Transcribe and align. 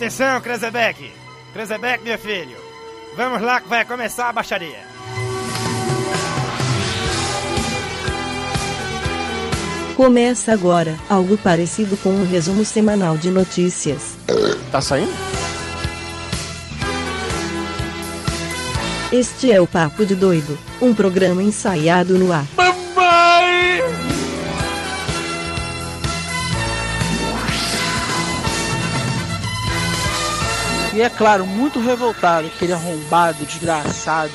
Atenção, 0.00 0.40
Krezebeck! 0.40 1.12
Krezebeck, 1.52 2.02
meu 2.02 2.18
filho! 2.18 2.56
Vamos 3.18 3.42
lá 3.42 3.60
que 3.60 3.68
vai 3.68 3.84
começar 3.84 4.30
a 4.30 4.32
baixaria! 4.32 4.78
Começa 9.94 10.54
agora, 10.54 10.96
algo 11.06 11.36
parecido 11.36 11.98
com 11.98 12.08
um 12.08 12.24
resumo 12.26 12.64
semanal 12.64 13.18
de 13.18 13.30
notícias. 13.30 14.16
Tá 14.72 14.80
saindo? 14.80 15.12
Este 19.12 19.52
é 19.52 19.60
o 19.60 19.66
Papo 19.66 20.06
de 20.06 20.14
Doido, 20.14 20.58
um 20.80 20.94
programa 20.94 21.42
ensaiado 21.42 22.18
no 22.18 22.32
ar. 22.32 22.46
E 30.92 31.00
é 31.00 31.08
claro, 31.08 31.46
muito 31.46 31.78
revoltado, 31.78 32.48
aquele 32.48 32.72
arrombado, 32.72 33.44
desgraçado. 33.44 34.32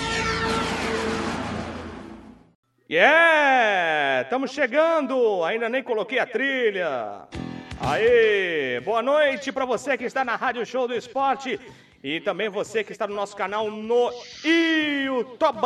Yeah! 2.89 4.21
Estamos 4.21 4.51
chegando! 4.51 5.43
Ainda 5.43 5.67
nem 5.67 5.83
coloquei 5.83 6.17
a 6.17 6.25
trilha. 6.25 7.23
Aê! 7.81 8.79
Boa 8.85 9.01
noite 9.01 9.51
para 9.51 9.65
você 9.65 9.97
que 9.97 10.05
está 10.05 10.23
na 10.23 10.37
Rádio 10.37 10.65
Show 10.65 10.87
do 10.87 10.95
Esporte 10.95 11.59
e 12.01 12.21
também 12.21 12.47
você 12.47 12.85
que 12.85 12.93
está 12.93 13.05
no 13.05 13.15
nosso 13.15 13.35
canal 13.35 13.69
no 13.69 14.13
YouTube. 14.41 15.57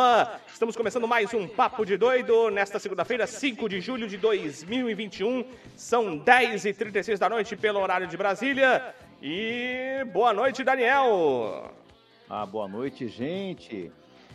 Estamos 0.52 0.74
começando 0.74 1.06
mais 1.06 1.32
um 1.32 1.46
Papo 1.46 1.86
de 1.86 1.96
Doido 1.96 2.50
nesta 2.50 2.80
segunda-feira, 2.80 3.28
5 3.28 3.68
de 3.68 3.80
julho 3.80 4.08
de 4.08 4.16
2021. 4.16 5.44
São 5.76 6.18
10h36 6.18 7.16
da 7.16 7.28
noite 7.28 7.54
pelo 7.54 7.78
horário 7.78 8.08
de 8.08 8.16
Brasília. 8.16 8.92
E 9.22 10.02
boa 10.14 10.32
noite, 10.32 10.64
Daniel! 10.64 11.70
Ah, 12.28 12.46
boa 12.46 12.66
noite, 12.66 13.06
gente. 13.06 13.92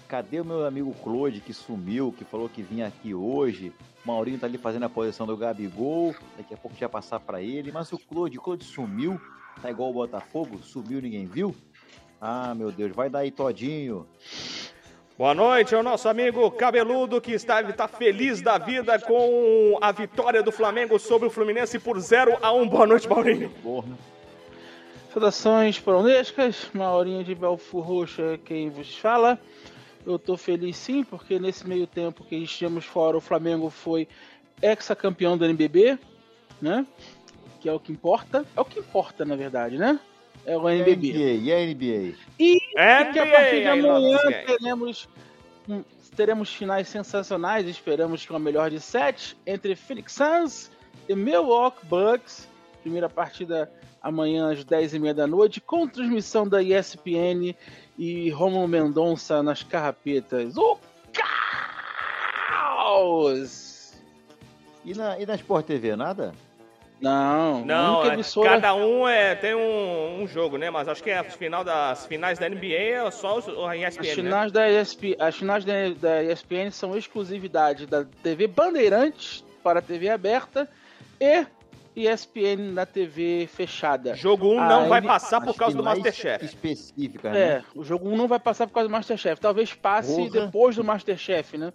Cadê 0.08 0.40
o 0.40 0.46
meu 0.46 0.64
amigo 0.64 0.94
Claude 1.04 1.42
que 1.42 1.54
sumiu, 1.54 2.14
que 2.16 2.24
falou 2.24 2.48
que 2.48 2.62
vinha 2.62 2.86
aqui 2.86 3.12
hoje? 3.12 3.74
O 4.04 4.08
Maurinho 4.08 4.38
tá 4.38 4.46
ali 4.46 4.60
fazendo 4.60 4.84
a 4.84 4.90
posição 4.90 5.26
do 5.26 5.36
Gabigol, 5.36 6.14
daqui 6.38 6.54
a 6.54 6.58
pouco 6.58 6.78
já 6.78 6.88
passar 6.88 7.20
para 7.20 7.42
ele. 7.42 7.72
Mas 7.72 7.92
o 7.92 7.98
Claude, 7.98 8.38
o 8.38 8.42
Claude 8.42 8.64
sumiu, 8.64 9.20
tá 9.60 9.72
igual 9.72 9.90
o 9.90 9.94
Botafogo, 9.94 10.60
sumiu, 10.60 11.02
ninguém 11.02 11.26
viu? 11.26 11.56
Ah, 12.22 12.54
meu 12.54 12.72
Deus, 12.72 12.96
vai 12.96 13.10
daí 13.10 13.32
todinho. 13.32 14.06
Boa 15.18 15.34
noite 15.34 15.74
ao 15.74 15.82
nosso 15.82 16.08
amigo 16.08 16.52
cabeludo 16.52 17.20
que 17.20 17.32
está, 17.32 17.60
está 17.62 17.88
feliz 17.88 18.40
da 18.40 18.60
vida 18.60 19.00
com 19.00 19.80
a 19.82 19.92
vitória 19.92 20.44
do 20.44 20.52
Flamengo 20.52 21.00
sobre 21.00 21.28
o 21.28 21.32
Fluminense 21.32 21.80
por 21.80 22.00
0 22.00 22.38
a 22.40 22.52
1. 22.52 22.68
Boa 22.68 22.86
noite, 22.86 23.10
Maurinho. 23.10 23.50
Porra. 23.64 24.15
Saudações 25.16 25.80
poronescas, 25.80 26.70
Maurinho 26.74 27.24
de 27.24 27.34
Belfur 27.34 27.82
Roxa 27.82 28.34
é 28.34 28.38
quem 28.38 28.70
vos 28.70 28.98
fala. 28.98 29.40
Eu 30.06 30.20
tô 30.20 30.36
feliz 30.36 30.76
sim, 30.76 31.06
porque 31.06 31.40
nesse 31.40 31.66
meio 31.66 31.88
tempo 31.88 32.26
que 32.26 32.36
estivemos 32.36 32.84
fora, 32.84 33.16
o 33.16 33.22
Flamengo 33.22 33.70
foi 33.70 34.10
ex-campeão 34.62 35.38
do 35.38 35.46
NBB, 35.46 35.98
né? 36.62 36.86
Que 37.62 37.70
é 37.70 37.72
o 37.72 37.80
que 37.80 37.94
importa. 37.94 38.46
É 38.58 38.60
o 38.60 38.66
que 38.66 38.78
importa, 38.78 39.24
na 39.24 39.38
verdade, 39.38 39.78
né? 39.78 39.98
É 40.46 40.58
o 40.58 40.70
E 40.70 40.74
a 40.74 40.76
NBB. 40.76 41.14
NBA? 41.14 41.20
E 41.32 41.54
a 41.54 41.66
NBA? 41.66 42.18
E 42.38 42.56
NBA, 42.76 43.14
que 43.14 43.20
a 43.20 43.32
partir 43.32 43.62
de 43.62 43.68
amanhã 43.70 44.18
teremos, 44.46 45.10
teremos 46.14 46.54
finais 46.54 46.90
sensacionais. 46.90 47.66
Esperamos 47.70 48.26
que 48.26 48.32
uma 48.32 48.40
melhor 48.40 48.70
de 48.70 48.82
sete 48.82 49.38
entre 49.48 49.78
Phoenix 49.78 50.12
Suns 50.12 50.70
e 51.08 51.16
Milwaukee 51.16 51.86
Bucks. 51.86 52.50
Primeira 52.82 53.08
partida 53.08 53.72
amanhã 54.06 54.52
às 54.52 54.64
10h30 54.64 55.14
da 55.14 55.26
noite, 55.26 55.60
com 55.60 55.88
transmissão 55.88 56.48
da 56.48 56.62
ESPN 56.62 57.56
e 57.98 58.30
Romulo 58.30 58.68
Mendonça 58.68 59.42
nas 59.42 59.64
carrapetas. 59.64 60.56
O 60.56 60.78
caos! 62.76 63.94
E 64.86 64.94
na, 64.94 65.20
e 65.20 65.26
na 65.26 65.34
Sport 65.34 65.66
TV, 65.66 65.96
nada? 65.96 66.34
Não, 67.02 67.66
Não, 67.66 67.96
única 68.00 68.12
é, 68.12 68.14
emissora- 68.14 68.50
cada 68.52 68.76
um 68.76 69.08
é, 69.08 69.34
tem 69.36 69.56
um, 69.56 70.22
um 70.22 70.28
jogo, 70.28 70.58
né? 70.58 70.70
Mas 70.70 70.88
acho 70.88 71.04
que 71.04 71.10
é 71.10 71.18
a 71.18 71.24
final 71.24 71.64
das 71.64 72.06
finais 72.06 72.38
da 72.40 72.48
NBA 72.48 72.68
é 72.76 73.12
só 73.12 73.40
os, 73.40 73.48
a 73.50 73.76
ESPN, 73.76 74.02
As 74.02 74.08
né? 74.08 74.14
finais, 74.14 74.52
da 74.52 74.70
ESP, 74.70 75.16
as 75.20 75.36
finais 75.36 75.66
da, 75.66 75.74
da 76.00 76.24
ESPN 76.24 76.70
são 76.72 76.96
exclusividade 76.96 77.86
da 77.88 78.06
TV 78.24 78.48
Bandeirantes 78.48 79.44
para 79.64 79.80
a 79.80 79.82
TV 79.82 80.10
aberta 80.10 80.70
e 81.20 81.46
ESPN 81.96 82.72
na 82.74 82.86
TV 82.86 83.48
fechada. 83.48 84.14
Jogo 84.16 84.48
1 84.48 84.52
um 84.52 84.68
não 84.68 84.90
vai 84.90 85.02
passar 85.02 85.40
por 85.42 85.56
causa 85.56 85.78
do 85.78 85.84
Masterchef. 85.84 86.44
Específicas, 86.46 87.36
É, 87.36 87.56
né? 87.60 87.64
o 87.76 87.84
jogo 87.84 88.10
1 88.10 88.18
não 88.18 88.28
vai 88.28 88.40
passar 88.40 88.68
por 88.68 88.74
causa 88.74 88.90
do 88.90 88.92
Masterchef. 88.92 89.40
Talvez 89.40 89.74
passe 89.74 90.16
Porra. 90.16 90.46
depois 90.46 90.76
do 90.76 90.84
Masterchef, 90.84 91.58
né? 91.58 91.72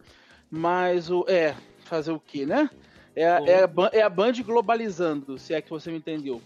Mas 0.50 1.10
o. 1.10 1.24
É, 1.28 1.54
fazer 1.84 2.12
o 2.12 2.20
quê, 2.20 2.44
né? 2.44 2.68
É, 3.16 3.26
a- 3.28 3.40
é, 3.46 3.64
a, 3.64 3.70
é 3.92 4.02
a 4.02 4.08
Band 4.08 4.32
globalizando, 4.44 5.36
se 5.38 5.52
é 5.54 5.60
que 5.60 5.70
você 5.70 5.90
me 5.90 5.98
entendeu. 5.98 6.40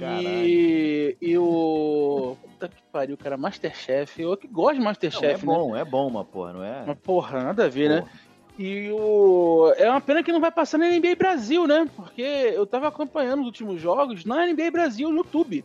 E, 0.00 1.16
e 1.20 1.36
o. 1.38 2.36
Puta 2.42 2.68
que 2.68 2.82
pariu, 2.90 3.16
cara, 3.16 3.36
Masterchef. 3.36 4.20
Eu 4.22 4.36
que 4.36 4.48
gosto 4.48 4.74
de 4.74 4.78
Não, 4.80 4.84
é 4.86 4.88
Masterchef, 4.90 5.46
né? 5.46 5.54
bom, 5.54 5.76
é 5.76 5.84
bom, 5.84 6.10
mas 6.10 6.26
porra, 6.28 6.52
não 6.54 6.64
é? 6.64 6.84
Mas 6.86 6.98
porra, 6.98 7.42
nada 7.44 7.66
a 7.66 7.68
ver, 7.68 7.88
né? 7.88 8.04
E 8.62 8.92
o. 8.92 9.72
É 9.76 9.90
uma 9.90 10.00
pena 10.00 10.22
que 10.22 10.30
não 10.30 10.40
vai 10.40 10.52
passar 10.52 10.78
na 10.78 10.88
NBA 10.88 11.16
Brasil, 11.16 11.66
né? 11.66 11.90
Porque 11.96 12.22
eu 12.22 12.64
tava 12.64 12.86
acompanhando 12.86 13.40
os 13.40 13.46
últimos 13.46 13.80
jogos 13.80 14.24
na 14.24 14.46
NBA 14.46 14.70
Brasil 14.70 15.10
no 15.10 15.16
YouTube. 15.16 15.64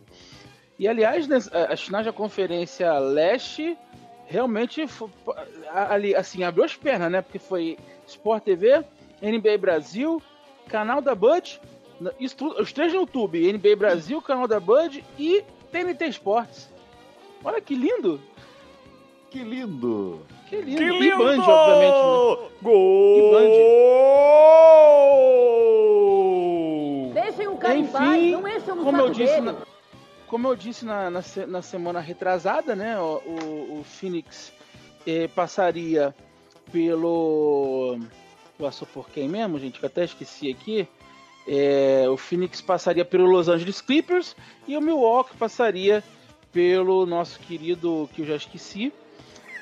E 0.76 0.88
aliás, 0.88 1.28
nes- 1.28 1.48
as 1.52 1.80
finais 1.80 2.04
da 2.06 2.12
Conferência 2.12 2.92
Leste 2.98 3.78
realmente 4.26 4.84
ali, 5.72 6.12
assim, 6.14 6.42
abriu 6.42 6.64
as 6.64 6.74
pernas, 6.74 7.10
né? 7.10 7.22
Porque 7.22 7.38
foi 7.38 7.78
Sport 8.04 8.42
TV, 8.42 8.84
NBA 9.22 9.56
Brasil, 9.58 10.20
canal 10.68 11.00
da 11.00 11.14
Bud, 11.14 11.60
os 12.58 12.72
três 12.72 12.92
no 12.92 13.00
YouTube, 13.00 13.52
NBA 13.52 13.76
Brasil, 13.76 14.20
canal 14.20 14.48
da 14.48 14.58
Bud 14.58 15.04
e 15.16 15.44
TNT 15.70 16.06
Sports. 16.08 16.68
Olha 17.44 17.60
que 17.60 17.76
lindo! 17.76 18.20
Que 19.30 19.42
lindo! 19.44 20.20
Que 20.48 20.56
lindo! 20.62 20.78
Que 20.78 20.84
E 20.84 20.90
lindo! 21.00 21.18
Band, 21.18 21.42
obviamente, 21.42 22.42
né? 22.42 22.48
Gol! 26.18 27.12
Deixem 27.12 27.48
o 27.48 27.56
cara 27.56 27.76
em 27.76 27.80
Enfim, 27.82 27.92
paz, 27.92 28.32
não 28.32 28.48
enchem 28.48 28.74
no 28.74 28.84
como 28.84 28.96
saco 28.96 29.08
eu 29.08 29.10
disse, 29.10 29.34
dele. 29.34 29.40
na, 29.42 29.54
como 30.26 30.48
eu 30.48 30.56
disse 30.56 30.84
na, 30.84 31.10
na, 31.10 31.20
na 31.46 31.62
semana 31.62 32.00
retrasada, 32.00 32.74
né? 32.74 32.98
O, 32.98 33.20
o, 33.26 33.80
o 33.80 33.84
Phoenix 33.84 34.52
eh, 35.06 35.28
passaria 35.28 36.14
pelo. 36.72 37.98
Passou 38.58 38.88
por 38.92 39.08
quem 39.10 39.28
mesmo, 39.28 39.58
gente? 39.58 39.78
Que 39.78 39.84
eu 39.84 39.88
até 39.88 40.04
esqueci 40.04 40.50
aqui. 40.50 40.88
É, 41.46 42.06
o 42.10 42.16
Phoenix 42.16 42.60
passaria 42.60 43.04
pelo 43.04 43.24
Los 43.24 43.48
Angeles 43.48 43.80
Clippers 43.80 44.36
e 44.66 44.76
o 44.76 44.80
Milwaukee 44.82 45.34
passaria 45.38 46.02
pelo 46.52 47.06
nosso 47.06 47.38
querido, 47.40 48.08
que 48.12 48.20
eu 48.20 48.26
já 48.26 48.36
esqueci, 48.36 48.92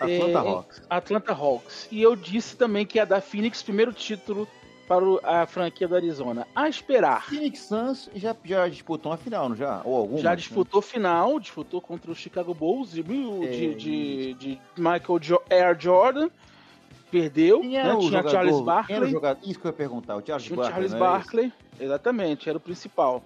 Atlanta 0.01 0.27
É, 0.31 0.37
Hawks. 0.37 0.83
Atlanta 0.91 1.33
Hawks. 1.33 1.89
E 1.91 2.03
eu 2.03 2.15
disse 2.17 2.57
também 2.57 2.85
que 2.87 2.99
ia 2.99 3.07
dar 3.07 3.21
Phoenix 3.21 3.63
primeiro 3.63 3.93
título 3.93 4.47
para 4.87 5.05
a 5.43 5.47
franquia 5.47 5.89
do 5.89 5.97
Arizona. 5.97 6.47
A 6.55 6.69
esperar. 6.69 7.25
Phoenix 7.27 7.61
Suns 7.61 8.09
já, 8.15 8.37
já 8.45 8.69
disputou 8.69 9.11
uma 9.11 9.19
final, 9.19 9.49
não 9.49 9.57
já? 9.57 9.81
Ou 9.85 9.97
alguma? 9.97 10.21
Já 10.21 10.35
disputou 10.35 10.81
final, 10.81 11.41
disputou 11.41 11.81
contra 11.81 12.11
o 12.11 12.15
Chicago 12.15 12.55
Bulls 12.55 12.93
de, 12.93 13.03
mil- 13.03 13.43
É, 13.43 13.47
de, 13.49 13.75
de- 13.75 14.35
de 14.35 14.61
Michael 14.77 15.19
jo 15.21 15.41
Air 15.51 15.77
Jordan. 15.81 16.29
Perdeu, 17.11 17.63
né? 17.63 17.69
Tinha 17.83 18.01
jogador? 18.01 18.31
Charles 18.31 18.33
Quem 18.33 18.41
era 18.41 18.61
o 18.61 18.65
Barkley. 18.65 19.11
jogador? 19.11 19.41
Isso 19.49 19.61
que 19.61 19.67
eu 19.67 19.71
ia 19.71 19.73
perguntar. 19.77 20.17
O 20.17 20.23
Charles 20.27 20.45
Tinha 20.47 20.57
Barkley. 20.57 20.73
Charles 20.89 20.95
Barkley. 20.95 21.53
Exatamente, 21.79 22.49
era 22.49 22.59
o 22.59 22.61
principal. 22.61 23.23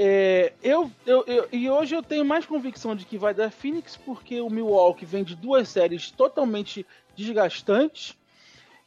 É, 0.00 0.52
eu, 0.62 0.88
eu, 1.04 1.24
eu- 1.26 1.48
e 1.50 1.68
hoje 1.68 1.92
eu 1.96 2.02
tenho 2.04 2.24
mais 2.24 2.46
convicção 2.46 2.94
de 2.94 3.04
que 3.04 3.18
vai 3.18 3.34
dar 3.34 3.50
Phoenix 3.50 3.96
porque 3.96 4.40
o 4.40 4.48
Milwaukee 4.48 5.04
vem 5.04 5.24
de 5.24 5.34
duas 5.34 5.68
séries 5.68 6.08
totalmente 6.12 6.86
desgastantes 7.16 8.16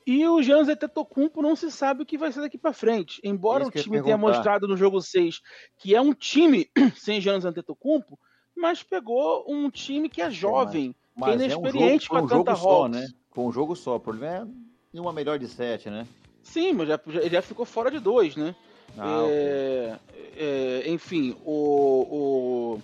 e 0.07 0.25
o 0.25 0.41
Giannis 0.41 0.69
Antetokounmpo 0.69 1.41
não 1.41 1.53
se 1.53 1.69
sabe 1.69 2.03
o 2.03 2.05
que 2.05 2.17
vai 2.17 2.31
ser 2.31 2.39
daqui 2.39 2.57
pra 2.57 2.71
frente. 2.71 3.19
Embora 3.25 3.67
o 3.67 3.71
time 3.71 4.01
tenha 4.01 4.17
mostrado 4.17 4.69
no 4.69 4.77
jogo 4.77 5.01
6 5.01 5.41
que 5.77 5.93
é 5.93 5.99
um 5.99 6.13
time 6.13 6.69
sem 6.95 7.19
Giannis 7.19 7.43
Antetokounmpo, 7.43 8.17
mas 8.55 8.81
pegou 8.81 9.43
um 9.49 9.69
time 9.69 10.07
que 10.07 10.21
é 10.21 10.31
jovem, 10.31 10.93
que 10.93 11.23
é 11.23 11.25
Mas 11.35 11.41
é 11.41 11.45
um 11.45 11.49
jogo, 11.49 11.67
inexperiente 11.67 12.07
com 12.09 12.15
um 12.15 12.19
a 12.19 12.21
jogo 12.21 12.51
Atlanta 12.51 12.55
só, 12.55 12.87
né? 12.87 13.05
Foi 13.33 13.43
um 13.43 13.51
jogo 13.51 13.75
só. 13.75 13.97
O 13.97 13.99
problema 13.99 14.49
é 14.93 15.01
uma 15.01 15.11
melhor 15.11 15.37
de 15.37 15.47
sete, 15.49 15.89
né? 15.89 16.07
Sim, 16.41 16.71
mas 16.71 16.87
já, 16.87 16.99
já, 17.07 17.21
já 17.27 17.41
ficou 17.41 17.65
fora 17.65 17.91
de 17.91 17.99
dois, 17.99 18.37
né? 18.37 18.55
Ah, 18.97 19.23
ok. 19.23 19.31
É, 19.33 19.99
é, 20.37 20.83
enfim, 20.89 21.35
o, 21.45 22.75
o- 22.75 22.81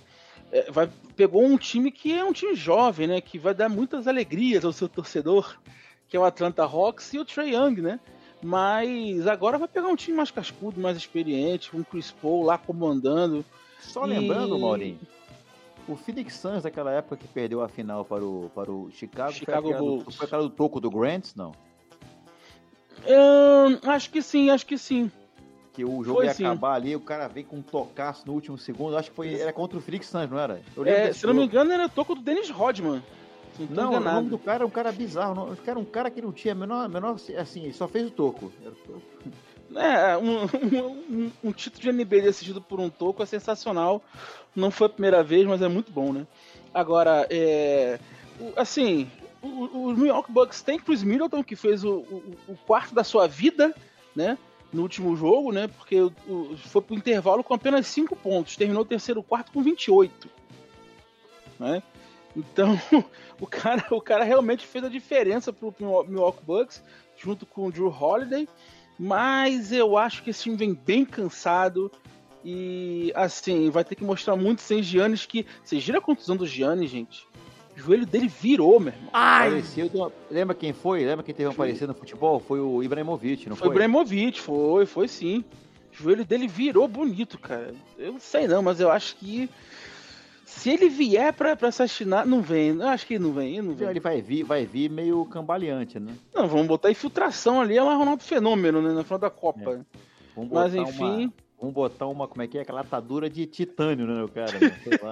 é, 0.52 0.72
vai, 0.72 0.90
pegou 1.16 1.44
um 1.44 1.58
time 1.58 1.92
que 1.92 2.14
é 2.14 2.24
um 2.24 2.32
time 2.34 2.56
jovem, 2.56 3.08
né? 3.08 3.22
Que 3.22 3.38
vai 3.38 3.54
dar 3.54 3.70
muitas 3.70 4.08
alegrias 4.08 4.64
ao 4.64 4.72
seu 4.74 4.88
torcedor, 4.88 5.58
que 6.08 6.16
é 6.16 6.20
o 6.20 6.24
Atlanta 6.26 6.64
Hawks 6.64 7.14
e 7.14 7.20
o 7.20 7.26
Trey 7.26 7.54
Young, 7.54 7.82
né? 7.82 8.00
Mas 8.42 9.26
agora 9.28 9.58
vai 9.58 9.68
pegar 9.68 9.88
um 9.88 9.96
time 9.96 10.16
mais 10.18 10.30
cascudo, 10.32 10.80
mais 10.80 10.96
experiente, 10.96 11.72
com 11.72 11.80
o 11.80 11.86
Chris 11.86 12.12
Paul 12.12 12.44
lá 12.44 12.58
comandando. 12.58 13.44
Só 13.80 14.06
e- 14.06 14.10
lembrando, 14.10 14.58
Maurinho, 14.60 15.00
O 15.88 15.96
Phoenix 15.96 16.36
Suns 16.36 16.64
daquela 16.64 16.92
época 16.92 17.18
que 17.18 17.28
perdeu 17.28 17.62
a 17.62 17.68
final 17.68 18.06
para 18.06 18.24
o, 18.24 18.52
para 18.54 18.72
o 18.72 18.90
Chicago, 18.92 19.32
Chicago 19.34 19.70
foi, 19.70 19.78
do, 19.78 20.12
foi 20.12 20.26
aquela 20.28 20.44
do 20.44 20.50
toco 20.50 20.80
do 20.80 20.90
Grants, 20.92 21.34
não? 21.36 21.52
Acho 23.86 24.10
que 24.10 24.22
sim, 24.22 24.50
acho 24.50 24.66
que 24.66 24.78
sim. 24.78 25.12
Que 25.78 25.86
o 25.86 26.04
jogo 26.04 26.18
Foi 26.18 26.26
ia 26.26 26.34
sim. 26.34 26.44
acabar 26.44 26.74
ali, 26.74 26.96
o 26.96 27.00
cara 27.00 27.28
veio 27.28 27.46
com 27.46 27.58
um 27.58 27.62
tocaço 27.62 28.24
no 28.26 28.34
último 28.34 28.58
segundo. 28.58 28.98
Acho 28.98 29.12
que 29.12 29.16
foi 29.16 29.36
era 29.40 29.54
contra 29.54 29.78
o 29.78 29.82
Phoenix 29.82 30.08
Suns, 30.08 30.28
não 30.28 30.40
era? 30.40 30.60
É, 30.86 31.14
se 31.14 31.24
não 31.28 31.36
me 31.36 31.42
jogo. 31.42 31.52
engano, 31.54 31.72
era 31.72 31.88
toco 31.88 32.16
do 32.16 32.22
Dennis 32.22 32.50
Rodman. 32.50 33.04
Não, 33.70 33.92
Não, 33.92 33.98
o 33.98 34.00
nome 34.00 34.30
do 34.30 34.40
cara 34.40 34.56
era 34.58 34.66
um 34.66 34.70
cara 34.72 34.92
bizarro. 34.92 35.56
que 35.56 35.70
era 35.70 35.78
um 35.80 35.86
cara 35.86 36.10
que 36.10 36.20
não 36.20 36.32
tinha 36.32 36.56
menor, 36.56 36.90
menor 36.90 37.16
assim, 37.38 37.72
só 37.74 37.88
fez 37.88 38.08
o 38.08 38.12
toco. 38.12 38.52
Era 38.62 38.72
o 38.72 38.76
toco. 38.76 39.02
É, 39.76 40.18
um, 40.18 40.46
um, 41.26 41.32
um 41.44 41.52
título 41.52 41.84
de 41.84 41.92
NBA 41.92 42.22
decidido 42.24 42.60
por 42.60 42.80
um 42.80 42.90
toco 42.90 43.22
é 43.22 43.26
sensacional. 43.28 44.04
Não 44.56 44.72
foi 44.72 44.88
a 44.88 44.90
primeira 44.90 45.22
vez, 45.24 45.46
mas 45.46 45.62
é 45.62 45.68
muito 45.68 45.92
bom, 45.92 46.12
né? 46.12 46.26
Agora, 46.74 47.28
é, 47.30 48.00
assim, 48.56 49.08
os 49.44 49.96
Milwaukee 49.96 50.32
Bucks 50.32 50.62
tem 50.64 50.80
Chris 50.80 51.04
Middleton, 51.04 51.44
que 51.44 51.56
fez 51.56 51.84
o, 51.84 51.98
o- 51.98 52.36
o 52.48 52.56
quarto 52.66 52.96
da 52.96 53.04
sua 53.04 53.28
vida, 53.28 53.76
né? 54.16 54.38
No 54.74 54.82
último 54.82 55.16
jogo, 55.16 55.52
né? 55.52 55.68
Porque 55.68 56.00
o- 56.02 56.58
foi 56.58 56.82
pro 56.82 56.96
intervalo 56.96 57.44
com 57.44 57.54
apenas 57.54 57.88
5 57.88 58.16
pontos. 58.16 58.56
Terminou 58.58 58.82
o 58.82 58.86
terceiro 58.86 59.24
quarto 59.24 59.52
com 59.52 59.62
28. 59.64 60.30
Né? 61.60 61.82
Então, 62.36 62.78
o 63.40 63.48
cara, 63.48 63.86
o 63.92 64.02
cara 64.02 64.24
realmente 64.24 64.66
fez 64.68 64.84
a 64.84 64.90
diferença 64.90 65.52
pro 65.54 65.74
Milwaukee 66.08 66.44
Bucks, 66.46 66.84
junto 67.18 67.46
com 67.46 67.68
o 67.68 67.72
Drew 67.72 67.88
Holiday. 67.90 68.48
Mas 69.00 69.72
eu 69.72 69.98
acho 69.98 70.24
que 70.24 70.32
esse 70.32 70.44
time 70.44 70.56
vem 70.56 70.74
bem 70.74 71.06
cansado. 71.06 71.92
E 72.44 73.12
assim, 73.16 73.70
vai 73.70 73.84
ter 73.84 73.96
que 73.96 74.04
mostrar 74.04 74.36
muito 74.36 74.62
sem 74.62 74.82
Giannis 74.84 75.26
que. 75.26 75.46
Vocês 75.64 75.84
viram 75.84 76.00
a 76.00 76.02
contusão 76.02 76.36
do 76.36 76.46
Giannis, 76.46 76.90
gente? 76.90 77.28
O 77.78 77.80
joelho 77.80 78.06
dele 78.08 78.28
virou, 78.28 78.80
meu 78.80 78.92
irmão. 78.92 79.12
Parecia 79.12 79.86
uma- 79.94 80.12
Lembra 80.32 80.56
quem 80.56 80.74
foi? 80.74 81.06
Lembra 81.06 81.24
quem 81.24 81.34
teve 81.36 81.48
um 81.50 81.54
parecido 81.54 81.88
no 81.88 81.94
futebol? 81.94 82.40
Foi 82.40 82.60
o 82.60 82.82
Ibrahimovic, 82.82 83.48
não 83.48 83.56
Foi 83.56 83.68
foi? 83.68 83.70
o 83.70 83.74
Ibrahimovic, 83.76 84.42
foi, 84.42 84.86
foi 84.88 85.08
sim. 85.08 85.46
O 85.94 86.04
joelho 86.04 86.26
dele 86.26 86.48
virou 86.48 86.88
bonito, 86.88 87.38
cara. 87.38 87.74
Eu 87.98 88.14
não 88.14 88.20
sei 88.20 88.48
não, 88.48 88.62
mas 88.64 88.80
eu 88.80 88.90
acho 88.92 89.16
que. 89.18 89.50
Se 90.44 90.72
ele 90.72 90.90
vier 90.90 91.32
pra, 91.34 91.56
pra 91.56 91.68
assassinar, 91.70 92.26
não 92.26 92.42
vem. 92.42 92.70
Eu 92.70 92.88
acho 92.88 93.06
que 93.06 93.14
ele 93.16 93.24
não 93.24 93.32
vem, 93.34 93.58
ele 93.58 93.68
não 93.68 93.76
vem. 93.76 93.88
Ele 93.90 94.00
vai 94.00 94.22
vir, 94.22 94.44
vai 94.44 94.66
vir 94.66 94.90
meio 94.90 95.24
cambaleante, 95.26 96.00
né? 96.00 96.14
Não, 96.34 96.48
vamos 96.48 96.66
botar 96.68 96.90
infiltração 96.90 97.62
ali, 97.62 97.78
é 97.78 97.84
o 97.84 97.98
Ronaldo 97.98 98.24
Fenômeno, 98.24 98.82
né? 98.82 98.92
Na 98.92 99.04
final 99.04 99.20
da 99.20 99.30
Copa. 99.30 99.86
Vamos 100.36 100.52
Mas 100.52 100.74
botar 100.74 100.90
enfim. 100.90 101.04
Uma, 101.26 101.34
vamos 101.60 101.76
botar 101.76 102.08
uma, 102.08 102.28
como 102.28 102.42
é 102.42 102.48
que 102.48 102.58
é? 102.58 102.62
Aquela 102.62 102.82
atadura 102.82 103.30
de 103.30 103.46
titânio, 103.46 104.08
né, 104.08 104.24
o 104.24 104.30
cara? 104.30 104.52
né? 104.54 104.72
Sei 104.84 105.00
lá. 105.02 105.12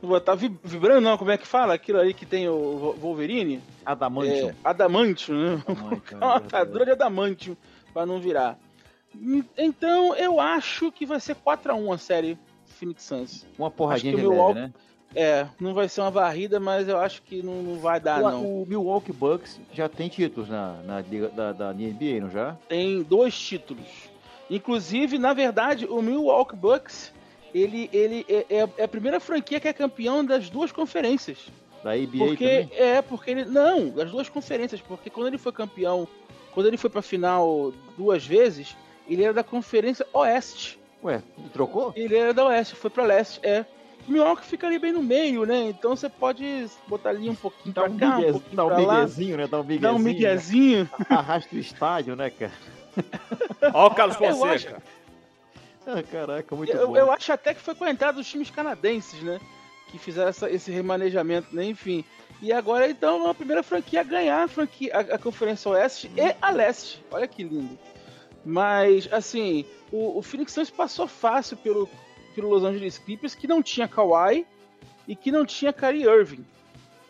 Vou 0.00 0.10
botar 0.10 0.34
vi- 0.34 0.54
vibrando, 0.62 1.00
não, 1.00 1.16
como 1.16 1.30
é 1.30 1.38
que 1.38 1.46
fala? 1.46 1.74
Aquilo 1.74 1.98
aí 2.00 2.12
que 2.12 2.26
tem 2.26 2.48
o 2.48 2.94
Wolverine? 3.00 3.62
Adamantium. 3.84 4.48
É, 4.50 4.54
adamantio, 4.62 5.34
né? 5.34 5.62
Adamantium, 5.66 6.18
É 6.20 6.24
uma 6.24 6.36
atadura 6.36 6.84
de 6.84 6.90
adamantio 6.92 7.56
pra 7.92 8.04
não 8.06 8.20
virar. 8.20 8.58
Hum, 9.14 9.42
Então, 9.56 10.14
eu 10.16 10.38
acho 10.40 10.92
que 10.92 11.06
vai 11.06 11.18
ser 11.20 11.34
4x1 11.36 11.94
a 11.94 11.98
série 11.98 12.38
Phoenix 12.66 13.02
Suns. 13.04 13.46
Uma 13.58 13.70
porradinha 13.70 14.14
de 14.14 14.26
leve, 14.26 14.54
né? 14.54 14.72
É, 15.14 15.46
não 15.58 15.72
vai 15.72 15.88
ser 15.88 16.02
uma 16.02 16.10
varrida, 16.10 16.60
mas 16.60 16.88
eu 16.88 16.98
acho 16.98 17.22
que 17.22 17.42
não, 17.42 17.62
não 17.62 17.78
vai 17.78 17.98
dar, 17.98 18.20
o, 18.22 18.30
não. 18.30 18.44
o 18.44 18.66
Milwaukee 18.66 19.12
Bucks 19.12 19.58
já 19.72 19.88
tem 19.88 20.08
títulos 20.10 20.50
na, 20.50 20.74
na 20.84 21.00
liga 21.00 21.28
da, 21.28 21.52
da 21.52 21.72
NBA, 21.72 22.20
não 22.20 22.28
já? 22.30 22.54
Tem 22.68 23.02
dois 23.02 23.38
títulos. 23.38 23.86
Inclusive, 24.50 25.18
na 25.18 25.32
verdade, 25.32 25.86
o 25.86 26.02
Milwaukee 26.02 26.54
Bucks, 26.56 27.12
ele, 27.62 27.88
ele 27.92 28.26
é, 28.28 28.46
é- 28.50 28.68
é 28.78 28.84
a 28.84 28.88
primeira 28.88 29.18
franquia 29.20 29.58
que 29.60 29.68
é 29.68 29.72
campeão 29.72 30.24
das 30.24 30.48
duas 30.50 30.70
conferências. 30.72 31.38
Da 31.84 31.92
ABA 31.92 32.18
Porque 32.18 32.62
também? 32.64 32.70
é, 32.78 33.02
porque 33.02 33.30
ele 33.30 33.44
não, 33.44 33.90
das 33.90 34.10
duas 34.10 34.28
conferências, 34.28 34.80
porque 34.80 35.08
quando 35.10 35.28
ele 35.28 35.38
foi 35.38 35.52
campeão, 35.52 36.08
quando 36.52 36.66
ele 36.66 36.76
foi 36.76 36.90
pra 36.90 37.02
final 37.02 37.72
duas 37.96 38.26
vezes, 38.26 38.76
ele 39.08 39.22
era 39.22 39.32
da 39.32 39.44
conferência 39.44 40.04
Oeste. 40.12 40.78
Ué, 41.04 41.22
ele 41.38 41.48
trocou? 41.50 41.92
Ele 41.94 42.16
era 42.16 42.34
da 42.34 42.44
Oeste, 42.46 42.74
foi 42.74 42.90
pra 42.90 43.04
Leste, 43.04 43.38
é. 43.42 43.64
O 44.08 44.10
Milwaukee 44.12 44.44
fica 44.46 44.66
ali 44.66 44.78
bem 44.78 44.92
no 44.92 45.02
meio, 45.02 45.44
né? 45.44 45.68
Então 45.68 45.94
você 45.96 46.08
pode 46.08 46.66
botar 46.88 47.10
ali 47.10 47.28
um 47.28 47.34
pouquinho 47.34 47.74
Dá 47.74 47.82
pra 47.82 47.90
um, 47.90 47.96
cá, 47.98 48.18
um 48.18 48.32
pouquinho 48.32 48.56
dá 48.56 48.64
um 48.64 48.68
pra 48.68 48.78
lá, 48.78 48.94
miguezinho, 49.00 49.36
né? 49.36 49.46
Dá 49.48 49.60
um 49.60 49.62
miguezinho. 49.64 49.80
dá 49.80 49.92
um 49.94 49.98
miguezinho. 49.98 50.90
Arrasta 51.10 51.54
o 51.54 51.58
estádio, 51.58 52.16
né, 52.16 52.30
cara? 52.30 52.52
Ó 53.74 53.86
o 53.86 53.90
Carlos 53.94 54.16
Eu 54.20 54.34
Fonseca. 54.36 54.82
Ah, 55.86 56.02
caraca, 56.02 56.54
muito 56.56 56.72
Eu, 56.72 56.88
bom. 56.88 56.96
eu 56.96 57.12
acho 57.12 57.32
até 57.32 57.54
que 57.54 57.60
foi 57.60 57.74
com 57.74 57.84
a 57.84 57.90
entrada 57.90 58.14
dos 58.18 58.28
times 58.28 58.50
canadenses, 58.50 59.22
né? 59.22 59.40
Que 59.88 59.98
fizeram 59.98 60.28
essa- 60.28 60.50
esse 60.50 60.70
remanejamento, 60.72 61.54
né? 61.54 61.64
Enfim. 61.64 62.04
E 62.42 62.52
agora, 62.52 62.88
então, 62.90 63.28
a 63.28 63.34
primeira 63.34 63.62
franquia 63.62 64.00
a 64.00 64.04
ganhar 64.04 64.42
a, 64.42 64.48
franquia, 64.48 64.92
a, 64.94 65.00
a 65.14 65.18
Conferência 65.18 65.70
Oeste 65.70 66.10
e 66.16 66.34
a 66.42 66.50
Leste. 66.50 67.02
Olha 67.10 67.26
que 67.28 67.42
lindo. 67.44 67.78
Mas, 68.44 69.08
assim, 69.12 69.64
o, 69.92 70.18
o 70.18 70.22
Phoenix 70.22 70.52
Suns 70.52 70.70
passou 70.70 71.06
fácil 71.06 71.56
pelo, 71.56 71.88
pelo 72.34 72.48
Los 72.48 72.62
Angeles 72.64 72.98
Clippers, 72.98 73.34
que 73.34 73.46
não 73.46 73.62
tinha 73.62 73.88
Kawhi 73.88 74.46
e 75.08 75.16
que 75.16 75.30
não 75.32 75.46
tinha 75.46 75.72
Kyrie 75.72 76.04
Irving. 76.04 76.44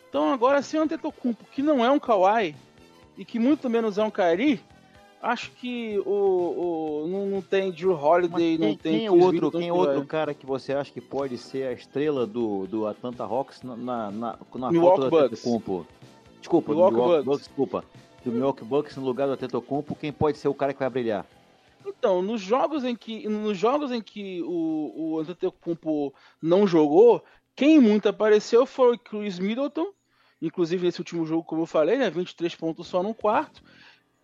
Então, 0.09 0.33
agora, 0.33 0.63
sem 0.63 0.79
o 0.79 0.83
Antetokounmpo, 0.85 1.45
que 1.51 1.63
não 1.63 1.85
é 1.85 1.91
um 1.91 1.99
Kawhi 1.99 2.55
e 3.19 3.25
que 3.25 3.39
muito 3.39 3.69
menos 3.69 3.99
é 3.99 4.03
um 4.05 4.11
Kyrie, 4.11 4.61
acho 5.23 5.51
que 5.53 5.99
o, 6.05 7.05
o 7.05 7.07
não, 7.09 7.27
não 7.27 7.43
tem 7.43 7.71
Drew 7.71 7.93
Holiday, 7.93 8.57
quem, 8.57 8.69
não 8.69 8.77
tem 8.77 8.99
quem 9.01 9.09
outro, 9.09 9.51
quem 9.51 9.63
que 9.63 9.71
outro 9.71 10.05
cara 10.05 10.35
que 10.35 10.47
você 10.47 10.73
acha 10.73 10.93
que 10.93 11.01
pode 11.01 11.39
ser 11.39 11.69
a 11.69 11.73
estrela 11.73 12.27
do, 12.27 12.67
do 12.67 12.87
Atlanta 12.87 13.25
Hawks 13.25 13.63
na, 13.63 13.77
na, 13.77 14.11
na, 14.11 14.39
na 14.55 14.71
Milwaukee 14.71 15.03
foto 15.03 15.11
do. 15.11 15.17
Antetokounmpo? 15.19 15.87
Desculpa, 16.41 16.73
Milwaukee 16.73 16.95
do 16.95 17.03
Milwaukee 17.03 17.25
Bucks. 17.25 17.27
Bucks, 17.27 17.49
desculpa. 17.49 17.85
Do 18.25 18.33
Milwaukee 18.33 18.65
Bucks 18.65 18.97
no 18.97 19.05
lugar 19.05 19.27
do 19.27 19.33
Antetokounmpo, 19.35 19.95
quem 19.97 20.13
pode 20.13 20.39
ser 20.39 20.49
o 20.49 20.55
cara 20.55 20.73
que 20.73 20.81
vai 20.81 20.91
brilhar? 20.91 21.27
Então, 21.85 22.21
nos 22.21 22.41
jogos 22.41 22.85
em 22.85 22.97
que, 22.97 23.29
nos 23.29 23.57
jogos 23.57 23.93
em 23.93 24.01
que 24.01 24.43
o, 24.43 24.93
o 24.97 25.19
Antetokounmpo 25.21 26.13
não 26.43 26.67
jogou, 26.67 27.23
quem 27.55 27.81
muito 27.81 28.09
apareceu 28.09 28.67
foi 28.67 28.95
o 28.95 28.99
Chris 28.99 29.39
Middleton, 29.39 29.87
inclusive 30.43 30.85
nesse 30.85 31.01
último 31.01 31.25
jogo, 31.25 31.45
como 31.45 31.63
eu 31.63 31.67
falei, 31.67 31.97
né, 31.97 32.11
23 32.11 32.55
pontos 32.57 32.87
só 32.87 33.03
no 33.03 33.15
quarto. 33.15 33.63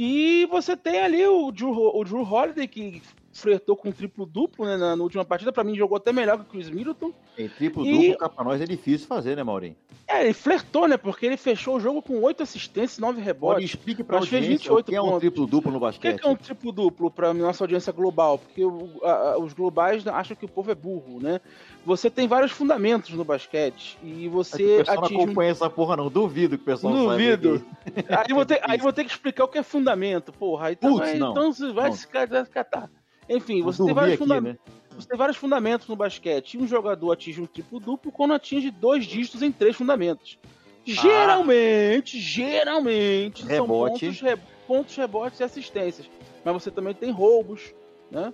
E 0.05 0.47
você 0.47 0.77
tem 0.77 0.99
ali 0.99 1.25
o 1.25 1.53
Drew, 1.53 1.71
o 1.71 2.03
Drew 2.03 2.23
Holiday, 2.23 2.67
que 2.67 3.01
flertou 3.33 3.77
com 3.77 3.91
triplo 3.91 4.27
duplo 4.27 4.65
né, 4.67 4.77
na, 4.77 4.95
na 4.95 5.03
última 5.03 5.25
partida, 5.25 5.53
pra 5.53 5.65
mim 5.65 5.75
jogou 5.75 5.97
até 5.97 6.13
melhor 6.13 6.37
que 6.39 6.43
o 6.43 6.47
Chris 6.47 6.69
Middleton. 6.69 7.13
Em 7.39 7.49
triplo 7.49 7.85
E- 7.87 8.15
cá 8.17 8.29
pra 8.29 8.45
nós 8.45 8.61
é 8.61 8.65
difícil 8.65 9.07
fazer, 9.07 9.37
né, 9.37 9.43
Maurinho? 9.43 9.75
É, 10.07 10.23
ele 10.25 10.35
flertou, 10.35 10.87
né, 10.87 10.99
porque 10.99 11.25
ele 11.25 11.39
fechou 11.39 11.77
o 11.77 11.81
jogo 11.81 12.03
com 12.03 12.21
8 12.21 12.43
assistências 12.43 12.99
e 12.99 13.01
9 13.01 13.15
Pode 13.15 13.25
rebotes. 13.27 13.65
explique 13.65 14.05
pra 14.05 14.21
Mas 14.21 14.29
fez 14.29 14.43
audiência 14.43 14.65
28 14.71 14.87
o 14.87 14.91
que 14.91 14.95
é 14.97 15.01
um 15.01 15.05
pontos. 15.07 15.21
triplo 15.21 15.47
duplo 15.47 15.71
no 15.71 15.77
O 15.79 15.81
que, 15.81 15.87
basquete. 15.87 16.21
que 16.21 16.27
é 16.27 16.31
um 16.31 16.37
triplo 16.37 16.73
duplo 16.73 17.11
para 17.11 17.33
nossa 17.33 17.65
audiência 17.65 17.93
global? 17.93 18.37
Porque 18.39 18.63
a- 19.03 19.11
a- 19.33 19.39
os 19.39 19.55
globais 19.55 20.07
acham 20.07 20.37
que 20.37 20.45
o 20.45 20.49
povo 20.49 20.71
é 20.71 20.75
burro, 20.75 21.19
né? 21.23 21.41
Você 21.87 22.11
tem 22.11 22.29
vários 22.29 22.53
fundamentos 22.53 23.11
no 23.11 23.25
basquete 23.25 23.99
e 24.03 24.11
É 24.13 24.15
que 24.21 24.29
o 24.29 24.31
você 24.31 24.77
pessoal 24.79 24.97
não 24.99 25.05
atinge. 25.05 25.21
um 25.21 25.25
acompanha 25.25 25.51
essa 25.51 25.71
porra, 25.71 25.97
não. 25.97 26.11
Duvido 26.11 26.59
que 26.59 26.63
o 26.63 26.67
pessoal 26.67 26.93
Duvido. 26.93 27.65
Aí 28.09 28.35
vou 28.35 28.45
ter, 28.45 28.61
aí 28.63 28.77
eu 28.79 28.83
vou 28.83 28.93
ter 28.93 29.05
que 29.05 29.11
explicar 29.11 29.45
o 29.45 29.49
que 29.49 29.57
é 29.59 29.63
fundamento, 29.63 30.33
porra. 30.33 30.67
Aí 30.67 30.75
então, 30.75 30.91
Putz, 30.93 31.09
vai- 31.09 31.19
não. 31.19 31.31
então 31.31 31.53
você 31.53 31.63
Não. 31.65 31.75
vai 31.75 31.93
se 31.93 32.07
catar. 32.07 32.91
Enfim, 33.29 33.63
você 33.63 33.85
tem, 33.85 33.99
aqui, 33.99 34.17
funda- 34.17 34.41
né? 34.41 34.57
você 34.91 35.09
tem 35.09 35.17
vários 35.19 35.37
fundamentos 35.37 35.87
no 35.89 35.97
basquete. 35.97 36.59
Um 36.59 36.67
jogador 36.67 37.13
atinge 37.13 37.41
um 37.41 37.47
triplo 37.47 37.79
duplo 37.81 38.11
quando 38.13 38.35
atinge 38.35 38.71
dois 38.71 39.05
dígitos 39.05 39.43
em 39.43 39.51
três 39.53 39.77
fundamentos. 39.77 40.39
Geralmente, 40.85 42.19
geralmente, 42.19 43.41
são 43.47 43.49
Rebote. 43.67 44.07
pontos, 44.07 44.21
re- 44.21 44.39
pontos, 44.67 44.97
rebotes 44.97 45.41
e 45.41 45.45
assistências. 45.45 46.09
Mas 46.45 46.55
você 46.55 46.71
também 46.71 46.93
tem 46.95 47.11
roubos, 47.11 47.73
né? 48.11 48.33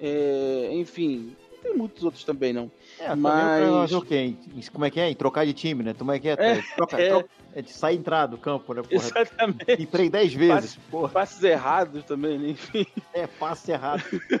É, 0.00 0.70
enfim, 0.72 1.36
tem 1.62 1.74
muitos 1.74 2.02
outros 2.04 2.24
também, 2.24 2.52
não. 2.52 2.70
É, 2.98 3.06
também 3.08 3.22
Mas- 3.22 3.92
o 3.92 4.00
quê? 4.02 4.16
Em- 4.16 4.38
Como 4.72 4.84
é 4.84 4.90
que 4.90 5.00
é? 5.00 5.10
Em 5.10 5.14
trocar 5.14 5.44
de 5.46 5.52
time, 5.52 5.82
né? 5.82 5.94
Como 5.96 6.10
é 6.12 6.18
que 6.18 6.28
é? 6.28 6.32
É, 6.38 6.62
troca, 6.76 7.00
é. 7.00 7.08
troca- 7.08 7.28
é 7.54 7.62
de 7.62 7.72
sair 7.72 7.96
e 7.96 7.98
entrar 7.98 8.26
do 8.26 8.38
campo, 8.38 8.72
né? 8.74 8.82
Porra, 8.82 8.94
Exatamente. 8.94 9.82
Entrei 9.82 10.08
dez 10.10 10.32
vezes. 10.34 10.76
Porra, 10.90 11.08
Passes 11.08 11.42
errados 11.42 12.04
também, 12.04 12.38
né? 12.38 12.48
enfim. 12.50 12.86
é 13.14 13.26
passe 13.26 13.72
errado. 13.72 14.02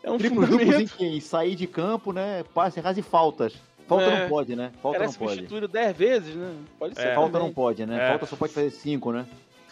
É 0.00 0.10
um 0.12 0.14
em 0.14 0.20
fundamento. 0.20 1.02
Em 1.02 1.20
sair 1.20 1.56
de 1.56 1.66
campo, 1.66 2.12
né? 2.12 2.44
Passe 2.54 2.78
errado 2.78 2.96
e 2.98 3.02
faltas. 3.02 3.52
Falta 3.88 4.04
É. 4.04 4.20
não 4.20 4.28
pode, 4.28 4.54
né? 4.54 4.70
Falta 4.80 4.98
Era 4.98 5.06
não 5.06 5.12
pode. 5.12 5.32
substituído 5.32 5.66
10 5.66 5.96
vezes, 5.96 6.36
né? 6.36 6.54
Pode 6.78 6.94
ser. 6.94 7.08
É. 7.08 7.14
Falta 7.16 7.32
também. 7.32 7.48
não 7.48 7.52
pode, 7.52 7.84
né? 7.84 8.04
É. 8.06 8.08
Falta 8.10 8.26
só 8.26 8.36
pode 8.36 8.52
fazer 8.52 8.70
cinco, 8.70 9.10
né? 9.10 9.26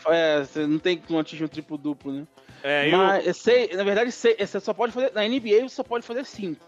É, 0.09 0.41
você 0.45 0.67
não 0.67 0.81
tem 0.81 0.99
como 0.99 1.21
atingir 1.21 1.45
um 1.45 1.49
triplo 1.49 1.79
duplo, 1.79 2.13
né? 2.13 2.27
É, 2.63 2.91
Mas, 2.91 3.27
é 3.27 3.33
sei, 3.33 3.69
na 3.75 3.85
verdade, 3.85 4.11
sei, 4.11 4.37
você 4.37 4.59
só 4.59 4.75
pode 4.75 4.93
fazer. 4.93 5.13
Na 5.15 5.23
NBA 5.23 5.61
você 5.69 5.77
só 5.77 5.85
pode 5.85 6.05
fazer 6.05 6.25
5. 6.27 6.61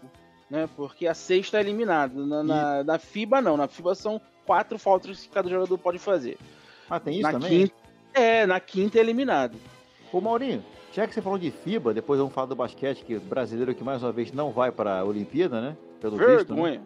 Né? 0.49 0.67
Porque 0.75 1.05
a 1.07 1.13
sexta 1.13 1.57
é 1.57 1.61
eliminada. 1.61 2.25
Na, 2.25 2.43
na, 2.43 2.83
na 2.83 2.99
FIBA 2.99 3.41
não. 3.41 3.55
Na 3.55 3.67
FIBA 3.67 3.93
são 3.95 4.19
quatro 4.45 4.79
faltas 4.79 5.21
que 5.21 5.29
cada 5.29 5.49
jogador 5.49 5.77
pode 5.77 5.99
fazer. 5.99 6.37
Ah, 6.89 6.99
tem 6.99 7.13
isso 7.15 7.23
na 7.23 7.31
também? 7.33 7.49
quinta. 7.67 7.73
É, 8.13 8.45
na 8.45 8.59
quinta 8.59 8.97
é 8.97 9.01
eliminado. 9.01 9.55
Ô 10.11 10.19
Maurinho, 10.19 10.65
já 10.91 11.07
que 11.07 11.13
você 11.13 11.21
falou 11.21 11.37
de 11.37 11.51
FIBA, 11.51 11.93
depois 11.93 12.17
vamos 12.19 12.33
falar 12.33 12.47
do 12.47 12.55
basquete, 12.55 13.03
que 13.05 13.15
o 13.15 13.21
brasileiro 13.21 13.75
que 13.75 13.83
mais 13.83 14.01
uma 14.01 14.11
vez 14.11 14.31
não 14.31 14.51
vai 14.51 14.71
para 14.71 14.99
a 14.99 15.03
Olimpíada, 15.05 15.61
né? 15.61 15.77
Pelo 16.01 16.17
visto. 16.17 16.31
Né? 16.31 16.35
Vergonha. 16.61 16.81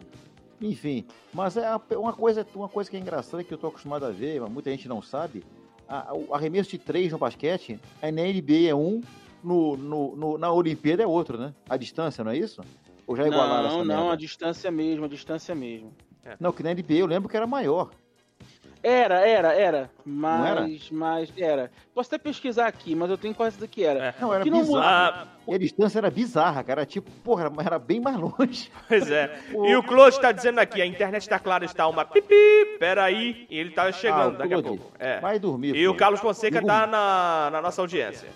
Enfim, 0.60 1.04
mas 1.32 1.56
é 1.56 1.68
uma 1.96 2.12
coisa, 2.12 2.46
uma 2.54 2.68
coisa 2.68 2.88
que 2.90 2.96
é 2.96 3.00
engraçada 3.00 3.42
que 3.42 3.52
eu 3.52 3.58
tô 3.58 3.66
acostumado 3.68 4.04
a 4.04 4.10
ver, 4.10 4.40
mas 4.40 4.50
muita 4.50 4.70
gente 4.70 4.86
não 4.88 5.00
sabe. 5.02 5.42
A, 5.88 6.14
o 6.14 6.34
arremesso 6.34 6.70
de 6.70 6.78
três 6.78 7.10
no 7.12 7.18
basquete, 7.18 7.78
aí 8.00 8.12
na 8.12 8.22
NBA 8.22 8.68
é 8.68 8.74
um, 8.74 9.02
no, 9.42 9.76
no, 9.76 10.16
no- 10.16 10.38
na 10.38 10.50
Olimpíada 10.52 11.02
é 11.02 11.06
outro, 11.06 11.36
né? 11.38 11.52
A 11.68 11.76
distância, 11.76 12.22
não 12.22 12.30
é 12.30 12.36
isso? 12.36 12.62
Ou 13.06 13.16
já 13.16 13.26
igualaram 13.26 13.66
essa 13.68 13.76
Não, 13.78 13.84
não, 13.84 14.10
a 14.10 14.16
distância 14.16 14.70
mesmo, 14.70 15.04
a 15.04 15.08
distância 15.08 15.54
mesmo. 15.54 15.92
Não, 16.40 16.52
que 16.52 16.62
na 16.62 16.72
NBA 16.72 16.94
eu 16.94 17.06
lembro 17.06 17.28
que 17.28 17.36
era 17.36 17.46
maior. 17.46 17.90
Era, 18.82 19.26
era, 19.26 19.52
era. 19.54 19.58
era? 19.78 19.90
Mas, 20.04 20.90
mas 20.90 21.32
era. 21.38 21.70
Posso 21.94 22.08
até 22.14 22.18
pesquisar 22.22 22.66
aqui, 22.66 22.94
mas 22.94 23.08
eu 23.08 23.16
tenho 23.16 23.34
quase 23.34 23.56
certeza 23.56 23.68
que 23.68 23.82
era. 23.82 24.04
É. 24.06 24.14
Não, 24.20 24.32
era 24.32 24.44
Que 24.44 24.50
não 24.50 24.60
bizarro. 24.60 24.82
Ah, 24.84 25.26
E 25.48 25.54
a 25.54 25.58
distância 25.58 25.98
era 25.98 26.10
bizarra, 26.10 26.62
cara. 26.62 26.82
Era 26.82 26.86
tipo, 26.86 27.10
porra, 27.22 27.44
era- 27.46 27.54
era 27.64 27.78
bem 27.78 27.98
mais 27.98 28.16
longe. 28.16 28.70
pois 28.86 29.10
é. 29.10 29.38
E 29.52 29.74
o 29.74 29.82
Claude 29.82 30.20
tá 30.20 30.32
dizendo 30.32 30.58
aqui, 30.58 30.82
a 30.82 30.86
internet 30.86 31.26
tá 31.26 31.38
clara, 31.38 31.64
está 31.64 31.88
uma 31.88 32.04
pipi, 32.04 32.76
peraí, 32.78 33.46
e 33.48 33.58
ele 33.58 33.70
tá 33.70 33.90
chegando 33.90 34.34
Ah, 34.34 34.38
daqui 34.38 34.52
a 34.54 34.62
pouco. 34.62 34.92
É. 34.98 35.18
Vai 35.18 35.38
dormir. 35.38 35.68
E 35.68 35.70
o 35.70 35.74
filho. 35.74 35.94
Carlos 35.96 36.20
Fonseca 36.20 36.60
Liga 36.60 36.70
tá 36.70 36.86
na, 36.86 37.48
na 37.52 37.62
nossa 37.62 37.80
audiência. 37.80 38.28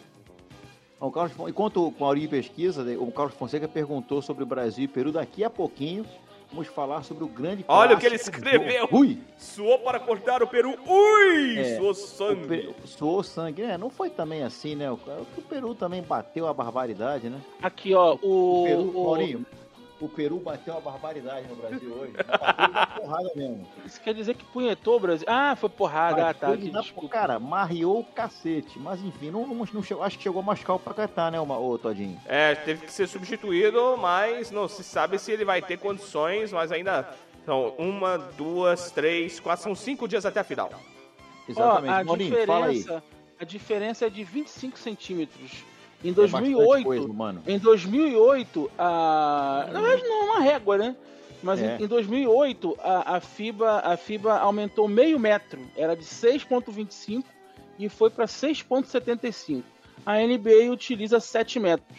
O 1.01 1.11
Carlos, 1.13 1.33
enquanto 1.49 1.89
o 1.89 1.95
Maurinho 1.99 2.29
pesquisa, 2.29 2.83
né, 2.83 2.97
o 2.99 3.11
Carlos 3.13 3.35
Fonseca 3.37 3.69
perguntou 3.69 4.21
sobre 4.21 4.43
o 4.43 4.47
Brasil 4.47 4.85
e 4.85 4.89
Peru. 4.89 5.13
Daqui 5.13 5.45
a 5.45 5.51
pouquinho, 5.51 6.05
vamos 6.51 6.67
falar 6.67 7.05
sobre 7.05 7.23
o 7.23 7.29
grande 7.29 7.65
Olha 7.69 7.95
o 7.97 8.01
que 8.01 8.07
ele 8.07 8.17
escreveu. 8.17 8.89
do- 8.89 8.97
Ui! 8.97 9.19
Suou 9.37 9.79
para 9.79 10.01
cortar 10.01 10.43
o 10.43 10.49
Peru. 10.49 10.77
Ui! 10.87 11.57
É, 11.59 11.77
Suou 11.77 11.95
sangue. 11.95 12.75
Suou 12.85 13.23
sangue. 13.23 13.63
É, 13.63 13.79
não 13.79 13.91
foi 13.91 14.11
também 14.11 14.43
assim, 14.43 14.75
né? 14.75 14.91
O, 14.91 14.95
o 14.95 15.43
Peru 15.49 15.73
também 15.73 16.03
bateu 16.03 16.49
a 16.49 16.53
barbaridade, 16.53 17.31
né? 17.31 17.41
Aqui, 17.63 17.95
ó, 17.95 18.17
o. 18.21 18.63
O 18.63 18.65
Peru, 18.65 18.91
o- 18.99 19.05
Maurinho, 19.05 19.47
o 20.01 20.09
Peru 20.09 20.39
bateu 20.39 20.77
a 20.77 20.81
barbaridade 20.81 21.47
no 21.49 21.57
Brasil 21.57 21.93
hoje. 21.99 22.13
Bateu 22.13 22.71
uma 22.71 22.87
porrada 22.87 23.31
mesmo. 23.35 23.67
Isso 23.85 24.01
quer 24.01 24.15
dizer 24.15 24.35
que 24.35 24.45
punhetou 24.45 24.97
o 24.97 25.01
Brasil. 25.01 25.27
Ah, 25.29 25.57
foi 25.57 25.69
porrada, 25.69 26.29
ah, 26.29 26.35
tá. 26.35 26.57
Que, 26.57 26.71
na- 26.71 26.85
cara, 27.11 27.39
marriou 27.39 28.01
o 28.01 28.05
cacete. 28.05 28.79
Mas 28.79 29.03
enfim, 29.03 29.31
não, 29.31 29.47
não, 29.47 29.67
não 29.73 29.83
chegou, 29.83 30.03
acho 30.05 30.17
que 30.17 30.23
chegou 30.23 30.41
a 30.41 30.45
machucar 30.45 30.77
o 30.77 30.79
Paquetá, 30.79 31.31
né, 31.31 31.41
ô, 31.41 31.79
Todinho? 31.79 32.21
É, 32.27 32.55
teve 32.55 32.87
que 32.87 32.93
ser 32.93 33.09
substituído, 33.09 33.97
mas 33.97 34.51
não 34.51 34.69
se 34.69 34.85
sabe 34.85 35.19
se 35.19 35.33
ele 35.33 35.45
vai 35.45 35.61
ter 35.63 35.79
condições, 35.79 36.53
mas 36.53 36.71
ainda 36.73 37.09
são 37.45 37.75
uma, 37.79 38.19
duas, 38.19 38.91
três, 38.91 39.41
quatro, 39.41 39.63
são 39.65 39.75
cinco 39.75 40.07
dias 40.07 40.25
até 40.27 40.41
a 40.41 40.45
final. 40.45 40.71
Exatamente. 41.49 41.91
Ó, 41.93 41.95
a 42.01 42.05
Maurinho, 42.05 42.47
fala 42.47 42.67
aí. 42.67 42.75
diferença, 42.79 43.05
a 43.41 43.45
diferença 43.45 44.07
é 44.07 44.11
de 44.11 44.23
25 44.25 44.79
centímetros. 44.79 45.65
Em 46.05 46.11
É 46.11 46.13
bastante 46.13 46.53
2008, 46.53 46.85
coisa, 46.85 47.09
mano. 47.09 47.43
em 47.47 47.59
2008, 47.59 48.71
a 48.79 49.69
na 49.73 49.81
verdade 49.81 50.03
não 50.09 50.17
é 50.17 50.25
uma 50.31 50.41
régua, 50.41 50.79
né? 50.79 50.97
Mas 51.43 51.61
É. 51.61 51.77
em, 51.77 51.85
em 51.85 51.87
2008 51.87 52.77
a, 52.83 53.17
a 53.17 53.21
FIBA 53.21 53.81
a 53.81 53.97
FIBA 53.97 54.39
aumentou 54.39 54.87
meio 54.89 55.19
metro, 55.19 55.61
era 55.77 55.97
de 55.97 56.05
6.25 56.05 57.25
e 57.79 57.89
foi 57.89 58.11
para 58.11 58.27
6.75. 58.27 59.63
A 60.07 60.17
NBA 60.19 60.71
utiliza 60.73 61.19
7 61.21 61.59
metros. 61.61 61.99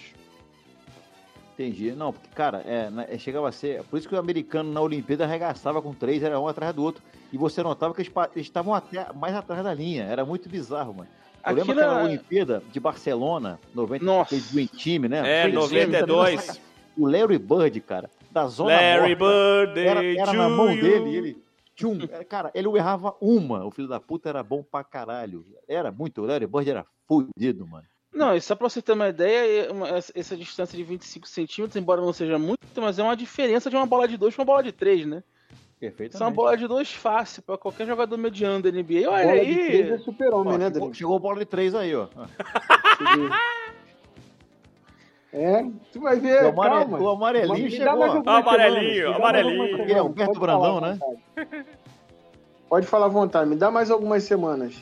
Entendi. 1.54 1.92
Não, 1.92 2.14
porque, 2.14 2.30
cara, 2.34 2.64
é, 2.66 2.90
né, 2.90 3.06
é, 3.10 3.18
chegava 3.18 3.50
a 3.50 3.52
ser. 3.52 3.84
Por 3.84 4.00
isso 4.00 4.08
que 4.08 4.16
o 4.16 4.20
americano 4.20 4.72
na 4.72 4.80
Olimpíada 4.80 5.26
arregaçava 5.26 5.82
com 5.82 5.94
três, 5.94 6.24
era 6.24 6.40
um 6.40 6.48
atrás 6.48 6.74
do 6.74 6.82
outro. 6.82 7.04
E 7.34 7.38
você 7.38 7.62
notava 7.62 7.94
que 7.94 8.00
eles 8.02 8.12
estavam 8.38 8.74
até 8.74 9.12
mais 9.14 9.36
atrás 9.36 9.62
da 9.62 9.74
linha. 9.74 10.04
Era 10.06 10.24
muito 10.26 10.48
bizarro, 10.48 10.94
mano. 10.94 11.10
Eu 11.46 11.56
lembro 11.56 11.72
aquela 11.72 12.02
é- 12.02 12.04
Olimpíada 12.06 12.64
de 12.72 12.80
Barcelona, 12.80 13.60
90, 13.74 14.04
Nossa. 14.06 14.36
Dream 14.52 14.68
Team, 14.68 15.10
né? 15.10 15.20
É, 15.20 15.48
Dream 15.50 15.68
Team, 15.68 15.88
92. 15.88 16.46
também, 16.46 16.62
O 16.98 17.08
Larry 17.08 17.38
Bird, 17.38 17.82
cara, 17.82 18.10
da 18.32 18.48
zona 18.48 18.72
Larry 18.76 19.16
morta, 19.16 19.66
Birthday 19.66 19.88
era, 19.88 20.06
era 20.06 20.34
na 20.34 20.50
mão 20.50 20.72
you. 20.72 20.82
dele 20.82 21.10
e 21.10 21.16
ele. 21.16 21.44
Tchum, 21.76 21.98
cara, 22.28 22.52
ele 22.54 22.68
errava 22.78 23.16
uma. 23.22 23.66
O 23.66 23.72
filho 23.72 23.88
da 23.88 24.00
puta 24.02 24.28
era 24.28 24.44
bom 24.44 24.62
pra 24.62 24.84
caralho. 24.84 25.46
Era 25.68 25.92
muito. 25.92 26.22
O 26.22 26.26
Larry 26.26 26.46
Bird 26.46 26.70
era 26.70 26.86
fudido, 27.08 27.66
mano. 27.66 27.86
Não, 28.14 28.36
e 28.36 28.42
só 28.42 28.54
pra 28.56 28.68
você 28.68 28.82
ter 28.82 28.92
uma 28.92 29.08
ideia, 29.08 29.68
é 29.72 29.98
essa 29.98 30.12
essa 30.14 30.36
distância 30.36 30.76
de 30.76 30.84
25 30.84 31.26
centímetros, 31.28 31.78
embora 31.82 32.02
não 32.02 32.12
seja 32.12 32.38
muito, 32.38 32.60
mas 32.76 33.00
é 33.00 33.04
uma 33.04 33.16
diferença 33.16 33.70
de 33.70 33.76
uma 33.78 33.86
bola 33.86 34.08
de 34.08 34.18
2 34.18 34.36
pra 34.36 34.42
uma 34.42 34.46
bola 34.48 34.64
de 34.64 34.72
3, 34.74 35.06
né? 35.06 35.24
Perfeito. 35.80 36.14
Isso 36.14 36.22
é 36.24 36.26
uma 36.26 36.32
bola 36.34 36.58
de 36.58 36.68
2 36.68 36.92
fácil 36.94 37.42
pra 37.42 37.58
qualquer 37.58 37.88
jogador 37.88 38.18
mediano 38.18 38.62
da 38.62 38.70
NBA. 38.70 39.10
Olha 39.10 39.24
Bola 39.28 39.46
de 39.46 39.56
três 39.56 39.90
é 39.90 39.94
aí! 39.94 40.00
super-homem, 40.00 40.58
né, 40.58 40.72
chegou, 40.94 41.18
bola 41.20 41.40
de 41.40 41.46
três 41.46 41.74
aí, 41.74 41.96
ó. 41.96 42.08
É, 45.32 45.64
tu 45.94 46.02
vai 46.02 46.20
ver, 46.20 46.44
O, 46.46 46.50
amare- 46.50 46.72
calma. 46.86 47.00
o 47.00 47.10
amarelinho 47.10 47.70
chegou. 47.70 47.98
mais 47.98 48.12
Amarelinho, 48.16 48.94
semanas, 49.14 49.20
mais 49.20 49.20
amarelinho. 49.20 49.86
Quem 49.86 49.96
é? 49.96 50.02
O 50.02 50.10
Beto 50.10 50.28
pode 50.28 50.40
Brandão, 50.40 50.82
né? 50.82 51.00
vontade. 51.36 51.66
Pode 52.68 52.88
falar 52.88 53.06
à 53.06 53.10
vontade, 53.10 53.50
me 53.50 53.56
dá 53.56 53.70
mais 53.72 53.92
algumas 53.92 54.24
semanas. 54.24 54.76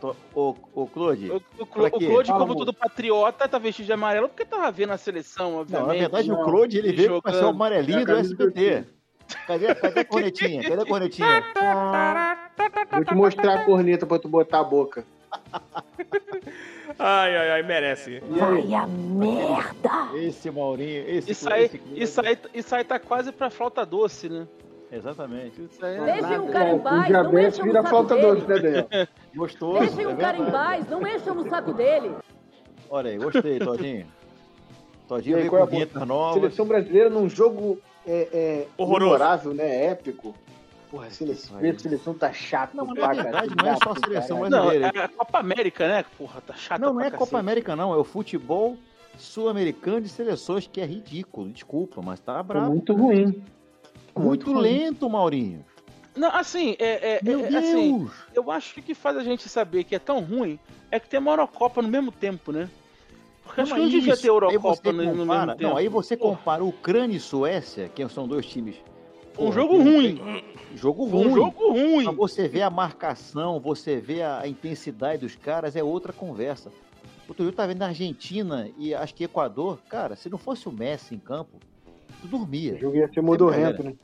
Tô- 0.00 0.14
Ô, 0.34 0.54
ô, 0.74 0.86
Claude. 0.86 1.30
O, 1.30 1.36
o, 1.36 1.40
o? 1.62 1.66
Claude, 1.66 2.30
como 2.32 2.54
todo 2.54 2.72
patriota, 2.72 3.48
tá 3.48 3.58
vestido 3.58 3.86
de 3.86 3.92
amarelo 3.92 4.28
porque 4.28 4.44
tava 4.44 4.70
vendo 4.70 4.92
a 4.92 4.96
seleção, 4.98 5.52
Não, 5.52 5.58
obviamente. 5.60 5.88
na 5.88 5.94
verdade, 5.94 6.30
o 6.30 6.34
não. 6.36 6.44
Claude 6.44 6.78
ele 6.78 6.92
veio 6.92 7.20
pra 7.20 7.32
ser 7.32 7.44
o 7.44 7.48
amarelinho 7.48 8.00
É 8.00 8.04
do 8.04 8.16
SBT. 8.16 8.84
Cadê, 9.46 9.74
cadê 9.74 10.00
a 10.00 10.04
cornetinha? 10.04 10.62
Cadê 10.62 10.82
a 10.82 10.86
cornetinha? 10.86 11.44
Vou 12.92 13.04
te 13.04 13.14
mostrar 13.14 13.60
a 13.60 13.64
corneta 13.64 14.06
pra 14.06 14.18
tu 14.18 14.28
botar 14.28 14.60
a 14.60 14.64
boca. 14.64 15.04
Ai, 16.98 17.36
ai, 17.36 17.50
ai, 17.50 17.62
merece. 17.62 18.22
E 18.30 18.40
aí? 18.40 20.26
Esse 20.26 20.50
Maurinho, 20.50 21.04
esse, 21.06 21.32
Isso 21.32 21.52
aí, 21.52 21.64
esse 21.64 21.80
isso, 21.94 22.20
aí, 22.20 22.38
isso 22.54 22.74
aí 22.74 22.84
tá 22.84 22.98
quase 22.98 23.32
pra 23.32 23.50
flauta 23.50 23.84
doce, 23.84 24.30
né? 24.30 24.46
Exatamente. 24.90 25.60
Isso 25.62 25.84
aí 25.84 25.96
é 25.96 26.04
Deixem 26.04 26.38
o 26.38 26.48
cara 26.48 26.70
em 26.70 26.78
paz, 26.78 27.10
não 27.10 27.38
encham 27.38 27.68
o 27.68 27.72
saco 27.72 27.88
falta 27.88 28.14
dele. 28.14 28.26
doce, 28.26 28.46
né? 28.46 29.08
Gostoso. 29.34 29.78
Deixem 29.80 30.04
é 30.04 30.08
o 30.08 30.16
cara 30.16 30.38
em 30.38 30.50
paz, 30.50 30.88
não 30.88 31.06
encham 31.06 31.34
no 31.34 31.50
saco 31.50 31.74
dele. 31.74 32.14
Olha 32.88 33.10
aí, 33.10 33.18
gostei, 33.18 33.58
Todinho. 33.58 34.06
Todinho 35.06 35.36
aí, 35.36 35.42
veio 35.42 35.54
é 35.54 35.58
com 35.58 35.62
a 35.62 35.66
vinhetas 35.66 36.06
novas. 36.06 36.34
Seleção 36.34 36.66
brasileira 36.66 37.10
num 37.10 37.28
jogo 37.28 37.78
é, 38.06 38.28
é, 38.32 38.68
Horroroso. 38.76 39.04
memorável, 39.12 39.54
né? 39.54 39.86
Épico. 39.86 40.34
Porra, 40.90 41.06
a 41.06 41.10
seleção, 41.10 41.58
a 41.58 41.78
seleção 41.78 42.14
tá 42.14 42.32
chata. 42.32 42.76
Não, 42.76 42.86
na 42.86 42.92
verdade 42.94 43.22
caralho, 43.24 43.50
não 43.60 43.68
é 43.68 43.76
só 43.76 43.90
a 43.90 43.94
chato, 43.94 44.04
seleção. 44.06 44.38
Não, 44.48 44.66
brasileira. 44.66 44.92
é 44.94 45.02
a 45.04 45.08
Copa 45.08 45.38
América, 45.38 45.88
né? 45.88 46.04
Porra, 46.16 46.40
tá 46.40 46.54
chato. 46.54 46.80
Não, 46.80 46.94
não 46.94 47.00
é 47.00 47.10
Copa 47.10 47.38
América, 47.38 47.74
não. 47.74 47.92
É 47.92 47.96
o 47.96 48.04
futebol 48.04 48.76
sul-americano 49.18 50.00
de 50.00 50.08
seleções, 50.08 50.66
que 50.66 50.80
é 50.80 50.86
ridículo. 50.86 51.48
Desculpa, 51.50 52.00
mas 52.02 52.20
tá 52.20 52.40
bravo. 52.42 52.70
muito 52.70 52.94
ruim. 52.94 53.42
Muito 54.16 54.52
ruim. 54.52 54.62
lento, 54.62 55.10
Maurinho. 55.10 55.64
Não, 56.14 56.30
assim, 56.34 56.76
é, 56.78 57.16
é- 57.16 57.20
Meu 57.22 57.40
é- 57.44 57.48
Deus! 57.48 57.54
assim, 57.64 58.10
eu 58.32 58.50
acho 58.50 58.72
que 58.74 58.80
o 58.80 58.82
que 58.82 58.94
faz 58.94 59.16
a 59.16 59.24
gente 59.24 59.48
saber 59.48 59.84
que 59.84 59.94
é 59.94 59.98
tão 59.98 60.20
ruim 60.20 60.58
é 60.90 60.98
que 60.98 61.08
tem 61.08 61.20
uma 61.20 61.32
Eurocopa 61.32 61.82
no 61.82 61.88
mesmo 61.88 62.10
tempo, 62.10 62.52
né? 62.52 62.70
Porque 63.46 63.60
acho 63.62 63.74
que 63.74 63.80
não 63.80 63.88
devia 63.88 64.16
ter 64.16 64.22
aí 64.22 64.28
Eurocopa 64.28 64.60
você 64.74 64.92
no, 64.92 65.02
no 65.04 65.16
compara- 65.20 65.46
mesmo 65.46 65.58
tempo. 65.58 65.62
Não, 65.70 65.76
aí 65.76 65.88
você 65.88 66.16
Porra. 66.16 66.36
compara 66.36 66.64
Ucrânia 66.64 67.16
e 67.16 67.20
Suécia, 67.20 67.88
que 67.88 68.06
são 68.08 68.26
dois 68.28 68.44
times. 68.46 68.76
Um 69.32 69.36
porra, 69.36 69.52
jogo 69.52 69.76
ruim. 69.82 70.20
Jogo 70.74 71.04
ruim. 71.06 71.26
um 71.28 71.34
jogo 71.34 71.72
ruim. 71.72 72.04
Mas 72.04 72.16
você 72.16 72.48
vê 72.48 72.62
a 72.62 72.70
marcação, 72.70 73.60
você 73.60 73.96
vê 73.98 74.22
a, 74.22 74.46
intensidade 74.46 75.22
dos 75.22 75.34
caras, 75.36 75.76
é 75.76 75.82
outra 75.82 76.12
conversa. 76.12 76.70
Outro 77.28 77.42
dia 77.44 77.50
eu 77.50 77.56
tava 77.56 77.68
vendo 77.72 77.82
a 77.82 77.86
Argentina 77.86 78.68
e 78.78 78.94
acho 78.94 79.14
que 79.14 79.24
Equador, 79.24 79.78
cara, 79.88 80.14
se 80.16 80.28
não 80.30 80.38
fosse 80.38 80.68
o 80.68 80.72
Messi 80.72 81.14
em 81.14 81.18
campo, 81.18 81.58
tu 82.20 82.26
O 82.26 82.28
dormia. 82.28 82.78
jogo 82.78 82.96
ia 82.96 83.08
ser 83.12 83.20
modorrento, 83.20 83.82
né? 83.82 83.94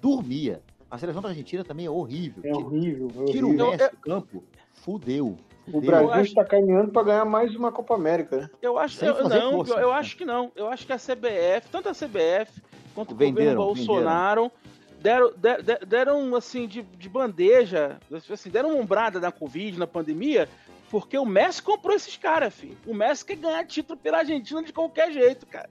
Dormia. 0.00 0.60
A 0.90 0.98
seleção 0.98 1.22
da 1.22 1.28
Argentina 1.30 1.64
também 1.64 1.86
é 1.86 1.90
horrível. 1.90 2.42
É 2.44 2.54
horrível. 2.54 3.08
é 3.20 3.24
Tira 3.26 3.46
o 3.46 3.48
horrível. 3.48 3.70
Messi 3.70 3.90
do 3.90 3.96
campo, 3.98 4.44
fudeu. 4.74 5.36
O 5.66 5.72
fudeu. 5.72 5.90
Brasil 5.90 6.10
acho- 6.12 6.22
está 6.22 6.44
caminhando 6.44 6.92
para 6.92 7.02
ganhar 7.04 7.24
mais 7.24 7.54
uma 7.56 7.72
Copa 7.72 7.94
América, 7.94 8.36
né? 8.36 8.50
Eu 8.60 8.78
acho 8.78 8.96
Sem 8.96 9.08
eu, 9.08 9.16
fazer 9.16 9.38
não, 9.38 9.52
força. 9.52 9.72
eu, 9.74 9.78
eu 9.80 9.92
acho 9.92 10.16
que 10.16 10.24
não. 10.24 10.52
Eu 10.54 10.68
acho 10.68 10.86
que 10.86 10.92
a 10.92 10.98
CBF, 10.98 11.68
tanto 11.70 11.88
a 11.88 11.92
CBF 11.94 12.62
quanto 12.94 13.12
o 13.12 13.16
Venderam, 13.16 13.56
governo 13.56 13.74
Bolsonaro 13.86 14.52
deram, 15.00 15.32
de- 15.36 15.62
de- 15.62 15.86
deram 15.86 16.34
assim 16.36 16.66
de, 16.66 16.82
de 16.82 17.08
bandeja, 17.08 17.98
assim, 18.30 18.50
deram 18.50 18.70
uma 18.70 18.80
umbrada 18.80 19.18
na 19.20 19.32
Covid, 19.32 19.78
na 19.78 19.86
pandemia, 19.86 20.48
porque 20.90 21.16
o 21.18 21.24
Messi 21.26 21.62
comprou 21.62 21.94
esses 21.96 22.16
caras, 22.16 22.54
filho. 22.54 22.76
O 22.86 22.94
Messi 22.94 23.24
quer 23.24 23.36
ganhar 23.36 23.64
título 23.66 23.98
pela 23.98 24.18
Argentina 24.18 24.62
de 24.62 24.72
qualquer 24.72 25.12
jeito, 25.12 25.46
cara. 25.46 25.68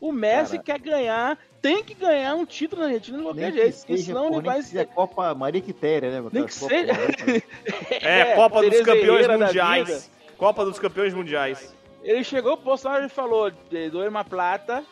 O 0.00 0.12
Messi 0.12 0.58
Cara. 0.58 0.62
quer 0.62 0.78
ganhar, 0.78 1.38
tem 1.66 1.82
que 1.84 1.94
ganhar 1.94 2.34
um 2.34 2.46
título 2.46 2.82
na 2.82 2.88
Argentina 2.88 3.18
de 3.18 3.24
qualquer 3.24 3.50
que 3.52 3.58
jeito, 3.58 3.76
porque 3.78 3.92
seja, 3.96 4.06
senão 4.06 4.26
ele 4.32 4.40
vai 4.40 4.56
que 4.58 4.62
seja 4.64 4.84
Copa 4.86 5.34
Maria 5.34 5.60
Quitéria, 5.60 6.10
né? 6.20 6.28
Nem 6.32 6.44
que 6.46 6.58
Copa- 6.58 6.68
seja. 6.74 6.92
É, 8.06 8.34
Copa 8.34 8.62
dos 8.62 8.80
Campeões 8.82 9.26
da 9.26 9.38
Mundiais. 9.38 10.10
Copa 10.38 10.64
dos 10.64 10.78
Campeões 10.78 11.12
Mundiais. 11.14 11.74
Ele 12.02 12.22
chegou 12.22 12.56
pro 12.56 12.66
Bolsonaro 12.66 13.04
e 13.04 13.08
falou: 13.08 13.50
"Te 13.50 13.90
dou 13.90 14.06
uma 14.08 14.24
plata 14.24 14.84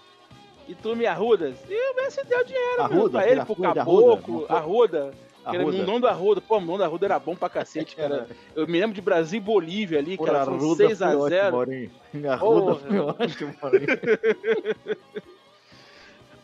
e 0.68 0.74
tu 0.74 0.96
me 0.96 1.06
arrudas. 1.06 1.54
E 1.68 1.92
o 1.92 1.96
Messi 1.96 2.24
deu 2.26 2.44
dinheiro 2.44 2.82
Arruda, 2.82 2.94
meu, 2.96 3.10
pra 3.10 3.28
ele, 3.28 3.44
pro 3.44 3.52
Arruda, 3.52 3.74
caboclo, 3.74 4.46
Arruda. 4.48 4.54
Arruda. 4.54 5.10
Que 5.44 5.50
era 5.56 5.60
Arruda. 5.62 5.76
o 5.82 5.86
nome 5.86 6.00
do 6.00 6.08
Arruda. 6.08 6.40
Pô, 6.40 6.56
o 6.56 6.60
nome 6.62 6.78
do 6.78 6.84
Arruda 6.84 7.06
era 7.06 7.18
bom 7.18 7.36
pra 7.36 7.50
cacete, 7.50 7.94
cara. 7.94 8.26
Eu 8.56 8.66
me 8.66 8.80
lembro 8.80 8.94
de 8.94 9.02
Brasil 9.02 9.36
e 9.36 9.42
Bolívia 9.42 9.98
ali, 9.98 10.16
Porra, 10.16 10.32
cara. 10.32 10.44
Foi 10.46 10.54
Arruda 10.54 10.84
foi 10.86 10.94
6x0. 10.94 11.18
ótimo, 11.18 11.50
Maurinho. 11.52 11.90
Arruda 12.30 12.74
Porra. 12.74 12.78
foi 12.88 12.98
ótimo, 12.98 13.54
Maurinho. 13.62 13.86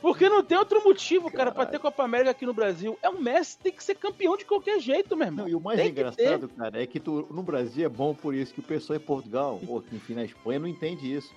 Porque 0.00 0.28
não 0.28 0.42
tem 0.42 0.56
outro 0.56 0.82
motivo, 0.82 1.30
cara, 1.30 1.52
pra 1.52 1.66
ter 1.66 1.78
Copa 1.78 2.02
América 2.02 2.30
aqui 2.30 2.46
no 2.46 2.54
Brasil. 2.54 2.98
É 3.02 3.08
o 3.08 3.20
Messi 3.20 3.58
tem 3.58 3.70
que 3.72 3.84
ser 3.84 3.94
campeão 3.94 4.36
de 4.36 4.44
qualquer 4.44 4.80
jeito, 4.80 5.16
meu 5.16 5.26
irmão. 5.26 5.44
Não, 5.44 5.50
e 5.50 5.54
o 5.54 5.60
mais 5.60 5.78
Tem 5.78 5.90
engraçado, 5.90 6.48
cara, 6.48 6.82
é 6.82 6.86
que 6.86 6.98
tu, 6.98 7.26
no 7.30 7.42
Brasil 7.42 7.84
é 7.84 7.88
bom 7.88 8.14
por 8.14 8.34
isso, 8.34 8.54
que 8.54 8.60
o 8.60 8.62
pessoal 8.62 8.96
em 8.96 9.00
Portugal, 9.00 9.60
ou 9.68 9.84
enfim, 9.92 10.14
na 10.14 10.24
Espanha, 10.24 10.58
não 10.58 10.68
entende 10.68 11.12
isso. 11.12 11.32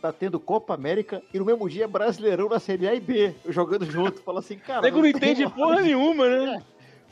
Tá 0.00 0.12
tendo 0.12 0.38
Copa 0.38 0.74
América 0.74 1.22
e 1.34 1.38
no 1.38 1.44
mesmo 1.44 1.68
dia 1.68 1.88
Brasileirão 1.88 2.48
na 2.48 2.60
Série 2.60 2.86
A 2.86 2.94
e 2.94 3.00
B, 3.00 3.34
jogando 3.48 3.84
junto. 3.84 4.22
Fala 4.22 4.38
assim, 4.38 4.56
cara. 4.56 4.86
O 4.86 4.90
não 4.90 5.02
tem 5.02 5.10
entende 5.10 5.48
porra 5.48 5.80
nenhuma, 5.80 6.28
né? 6.28 6.62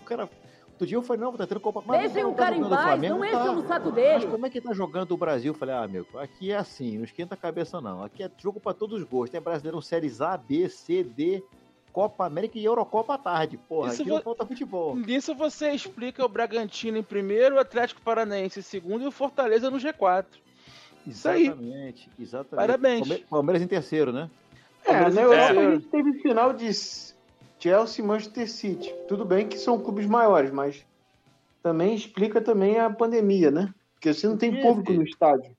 O 0.02 0.04
cara. 0.04 0.28
Outro 0.74 0.86
dia 0.88 0.96
eu 0.96 1.02
falei, 1.02 1.22
não, 1.22 1.32
tá 1.32 1.46
tendo 1.46 1.60
Copa 1.60 1.82
Mas 1.86 2.00
Deixem 2.00 2.22
não 2.24 2.30
o 2.32 2.34
tá 2.34 2.42
cara 2.44 2.56
em 2.56 2.58
jogando 2.58 2.76
paz, 2.76 2.84
Flamengo, 2.88 3.14
não 3.14 3.20
tá. 3.20 3.28
encham 3.42 3.54
no 3.54 3.68
saco 3.68 3.86
Mas 3.86 3.94
dele. 3.94 4.26
como 4.26 4.46
é 4.46 4.50
que 4.50 4.60
tá 4.60 4.72
jogando 4.74 5.12
o 5.12 5.16
Brasil? 5.16 5.52
Eu 5.52 5.58
falei, 5.58 5.74
ah, 5.74 5.86
meu, 5.86 6.04
aqui 6.16 6.50
é 6.50 6.56
assim, 6.56 6.96
não 6.98 7.04
esquenta 7.04 7.34
a 7.34 7.36
cabeça 7.38 7.80
não. 7.80 8.02
Aqui 8.02 8.22
é 8.24 8.30
jogo 8.38 8.58
pra 8.58 8.74
todos 8.74 8.98
os 9.00 9.08
gostos. 9.08 9.30
Tem 9.30 9.40
Brasileirão 9.40 9.80
Séries 9.80 10.20
A, 10.20 10.36
B, 10.36 10.68
C, 10.68 11.04
D, 11.04 11.42
Copa 11.92 12.26
América 12.26 12.58
e 12.58 12.64
Eurocopa 12.64 13.14
à 13.14 13.18
tarde. 13.18 13.56
Porra, 13.56 13.92
Isso 13.92 14.02
aqui 14.02 14.10
vo- 14.10 14.16
não 14.16 14.22
falta 14.22 14.44
futebol. 14.44 14.96
Nisso 14.96 15.32
você 15.32 15.70
explica 15.70 16.24
o 16.24 16.28
Bragantino 16.28 16.98
em 16.98 17.04
primeiro, 17.04 17.54
o 17.54 17.60
Atlético 17.60 18.00
Paranaense 18.02 18.58
em 18.58 18.62
segundo 18.62 19.04
e 19.04 19.06
o 19.06 19.12
Fortaleza 19.12 19.70
no 19.70 19.78
G4. 19.78 20.24
Isso 21.06 21.28
aí. 21.28 21.44
Exatamente, 21.46 22.10
exatamente. 22.18 22.56
Parabéns. 22.66 23.06
Palme- 23.08 23.24
Palmeiras 23.30 23.62
em 23.62 23.66
terceiro, 23.68 24.12
né? 24.12 24.28
É, 24.84 24.92
na 24.92 24.98
Palmeiras 25.02 25.16
em 25.16 25.20
Europa 25.20 25.60
a 25.60 25.74
gente 25.76 25.86
teve 25.86 26.12
final 26.20 26.52
de 26.52 26.70
Chelsea 27.64 28.04
e 28.04 28.06
Manchester 28.06 28.50
City. 28.50 28.94
Tudo 29.08 29.24
bem 29.24 29.48
que 29.48 29.56
são 29.56 29.80
clubes 29.80 30.04
maiores, 30.04 30.50
mas 30.50 30.84
também 31.62 31.94
explica 31.94 32.38
também 32.38 32.78
a 32.78 32.90
pandemia, 32.90 33.50
né? 33.50 33.72
Porque 33.94 34.12
você 34.12 34.28
não 34.28 34.36
tem 34.36 34.60
público 34.60 34.92
no 34.92 35.02
estádio. 35.02 35.56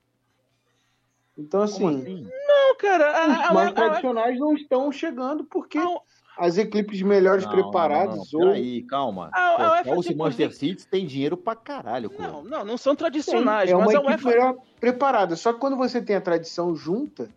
Então, 1.35 1.63
assim, 1.63 2.01
assim? 2.01 2.29
Não, 2.47 2.77
cara, 2.77 3.09
a- 3.09 3.27
os 3.27 3.50
a- 3.50 3.53
mais 3.53 3.67
a- 3.69 3.71
a- 3.71 3.74
tradicionais 3.74 4.39
não 4.39 4.53
estão 4.53 4.91
chegando 4.91 5.45
porque 5.45 5.79
a- 5.79 5.97
as 6.38 6.59
equipes 6.59 7.01
melhores 7.01 7.43
Não, 7.45 7.51
preparadas 7.51 8.31
não, 8.31 8.39
não, 8.39 8.47
ou 8.50 8.53
peraí, 8.53 8.83
calma. 8.83 9.31
A- 9.33 9.55
a 9.79 9.83
Pô, 9.83 10.00
e 10.00 10.03
Champions 10.03 10.15
Manchester 10.15 10.53
City 10.53 10.88
tem 10.88 11.07
dinheiro 11.07 11.35
pra 11.35 11.55
caralho, 11.55 12.12
pô. 12.12 12.21
Não, 12.21 12.43
não, 12.43 12.63
não 12.63 12.77
são 12.77 12.93
Sim, 12.93 12.97
tradicionais, 12.97 13.71
é 13.71 13.75
uma 13.75 13.85
mas 13.85 13.95
a 13.95 13.97
equipe 13.97 14.12
UEFA. 14.13 14.29
melhor 14.29 14.55
preparada. 14.79 15.35
Só 15.35 15.51
que 15.51 15.59
quando 15.59 15.75
você 15.75 16.00
tem 16.00 16.15
a 16.15 16.21
tradição 16.21 16.75
junta, 16.75 17.27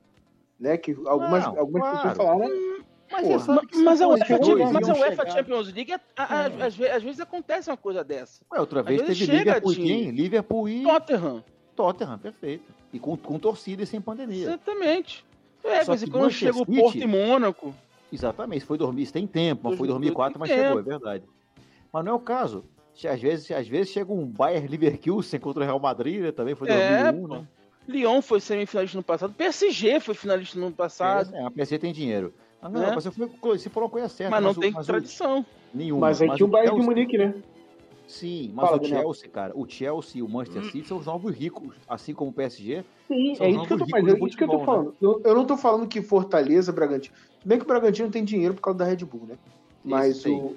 né? 0.61 0.77
Que 0.77 0.93
algumas, 1.07 1.47
Não, 1.47 1.59
algumas 1.59 1.83
claro. 1.89 1.97
pessoas 1.97 2.17
falaram, 2.19 2.78
Mas 3.11 3.27
Porra. 3.27 3.39
você 3.39 3.45
sabe 3.47 3.67
que 3.67 3.79
Mas 3.79 4.01
a 4.03 4.09
UEFA, 4.09 4.73
mas 4.73 4.89
a 4.89 4.95
UEFA 4.95 5.31
Champions 5.31 5.73
League, 5.73 5.93
a- 5.93 6.01
a- 6.17 6.25
a- 6.25 6.67
às, 6.67 6.75
ve- 6.77 6.91
às 6.91 7.03
vezes 7.03 7.21
acontece 7.21 7.71
uma 7.71 7.77
coisa 7.77 8.05
dessa. 8.05 8.43
Ué, 8.53 8.61
outra 8.61 8.83
vez 8.83 9.01
vezes 9.03 9.19
teve 9.27 9.39
Liverpool 9.39 9.75
quem? 9.75 10.11
Liverpool 10.11 10.69
e 10.69 10.83
Tottenham, 10.83 11.45
Tottenham, 11.75 12.19
perfeito. 12.19 12.65
E 12.93 12.99
com, 12.99 13.17
com 13.17 13.39
torcida 13.39 13.83
e 13.83 13.87
sem 13.87 14.01
pandemia. 14.01 14.43
exatamente. 14.45 15.25
É, 15.65 15.85
Só 15.85 15.93
mas 15.93 16.05
que 16.05 16.11
quando 16.11 16.23
Manchester 16.25 16.53
chega 16.53 16.63
o 16.63 16.67
City- 16.67 16.81
Porto 16.81 16.99
e 16.99 17.07
Mônaco, 17.07 17.75
Exatamente, 18.13 18.65
foi 18.65 18.79
dormir, 18.79 19.03
isso 19.03 19.13
tem 19.13 19.27
tempo, 19.27 19.63
mas 19.65 19.77
foi 19.77 19.87
Dois- 19.87 20.01
2004, 20.01 20.39
mas 20.41 20.49
chegou, 20.49 20.79
é 20.79 20.83
verdade. 20.83 21.25
Mas 21.93 22.05
não 22.05 22.13
é 22.13 22.15
o 22.15 22.21
caso. 22.21 22.65
Às 23.05 23.21
vezes, 23.21 23.51
às 23.51 23.69
vezes 23.69 23.93
chega 23.93 24.13
um 24.13 24.25
Bayern 24.27 24.67
Leverkusen 24.67 25.39
contra 25.39 25.63
o 25.63 25.67
Real 25.67 25.79
Madrid, 25.79 26.21
né? 26.23 26.33
Também 26.33 26.55
foi 26.55 26.69
É, 26.71 27.13
2001, 27.13 27.29
né? 27.29 27.47
Lyon 27.87 28.21
foi 28.23 28.41
semifinalista 28.41 28.97
no 28.99 29.03
passado, 29.05 29.33
PSG 29.35 30.01
foi 30.01 30.15
finalista 30.15 30.59
no 30.59 30.67
ano 30.67 30.75
passado, 30.75 31.35
É, 31.35 31.45
a 31.45 31.51
PC 31.51 31.79
tem 31.79 31.93
dinheiro. 31.93 32.33
Ah, 32.61 32.69
não, 32.69 32.81
Né? 32.81 32.95
você, 32.95 33.11
foi, 33.11 33.29
você 33.29 33.71
falou 33.71 33.89
uma 33.89 33.93
coisa 33.93 34.09
certa. 34.09 34.31
mas 34.31 34.43
não 34.45 34.51
o- 34.51 34.55
tem 34.61 34.75
o- 34.75 34.85
tradição. 34.85 35.47
nenhuma. 35.73 36.01
mas 36.01 36.21
aí 36.21 36.35
tinha 36.35 36.47
o 36.47 36.49
Bayern 36.49 36.81
de 36.81 36.87
Munique, 36.87 37.17
né? 37.19 37.35
Sim, 38.07 38.51
mas 38.55 38.65
Fala, 38.71 38.79
o 38.79 38.81
Daniel. 38.81 39.03
Chelsea, 39.03 39.29
cara, 39.31 39.53
o 39.55 39.69
Chelsea 39.69 40.19
e 40.19 40.23
o 40.23 40.29
Manchester 40.29 40.65
City 40.65 40.89
são 40.89 40.97
os 40.99 41.05
novos 41.07 41.35
ricos, 41.35 41.77
assim 41.87 42.15
como 42.15 42.31
o 42.31 42.33
PSG. 42.35 42.83
Sim, 43.07 43.37
é 43.39 43.49
os 43.51 43.57
isso 43.57 43.67
que 43.67 43.73
eu 43.75 43.79
tô 43.79 43.87
mas 43.91 44.07
é 44.09 44.19
isso 44.27 44.37
que 44.37 44.45
eu 44.45 44.49
tô 44.49 44.65
falando. 44.65 44.97
Eu, 45.01 45.21
eu 45.25 45.35
não 45.35 45.45
tô 45.45 45.57
falando 45.59 45.87
que 45.87 46.01
Fortaleza, 46.01 46.73
Bragantino. 46.73 47.15
Bem 47.45 47.59
que 47.59 47.65
o 47.65 47.69
Bragantino 47.69 48.11
tem 48.11 48.25
dinheiro 48.25 48.55
por 48.55 48.63
causa 48.63 48.79
da 48.79 48.85
Red 48.87 49.05
Bull, 49.05 49.27
né? 49.27 49.37
Mas 49.85 50.17
Isso 50.17 50.57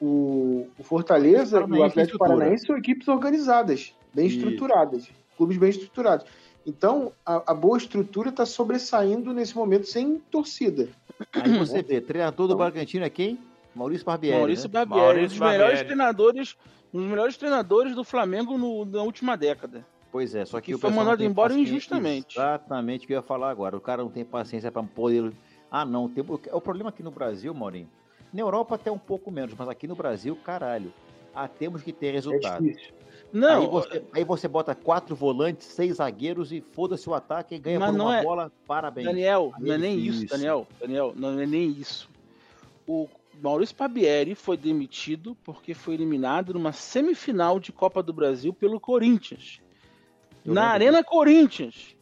o, 0.00 0.04
o, 0.04 0.68
o 0.76 0.82
Fortaleza 0.82 1.64
O 1.64 1.74
e 1.74 1.78
o 1.78 1.84
Atlético. 1.84 2.18
Paranaense 2.18 2.66
são 2.66 2.76
equipes 2.76 3.06
organizadas, 3.06 3.94
bem 4.12 4.26
Isso. 4.26 4.36
estruturadas, 4.38 5.08
clubes 5.36 5.56
bem 5.56 5.70
estruturados. 5.70 6.26
Então, 6.68 7.12
a, 7.24 7.52
a 7.52 7.54
boa 7.54 7.78
estrutura 7.78 8.28
está 8.28 8.44
sobressaindo 8.44 9.32
nesse 9.32 9.56
momento 9.56 9.86
sem 9.86 10.18
torcida. 10.30 10.86
Aí 11.32 11.56
você 11.58 11.82
vê, 11.82 11.98
treinador 11.98 12.46
do 12.46 12.54
Bragantino 12.54 13.06
é 13.06 13.10
quem? 13.10 13.38
Maurício 13.74 14.04
Barbieri. 14.04 14.36
Maurício 14.36 14.68
né? 14.68 14.72
Barbieri, 14.72 15.00
um 15.02 15.06
Maurício 15.06 15.28
dos 15.30 15.38
melhores 15.38 15.60
Barbieri. 15.62 15.86
treinadores, 15.86 16.56
um 16.92 16.98
dos 17.00 17.08
melhores 17.08 17.36
treinadores 17.38 17.94
do 17.94 18.04
Flamengo 18.04 18.58
no- 18.58 18.84
na 18.84 19.02
última 19.02 19.34
década. 19.34 19.86
Pois 20.12 20.34
é, 20.34 20.44
só 20.44 20.60
que, 20.60 20.66
Que 20.66 20.74
o 20.74 20.78
foi 20.78 20.90
mandado 20.90 21.24
embora 21.24 21.54
injustamente. 21.54 22.38
Exatamente 22.38 23.04
o 23.04 23.06
que 23.06 23.14
eu 23.14 23.16
ia 23.16 23.22
falar 23.22 23.48
agora. 23.50 23.74
O 23.76 23.80
cara 23.80 24.02
não 24.02 24.10
tem 24.10 24.24
paciência 24.24 24.70
para 24.70 24.82
poder. 24.82 25.32
Ah, 25.70 25.86
não. 25.86 26.06
Tem... 26.08 26.22
O 26.52 26.60
problema 26.60 26.90
aqui 26.90 27.02
no 27.02 27.10
Brasil, 27.10 27.52
Maurinho. 27.54 27.88
Na 28.32 28.40
Europa 28.42 28.74
até 28.74 28.90
um 28.92 28.98
pouco 28.98 29.30
menos, 29.30 29.54
mas 29.56 29.68
aqui 29.68 29.86
no 29.86 29.94
Brasil, 29.94 30.36
caralho. 30.44 30.92
Ah, 31.34 31.48
temos 31.48 31.82
que 31.82 31.92
ter 31.94 32.08
É 32.08 32.12
resultado. 32.12 32.62
difícil. 32.62 32.92
Não, 33.32 33.60
aí, 33.62 33.66
você, 33.66 34.04
aí 34.14 34.24
você 34.24 34.48
bota 34.48 34.74
quatro 34.74 35.14
volantes, 35.14 35.66
seis 35.66 35.96
zagueiros 35.96 36.50
e 36.50 36.60
foda-se 36.60 37.08
o 37.10 37.14
ataque 37.14 37.54
e 37.54 37.58
ganha 37.58 37.78
Mas 37.78 37.90
por 37.90 37.96
não 37.98 38.06
uma 38.06 38.18
é- 38.18 38.22
bola. 38.24 38.52
Parabéns. 38.66 39.06
Daniel, 39.06 39.52
Aí 39.56 39.64
não 39.64 39.74
é 39.74 39.78
nem 39.78 39.98
isso, 39.98 40.20
difícil. 40.20 40.28
Daniel. 40.36 40.66
Daniel, 40.80 41.12
não 41.16 41.38
é 41.40 41.46
nem 41.46 41.68
isso. 41.70 42.08
O 42.86 43.06
Maurício 43.42 43.76
Barbieri 43.76 44.34
foi 44.34 44.56
demitido 44.56 45.36
porque 45.44 45.74
foi 45.74 45.94
eliminado 45.94 46.54
numa 46.54 46.72
semifinal 46.72 47.60
de 47.60 47.70
Copa 47.70 48.02
do 48.02 48.12
Brasil 48.12 48.52
pelo 48.52 48.80
Corinthians. 48.80 49.60
Eu 50.44 50.54
na 50.54 50.62
lembro 50.62 50.74
Arena 50.74 51.04
Corinthians. 51.04 51.94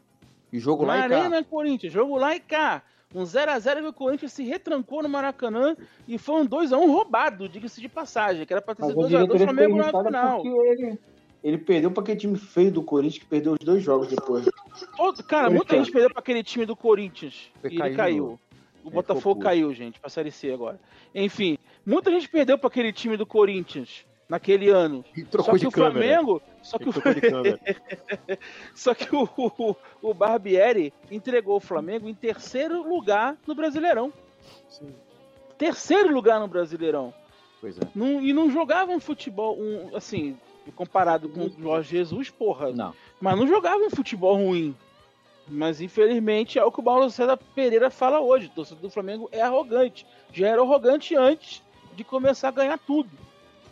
E 0.53 0.61
jogo 0.61 0.85
lá 0.85 0.99
na 0.99 1.07
e 1.07 1.09
cá. 1.09 1.19
Arena 1.19 1.45
Corinthians. 1.45 1.93
Jogo 1.93 2.17
lá 2.17 2.37
e 2.37 2.41
cá. 2.41 2.83
Um 3.15 3.23
0x0 3.25 3.81
que 3.81 3.87
o 3.87 3.93
Corinthians 3.93 4.33
se 4.33 4.43
retrancou 4.45 5.03
no 5.03 5.09
Maracanã 5.09 5.77
e 6.07 6.19
foi 6.19 6.43
um 6.43 6.47
2x1 6.47 6.87
roubado, 6.91 7.49
diga-se 7.49 7.81
de 7.81 7.89
passagem, 7.89 8.45
que 8.45 8.53
era 8.53 8.61
pra 8.61 8.75
ter 8.75 8.85
sido 8.85 9.01
a 9.01 9.05
2x2 9.05 9.09
do 9.09 9.09
diretoria 9.39 9.47
ficou 9.47 9.55
Flamengo 9.55 9.77
na 9.79 10.05
final. 10.05 10.43
porque 10.43 10.49
ele, 10.69 10.99
ele 11.43 11.59
perdeu 11.59 11.91
para 11.91 12.03
aquele 12.03 12.19
time 12.19 12.39
feio 12.39 12.71
do 12.73 12.83
Corinthians 12.83 13.23
que 13.23 13.29
perdeu 13.29 13.53
os 13.53 13.59
dois 13.59 13.83
jogos 13.83 14.09
depois. 14.09 14.49
Todo- 14.97 15.23
cara, 15.25 15.49
muita 15.51 15.77
gente 15.77 15.91
perdeu 15.93 16.11
pra 16.11 16.21
aquele 16.21 16.43
time 16.43 16.67
do 16.67 16.75
Corinthians. 16.77 17.51
Foi 17.61 17.71
e 17.71 17.75
ele 17.75 17.79
caiu 17.79 17.91
de 17.91 17.97
caiu. 17.97 18.41
O 18.85 18.89
É, 18.89 18.93
Botafogo 18.93 19.41
caiu, 19.41 19.73
gente, 19.75 19.99
pra 19.99 20.09
Série 20.11 20.31
C 20.31 20.53
agora. 20.53 20.79
Enfim, 21.15 21.59
muita 21.85 22.11
gente 22.11 22.29
perdeu 22.29 22.57
pra 22.59 22.69
aquele 22.69 22.93
time 22.93 23.17
do 23.17 23.27
Corinthians 23.27 24.05
naquele 24.29 24.69
ano. 24.71 25.05
E 25.17 25.23
Só 25.23 25.27
trocou 25.31 25.55
que 25.55 25.61
de 25.61 25.67
o 25.67 25.71
câmera. 25.73 25.93
Flamengo. 25.93 26.43
Só 26.63 26.79
que, 26.79 26.85
Ele 26.89 26.93
o, 26.95 28.39
só 28.75 28.95
que 28.95 29.15
o, 29.15 29.29
o, 29.37 29.77
o 30.03 30.15
Barbieri 30.15 30.93
entregou 31.11 31.57
o 31.57 31.61
Flamengo 31.61 32.09
em 32.09 32.15
terceiro 32.15 32.83
lugar 32.89 33.37
no 33.47 33.55
Brasileirão. 33.55 34.13
Terceiro 35.59 36.13
lugar 36.13 36.39
no 36.41 36.49
Brasileirão. 36.49 37.15
Pois 37.61 37.79
é. 37.79 37.81
Não- 37.95 38.21
e 38.21 38.33
não 38.33 38.51
jogava 38.51 38.93
um 38.93 39.01
futebol, 39.01 39.59
um, 39.59 39.97
assim, 39.97 40.37
comparado 40.73 41.29
com 41.29 41.47
o 41.47 41.51
Jorge 41.51 41.91
Jesus, 41.91 42.31
porra. 42.31 42.73
Não. 42.73 42.95
Mas 43.21 43.37
não 43.37 43.47
jogava 43.47 43.79
um 43.79 43.91
futebol 43.91 44.37
ruim. 44.37 44.75
Mas 45.49 45.81
infelizmente 45.81 46.59
é 46.59 46.65
o 46.65 46.73
que 46.73 46.81
o 46.81 46.83
Paulo 46.83 47.09
César 47.09 47.39
Pereira 47.55 47.91
fala 47.91 48.21
hoje. 48.21 48.47
O 48.47 48.51
torcedor 48.51 48.83
do 48.83 48.91
Flamengo 48.91 49.29
é 49.31 49.41
arrogante. 49.41 50.07
Já 50.33 50.49
era 50.49 50.61
arrogante 50.61 51.15
antes 51.15 51.63
de 51.95 52.03
começar 52.03 52.49
a 52.49 52.53
ganhar 52.53 52.79
tudo. 52.79 53.11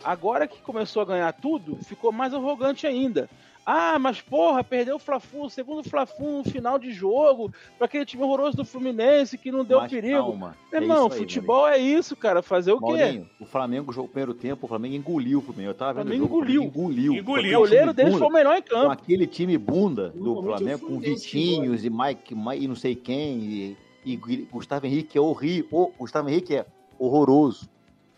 Agora 0.03 0.47
que 0.47 0.61
começou 0.61 1.03
a 1.03 1.07
ganhar 1.07 1.33
tudo, 1.33 1.77
ficou 1.85 2.13
mais 2.13 2.35
arrogante 2.35 2.87
ainda. 2.87 3.29
Ah, 3.67 3.99
mas 3.99 4.21
porra, 4.21 4.63
perdeu 4.63 4.97
o 4.97 4.99
Fla-Flu, 4.99 5.45
o 5.45 5.51
segundo 5.51 5.83
Fla-Flu 5.89 6.39
no 6.39 6.45
final 6.45 6.79
de 6.79 6.93
jogo, 6.93 7.51
para 7.79 7.87
aquele 7.87 8.05
time 8.05 8.23
horroroso 8.23 8.57
do 8.59 8.65
Fluminense 8.65 9.39
que 9.39 9.51
não 9.51 9.65
deu 9.65 9.81
Mas 9.81 9.91
perigo. 9.91 10.19
Calma. 10.19 10.57
É 10.71 10.77
irmão, 10.77 11.09
aí, 11.11 11.19
futebol 11.19 11.67
é 11.67 11.79
isso, 11.79 12.15
cara. 12.15 12.43
Fazer 12.43 12.73
o 12.73 12.79
quê? 12.79 12.85
Maurinho, 12.85 13.31
o 13.41 13.47
Flamengo 13.47 13.93
jogou 13.93 14.07
o 14.07 14.09
primeiro 14.11 14.35
tempo, 14.35 14.67
o 14.67 14.69
Flamengo 14.69 14.95
engoliu 14.95 15.39
o 15.39 15.43
Flamengo. 15.43 15.71
Eu 15.71 15.75
tava 15.75 15.95
vendo 15.95 16.05
Flamengo 16.05 16.25
o 16.25 16.29
jogo, 16.29 16.45
Flamengo 16.45 16.65
Engoliu. 16.65 17.15
engoliu. 17.15 17.55
O 17.55 17.61
goleiro 17.61 17.95
deles 17.95 18.13
bunda, 18.13 18.25
foi 18.25 18.29
o 18.29 18.33
melhor 18.33 18.57
em 18.57 18.63
Com 18.63 18.69
campo. 18.69 18.91
aquele 18.91 19.27
time 19.27 19.57
bunda 19.57 20.11
do 20.11 20.43
Flamengo, 20.43 20.87
com 20.87 20.99
Vitinhos 20.99 21.85
e 21.85 21.91
Mike, 21.91 22.35
Mike 22.35 22.65
e 22.65 22.69
não 22.69 22.77
sei 22.77 22.95
quem, 22.95 23.39
e, 23.39 23.77
e 24.05 24.17
Gustavo 24.51 24.87
Henrique 24.87 25.17
é 25.17 25.21
horrível. 25.21 25.93
Gustavo 25.99 26.29
Henrique 26.29 26.57
é 26.57 26.67
horroroso. 26.99 27.69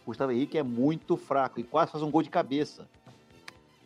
Gustavo 0.05 0.33
Henrique 0.33 0.59
é 0.59 0.63
muito 0.63 1.17
fraco 1.17 1.61
e 1.61 1.63
quase 1.65 1.93
faz 1.93 2.03
um 2.03 2.11
gol 2.11 2.23
de 2.23 2.31
cabeça. 2.31 2.89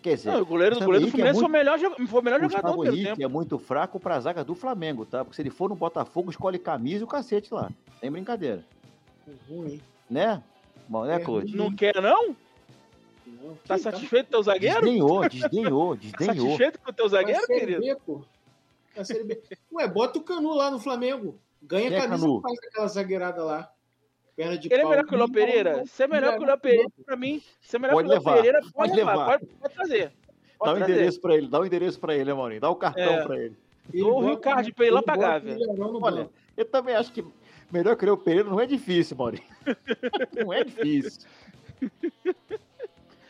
Quer 0.02 0.14
dizer, 0.16 0.30
Não, 0.32 0.40
o 0.40 0.46
goleiro, 0.46 0.76
o 0.76 0.80
goleiro 0.80 1.04
do 1.04 1.08
é 1.08 1.10
Fluminense 1.10 1.38
foi 1.40 1.48
o 1.48 1.52
melhor, 1.52 1.78
foi 1.78 2.20
o 2.20 2.24
melhor 2.24 2.40
jogador 2.40 2.86
Henrique 2.86 3.04
tempo. 3.04 3.22
é 3.22 3.28
muito 3.28 3.58
fraco 3.58 4.00
pra 4.00 4.18
zaga 4.18 4.42
do 4.42 4.54
Flamengo, 4.54 5.04
tá? 5.04 5.24
Porque 5.24 5.36
se 5.36 5.42
ele 5.42 5.50
for 5.50 5.68
no 5.68 5.76
Botafogo, 5.76 6.30
escolhe 6.30 6.58
camisa 6.58 7.02
e 7.02 7.04
o 7.04 7.06
cacete 7.06 7.52
lá. 7.52 7.70
Sem 8.00 8.10
brincadeira. 8.10 8.64
Ruim. 9.48 9.80
Né? 10.08 10.42
Bom, 10.88 11.04
né, 11.04 11.16
É 11.16 11.18
Claude? 11.20 11.54
Não 11.54 11.70
quer, 11.74 12.00
não? 12.00 12.34
Não, 13.26 13.54
Tá 13.66 13.76
que- 13.76 13.82
satisfeito 13.82 14.24
com 14.26 14.30
o 14.30 14.32
teu 14.38 14.42
zagueiro? 14.42 14.80
Desdenhou, 14.80 15.20
desdenhou, 15.28 15.96
Tá 15.96 16.00
desdenhou. 16.02 16.34
satisfeito 16.46 16.80
com 16.80 16.90
o 16.90 16.94
teu 16.94 17.08
zagueiro, 17.08 17.46
Série 17.46 17.60
querido? 17.60 17.80
B, 17.80 17.96
pô. 18.06 18.22
B. 19.26 19.40
Ué, 19.72 19.86
bota 19.86 20.18
o 20.18 20.22
Canu 20.22 20.54
lá 20.54 20.70
no 20.70 20.80
Flamengo. 20.80 21.38
Ganha 21.62 21.88
Quem 21.90 21.98
é 21.98 22.00
a 22.00 22.08
camisa 22.08 22.26
e 22.26 22.40
faz 22.40 22.58
aquela 22.66 22.88
zagueirada 22.88 23.44
lá. 23.44 23.70
Perna 24.40 24.56
de 24.58 24.68
Ele 24.68 24.74
é 24.74 24.80
pau. 24.80 24.90
melhor 24.90 25.04
que 25.06 25.14
o 25.14 25.18
Léo 25.18 25.30
Pereira? 25.32 25.84
Se 25.86 26.02
é 26.02 26.08
melhor 26.08 26.36
que 26.38 26.42
o 26.42 26.46
Léo 26.46 26.58
Pereira, 26.58 26.88
pra 27.04 27.14
mim, 27.16 27.42
se 27.60 27.76
é 27.76 27.78
melhor 27.78 27.92
Pode 27.94 28.08
que 28.08 28.14
o 28.14 28.14
Léo 28.14 28.24
levar, 28.24 28.36
Pereira, 28.36 28.60
pode, 28.60 28.72
pode 28.72 28.92
levar, 28.94 29.12
levar. 29.12 29.26
Pode, 29.38 29.46
pode 29.60 29.74
trazer. 29.74 30.04
Dá 30.06 30.12
Pode 30.58 30.72
o 30.72 30.76
trazer. 30.78 30.92
endereço 30.92 31.20
pra 31.20 31.34
ele, 31.36 31.46
dá 31.48 31.60
o 31.60 31.66
endereço 31.66 32.00
pra 32.00 32.14
ele, 32.14 32.24
né, 32.24 32.32
Maurinho? 32.34 32.60
Dá 32.60 32.70
o 32.70 32.76
cartão 32.76 33.02
É. 33.02 33.22
pra 33.24 33.36
ele. 33.36 33.56
Ele 33.92 34.02
Dou 34.02 34.16
o 34.18 34.24
Rio 34.26 34.38
Card 34.38 34.72
pra 34.72 34.84
ele 34.86 34.94
lá 34.94 35.02
pagar, 35.02 35.40
velho. 35.40 35.58
Olha, 36.02 36.30
eu 36.56 36.64
também 36.64 36.94
acho 36.96 37.12
que 37.12 37.24
Melhor 37.72 37.94
criar 37.96 38.14
o 38.14 38.16
Pereira 38.16 38.48
não 38.50 38.58
é 38.58 38.66
difícil, 38.66 39.16
Maurinho. 39.16 39.44
não 40.44 40.52
é 40.52 40.64
difícil. 40.64 41.22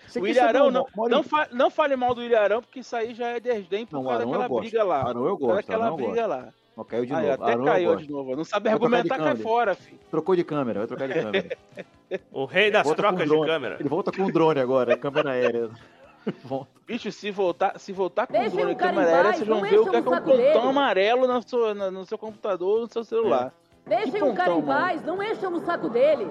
Você 0.06 0.18
O 0.20 0.26
Ilharão, 0.26 0.64
saber, 0.66 0.72
não, 0.72 0.86
Maurinho? 0.96 1.16
não, 1.18 1.22
fa- 1.22 1.48
não 1.52 1.70
fale 1.70 1.94
mal 1.94 2.14
do 2.14 2.22
Ilharão, 2.22 2.60
porque 2.62 2.80
isso 2.80 2.96
aí 2.96 3.14
já 3.14 3.28
é 3.28 3.38
desdém 3.40 3.84
por 3.86 3.96
Não, 3.96 4.04
causa 4.04 4.24
daquela 4.26 4.48
briga 4.60 4.82
lá. 4.82 5.02
Arão 5.08 5.26
eu 5.26 5.36
gosto, 5.36 5.56
daquela 5.56 5.90
briga 5.92 6.26
lá. 6.26 6.52
Ó, 6.80 6.84
caiu 6.84 7.04
de 7.04 7.12
Aí, 7.12 7.28
novo. 7.28 7.42
até 7.42 7.52
Arão 7.52 7.64
caiu 7.64 7.96
de 7.96 8.10
novo. 8.10 8.36
Não 8.36 8.44
sabe 8.44 8.64
Vai 8.64 8.72
argumentar, 8.72 9.18
cai 9.18 9.36
fora, 9.36 9.74
filho. 9.74 10.00
Trocou 10.10 10.34
de 10.34 10.42
câmera, 10.42 10.80
vai 10.80 10.88
trocar 10.88 11.08
de 11.08 11.14
câmera. 11.14 11.58
O 12.32 12.44
rei 12.44 12.72
das 12.72 12.90
trocas 12.90 13.28
de 13.28 13.40
câmera. 13.46 13.76
Ele 13.78 13.88
volta 13.88 14.10
com 14.10 14.24
o 14.24 14.32
drone 14.32 14.58
agora, 14.58 14.96
câmera 14.96 15.30
aérea. 15.30 15.70
Volta. 16.42 16.70
Bicho, 16.84 17.12
se 17.12 17.30
voltar, 17.30 17.78
se 17.78 17.92
voltar 17.92 18.26
com 18.26 18.34
o 18.34 18.36
Deixem 18.36 18.56
drone 18.56 18.72
o 18.72 18.74
e 18.74 18.76
câmera 18.76 19.06
aérea, 19.08 19.32
vocês 19.32 19.46
vão 19.46 19.60
não 19.60 19.68
ver 19.68 19.78
o 19.78 19.90
que 19.90 19.96
é, 19.96 20.00
o 20.00 20.02
que 20.02 20.08
é 20.08 20.10
um 20.10 20.20
pontão 20.20 20.68
amarelo 20.70 21.28
no 21.28 21.42
seu, 21.42 21.74
no 21.74 22.04
seu 22.04 22.18
computador, 22.18 22.80
no 22.80 22.88
seu 22.88 23.04
celular. 23.04 23.54
Deixem 23.86 24.22
o 24.22 24.34
cara 24.34 24.52
em 24.54 24.62
paz, 24.62 25.04
não 25.04 25.22
enchem 25.22 25.48
o 25.48 25.60
saco 25.60 25.88
dele. 25.88 26.26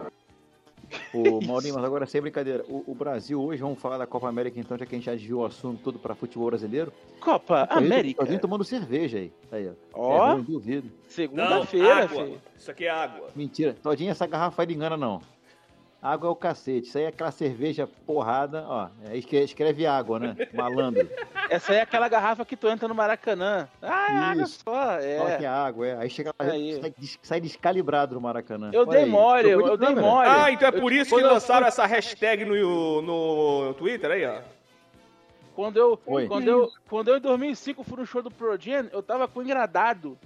Ô, 1.13 1.39
Maurinho, 1.45 1.75
mas 1.75 1.83
agora 1.83 2.05
sem 2.05 2.21
brincadeira. 2.21 2.63
O, 2.67 2.83
o 2.91 2.95
Brasil 2.95 3.41
hoje, 3.41 3.61
vamos 3.61 3.79
falar 3.79 3.97
da 3.97 4.07
Copa 4.07 4.27
América 4.27 4.59
então, 4.59 4.77
já 4.77 4.85
que 4.85 4.95
a 4.95 4.97
gente 4.97 5.05
já 5.05 5.13
desviou 5.13 5.41
o 5.41 5.45
assunto 5.45 5.81
todo 5.83 5.99
pra 5.99 6.15
futebol 6.15 6.47
brasileiro. 6.47 6.91
Copa 7.19 7.65
vendo? 7.65 7.77
América. 7.85 8.25
Vindo 8.25 8.39
tomando 8.41 8.63
cerveja 8.63 9.17
aí. 9.17 9.31
Aí, 9.51 9.69
ó. 9.69 9.73
Ó, 9.93 10.31
É, 10.31 10.35
não 10.35 10.41
duvido. 10.41 10.87
Não, 10.87 11.09
segunda-feira, 11.09 12.07
filho. 12.07 12.41
Isso 12.57 12.71
aqui 12.71 12.85
é 12.85 12.89
água. 12.89 13.27
Mentira. 13.35 13.75
Todinha, 13.81 14.11
essa 14.11 14.25
garrafa 14.27 14.61
aí 14.61 14.67
não 14.67 14.73
engana, 14.75 14.97
não. 14.97 15.21
Água 16.01 16.29
é 16.29 16.31
o 16.31 16.35
cacete. 16.35 16.87
Isso 16.87 16.97
aí 16.97 17.03
é 17.03 17.07
aquela 17.07 17.29
cerveja 17.29 17.85
porrada, 18.05 18.63
ó. 18.65 18.87
É, 19.09 19.17
escreve, 19.17 19.85
água, 19.85 20.17
né? 20.17 20.35
Malandro. 20.53 21.09
Essa 21.49 21.73
aí 21.73 21.79
é 21.79 21.81
aquela 21.81 22.07
garrafa 22.07 22.45
que 22.45 22.55
tu 22.55 22.69
entra 22.69 22.87
no 22.87 22.95
Maracanã. 22.95 23.67
Ah, 23.81 24.07
é 24.09 24.17
água 24.17 24.45
só. 24.45 24.63
Fala 24.63 24.97
que 25.37 25.43
É. 25.43 25.43
é 25.43 25.47
água, 25.47 25.87
é. 25.87 25.97
Aí 25.97 26.09
chega 26.09 26.33
lá, 26.39 26.51
Aí. 26.51 26.79
sai, 26.79 26.93
sai 27.21 27.41
descalibrado 27.41 28.15
no 28.15 28.21
Maracanã. 28.21 28.69
Eu 28.71 28.81
Olha 28.83 28.91
dei 28.91 29.03
aí. 29.03 29.09
mole, 29.09 29.43
de 29.43 29.49
eu 29.49 29.75
dei 29.77 29.93
mole. 29.95 30.29
Ah, 30.29 30.49
então 30.51 30.69
é 30.69 30.75
Eu- 30.75 30.79
por 30.79 30.93
isso 30.93 31.09
que 31.09 31.15
quando 31.17 31.25
eu- 31.25 31.33
lançaram 31.33 31.67
essa 31.67 31.85
hashtag 31.85 32.45
no, 32.45 33.01
no 33.01 33.73
Twitter 33.73 34.09
aí, 34.09 34.25
ó. 34.25 34.39
Quando 35.53 35.75
eu, 35.75 35.99
Oi. 36.05 36.27
quando, 36.27 36.47
eu, 36.47 36.69
quando 36.89 37.09
eu 37.09 37.17
em 37.17 37.21
2005 37.21 37.83
fui 37.83 37.97
no 37.97 38.05
show 38.05 38.21
do 38.21 38.31
Progen, 38.31 38.87
eu 38.93 39.03
tava 39.03 39.27
com 39.27 39.41
engradado. 39.41 40.17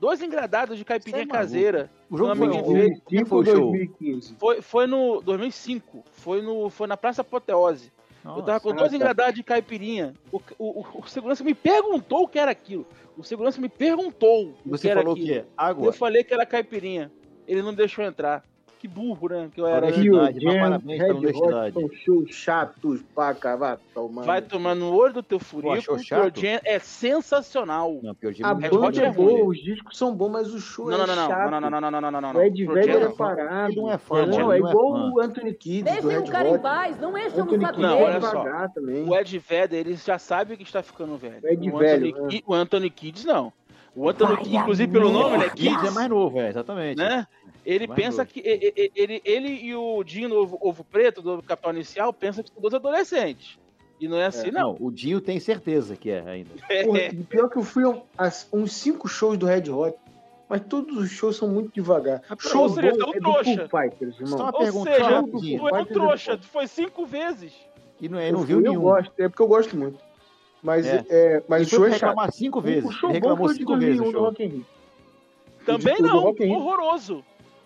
Dois 0.00 0.22
engradados 0.22 0.78
de 0.78 0.84
caipirinha 0.86 1.24
é 1.24 1.26
maluco. 1.26 1.38
caseira. 1.38 1.90
O 2.10 2.16
jogo 2.18 2.34
foi 2.34 2.48
um- 2.48 3.00
que 3.06 3.24
foi 3.24 3.38
o 3.40 3.44
show? 3.44 3.70
2015. 3.70 4.34
Foi, 4.38 4.60
foi 4.60 4.86
no 4.86 5.20
2005. 5.20 6.02
Foi, 6.10 6.42
no, 6.42 6.68
foi 6.68 6.86
na 6.88 6.96
Praça 6.96 7.22
Apoteose. 7.22 7.92
eu 8.24 8.42
tava 8.42 8.60
com 8.60 8.68
Nossa, 8.70 8.80
dois 8.80 8.90
tá. 8.90 8.96
engradados 8.96 9.34
de 9.34 9.42
caipirinha. 9.42 10.12
O, 10.32 10.38
o, 10.58 10.80
o- 10.80 11.00
o 11.02 11.08
segurança 11.08 11.44
me 11.44 11.54
perguntou 11.54 12.24
o 12.24 12.28
que 12.28 12.38
era 12.38 12.50
aquilo. 12.50 12.84
O 13.16 13.22
segurança 13.22 13.60
me 13.60 13.68
perguntou 13.68 14.48
o 14.48 14.70
Você 14.70 14.82
que 14.88 14.90
era 14.90 15.00
falou 15.00 15.14
o 15.14 15.16
aquilo. 15.18 15.42
quê? 15.42 15.44
Água? 15.56 15.86
Eu 15.86 15.92
falei 15.92 16.24
que 16.24 16.34
era 16.34 16.44
caipirinha. 16.44 17.12
Ele 17.46 17.62
não 17.62 17.72
deixou 17.74 18.04
entrar. 18.04 18.44
Que 18.80 18.88
burro, 18.88 19.28
né? 19.28 19.50
Que 19.54 19.60
eu 19.60 19.66
era 19.66 19.92
de 19.92 20.08
verdade. 20.08 20.42
Mas 20.42 20.58
parabéns 20.58 20.98
pela 21.02 21.18
honestidade. 21.18 21.96
Show 22.02 22.26
chatos 22.26 23.02
pra 23.14 23.34
cavar, 23.34 23.76
tá 23.76 23.82
tomando. 23.92 24.24
Vai 24.24 24.40
tomar 24.40 24.74
no 24.74 24.94
olho 24.94 25.12
do 25.12 25.22
teu 25.22 25.38
furico. 25.38 25.94
O 25.94 26.08
Pearl 26.08 26.30
é 26.64 26.78
sensacional. 26.78 28.00
Não, 28.02 28.14
Pearl 28.14 28.32
Jam 28.32 28.48
a 28.48 28.54
banda 28.54 29.04
é 29.04 29.12
boa, 29.12 29.44
os 29.44 29.62
discos 29.62 29.98
são 29.98 30.14
bons, 30.14 30.30
mas 30.30 30.54
o 30.54 30.58
show 30.58 30.86
não, 30.86 30.94
é 30.94 31.06
não, 31.06 31.14
não, 31.14 31.28
chato. 31.28 31.50
Não, 31.50 31.60
não, 31.60 31.70
não, 31.70 31.80
não, 31.82 31.90
não, 31.90 32.00
não, 32.00 32.20
não, 32.22 32.32
não. 32.32 32.42
Ed 32.42 32.66
Vedder 32.66 33.02
é, 33.02 33.04
é 33.04 33.08
parado. 33.10 33.76
Não 33.76 33.92
é 33.92 33.98
fã, 33.98 34.22
é, 34.22 34.26
não, 34.26 34.50
é, 34.50 34.56
é 34.56 34.58
igual 34.60 35.12
o 35.12 35.20
Anthony 35.20 35.52
Kidd. 35.52 35.82
Deixa 35.82 36.18
o 36.18 36.30
cara 36.30 36.48
em 36.48 36.58
paz, 36.58 36.98
não 36.98 37.18
encham 37.18 37.46
o 37.46 37.60
saco 37.60 37.80
Não, 37.82 38.02
olha 38.02 38.20
só. 38.22 38.44
O 39.06 39.14
Ed 39.14 39.38
Vedder, 39.38 39.80
ele 39.80 39.94
já 39.94 40.18
sabe 40.18 40.56
que 40.56 40.62
está 40.62 40.82
ficando 40.82 41.18
velho. 41.18 41.40
O 41.42 41.48
Ed 41.48 41.70
Vedder. 41.70 42.14
Né? 42.14 42.40
O 42.46 42.54
Anthony 42.54 42.88
Kidd, 42.88 43.26
não. 43.26 43.52
O 43.94 44.08
Anthony, 44.08 44.36
Vai 44.36 44.62
inclusive 44.62 44.92
pelo 44.92 45.10
nome, 45.10 45.44
é 45.44 45.50
Kids. 45.50 45.84
é 45.84 45.90
mais 45.90 46.08
novo, 46.08 46.38
é, 46.38 46.48
exatamente. 46.48 46.96
Né? 46.96 47.26
Ele 47.64 47.86
Mais 47.86 48.00
pensa 48.00 48.18
novo. 48.18 48.30
que. 48.32 48.40
e- 48.40 48.72
e- 48.76 48.92
Ele, 48.94 49.22
ele 49.24 49.48
e 49.48 49.74
o 49.74 50.02
Dinho 50.02 50.34
Ovo, 50.34 50.58
Ovo 50.60 50.82
Preto, 50.84 51.20
do 51.20 51.42
Capitão 51.42 51.72
Inicial, 51.72 52.12
pensam 52.12 52.42
que 52.42 52.50
são 52.50 52.60
dois 52.60 52.74
adolescentes. 52.74 53.58
E 54.00 54.08
não 54.08 54.16
é 54.16 54.26
assim, 54.26 54.50
não. 54.50 54.72
Não, 54.72 54.86
o 54.86 54.90
Dinho 54.90 55.20
tem 55.20 55.38
certeza 55.38 55.94
que 55.94 56.10
é 56.10 56.20
ainda. 56.26 56.50
Porra, 56.84 57.00
e 57.02 57.16
pior 57.24 57.48
que 57.50 57.58
eu 57.58 57.62
fui 57.62 57.84
a 57.84 58.32
uns 58.52 58.72
cinco 58.72 59.06
shows 59.08 59.36
do 59.36 59.44
Red 59.44 59.68
Hot, 59.70 59.94
mas 60.48 60.62
todos 60.62 60.96
os 60.96 61.10
shows 61.10 61.36
são 61.36 61.48
muito 61.48 61.70
devagar. 61.74 62.22
Show 62.38 62.62
ou 62.62 62.68
seja, 62.70 62.92
bom 62.92 62.96
é 62.98 63.06
um 63.06 63.10
é 63.10 63.12
do 63.12 63.20
trouxa. 63.20 63.68
Foo 63.68 63.80
Fighters, 63.82 64.14
irmão. 64.20 64.38
Só 64.38 64.44
uma 64.44 64.52
Ou 64.54 64.58
pergunta 64.58 64.90
seja. 64.94 65.22
Tu 65.58 65.68
é 65.68 65.80
um 65.80 65.84
trouxa, 65.84 66.36
tu 66.38 66.46
foi 66.46 66.66
cinco 66.66 67.04
vezes. 67.04 67.52
E 68.00 68.08
não, 68.08 68.18
ele 68.18 68.30
Eu 68.30 68.32
não 68.38 68.42
viu 68.42 68.56
eu 68.58 68.62
nenhum. 68.62 68.80
gosto, 68.80 69.12
é 69.18 69.28
porque 69.28 69.42
eu 69.42 69.48
gosto 69.48 69.76
muito. 69.76 69.98
Mas, 70.62 70.86
É. 70.86 71.04
é. 71.10 71.42
mas 71.46 71.60
Ele 71.62 71.66
o 71.66 71.68
show 71.76 71.86
é 71.86 71.90
chato. 71.90 72.00
reclamar 72.08 72.32
cinco 72.32 72.60
vezes. 72.62 72.90
Show 72.94 73.10
Ele 73.10 73.18
reclamou 73.18 73.48
cinco 73.50 73.76
vezes 73.76 73.98
2001 73.98 74.02
o 74.02 74.04
do 74.06 74.12
show. 74.12 74.24
Rock 74.24 74.42
in 74.42 74.46
Rio. 74.48 74.66
Também 75.66 75.96
do 75.98 76.02
não, 76.08 76.24
horroroso. 76.56 77.22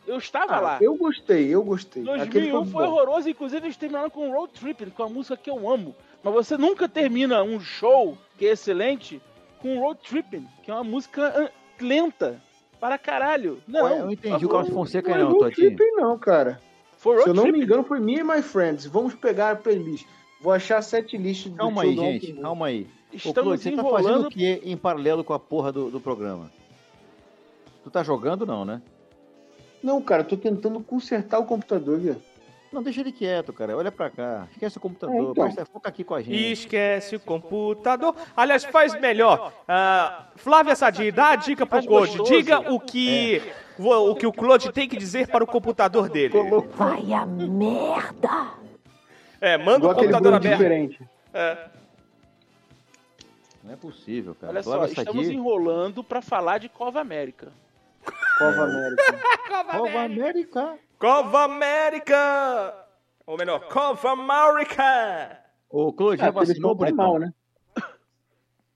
Eu 0.06 0.18
estava 0.18 0.54
Ah, 0.56 0.60
lá. 0.60 0.78
eu 0.80 0.94
gostei, 0.96 1.48
eu 1.48 1.62
gostei. 1.62 2.02
Aquele 2.02 2.50
2001 2.50 2.66
foi 2.66 2.84
bom. 2.86 2.92
horroroso, 2.92 3.28
inclusive 3.28 3.66
eles 3.66 3.76
terminaram 3.76 4.10
com 4.10 4.30
Road 4.30 4.52
Tripping, 4.52 4.90
com 4.90 5.02
a 5.02 5.08
música 5.08 5.36
que 5.36 5.48
eu 5.50 5.68
amo. 5.70 5.94
Mas 6.22 6.34
você 6.34 6.56
nunca 6.58 6.88
termina 6.88 7.42
um 7.42 7.58
show 7.60 8.16
que 8.38 8.46
é 8.46 8.50
excelente 8.52 9.20
com 9.60 9.78
Road 9.80 9.98
Tripping, 10.02 10.46
que 10.62 10.70
é 10.70 10.74
uma 10.74 10.84
música 10.84 11.32
ah, 11.34 11.50
lenta 11.80 12.40
para 12.78 12.98
caralho. 12.98 13.62
Não, 13.66 13.84
Ué, 13.84 14.00
eu 14.00 14.10
entendi 14.10 14.44
o 14.44 14.48
Carlos. 14.48 14.70
Fonseca 14.70 15.10
Não, 15.10 15.18
não, 15.24 15.30
não 15.30 15.38
Todinho. 15.38 15.74
tripping 15.76 15.92
não, 15.96 16.18
cara. 16.18 16.60
Foi 16.98 17.16
Se 17.18 17.24
Road 17.24 17.38
eu 17.38 17.44
não 17.44 17.50
me 17.52 17.62
engano, 17.64 17.82
foi 17.84 17.98
Me 18.00 18.20
and 18.20 18.24
My 18.24 18.42
Friends. 18.42 18.84
Vamos 18.86 19.14
pegar 19.14 19.50
a 19.52 19.56
playlist. 19.56 20.06
Vou 20.40 20.52
achar 20.52 20.82
sete 20.82 21.16
listas 21.16 21.50
do 21.52 21.56
Calma 21.56 21.82
aí, 21.82 21.96
gente. 21.96 22.32
Calma 22.34 22.66
aí. 22.66 22.86
Ô, 23.10 23.16
Estamos 23.16 23.34
Claude, 23.42 23.62
você 23.62 23.70
tá 23.72 23.82
fazendo 23.82 24.08
enrolando. 24.08 24.26
o 24.26 24.30
que 24.30 24.60
em 24.64 24.76
paralelo 24.76 25.24
com 25.24 25.32
a 25.32 25.38
porra 25.38 25.72
do, 25.72 25.90
do 25.90 25.98
programa? 26.00 26.50
Tu 27.82 27.90
tá 27.90 28.02
jogando 28.02 28.44
não, 28.44 28.64
né? 28.64 28.82
Não, 29.84 30.00
cara, 30.00 30.22
eu 30.22 30.26
tô 30.26 30.36
tentando 30.38 30.80
consertar 30.80 31.38
o 31.38 31.44
computador, 31.44 31.98
viu? 31.98 32.16
Não, 32.72 32.82
deixa 32.82 33.02
ele 33.02 33.12
quieto, 33.12 33.52
cara. 33.52 33.76
Olha 33.76 33.92
pra 33.92 34.08
cá. 34.08 34.48
Esquece 34.50 34.78
o 34.78 34.80
É, 34.80 34.80
computador. 34.80 35.16
então. 35.30 35.34
Presta, 35.44 35.66
foca 35.66 35.90
aqui 35.90 36.02
com 36.02 36.14
a 36.14 36.22
gente. 36.22 36.52
Esquece 36.52 37.16
o 37.16 37.20
computador. 37.20 38.16
Aliás, 38.34 38.64
faz 38.64 38.98
melhor. 38.98 39.52
Ah, 39.68 40.28
Flávia 40.36 40.74
Sadi, 40.74 41.12
dá 41.12 41.32
a 41.32 41.36
dica 41.36 41.66
pro 41.66 41.84
gostoso. 41.84 42.24
Diga 42.32 42.72
o 42.72 42.80
que, 42.80 43.42
o, 43.78 44.10
o 44.10 44.14
que 44.16 44.26
o 44.26 44.32
Claude 44.32 44.72
tem 44.72 44.88
que 44.88 44.96
dizer 44.96 45.28
para 45.28 45.44
o 45.44 45.46
computador 45.46 46.08
dele. 46.08 46.32
Vai 46.74 47.12
a 47.12 47.26
merda. 47.26 48.54
É, 49.38 49.58
manda 49.58 49.86
o 49.86 49.94
computador 49.94 50.32
aberto. 50.32 50.56
diferente. 50.56 50.98
É. 51.34 51.68
Não 53.62 53.72
é 53.74 53.76
possível, 53.76 54.34
cara. 54.34 54.52
Olha 54.52 54.62
só, 54.62 54.84
estamos 54.86 55.28
enrolando 55.28 56.02
para 56.02 56.22
falar 56.22 56.56
de 56.58 56.68
Cova 56.70 57.00
América. 57.02 57.52
Cova 58.38 58.64
América. 58.64 59.20
Nova 59.72 60.00
América. 60.04 60.78
Cova 60.98 61.44
América! 61.44 62.74
Ou 63.26 63.36
melhor, 63.38 63.68
Cova 63.68 64.10
América! 64.12 65.38
Ô, 65.70 65.92
Claude, 65.92 66.20
já 66.20 66.28
Ah, 66.28 66.30
vacinou, 66.30 66.72
estão 66.72 66.86
tão 66.86 66.96
Bonitão? 66.96 66.96
mal, 67.06 67.18
né? 67.18 67.32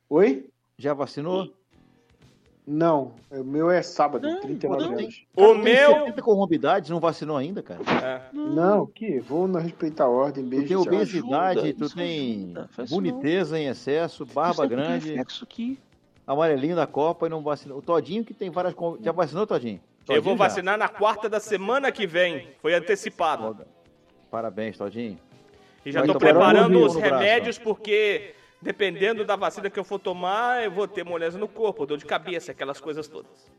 Oi? 0.08 0.48
Já 0.76 0.94
vacinou? 0.94 1.52
Não, 2.66 3.12
o 3.30 3.42
meu 3.42 3.70
é 3.70 3.80
sábado, 3.82 4.28
Não, 4.28 4.40
39 4.42 4.84
não. 4.84 4.92
anos. 4.98 5.24
O 5.34 5.40
Cara, 5.40 5.54
tem 5.54 5.62
meu. 5.62 5.90
70 6.00 6.22
comorbidades, 6.22 6.90
não 6.90 7.00
vacinou 7.00 7.36
ainda, 7.38 7.62
cara? 7.62 7.80
É. 8.04 8.20
Não, 8.36 8.86
que? 8.86 9.18
Vou 9.20 9.48
não 9.48 9.58
respeitar 9.58 10.04
a 10.04 10.08
ordem, 10.08 10.44
Tu 10.44 10.50
beijo. 10.50 10.66
tem 10.68 10.76
tchau. 10.76 10.82
obesidade, 10.94 11.60
ajuda, 11.60 11.78
tu 11.78 11.84
isso 11.86 11.96
tem 11.96 12.54
isso 12.84 12.94
boniteza 12.94 13.58
em 13.58 13.68
excesso, 13.68 14.26
barba 14.26 14.50
Isso 14.52 14.62
é 14.64 14.68
grande, 14.68 15.06
reflexo 15.08 15.44
aqui. 15.44 15.78
Amarelinho 16.28 16.76
da 16.76 16.86
Copa 16.86 17.26
e 17.26 17.28
não 17.30 17.42
vacinou. 17.42 17.78
O 17.78 17.82
Todinho 17.82 18.24
que 18.24 18.34
tem 18.34 18.50
várias... 18.50 18.74
Já 19.00 19.12
vacinou, 19.12 19.46
Todinho? 19.46 19.80
Eu 20.08 20.16
vou 20.16 20.16
Todinho 20.16 20.36
já? 20.38 20.44
vacinar 20.44 20.78
na 20.78 20.88
quarta 20.88 21.28
da 21.28 21.40
semana 21.40 21.90
que 21.90 22.06
vem. 22.06 22.48
Foi 22.60 22.74
antecipado. 22.74 23.66
Parabéns, 24.30 24.76
Todinho. 24.76 25.18
E 25.84 25.90
já 25.90 26.02
tomar 26.02 26.18
preparando 26.18 26.84
os 26.84 26.94
no 26.94 27.00
braço, 27.00 27.14
remédios 27.14 27.58
porque, 27.58 28.34
dependendo 28.60 29.24
da 29.24 29.36
vacina 29.36 29.70
que 29.70 29.78
eu 29.78 29.84
for 29.84 29.98
tomar, 29.98 30.62
eu 30.62 30.70
vou 30.70 30.86
ter 30.86 31.04
moleza 31.04 31.38
no 31.38 31.48
corpo, 31.48 31.86
dor 31.86 31.96
de 31.96 32.04
cabeça, 32.04 32.52
aquelas 32.52 32.80
coisas 32.80 33.08
todas. 33.08 33.50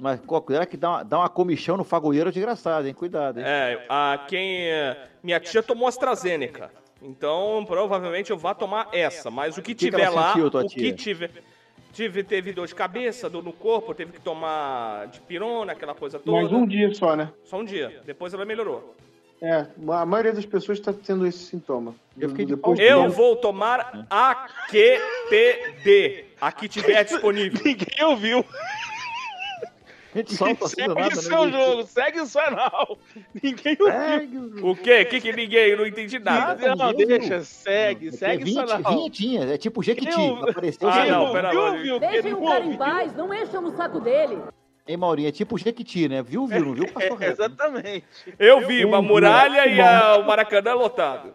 Mas 0.00 0.20
cuidado 0.20 0.66
que 0.66 0.76
dá 0.76 0.90
uma, 0.90 1.02
dá 1.02 1.18
uma 1.18 1.28
comichão 1.28 1.76
no 1.76 1.84
fagoeiro 1.84 2.30
desgraçado, 2.30 2.86
hein? 2.86 2.94
Cuidado, 2.94 3.38
hein? 3.40 3.44
É, 3.46 3.84
a 3.88 4.24
quem. 4.28 4.70
eh, 4.70 5.08
Minha 5.22 5.40
tia 5.40 5.62
tomou 5.62 5.88
AstraZeneca. 5.88 6.70
Então, 7.02 7.64
provavelmente 7.66 8.30
eu 8.30 8.38
vá 8.38 8.54
tomar 8.54 8.88
essa. 8.92 9.30
Mas 9.30 9.58
o 9.58 9.62
que, 9.62 9.74
que 9.74 9.86
tiver 9.90 10.08
lá, 10.08 10.32
sentiu, 10.32 10.50
tua 10.50 10.62
o 10.62 10.68
que 10.68 10.92
tiver. 10.92 11.30
Tive, 11.98 12.22
teve 12.22 12.52
dor 12.52 12.68
de 12.68 12.76
cabeça, 12.76 13.28
dor 13.28 13.42
no 13.42 13.52
corpo, 13.52 13.92
teve 13.92 14.12
que 14.12 14.20
tomar 14.20 15.08
de 15.08 15.18
pirona, 15.18 15.72
aquela 15.72 15.96
coisa 15.96 16.16
toda. 16.16 16.42
Mais 16.42 16.52
um 16.52 16.64
dia 16.64 16.94
só, 16.94 17.16
né? 17.16 17.32
Só 17.42 17.58
um 17.58 17.64
dia. 17.64 18.00
Depois 18.06 18.32
ela 18.32 18.44
melhorou. 18.44 18.94
É, 19.42 19.66
a 19.88 20.06
maioria 20.06 20.32
das 20.32 20.46
pessoas 20.46 20.78
está 20.78 20.92
tendo 20.92 21.26
esse 21.26 21.38
sintoma. 21.38 21.96
Eu 22.16 22.28
fiquei 22.28 22.44
de 22.44 22.54
Depois 22.54 22.78
Eu 22.78 23.10
vou 23.10 23.34
tomar 23.34 24.06
AQTD. 24.08 25.16
A 26.40 26.52
que 26.52 26.68
tiver 26.68 27.02
disponível. 27.10 27.60
Ninguém 27.64 28.04
ouviu. 28.04 28.44
A 30.14 30.18
gente 30.18 30.34
solta 30.36 30.64
assim 30.64 30.76
Segue 30.82 30.94
nada, 30.94 31.14
o 31.14 31.16
seu 31.22 31.44
né? 31.46 31.52
jogo, 31.52 31.82
segue 31.84 32.20
o 32.20 32.26
seu 32.26 32.40
anal. 32.40 32.98
Ninguém 33.42 33.76
ouviu. 33.80 33.92
Segue 33.98 34.38
o 34.38 34.50
jogo. 34.56 34.70
O 34.70 34.76
quê? 34.76 35.02
O 35.02 35.06
que 35.06 35.20
que 35.20 35.32
ninguém? 35.32 35.68
Eu 35.68 35.76
não 35.78 35.86
entendi 35.86 36.18
nada. 36.18 36.74
Não, 36.74 36.90
ninguém 36.90 37.06
deixa, 37.06 37.40
segue, 37.42 38.08
É 38.08 38.12
segue 38.12 38.42
o 38.42 38.46
que 38.46 38.50
é 38.50 38.54
seu 38.54 38.62
20, 38.66 38.72
anal. 38.72 38.92
vinhetinha, 38.96 39.44
é 39.54 39.58
tipo 39.58 39.82
Jequiti. 39.82 40.10
Eu- 40.20 40.48
Apareceu 40.48 40.88
Ah, 40.88 41.04
não, 41.06 41.32
pera 41.32 41.52
lá. 41.52 41.70
Deixem 41.98 42.32
não 42.32 42.42
o 42.42 42.46
cara 42.48 42.64
em 42.64 42.76
paz, 42.76 43.14
não 43.14 43.34
enchem 43.34 43.58
o 43.60 43.70
saco 43.76 44.00
dele. 44.00 44.38
Hein, 44.86 44.96
Maurinho? 44.96 45.28
É 45.28 45.32
tipo 45.32 45.56
o 45.56 45.58
Jequiti, 45.58 46.08
né? 46.08 46.22
Viu, 46.22 46.46
viu, 46.46 46.64
não 46.64 46.72
viu? 46.74 46.88
Passou 46.90 47.14
reto. 47.14 47.20
né? 47.20 47.28
Exatamente. 47.28 48.04
Eu 48.38 48.66
vi 48.66 48.84
uma 48.86 49.02
muralha 49.02 49.66
e 49.68 49.78
a- 49.80 50.16
o 50.16 50.26
Maracanã 50.26 50.72
lotado. 50.72 51.34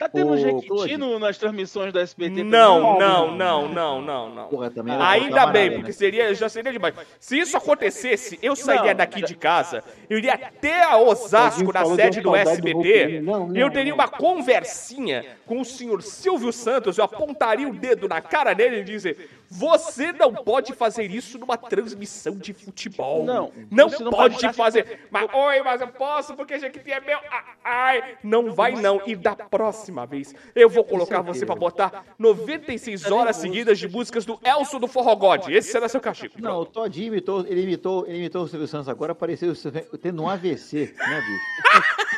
Tá 0.00 0.08
tendo 0.08 0.32
Ô, 0.32 0.36
Jequiti 0.38 0.96
no- 0.96 1.18
nas 1.18 1.36
transmissões 1.36 1.92
da 1.92 2.00
SBT? 2.00 2.42
Não, 2.42 2.98
não, 2.98 3.36
não, 3.36 3.68
não, 3.68 4.00
não, 4.00 4.34
não. 4.34 4.48
Porra, 4.48 4.70
também 4.70 4.96
Ainda 4.98 5.46
bem, 5.48 5.68
né? 5.68 5.76
porque 5.76 5.92
seria, 5.92 6.34
já 6.34 6.48
seria 6.48 6.72
demais. 6.72 6.94
Se 7.18 7.38
isso 7.38 7.54
acontecesse, 7.54 8.38
eu 8.42 8.56
sairia 8.56 8.94
daqui 8.94 9.20
de 9.20 9.34
casa, 9.36 9.84
eu 10.08 10.16
iria 10.16 10.32
até 10.32 10.84
a 10.84 10.96
Osasco, 10.96 11.70
na 11.70 11.84
sede 11.84 12.16
de 12.16 12.20
do 12.22 12.34
SBT, 12.34 13.22
e 13.54 13.60
eu 13.60 13.70
teria 13.70 13.92
uma 13.92 14.08
conversinha 14.08 15.36
com 15.44 15.60
o 15.60 15.64
senhor 15.66 16.00
Silvio 16.02 16.50
Santos, 16.50 16.96
eu 16.96 17.04
apontaria 17.04 17.68
o 17.68 17.74
dedo 17.74 18.08
na 18.08 18.22
cara 18.22 18.54
dele 18.54 18.80
e 18.80 18.84
dizer: 18.84 19.28
Você 19.52 20.12
não 20.12 20.32
pode 20.32 20.72
fazer 20.74 21.10
isso 21.10 21.36
numa 21.36 21.56
transmissão 21.56 22.36
de 22.36 22.52
futebol. 22.52 23.24
Não, 23.24 23.52
Não 23.68 23.88
não 23.88 24.10
pode 24.12 24.36
pode- 24.40 24.52
fazer. 24.56 25.08
Mas, 25.10 25.28
oi, 25.34 25.60
mas 25.62 25.80
eu 25.80 25.88
posso 25.88 26.34
porque 26.36 26.56
Jequiti 26.58 26.92
é 26.92 27.00
meu. 27.00 27.18
Ah, 27.28 27.44
Ai, 27.64 28.16
não 28.22 28.52
vai 28.54 28.72
não. 28.76 29.02
E 29.06 29.16
da 29.16 29.34
próxima 29.34 30.06
vez, 30.06 30.32
eu 30.54 30.68
vou 30.70 30.84
colocar 30.84 31.20
você 31.20 31.44
pra 31.44 31.56
botar 31.56 32.04
96 32.16 33.10
horas 33.10 33.36
seguidas 33.36 33.76
de 33.78 33.88
músicas 33.88 34.24
do 34.24 34.38
Elcio 34.44 34.78
do 34.78 34.86
Forrogode. 34.86 35.52
Esse 35.52 35.72
será 35.72 35.88
seu 35.88 36.00
castigo. 36.00 36.34
Não, 36.38 36.60
o 36.60 36.64
Todinho 36.64 37.08
imitou, 37.08 37.40
ele 37.46 37.62
imitou, 37.62 38.06
ele 38.06 38.18
imitou 38.18 38.44
o 38.44 38.48
Silvio 38.48 38.68
Santos 38.68 38.88
agora, 38.88 39.14
pareceu 39.16 39.52
tendo 40.00 40.22
um 40.22 40.28
AVC, 40.28 40.94
né, 40.96 41.20
bicho? 41.20 41.90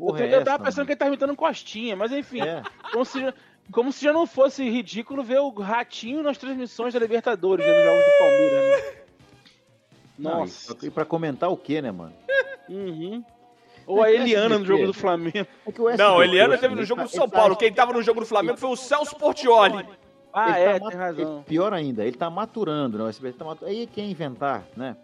Eu, 0.00 0.06
Porra, 0.06 0.18
tô- 0.20 0.24
é 0.24 0.34
eu 0.34 0.44
tava 0.44 0.54
essa, 0.56 0.64
pensando 0.64 0.86
que 0.86 0.92
ele 0.92 0.98
tava 0.98 1.08
imitando 1.10 1.36
Costinha, 1.36 1.94
mas 1.94 2.10
enfim. 2.10 2.40
É. 2.40 2.62
Como, 2.90 3.04
se, 3.04 3.18
como 3.72 3.92
se 3.92 4.04
já 4.04 4.12
não 4.12 4.26
fosse 4.26 4.68
ridículo 4.68 5.22
ver 5.22 5.38
o 5.40 5.50
Ratinho 5.50 6.22
nas 6.22 6.38
transmissões 6.38 6.92
da 6.94 7.00
Libertadores, 7.00 7.64
né, 7.64 7.72
nos 7.72 7.84
jogos 7.84 8.04
do 8.04 8.18
Palmeiras, 8.18 8.84
né? 8.84 8.92
Não, 10.18 10.40
Nossa. 10.40 10.76
e 10.82 10.90
pra 10.90 11.04
comentar 11.04 11.50
o 11.50 11.56
quê, 11.56 11.80
né, 11.80 11.90
mano? 11.90 12.12
Uhum. 12.68 13.24
Ou 13.86 14.02
a 14.02 14.12
Eliana 14.12 14.58
no 14.58 14.64
jogo 14.64 14.86
do 14.86 14.92
Flamengo. 14.94 15.46
É 15.66 15.72
que 15.72 15.80
o 15.80 15.84
Não, 15.84 15.90
SBT, 15.92 16.22
Eliana 16.22 16.54
assim, 16.54 16.60
teve 16.60 16.74
no 16.74 16.84
jogo 16.84 17.00
tá- 17.00 17.06
do 17.06 17.10
São 17.10 17.28
tá- 17.28 17.38
Paulo. 17.38 17.56
Quem 17.56 17.72
tava 17.72 17.92
no 17.92 18.02
jogo 18.02 18.20
do 18.20 18.26
Flamengo 18.26 18.56
foi 18.58 18.70
o 18.70 18.76
Celso 18.76 19.16
Portioli. 19.16 19.84
Ah, 20.32 20.50
ele 20.50 20.52
tá 20.52 20.58
é, 20.76 20.78
ma- 20.80 20.90
tem 20.90 20.98
razão. 20.98 21.42
pior 21.44 21.72
ainda, 21.72 22.04
ele 22.04 22.16
tá 22.16 22.30
maturando, 22.30 22.98
né? 22.98 23.04
O 23.04 23.08
SBT 23.08 23.38
tá 23.38 23.44
maturando. 23.44 23.76
Aí 23.76 23.86
quer 23.86 24.02
inventar, 24.02 24.64
né? 24.76 24.96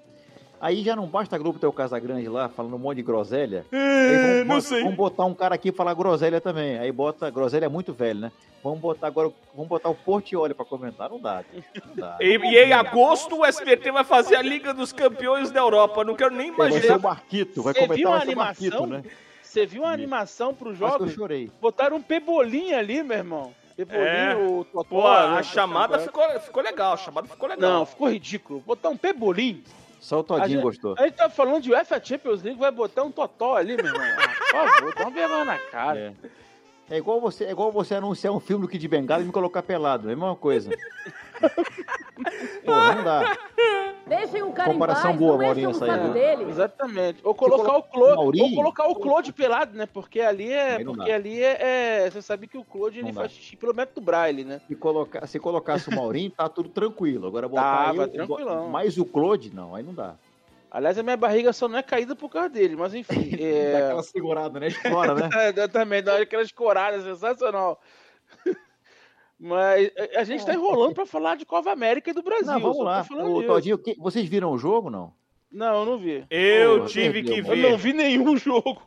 Aí 0.61 0.83
já 0.83 0.97
não 0.97 1.07
basta 1.07 1.37
a 1.37 1.39
Globo 1.39 1.59
ter 1.59 1.67
o 1.67 1.73
Casagrande 1.73 2.29
lá 2.29 2.49
falando 2.49 2.75
um 2.77 2.79
monte 2.79 2.97
de 2.97 3.03
groselha. 3.03 3.67
É, 3.71 4.39
vamos, 4.39 4.47
não 4.55 4.61
sei. 4.63 4.83
vamos 4.83 4.97
botar 4.97 5.25
um 5.27 5.35
cara 5.35 5.55
aqui 5.55 5.69
e 5.69 5.73
falar 5.73 5.93
groselha 5.95 6.41
também. 6.41 6.79
Aí 6.79 6.91
bota. 6.91 7.29
Groselha 7.31 7.67
é 7.67 7.69
muito 7.69 7.93
velho, 7.93 8.21
né? 8.21 8.33
Vamos 8.65 8.81
botar 8.81 9.07
agora. 9.09 9.31
Vamos 9.55 9.69
botar 9.69 9.91
o 9.91 9.95
Portioli 9.95 10.55
pra 10.55 10.65
comentar. 10.65 11.11
Não 11.11 11.21
dá. 11.21 11.45
Não 11.87 11.95
dá. 11.95 12.17
E, 12.21 12.37
e 12.39 12.65
em 12.65 12.73
agosto 12.73 13.37
o 13.41 13.45
SBT 13.45 13.93
vai 13.93 14.03
fazer 14.05 14.37
a 14.37 14.43
Liga 14.43 14.73
dos 14.73 14.93
Campeões 14.93 15.51
da 15.51 15.61
Europa. 15.61 16.03
Não 16.05 16.15
quero 16.15 16.35
nem 16.35 16.51
Vai 16.53 16.71
ser 16.71 16.77
imaginar. 16.79 16.99
o 16.99 17.03
Marquito. 17.03 17.63
Vai 17.63 17.75
Você 17.75 17.81
comentar 17.81 17.97
viu 17.99 18.09
a 18.09 18.11
vai 18.13 18.21
ser 18.21 18.27
o 18.27 18.31
animação? 18.31 18.87
Marquito, 18.87 19.09
né? 19.09 19.17
Você 19.43 19.67
viu 19.67 19.83
uma 19.83 19.93
animação 19.93 20.55
pro 20.55 20.71
Acho 20.71 20.97
que 20.99 21.03
eu 21.05 21.09
chorei. 21.09 21.51
Botaram 21.61 21.97
um 21.97 22.03
pebolinho 22.03 22.77
ali, 22.77 23.03
meu 23.03 23.17
irmão. 23.19 23.53
Pebolinho, 23.77 24.07
É. 24.07 24.35
o 24.37 24.65
Totó. 24.65 24.85
Pô, 24.89 25.03
né, 25.03 25.39
a 25.39 25.43
chamada 25.43 25.99
tá- 25.99 26.05
ficou, 26.05 26.41
ficou 26.41 26.63
legal. 26.63 26.95
A 26.95 26.97
chamada 26.97 27.29
ficou 27.29 27.49
legal. 27.49 27.71
Não, 27.71 27.87
ficou 27.87 28.09
ridículo. 28.09 28.61
Botar 28.67 28.89
um 28.89 28.97
pebolinho. 28.97 29.63
Só 30.01 30.19
o 30.19 30.21
A 30.21 30.25
Todinho 30.25 30.49
gente- 30.49 30.63
gostou. 30.63 30.95
A 30.99 31.03
gente 31.05 31.15
tá 31.15 31.29
falando 31.31 31.63
de 31.63 31.71
UEFA 31.73 32.01
Champions 32.05 32.43
League, 32.43 32.59
vai 32.61 32.71
botar 32.71 33.03
um 33.03 33.11
totó 33.11 33.57
ali, 33.57 33.77
meu 33.77 33.87
irmão. 33.87 34.03
Ah, 34.03 34.29
por 34.29 34.47
favor, 34.51 34.95
dá 34.95 35.03
uma 35.03 35.11
vergonha 35.11 35.45
na 35.45 35.59
cara. 35.59 35.99
É. 35.99 36.13
É 36.89 36.97
igual 36.99 37.21
você, 37.21 37.45
é 37.45 37.51
igual 37.51 37.73
você 37.73 37.95
anunciar 37.97 38.33
um 38.33 38.39
filme 38.41 38.63
do 38.65 38.69
Kid 38.71 38.87
Bengala 38.87 39.23
e 39.23 39.27
me 39.27 39.33
colocar 39.33 39.63
pelado. 39.63 40.09
É 40.09 40.13
a 40.13 40.17
mesma 40.17 40.37
coisa. 40.37 40.71
Porra, 42.65 42.95
não 42.95 43.05
dá. 43.05 43.37
Deixem 44.07 44.41
o 44.43 44.53
cara 44.53 44.73
Comparação 44.73 45.11
em 45.11 45.15
paz, 45.15 45.19
boa, 45.19 45.33
não 45.37 45.43
Maurinho, 45.45 45.69
o 45.69 45.71
essa 45.73 45.85
aí, 45.85 46.11
dele. 46.13 46.45
Exatamente. 46.49 47.19
Ou 47.25 47.35
colocar 47.35 47.65
colo- 47.65 47.79
o 47.79 47.83
Claude, 47.83 48.15
Maurinho? 48.17 48.45
ou 48.45 48.55
colocar 48.55 48.87
o 48.87 48.95
Claude 48.95 49.33
pelado, 49.33 49.77
né? 49.77 49.85
Porque 49.87 50.21
ali 50.21 50.53
é, 50.53 50.77
Aí 50.77 50.85
porque 50.85 51.09
dá. 51.11 51.15
ali 51.17 51.43
é, 51.43 52.05
é- 52.05 52.11
você 52.11 52.23
sabe 52.23 52.47
que 52.47 52.57
o 52.57 52.65
Claude 52.65 53.01
ele 53.01 53.13
faz 53.13 53.33
xixi 53.33 53.57
pelo 53.57 53.75
método 53.75 54.01
Braille, 54.01 54.45
né? 54.45 54.61
Se, 54.69 54.77
colocar, 54.77 55.27
se 55.27 55.41
colocasse 55.41 55.89
o 55.89 55.95
Maurinho, 55.95 56.31
tá 56.31 56.49
tudo 56.49 56.69
tranquilo. 56.69 57.27
Agora 57.27 57.49
botar 57.49 57.87
Tava 57.87 58.03
eu, 58.05 58.09
tranquilão. 58.13 58.69
mais 58.69 58.97
o 58.97 59.05
Claude, 59.05 59.53
não, 59.53 59.75
aí 59.75 59.83
não 59.83 59.93
dá. 59.93 60.15
Aliás, 60.77 60.99
a 60.99 61.03
minha 61.03 61.17
barriga 61.17 61.55
só 61.55 61.67
não 61.69 61.79
é 61.79 61.83
caída 61.83 62.15
por 62.15 62.29
causa 62.29 62.51
dele, 62.51 62.77
mas 62.77 62.93
enfim. 62.95 63.31
É... 63.41 64.03
segurada, 64.03 64.61
né? 64.61 64.67
Explora, 64.67 65.15
né? 65.15 65.31
É, 65.57 65.69
também, 65.69 66.03
dá 66.03 66.19
aquelas 66.19 66.53
coradas, 66.53 67.03
sensacional. 67.03 67.81
Mas 69.41 69.91
a- 70.19 70.25
gente 70.25 70.45
tá 70.45 70.53
enrolando 70.53 70.95
pra 70.95 71.07
falar 71.07 71.37
de 71.37 71.47
Copa 71.47 71.71
América 71.71 72.11
e 72.11 72.13
do 72.13 72.23
Brasil. 72.23 72.47
Não, 72.53 72.61
vamos 72.61 72.85
lá. 72.85 73.01
disso. 73.01 73.43
Todinho, 73.47 73.79
que- 73.79 73.95
vocês 73.99 74.27
viram 74.29 74.51
o 74.53 74.59
jogo, 74.59 74.91
não? 74.91 75.15
Não, 75.51 75.81
eu 75.81 75.87
não 75.87 75.99
vi. 75.99 76.27
Eu 76.29 76.81
Pô, 76.81 76.87
tive 76.87 77.23
que 77.23 77.41
mano. 77.43 77.55
Eu 77.55 77.71
não 77.71 77.79
ver. 77.79 77.79
vi 77.79 77.93
nenhum 77.95 78.37
jogo. 78.37 78.83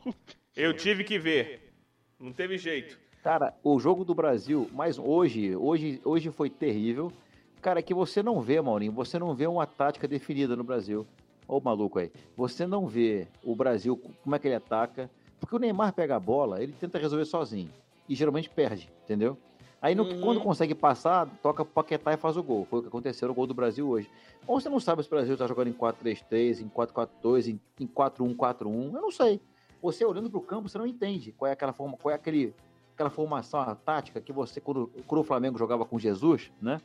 Eu 0.56 0.72
tive 0.74 1.02
que 1.02 1.18
ver. 1.18 1.72
Não 2.20 2.32
teve 2.32 2.56
jeito. 2.56 2.98
Cara, 3.22 3.52
o 3.64 3.80
jogo 3.80 4.04
do 4.04 4.14
Brasil, 4.14 4.68
mas 4.72 4.96
hoje, 4.96 5.56
hoje, 5.56 6.00
hoje 6.04 6.30
foi 6.30 6.50
terrível. 6.50 7.12
Cara, 7.60 7.82
que 7.82 7.94
você 7.94 8.22
não 8.22 8.40
vê, 8.40 8.60
Maurinho, 8.60 8.92
você 8.92 9.18
não 9.18 9.34
vê 9.34 9.46
uma 9.48 9.66
tática 9.66 10.06
definida 10.06 10.54
no 10.54 10.62
Brasil. 10.64 11.04
Ô, 11.50 11.58
o 11.58 11.60
maluco 11.60 11.98
aí. 11.98 12.12
Você 12.36 12.64
não 12.64 12.86
vê 12.86 13.26
o 13.42 13.56
Brasil, 13.56 13.96
como 14.22 14.36
é 14.36 14.38
que 14.38 14.46
ele 14.46 14.54
ataca. 14.54 15.10
Porque 15.40 15.56
o 15.56 15.58
Neymar 15.58 15.92
pega 15.92 16.14
a 16.14 16.20
bola, 16.20 16.62
ele 16.62 16.72
tenta 16.78 16.96
resolver 16.98 17.24
sozinho. 17.24 17.70
E 18.08 18.14
geralmente 18.14 18.48
perde, 18.48 18.88
entendeu? 19.04 19.36
Aí 19.82 19.94
no- 19.94 20.04
Uhum. 20.04 20.20
quando 20.20 20.40
consegue 20.40 20.74
passar, 20.74 21.26
toca 21.42 21.64
pro 21.64 21.72
Paquetá 21.74 22.12
e 22.12 22.16
faz 22.16 22.36
o 22.36 22.42
gol. 22.42 22.66
Foi 22.66 22.78
o 22.78 22.82
que 22.82 22.88
aconteceu 22.88 23.26
no 23.26 23.34
gol 23.34 23.46
do 23.48 23.54
Brasil 23.54 23.88
hoje. 23.88 24.08
Ou 24.46 24.60
você 24.60 24.68
não 24.68 24.78
sabe 24.78 25.02
se 25.02 25.08
o 25.08 25.10
Brasil 25.10 25.36
tá 25.36 25.46
jogando 25.46 25.68
em 25.68 25.72
4-3-3, 25.72 26.60
em 26.60 26.68
4-4-2, 26.68 27.48
em, 27.48 27.60
em 27.80 27.86
4-1-4-1. 27.86 28.94
Eu 28.94 29.00
não 29.02 29.10
sei. 29.10 29.40
Você 29.82 30.04
olhando 30.04 30.30
pro 30.30 30.40
campo, 30.42 30.68
você 30.68 30.78
não 30.78 30.86
entende 30.86 31.32
qual 31.32 31.48
é 31.48 31.52
aquela 31.52 31.72
forma, 31.72 31.96
qual 31.96 32.12
é 32.12 32.14
aquele, 32.14 32.54
aquela 32.94 33.08
formação, 33.10 33.60
a 33.60 33.74
tática 33.74 34.20
que 34.20 34.32
você, 34.32 34.60
quando, 34.60 34.90
quando 35.06 35.22
o 35.22 35.24
Flamengo 35.24 35.58
jogava 35.58 35.84
com 35.86 35.98
Jesus, 35.98 36.52
né? 36.60 36.80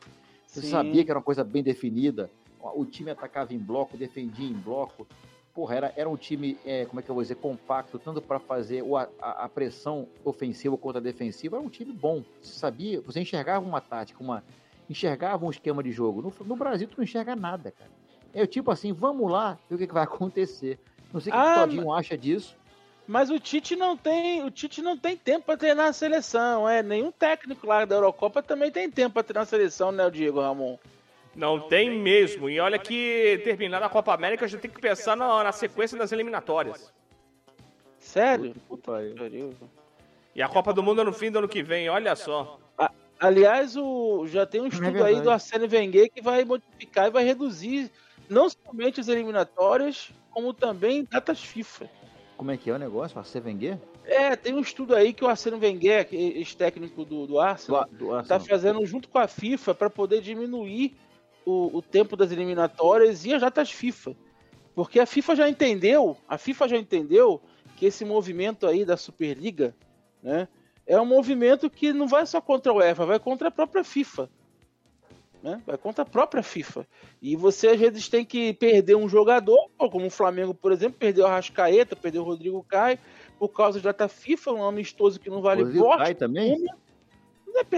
Você 0.47 0.61
Sim. 0.61 0.69
sabia 0.69 1.03
que 1.03 1.11
era 1.11 1.19
uma 1.19 1.25
coisa 1.25 1.43
bem 1.43 1.61
definida. 1.61 2.31
O 2.73 2.85
time 2.85 3.11
atacava 3.11 3.53
em 3.53 3.57
bloco, 3.57 3.97
defendia 3.97 4.47
em 4.47 4.53
bloco. 4.53 5.07
Porra, 5.53 5.75
era, 5.75 5.93
era 5.95 6.09
um 6.09 6.17
time, 6.17 6.57
é, 6.65 6.85
como 6.85 6.99
é 6.99 7.03
que 7.03 7.09
eu 7.09 7.15
vou 7.15 7.23
dizer, 7.23 7.35
compacto, 7.35 7.97
tanto 7.97 8.21
para 8.21 8.39
fazer 8.39 8.81
o, 8.83 8.97
a, 8.97 9.07
a 9.21 9.47
pressão 9.47 10.07
ofensiva 10.23 10.77
quanto 10.77 10.97
a 10.97 11.01
defensiva. 11.01 11.55
Era 11.55 11.65
um 11.65 11.69
time 11.69 11.93
bom. 11.93 12.23
Você 12.41 12.53
sabia, 12.59 12.99
você 12.99 13.21
enxergava 13.21 13.65
uma 13.65 13.79
tática, 13.79 14.21
uma, 14.21 14.43
enxergava 14.89 15.45
um 15.45 15.49
esquema 15.49 15.81
de 15.81 15.91
jogo. 15.91 16.21
No, 16.21 16.45
no 16.45 16.55
Brasil, 16.55 16.87
tu 16.87 16.97
não 16.97 17.03
enxerga 17.05 17.35
nada, 17.35 17.71
cara. 17.71 17.91
É 18.33 18.45
tipo 18.45 18.69
assim, 18.69 18.91
vamos 18.91 19.31
lá 19.31 19.57
ver 19.69 19.75
o 19.75 19.77
que, 19.77 19.87
que 19.87 19.93
vai 19.93 20.03
acontecer. 20.05 20.77
Não 21.13 21.21
sei 21.21 21.31
o 21.31 21.35
que 21.35 21.41
Ah, 21.41 21.55
o 21.55 21.59
Todinho 21.61 21.93
acha 21.93 22.17
disso. 22.17 22.57
Mas 23.07 23.29
o 23.29 23.39
Tite 23.39 23.75
não 23.75 23.95
tem, 23.95 24.43
o 24.43 24.49
Tite 24.49 24.81
não 24.81 24.97
tem 24.97 25.15
tempo 25.15 25.45
pra 25.45 25.55
treinar 25.55 25.87
a 25.87 25.93
seleção, 25.93 26.67
é. 26.67 26.81
Nenhum 26.81 27.11
técnico 27.11 27.67
lá 27.67 27.85
da 27.85 27.95
Eurocopa 27.95 28.41
também 28.41 28.71
tem 28.71 28.89
tempo 28.89 29.13
pra 29.13 29.23
treinar 29.23 29.43
a 29.43 29.45
seleção, 29.45 29.91
né, 29.91 30.05
o 30.05 30.11
Diego 30.11 30.41
Ramon? 30.41 30.77
Não 31.35 31.59
tem 31.59 31.99
mesmo. 31.99 32.49
E 32.49 32.59
olha 32.59 32.79
que 32.79 33.41
terminada 33.43 33.85
a 33.85 33.89
Copa 33.89 34.13
América, 34.13 34.47
já 34.47 34.57
tem 34.57 34.71
que 34.71 34.79
pensar 34.79 35.15
na, 35.15 35.43
na 35.43 35.51
sequência 35.51 35.97
das 35.97 36.11
eliminatórias. 36.11 36.93
Sério? 37.99 38.55
Puta 38.67 38.95
aí. 38.95 39.13
E 40.33 40.41
a 40.41 40.47
Copa 40.47 40.71
do 40.73 40.83
Mundo 40.83 41.01
é 41.01 41.03
no 41.03 41.13
fim 41.13 41.31
do 41.31 41.39
ano 41.39 41.47
que 41.47 41.63
vem, 41.63 41.89
olha 41.89 42.15
só. 42.15 42.59
Aliás, 43.19 43.77
o, 43.77 44.27
já 44.27 44.45
tem 44.45 44.61
um 44.61 44.67
estudo 44.67 44.87
aí 44.87 44.91
verdade. 44.91 45.21
do 45.21 45.31
Arsene 45.31 45.67
Wenger 45.67 46.11
que 46.11 46.21
vai 46.21 46.43
modificar 46.43 47.07
e 47.07 47.11
vai 47.11 47.23
reduzir 47.23 47.89
não 48.29 48.49
somente 48.49 48.99
as 48.99 49.07
eliminatórias, 49.07 50.11
como 50.31 50.53
também 50.53 51.07
datas 51.09 51.41
FIFA. 51.41 51.89
Como 52.35 52.51
é 52.51 52.57
que 52.57 52.69
é 52.69 52.73
o 52.73 52.77
negócio? 52.77 53.17
Arsene 53.17 53.45
Wenger? 53.45 53.79
É, 54.03 54.35
tem 54.35 54.53
um 54.53 54.59
estudo 54.59 54.93
aí 54.93 55.13
que 55.13 55.23
o 55.23 55.27
Arsene 55.27 55.57
Wenger, 55.57 56.09
ex-técnico 56.11 57.05
do, 57.05 57.25
do 57.25 57.39
Arsenal, 57.39 57.85
tá 57.85 58.17
Arsenal. 58.17 58.39
fazendo 58.41 58.85
junto 58.85 59.07
com 59.07 59.17
a 59.17 59.27
FIFA 59.27 59.73
para 59.73 59.89
poder 59.89 60.21
diminuir 60.21 60.93
o, 61.45 61.77
o 61.77 61.81
tempo 61.81 62.15
das 62.15 62.31
eliminatórias 62.31 63.25
e 63.25 63.33
as 63.33 63.41
datas 63.41 63.71
FIFA. 63.71 64.15
Porque 64.73 64.99
a 64.99 65.05
FIFA 65.05 65.35
já 65.35 65.49
entendeu, 65.49 66.17
a 66.27 66.37
FIFA 66.37 66.67
já 66.67 66.77
entendeu 66.77 67.41
que 67.77 67.85
esse 67.85 68.03
movimento 68.03 68.67
aí 68.67 68.83
da 68.83 68.97
Superliga, 68.97 69.75
né, 70.21 70.47
é 70.85 70.99
um 70.99 71.05
movimento 71.05 71.69
que 71.69 71.93
não 71.93 72.07
vai 72.07 72.25
só 72.25 72.41
contra 72.41 72.71
a 72.71 72.75
UEFA, 72.75 73.05
vai 73.05 73.19
contra 73.19 73.47
a 73.47 73.51
própria 73.51 73.83
FIFA. 73.83 74.29
Né? 75.41 75.61
Vai 75.65 75.77
contra 75.77 76.01
a 76.01 76.05
própria 76.05 76.41
FIFA. 76.41 76.87
E 77.21 77.35
você 77.35 77.67
às 77.67 77.79
vezes 77.79 78.09
tem 78.09 78.25
que 78.25 78.53
perder 78.53 78.95
um 78.95 79.07
jogador, 79.07 79.69
como 79.77 80.07
o 80.07 80.09
Flamengo, 80.09 80.53
por 80.53 80.71
exemplo, 80.71 80.97
perdeu 80.97 81.27
a 81.27 81.35
Rascaeta, 81.35 81.95
perdeu 81.95 82.23
o 82.23 82.25
Rodrigo 82.25 82.63
Caio, 82.67 82.97
por 83.37 83.49
causa 83.49 83.79
de 83.79 83.83
data 83.83 84.07
FIFA, 84.07 84.53
um 84.53 84.67
amistoso 84.67 85.19
que 85.19 85.29
não 85.29 85.41
vale 85.41 85.61
Rodrigo 85.61 85.85
bosta. 85.85 86.03
Caio 86.03 86.15
também? 86.15 86.65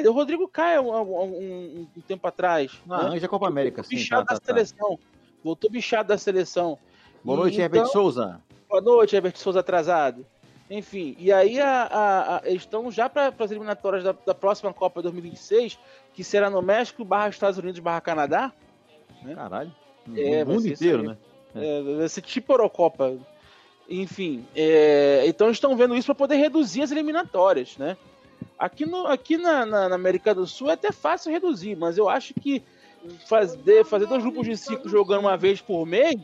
O 0.07 0.11
Rodrigo 0.11 0.47
Caio 0.47 0.81
um, 0.83 0.93
um- 0.93 1.23
um- 1.23 1.87
um 1.97 2.01
tempo 2.01 2.27
atrás. 2.27 2.71
Ah, 2.89 3.03
né? 3.03 3.09
antes 3.09 3.21
da 3.21 3.27
Copa 3.27 3.47
América, 3.47 3.83
sim. 3.83 3.95
bichado 3.95 4.25
Tá, 4.25 4.33
tá, 4.33 4.33
da 4.35 4.39
tá. 4.39 4.45
seleção. 4.45 4.99
Voltou 5.43 5.69
bichado 5.69 6.09
da 6.09 6.17
seleção. 6.17 6.77
Boa 7.23 7.37
noite, 7.39 7.53
então- 7.55 7.65
Herbert 7.65 7.85
Souza. 7.87 8.41
Boa 8.69 8.81
noite, 8.81 9.15
Herbert 9.15 9.37
Souza 9.37 9.59
atrasado. 9.59 10.25
Enfim, 10.69 11.15
e 11.17 11.31
aí 11.31 11.61
a, 11.61 11.83
a- 11.83 12.35
a- 12.37 12.41
eles 12.43 12.63
estão 12.63 12.91
já 12.91 13.07
para 13.07 13.33
as 13.39 13.51
eliminatórias 13.51 14.03
da, 14.03 14.13
da 14.25 14.33
próxima 14.33 14.73
Copa 14.73 15.01
2026, 15.01 15.79
que 16.13 16.23
será 16.23 16.49
no 16.49 16.61
México, 16.61 17.05
barra 17.05 17.29
Estados 17.29 17.57
Unidos, 17.57 17.79
barra 17.79 18.01
Canadá. 18.01 18.51
Caralho. 19.33 19.73
É, 20.15 20.43
vai 20.43 20.55
mundo 20.55 20.67
inteiro, 20.67 21.03
né? 21.03 21.17
É, 21.55 21.81
vai 21.97 22.09
ser 22.09 22.21
tipo 22.21 22.51
Eurocopa. 22.51 23.17
Enfim, 23.89 24.45
é, 24.53 25.23
então 25.27 25.49
estão 25.49 25.75
vendo 25.77 25.95
isso 25.95 26.07
para 26.07 26.15
poder 26.15 26.35
reduzir 26.35 26.81
as 26.81 26.91
eliminatórias, 26.91 27.77
né? 27.77 27.95
Aqui, 28.58 28.86
no, 28.86 29.06
aqui 29.08 29.38
na, 29.38 29.65
na- 29.65 29.89
na 29.89 29.96
América 29.96 30.34
do 30.34 30.48
Sul 30.48 30.70
é 30.70 30.74
até 30.74 30.91
fácil 30.91 31.32
reduzir, 31.32 31.76
mas 31.76 31.98
eu 31.98 32.10
acho 32.10 32.34
que 32.34 32.63
fazer, 33.28 33.86
fazer 33.86 34.08
dois 34.08 34.22
grupos 34.24 34.46
de 34.48 34.58
cinco 34.58 34.89
jogando 34.89 35.22
uma 35.22 35.38
vez 35.38 35.62
por 35.62 35.86
mês, 35.86 36.15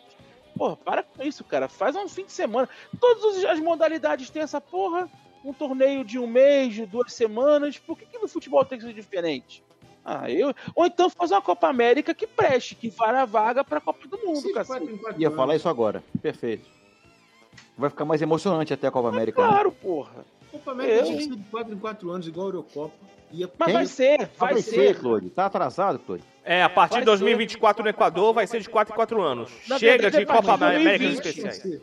porra, 0.57 0.75
para 0.77 1.03
com 1.03 1.21
isso, 1.23 1.43
cara. 1.43 1.69
Faz 1.69 1.95
um 1.95 2.07
fim 2.07 2.25
de 2.25 2.31
semana. 2.31 2.67
Todas 2.99 3.45
as 3.45 3.59
modalidades 3.59 4.29
têm 4.29 4.41
essa 4.41 4.59
porra. 4.59 5.07
Um 5.45 5.51
torneio 5.53 6.05
de 6.05 6.17
um 6.17 6.25
mês, 6.25 6.73
de 6.73 6.85
duas 6.85 7.11
semanas. 7.13 7.77
Por 7.77 7.97
que, 7.97 8.05
que 8.05 8.17
no 8.17 8.27
futebol 8.29 8.63
tem 8.63 8.79
que 8.79 8.85
ser 8.85 8.93
diferente? 8.93 9.61
Ah, 10.05 10.29
eu. 10.31 10.53
Ou 10.73 10.85
então 10.85 11.09
fazer 11.09 11.33
uma 11.33 11.41
Copa 11.41 11.67
América 11.67 12.13
que 12.13 12.25
preste, 12.25 12.75
que 12.75 12.89
vá 12.89 13.21
a 13.21 13.25
vaga 13.25 13.61
pra 13.63 13.81
Copa 13.81 14.07
do 14.07 14.17
Mundo, 14.25 14.41
quatro 14.53 14.99
Ia 15.17 15.27
anos. 15.27 15.35
falar 15.35 15.55
isso 15.57 15.67
agora. 15.67 16.01
Perfeito. 16.21 16.65
Vai 17.77 17.89
ficar 17.89 18.05
mais 18.05 18.21
emocionante 18.21 18.73
até 18.73 18.87
a 18.87 18.91
Copa 18.91 19.09
América. 19.09 19.41
né? 19.41 19.47
Claro, 19.49 19.71
porra. 19.71 20.25
Copa 20.53 20.71
América 20.71 20.95
Eu, 20.97 21.03
tinha 21.05 21.17
que 21.17 21.23
ser 21.25 21.35
de 21.35 21.43
4 21.49 21.73
em 21.73 21.77
4 21.77 22.11
anos, 22.11 22.27
igual 22.27 22.47
a 22.47 22.49
Eurocopa. 22.49 22.93
Ia 23.31 23.49
Mas 23.57 23.65
Quem? 23.67 23.75
vai 23.75 23.85
ser, 23.87 24.17
vai 24.37 24.53
Vai 24.53 24.61
ser. 24.61 24.71
ser, 24.71 24.99
Claude. 24.99 25.29
Tá 25.31 25.45
atrasado, 25.47 25.99
Claude? 25.99 26.23
É, 26.45 26.61
a 26.63 26.69
partir 26.69 26.93
Vai 26.93 27.01
de 27.01 27.05
ser. 27.05 27.17
2024 27.17 27.83
no 27.83 27.89
Equador 27.89 28.33
vai 28.33 28.45
ser 28.45 28.61
de 28.61 28.69
4 28.69 28.93
em 28.93 28.95
4 28.95 29.21
anos. 29.21 29.51
Na 29.67 29.79
Chega 29.79 29.91
verdade, 30.03 30.15
de 30.17 30.21
é 30.21 30.23
a 30.23 30.27
partir 30.27 30.45
Copa 30.45 30.57
de 30.57 30.63
América 30.75 30.97
2020, 31.23 31.25
especiais. 31.25 31.81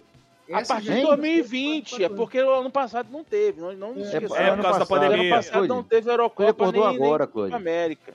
A 0.53 0.63
partir 0.67 0.87
de 0.87 0.93
Hein? 0.99 1.07
2020, 1.07 2.05
é 2.05 2.09
porque 2.09 2.43
o 2.43 2.53
ano 2.53 2.71
passado 2.71 3.09
não 3.11 3.23
teve. 3.25 3.61
Não, 3.61 3.73
não 3.73 3.95
É, 3.97 4.01
esqueçamos. 4.01 4.33
é, 4.37 4.55
por 4.55 4.63
causa 4.63 4.79
da 4.81 4.87
pandemia. 4.87 5.21
ano 5.21 5.31
passado 5.31 5.67
não 5.67 5.83
teve 5.83 6.03
Ele 6.09 6.13
Eurocopa 6.13 6.51
acordou 6.51 6.89
nem, 6.89 6.97
nem 6.99 7.07
agora, 7.07 7.27
Copa 7.27 7.33
Claude. 7.49 7.55
América. 7.55 8.15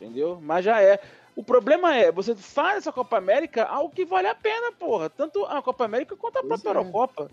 Entendeu? 0.00 0.38
Mas 0.42 0.64
já 0.64 0.80
é. 0.82 1.00
O 1.34 1.42
problema 1.42 1.94
é, 1.94 2.10
você 2.10 2.34
faz 2.34 2.78
essa 2.78 2.92
Copa 2.92 3.18
América 3.18 3.64
algo 3.64 3.94
que 3.94 4.04
vale 4.06 4.26
a 4.26 4.34
pena, 4.34 4.72
porra. 4.72 5.08
Tanto 5.10 5.44
a 5.44 5.60
Copa 5.62 5.84
América 5.84 6.16
quanto 6.16 6.38
a 6.38 6.42
Pois 6.42 6.60
própria 6.62 6.68
é. 6.78 6.82
Eurocopa. 6.82 7.30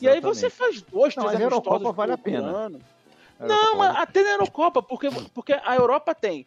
E 0.00 0.08
aí 0.08 0.20
você 0.20 0.50
faz 0.50 0.82
dois, 0.82 1.16
Não, 1.16 1.24
três 1.24 1.34
mas 1.38 1.40
a 1.40 1.44
Eurocopa 1.44 1.92
vale 1.92 2.12
a 2.12 2.18
pena. 2.18 2.46
ano. 2.46 2.80
Não, 3.38 3.76
mas 3.76 3.96
até 3.96 4.22
na 4.22 4.30
Eurocopa, 4.32 4.82
porque, 4.82 5.08
porque 5.32 5.52
a 5.54 5.74
Europa 5.74 6.14
tem 6.14 6.46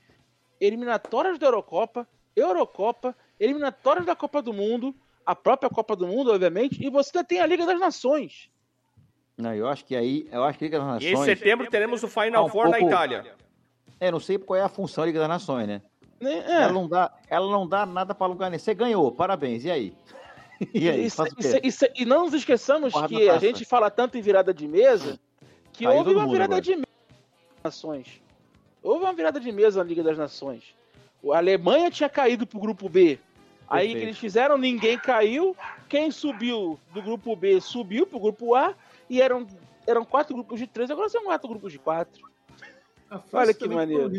eliminatórias 0.61 1.39
da 1.39 1.47
Eurocopa, 1.47 2.07
Eurocopa, 2.35 3.15
eliminatórias 3.39 4.05
da 4.05 4.15
Copa 4.15 4.41
do 4.41 4.53
Mundo, 4.53 4.95
a 5.25 5.35
própria 5.35 5.69
Copa 5.69 5.95
do 5.95 6.05
Mundo, 6.07 6.31
obviamente, 6.31 6.83
e 6.85 6.89
você 6.89 7.09
ainda 7.15 7.27
tem 7.27 7.39
a 7.39 7.45
Liga 7.45 7.65
das 7.65 7.79
Nações. 7.79 8.49
Não, 9.37 9.53
eu 9.53 9.67
acho 9.67 9.83
que 9.85 9.95
aí, 9.95 10.27
eu 10.31 10.43
acho 10.43 10.59
que 10.59 10.65
a 10.65 10.67
Liga 10.67 10.79
das 10.79 11.03
E 11.03 11.07
em 11.07 11.11
Nações. 11.13 11.25
setembro 11.39 11.69
teremos 11.69 12.03
o 12.03 12.07
Final 12.07 12.43
Ah, 12.43 12.45
um 12.45 12.49
Four 12.49 12.65
na 12.69 12.77
pouco- 12.77 12.93
Itália. 12.93 13.35
É, 13.99 14.11
não 14.11 14.19
sei 14.19 14.37
qual 14.37 14.59
é 14.59 14.61
a 14.63 14.69
função 14.69 15.01
da 15.01 15.05
Liga 15.07 15.19
das 15.19 15.29
Nações, 15.29 15.67
né? 15.67 15.81
Né? 16.21 16.37
Ela 16.45 16.69
É. 16.69 16.71
não 16.71 16.87
dá, 16.87 17.11
ela 17.27 17.51
não 17.51 17.67
dá 17.67 17.85
nada 17.85 18.13
pra 18.15 18.27
lugar 18.27 18.49
nenhum. 18.49 18.59
Você 18.59 18.73
ganhou, 18.73 19.11
parabéns. 19.11 19.65
E 19.65 19.71
aí? 19.71 19.93
E 20.73 20.89
aí? 20.89 21.05
E, 21.05 21.09
Faz 21.09 21.31
o 21.31 21.39
e- 21.39 21.61
quê? 21.61 21.61
e- 21.63 22.03
e 22.03 22.05
não 22.05 22.25
nos 22.25 22.33
esqueçamos 22.33 22.93
Guarda 22.93 23.07
que 23.15 23.29
a 23.29 23.37
gente 23.37 23.65
fala 23.65 23.89
tanto 23.89 24.17
em 24.17 24.21
virada 24.21 24.53
de 24.53 24.67
mesa 24.67 25.19
que 25.71 25.85
Caiu 25.85 25.97
houve 25.97 26.11
uma 26.13 26.21
mundo 26.23 26.31
virada 26.33 26.53
agora. 26.55 26.61
de 26.61 26.75
mesa 26.75 26.87
nas 27.55 27.63
nações. 27.63 28.21
Houve 28.81 29.05
uma 29.05 29.13
virada 29.13 29.39
de 29.39 29.51
mesa 29.51 29.83
na 29.83 29.89
Liga 29.89 30.03
das 30.03 30.17
Nações. 30.17 30.75
A 31.31 31.37
Alemanha 31.37 31.89
tinha 31.89 32.09
caído 32.09 32.45
pro 32.45 32.59
grupo 32.59 32.89
B. 32.89 33.17
Aí 33.69 33.93
o 33.93 33.97
que 33.97 34.03
eles 34.03 34.17
fizeram, 34.17 34.57
ninguém 34.57 34.97
caiu. 34.99 35.55
Quem 35.87 36.11
subiu 36.11 36.77
do 36.93 37.01
grupo 37.01 37.35
B 37.35 37.61
subiu 37.61 38.05
pro 38.05 38.19
grupo 38.19 38.53
A. 38.53 38.75
E 39.09 39.21
eram, 39.21 39.47
eram 39.87 40.03
quatro 40.03 40.35
grupos 40.35 40.59
de 40.59 40.67
três, 40.67 40.91
agora 40.91 41.07
são 41.09 41.23
quatro 41.23 41.47
grupos 41.47 41.71
de 41.71 41.79
quatro. 41.79 42.21
Olha 43.31 43.53
que 43.53 43.67
maneiro. 43.67 44.11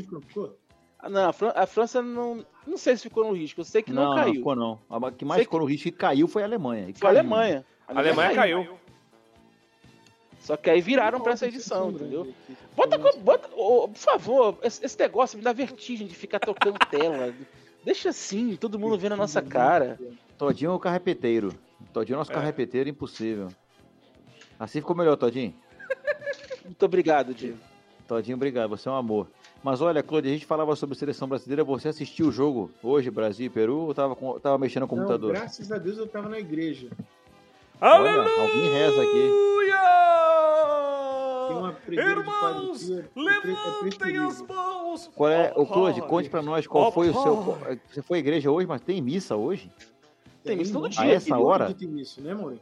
Não? 1.08 1.20
Ah, 1.20 1.22
Não, 1.22 1.28
a, 1.28 1.32
Fran- 1.32 1.52
a 1.54 1.66
França 1.66 2.02
não. 2.02 2.44
Não 2.66 2.76
sei 2.76 2.96
se 2.96 3.02
ficou 3.02 3.24
no 3.24 3.32
risco, 3.32 3.60
eu 3.60 3.64
sei 3.64 3.82
que 3.82 3.92
não, 3.92 4.02
Não, 4.04 4.10
não 4.10 4.16
caiu. 4.22 4.34
ficou 4.34 4.56
não. 4.56 4.78
A 4.88 5.10
que 5.12 5.24
mais 5.24 5.36
Sei 5.38 5.44
ficou 5.44 5.60
no 5.60 5.66
risco 5.66 5.88
e 5.88 5.92
caiu 5.92 6.26
foi 6.26 6.42
a 6.42 6.46
Alemanha. 6.46 6.88
E 6.88 6.94
Foi 6.94 7.08
a 7.10 7.12
caiu. 7.14 7.18
Alemanha. 7.20 7.64
A 7.86 7.98
Alemanha 7.98 8.34
caiu. 8.34 8.78
Só 10.40 10.56
que 10.58 10.68
aí 10.68 10.80
viraram 10.80 11.20
pra 11.20 11.32
essa 11.32 11.46
edição, 11.46 11.90
entendeu? 11.90 12.32
Bota, 12.76 12.98
bota 12.98 13.48
ô, 13.54 13.88
por 13.88 13.96
favor, 13.98 14.58
esse, 14.62 14.84
esse 14.84 14.98
negócio 14.98 15.38
me 15.38 15.44
dá 15.44 15.52
vertigem 15.54 16.06
de 16.06 16.14
ficar 16.14 16.38
trocando 16.38 16.78
tela. 16.90 17.34
Deixa 17.82 18.10
assim, 18.10 18.56
todo 18.56 18.78
mundo 18.78 18.98
vendo 18.98 19.12
a 19.12 19.16
nossa 19.16 19.40
cara. 19.40 19.98
Todinho 20.36 20.70
é 20.70 20.74
o 20.74 20.78
carrepeteiro. 20.78 21.54
Todinho 21.92 22.14
é 22.14 22.16
o 22.16 22.20
nosso 22.20 22.32
carrepeteiro 22.32 22.88
impossível. 22.90 23.48
Assim 24.58 24.80
ficou 24.80 24.94
melhor, 24.96 25.16
Todinho. 25.16 25.54
Muito 26.64 26.84
obrigado, 26.84 27.32
Diego. 27.34 27.58
Todinho, 28.06 28.36
obrigado. 28.36 28.68
Você 28.70 28.88
é 28.88 28.92
um 28.92 28.96
amor. 28.96 29.28
Mas 29.64 29.80
olha, 29.80 30.02
Claudio, 30.02 30.30
a 30.30 30.34
gente 30.34 30.44
falava 30.44 30.76
sobre 30.76 30.94
seleção 30.94 31.26
brasileira. 31.26 31.64
Você 31.64 31.88
assistiu 31.88 32.28
o 32.28 32.30
jogo 32.30 32.70
hoje, 32.82 33.10
Brasil 33.10 33.46
e 33.46 33.48
Peru, 33.48 33.78
ou 33.78 33.94
tava, 33.94 34.14
com, 34.14 34.38
tava 34.38 34.58
mexendo 34.58 34.82
no 34.82 34.88
Não, 34.88 34.94
computador? 34.94 35.32
graças 35.32 35.72
a 35.72 35.78
Deus 35.78 35.96
eu 35.96 36.06
tava 36.06 36.28
na 36.28 36.38
igreja. 36.38 36.90
Olha, 37.80 38.20
alguém 38.20 38.70
reza 38.70 39.02
aqui. 39.02 39.30
Tem 41.48 41.56
uma 41.56 41.72
pregueira 41.72 42.14
de 42.14 42.20
Irmãos, 42.20 42.90
é 42.90 42.94
é 42.94 43.08
levantem 43.16 44.18
as 44.18 44.42
mãos. 44.42 45.10
Qual 45.14 45.30
é, 45.30 45.50
Oh, 45.56 45.62
o 45.62 45.66
Claude, 45.66 46.00
oh, 46.02 46.06
conte 46.06 46.28
pra 46.28 46.42
nós 46.42 46.66
qual 46.66 46.88
oh, 46.88 46.92
foi 46.92 47.08
o 47.08 47.14
seu. 47.14 47.32
oh. 47.32 47.76
Você 47.90 48.02
foi 48.02 48.18
à 48.18 48.20
igreja 48.20 48.50
hoje, 48.50 48.66
mas 48.66 48.82
tem 48.82 49.00
missa 49.00 49.34
hoje? 49.34 49.72
Tem 50.42 50.56
missa 50.58 50.74
todo 50.74 50.90
dia, 50.90 51.02
A 51.02 51.06
essa 51.06 51.38
hora? 51.38 51.68
Todo 51.68 51.78
dia 51.78 51.88
tem 51.88 52.00
isso, 52.00 52.20
né, 52.20 52.34
Maurinho? 52.34 52.60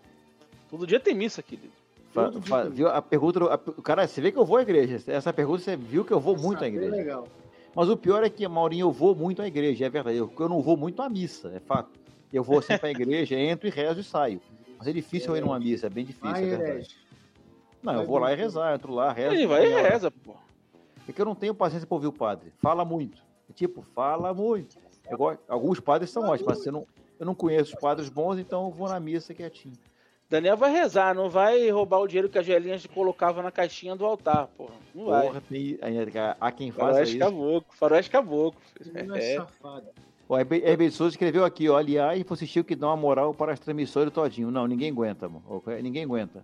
Todo 0.71 0.87
dia 0.87 1.01
tem 1.01 1.15
missa, 1.17 1.43
querido. 1.43 1.82
Fa- 2.13 2.31
fa- 2.43 2.65
viu 2.65 2.89
a 2.89 3.01
pergunta. 3.01 3.45
a- 3.55 3.59
cara, 3.83 4.07
você 4.07 4.21
vê 4.21 4.31
que 4.31 4.39
eu 4.39 4.45
vou 4.45 4.57
à 4.59 4.63
igreja. 4.63 5.03
Essa 5.11 5.33
pergunta 5.33 5.63
você 5.63 5.77
viu 5.77 6.05
que 6.05 6.13
eu 6.13 6.21
vou 6.21 6.37
muito 6.37 6.63
à 6.63 6.67
é 6.67 6.69
igreja. 6.69 6.91
legal. 6.95 7.29
Mas 7.75 7.89
o 7.89 7.97
pior 7.97 8.23
é 8.23 8.29
que, 8.29 8.47
Maurinho, 8.47 8.87
eu 8.89 8.93
vou 8.93 9.15
muito 9.15 9.41
à 9.41 9.47
igreja, 9.47 9.87
é 9.87 9.89
verdade. 9.89 10.19
Eu, 10.19 10.31
eu 10.39 10.49
não 10.49 10.61
vou 10.61 10.77
muito 10.77 11.01
à 11.01 11.09
missa, 11.09 11.51
é 11.55 11.59
fato. 11.61 11.91
Eu 12.31 12.43
vou 12.45 12.61
sempre 12.61 12.89
à 12.89 12.91
igreja, 12.91 13.35
entro 13.41 13.67
e 13.67 13.71
rezo 13.71 14.01
e 14.01 14.05
saio. 14.05 14.41
Mas 14.79 14.87
é 14.89 14.93
difícil 14.93 15.31
eu 15.31 15.37
ir 15.39 15.41
numa 15.41 15.59
missa, 15.59 15.87
é 15.87 15.91
bem 15.91 16.05
difícil, 16.05 16.31
Vai, 16.31 16.45
é 16.45 16.57
verdade. 16.57 16.97
Não, 17.83 17.95
eu 17.95 18.07
vou 18.07 18.19
lá 18.19 18.33
e 18.33 18.37
rezar, 18.37 18.75
entro 18.75 18.93
lá, 18.93 19.11
rezo. 19.13 19.35
Ele 19.35 19.47
vai 19.47 19.65
e 19.67 19.69
reza, 19.83 20.11
pô. 20.11 20.35
É 21.09 21.13
que 21.13 21.21
eu 21.21 21.25
não 21.25 21.35
tenho 21.35 21.55
paciência 21.55 21.87
pra 21.87 21.95
ouvir 21.97 22.07
o 22.09 22.13
padre. 22.13 22.53
Fala 22.61 22.85
muito. 22.85 23.23
Tipo, 23.55 23.83
fala 23.95 24.33
muito. 24.35 24.77
Eu 25.11 25.17
gosto- 25.19 25.41
alguns 25.49 25.81
padres 25.81 26.11
são 26.11 26.25
ótimos, 26.29 26.47
mas 26.47 26.59
você 26.59 26.71
não, 26.71 26.87
eu 27.19 27.27
não 27.27 27.35
conheço 27.35 27.75
os 27.75 27.81
padres 27.81 28.09
bons, 28.09 28.39
então 28.39 28.67
eu 28.67 28.71
vou 28.71 28.89
na 28.89 29.01
missa 29.01 29.35
quietinho. 29.35 29.75
Daniel 30.33 30.57
vai 30.57 30.73
rezar, 30.73 31.15
não 31.15 31.29
vai 31.29 31.69
roubar 31.71 31.99
o 32.01 32.09
dinheiro 32.09 32.29
que 32.29 32.39
a 32.39 32.43
Gelinhas 32.43 32.87
colocava 32.87 33.43
na 33.43 33.51
caixinha 33.51 33.95
do 33.95 34.07
altar, 34.07 34.47
porra. 34.57 34.73
Não 34.95 35.05
vai. 35.05 35.27
Porra, 35.27 35.43
tem, 35.49 35.79
há 36.41 36.51
quem 36.51 36.71
faça 36.71 36.87
Faroeste 36.93 37.17
isso. 37.17 37.25
caboclo, 37.25 37.65
faroeste 37.79 38.11
caboclo. 38.11 38.61
Não 39.07 39.15
é 39.15 39.33
É. 39.35 39.37
safado. 39.37 39.87
O 40.27 40.39
Herbe 40.39 40.63
Herbe 40.65 40.89
de 40.89 40.95
Souza 40.95 41.13
escreveu 41.13 41.45
aqui, 41.45 41.69
ó, 41.69 41.77
aliás, 41.77 42.19
você 42.23 42.33
assistiu 42.45 42.65
que 42.65 42.75
dá 42.75 42.87
uma 42.87 42.97
moral 42.97 43.35
para 43.35 43.53
as 43.53 43.61
transmissões 43.61 44.07
do 44.07 44.11
Todinho. 44.11 44.51
Não, 44.51 44.67
ninguém 44.67 44.91
aguenta, 44.91 45.29
mano. 45.29 45.63
Ninguém 45.83 46.05
aguenta. 46.05 46.43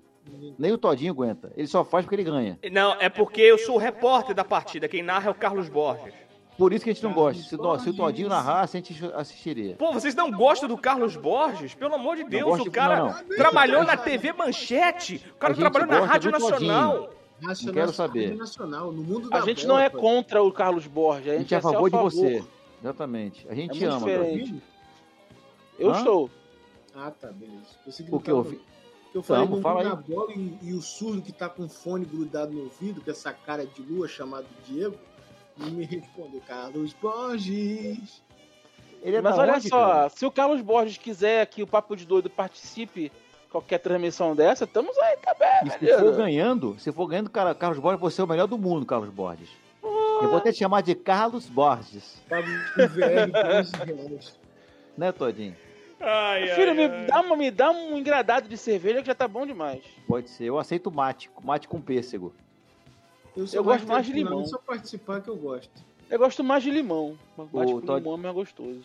Nem 0.58 0.70
o 0.72 0.76
Todinho 0.76 1.12
aguenta. 1.12 1.50
Ele 1.56 1.66
só 1.66 1.82
faz 1.82 2.04
porque 2.04 2.16
ele 2.16 2.24
ganha. 2.24 2.58
Não, 2.70 2.92
é 3.00 3.08
porque 3.08 3.40
eu 3.40 3.56
sou 3.56 3.76
o 3.76 3.78
repórter 3.78 4.34
da 4.34 4.44
partida. 4.44 4.86
Quem 4.86 5.02
narra 5.02 5.28
é 5.28 5.30
o 5.30 5.34
Carlos 5.34 5.70
Borges. 5.70 6.12
Por 6.58 6.72
isso 6.72 6.84
que 6.84 6.90
a 6.90 6.92
gente 6.92 7.02
não 7.04 7.12
gosta. 7.12 7.40
Se, 7.42 7.56
nó- 7.56 7.78
se 7.78 7.88
o 7.88 7.94
Todinho 7.94 8.28
narrasse, 8.28 8.76
a 8.76 8.80
gente 8.80 9.04
assistiria. 9.14 9.76
Pô, 9.76 9.92
vocês 9.92 10.14
não 10.16 10.28
gostam 10.30 10.68
do 10.68 10.76
Carlos 10.76 11.14
Borges? 11.16 11.72
Pelo 11.72 11.94
amor 11.94 12.16
de 12.16 12.24
Deus, 12.24 12.44
gosto 12.58 12.68
o 12.68 12.72
cara 12.72 12.96
não, 12.98 13.06
não. 13.06 13.36
trabalhou 13.36 13.84
na 13.84 13.96
TV 13.96 14.32
Manchete. 14.32 15.24
O 15.30 15.34
cara 15.36 15.52
A 15.52 15.56
gente 15.56 15.70
trabalhou 15.70 15.88
na 16.00 16.04
Rádio. 16.06 16.30
Nacional. 16.32 17.10
Racional, 17.40 17.74
quero 17.74 17.92
saber. 17.92 18.34
Nacional, 18.36 18.90
no 18.92 19.02
mundo 19.04 19.28
A 19.32 19.40
gente 19.42 19.64
bola, 19.64 19.78
não 19.78 19.84
é 19.84 19.88
contra 19.88 20.42
o 20.42 20.50
Carlos 20.50 20.88
Borges, 20.88 21.28
a 21.28 21.30
A 21.30 21.38
gente, 21.38 21.42
gente 21.42 21.54
é 21.54 21.56
a 21.56 21.58
é 21.58 21.62
só 21.62 21.72
favor 21.72 21.88
de 21.90 21.96
você. 21.96 22.44
Exatamente. 22.82 23.46
A 23.48 23.52
É 23.52 23.54
gente 23.54 23.70
muito 23.78 23.84
ama. 23.86 23.98
diferente. 24.00 24.62
Eu 25.78 25.90
Hã? 25.90 25.98
estou. 25.98 26.30
Ah, 26.96 27.12
tá, 27.12 27.28
beleza. 27.28 27.66
Pensei 27.84 28.04
O 28.10 28.18
que 28.18 28.30
eu 28.32 28.42
vi? 28.42 28.60
Eu 29.14 29.22
falei 29.22 29.60
fala 29.62 29.84
da 29.84 29.94
bola 29.94 30.32
e, 30.34 30.58
e 30.62 30.72
o 30.74 30.82
surdo 30.82 31.22
que 31.22 31.32
tá 31.32 31.48
com 31.48 31.64
o 31.64 31.68
fone 31.68 32.04
grudado 32.04 32.52
no 32.52 32.64
ouvido, 32.64 33.00
com 33.00 33.10
essa 33.10 33.32
cara 33.32 33.64
de 33.64 33.80
lua 33.82 34.08
chamado 34.08 34.46
Diego, 34.66 34.96
não 34.96 35.07
me 35.58 35.84
respondeu. 35.84 36.40
Carlos 36.46 36.92
Borges. 36.94 38.22
Ele 39.02 39.16
é 39.16 39.20
Mas 39.20 39.38
olha 39.38 39.54
onde, 39.54 39.68
só, 39.68 39.86
cara? 39.86 40.08
se 40.08 40.26
o 40.26 40.30
Carlos 40.30 40.60
Borges 40.60 40.98
quiser 40.98 41.46
que 41.46 41.62
o 41.62 41.66
Papo 41.66 41.94
de 41.94 42.04
Doido 42.04 42.28
participe 42.28 43.12
qualquer 43.50 43.78
transmissão 43.78 44.34
dessa, 44.34 44.64
estamos 44.64 44.96
aí 44.98 45.16
também, 45.18 45.48
E 45.64 45.70
se 45.70 45.98
for 45.98 46.16
ganhando, 46.16 46.76
se 46.78 46.92
for 46.92 47.06
ganhando, 47.06 47.30
cara, 47.30 47.54
Carlos 47.54 47.78
Borges, 47.78 48.00
você 48.00 48.20
é 48.20 48.24
o 48.24 48.28
melhor 48.28 48.46
do 48.46 48.58
mundo, 48.58 48.84
Carlos 48.84 49.08
Borges. 49.10 49.48
Eu 49.82 50.28
vou 50.28 50.38
até 50.38 50.50
te 50.50 50.58
chamar 50.58 50.82
de 50.82 50.96
Carlos 50.96 51.48
Borges. 51.48 52.20
Pago 52.28 52.44
VR 52.76 53.30
de 53.30 53.58
11 53.60 53.76
reais. 53.76 54.38
Né, 54.96 55.12
Todinho? 55.12 55.54
Ai, 56.00 56.48
Filho, 56.54 56.70
ai, 56.70 56.74
me 56.76 56.84
ai. 56.84 57.06
dá, 57.06 57.20
uma, 57.20 57.36
me 57.36 57.50
dá 57.52 57.70
um 57.70 57.96
engradado 57.96 58.48
de 58.48 58.56
cerveja 58.56 59.00
que 59.00 59.06
já 59.06 59.14
tá 59.14 59.28
bom 59.28 59.46
demais. 59.46 59.80
Pode 60.08 60.28
ser. 60.28 60.44
Eu 60.44 60.58
aceito 60.58 60.90
mate. 60.90 61.30
Mate 61.42 61.68
com 61.68 61.80
pêssego. 61.80 62.34
Eu, 63.38 63.46
Eu 63.52 63.64
gosto 63.64 63.86
mais 63.86 64.04
de 64.06 64.12
limão. 64.12 64.44
Só 64.44 64.58
participar 64.58 65.20
que 65.20 65.28
eu 65.28 65.36
gosto. 65.36 65.70
Eu 66.10 66.18
gosto 66.18 66.42
mais 66.42 66.62
de 66.62 66.70
limão. 66.70 67.16
Mas 67.36 67.70
Todd. 67.70 67.94
limão 68.00 68.14
é 68.14 68.16
mais 68.16 68.34
gostoso. 68.34 68.84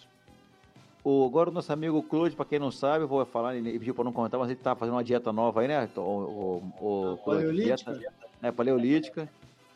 O, 1.04 1.26
agora 1.26 1.50
o 1.50 1.54
nosso 1.54 1.72
amigo 1.74 2.02
Claude, 2.04 2.36
pra 2.36 2.46
quem 2.46 2.60
não 2.60 2.72
sabe, 2.72 3.04
eu 3.04 3.08
vou 3.08 3.26
falar, 3.26 3.56
ele 3.56 3.78
pediu 3.78 3.94
pra 3.96 4.04
não 4.04 4.14
contar, 4.14 4.38
mas 4.38 4.50
ele 4.50 4.60
tá 4.60 4.74
fazendo 4.76 4.96
uma 4.96 5.04
dieta 5.04 5.34
nova 5.34 5.62
aí, 5.62 5.68
né? 5.68 5.90
O, 5.98 6.00
o, 6.00 6.64
o, 6.80 7.18
Claude, 7.24 7.42
Paleolítica? 7.46 7.94
dieta, 7.94 8.16
né, 8.42 8.52
paleolítica. 8.52 9.30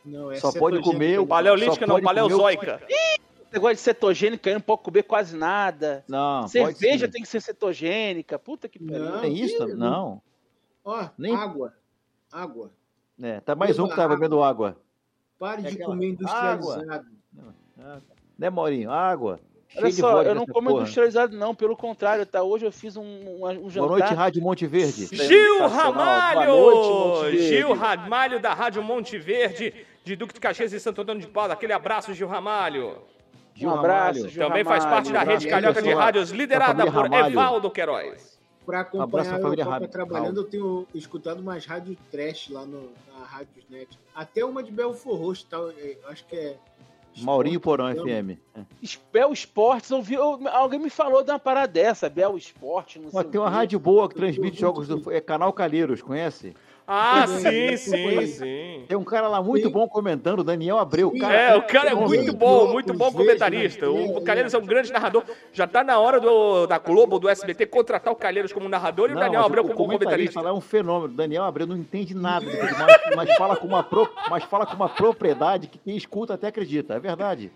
Não, 0.05 0.31
é 0.31 0.35
Só 0.37 0.53
pode 0.53 0.79
comer 0.81 1.19
o- 1.19 1.27
Paleolítica 1.27 1.85
não, 1.85 1.97
o- 1.97 2.01
paleozoica. 2.01 2.81
negócio 3.51 3.75
de 3.75 3.81
cetogênica 3.81 4.49
aí 4.49 4.53
não 4.53 4.61
pode 4.61 4.83
comer 4.83 5.03
quase 5.03 5.35
nada. 5.35 6.05
Não, 6.07 6.47
Cerveja 6.47 7.09
tem 7.09 7.21
que 7.21 7.27
ser 7.27 7.41
cetogênica. 7.41 8.39
Puta 8.39 8.69
que 8.69 8.79
pariu. 8.79 9.03
Não. 9.03 9.19
Tem 9.21 9.33
isso? 9.37 9.67
Não. 9.75 10.21
Ó, 10.85 11.09
Nem- 11.17 11.35
água. 11.35 11.73
Água. 12.31 12.71
É, 13.21 13.39
tá 13.39 13.55
mais 13.55 13.77
um 13.79 13.87
que 13.87 13.95
tá 13.95 14.07
bebendo 14.07 14.41
água. 14.43 14.77
Pare 15.39 15.61
É 15.61 15.69
de 15.69 15.75
aquela 15.75 15.89
comer 15.91 16.09
industrializado. 16.09 17.05
Né, 18.37 18.49
Maurinho? 18.49 18.91
Água. 18.91 19.39
Olha 19.75 19.81
Cheio 19.91 19.93
só, 19.93 20.23
eu 20.23 20.33
não 20.33 20.45
como 20.45 20.69
porra. 20.69 20.81
industrializado, 20.81 21.35
não. 21.35 21.53
Pelo 21.53 21.75
contrário, 21.75 22.25
tá? 22.25 22.41
Hoje 22.41 22.65
eu 22.65 22.71
fiz 22.71 22.95
um, 22.95 23.03
um, 23.03 23.45
um 23.65 23.69
jantar. 23.69 23.87
Boa 23.87 23.99
noite, 23.99 24.13
Rádio 24.13 24.41
Monte 24.41 24.65
Verde. 24.65 25.05
Gil. 25.15 25.67
Ramalho! 25.67 26.47
Noite, 26.51 26.89
Monte 26.89 27.23
Verde. 27.31 27.47
Gil 27.47 27.73
Ramalho 27.73 28.39
da 28.39 28.53
Rádio 28.53 28.81
Monte 28.81 29.17
Verde, 29.17 29.73
de 30.03 30.15
Duque 30.15 30.33
de 30.33 30.39
Caxias 30.39 30.71
e 30.73 30.79
Santo 30.79 31.01
Antônio 31.01 31.21
de 31.21 31.27
Paula. 31.27 31.53
Aquele 31.53 31.73
abraço, 31.73 32.13
Gil 32.13 32.27
Ramalho. 32.27 32.97
Gil 33.53 33.69
Um 33.69 33.73
abraço, 33.73 34.19
Ramalho. 34.19 34.29
Gil 34.29 34.47
Também 34.47 34.63
faz 34.63 34.83
Ramalho. 34.83 35.03
parte 35.03 35.13
da 35.13 35.23
rede 35.31 35.47
Carioca 35.47 35.81
de. 35.81 35.93
Rádios, 35.93 36.31
liderada 36.31 36.85
por 36.85 36.93
Ramalho. 37.03 37.33
Evaldo 37.33 37.69
Queiroz. 37.69 38.36
Pra 38.67 38.81
abraço 38.81 38.99
acompanhar 38.99 39.39
o 39.39 39.41
família 39.41 39.63
Copa 39.65 39.79
Ra- 39.79 39.87
trabalhando, 39.87 40.37
eu 40.41 40.43
tenho 40.43 40.85
escutado 40.93 41.41
mais 41.41 41.65
rádio 41.65 41.97
trash 42.11 42.49
lá 42.49 42.65
no, 42.65 42.91
na 43.17 43.25
Rádios 43.25 43.65
Net. 43.69 43.97
Até 44.13 44.43
uma 44.43 44.61
de 44.61 44.71
Belfor 44.73 45.17
Roxo, 45.17 45.47
tal, 45.49 45.69
é, 45.71 45.97
acho 46.09 46.25
que 46.27 46.35
é. 46.35 46.57
Maurinho 47.21 47.59
Porão 47.59 47.89
Então, 47.89 48.05
FM. 48.05 48.37
Bel 49.11 49.31
Esportes, 49.33 49.89
eu 49.89 50.01
vi, 50.03 50.13
eu- 50.15 50.47
alguém 50.49 50.79
me 50.79 50.89
falou 50.89 51.23
de 51.23 51.31
uma 51.31 51.39
parada 51.39 51.71
dessa, 51.71 52.09
Bel 52.09 52.37
Esporte, 52.37 52.99
não 52.99 53.09
sei 53.09 53.19
Ó, 53.19 53.23
o 53.23 53.25
tem 53.25 53.41
uma 53.41 53.49
rádio 53.49 53.79
boa 53.79 54.07
que 54.07 54.13
transmite 54.15 54.59
jogos 54.59 54.87
do 54.87 55.11
é 55.11 55.19
Canal 55.19 55.51
Calheiros, 55.53 56.01
conhece? 56.01 56.53
Ah, 56.89 57.27
sim, 57.27 57.75
sim, 57.75 58.25
sim. 58.27 58.85
Tem 58.87 58.97
um 58.97 59.03
cara 59.03 59.27
lá 59.27 59.43
muito 59.43 59.67
Sim. 59.67 59.73
bom 59.73 59.89
comentando, 59.89 60.41
Daniel 60.41 60.77
Abreu. 60.79 61.11
Cara, 61.19 61.33
É, 61.35 61.55
o 61.57 61.61
cara 61.63 61.89
é 61.89 61.93
muito 61.93 62.31
bom, 62.33 62.71
muito 62.71 62.93
bom 62.93 63.11
comentarista. 63.11 63.85
né? 63.91 63.91
O 64.15 64.21
Calheiros 64.21 64.53
é 64.53 64.57
um 64.57 64.65
grande 64.65 64.93
narrador. 64.93 65.23
Já 65.51 65.67
tá 65.67 65.83
na 65.83 65.99
hora 65.99 66.17
do, 66.21 66.65
da 66.65 66.77
Globo, 66.77 67.19
do 67.19 67.27
SBT, 67.27 67.65
contratar 67.65 68.13
o 68.13 68.15
Calheiros 68.15 68.53
como 68.53 68.69
narrador 68.69 69.09
e 69.09 69.11
o 69.11 69.15
Não, 69.15 69.21
Daniel 69.21 69.41
mas 69.41 69.45
Abreu 69.47 69.63
o 69.65 69.67
como 69.67 69.75
comentarista. 69.89 70.39
lá 70.39 70.49
é 70.49 70.53
um 70.53 70.61
fenômeno. 70.61 71.13
Daniel 71.13 71.43
Abreu 71.43 71.67
não 71.67 71.75
entende 71.75 72.15
nada, 72.15 72.45
mas, 72.45 73.15
mas 73.27 73.35
fala 73.37 73.57
com 73.57 73.67
uma 73.67 73.83
pro- 73.83 74.09
mas 74.29 74.45
fala 74.45 74.65
com 74.65 74.75
uma 74.77 74.87
propriedade 74.87 75.67
que 75.67 75.77
quem 75.79 75.97
escuta 75.97 76.35
até 76.35 76.47
acredita. 76.47 76.93
É 76.93 76.99
verdade. 76.99 77.51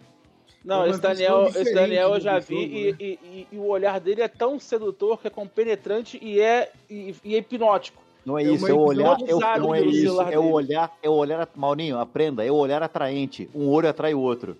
Não, 0.66 0.84
É 0.86 0.90
esse 0.90 1.00
Daniel, 1.00 1.48
esse 1.48 1.74
Daniel 1.74 2.16
eu 2.16 2.20
já 2.20 2.34
jogo, 2.42 2.48
vi 2.50 2.66
né? 2.92 2.98
e, 3.00 3.06
e- 3.06 3.20
e- 3.24 3.48
e 3.54 3.58
o 3.58 3.66
olhar 3.68 3.98
dele 4.02 4.22
é 4.24 4.28
tão 4.28 4.60
sedutor 4.60 5.22
que 5.22 5.28
é 5.28 5.30
compenetrante 5.30 6.20
e 6.22 6.40
é, 6.42 6.70
e, 6.90 7.16
e 7.24 7.36
é 7.36 7.38
hipnótico. 7.38 8.02
Não 8.26 8.38
é 8.38 8.44
É 8.44 8.52
isso, 8.52 8.68
é 8.68 8.74
o 8.74 8.80
olhar, 8.80 9.18
é 9.28 9.36
o, 9.36 9.40
não 9.60 9.74
é 9.76 9.82
isso, 9.82 10.22
é 10.22 10.24
o 10.24 10.42
dele. 10.42 10.54
olhar, 10.54 10.98
é 11.02 11.10
o 11.10 11.14
olhar, 11.14 11.50
Maurinho, 11.56 11.98
aprenda, 11.98 12.46
é 12.46 12.52
o 12.52 12.56
olhar 12.56 12.84
atraente. 12.84 13.50
Um 13.54 13.68
olho 13.70 13.90
atrai 13.90 14.14
o 14.14 14.20
outro. 14.20 14.56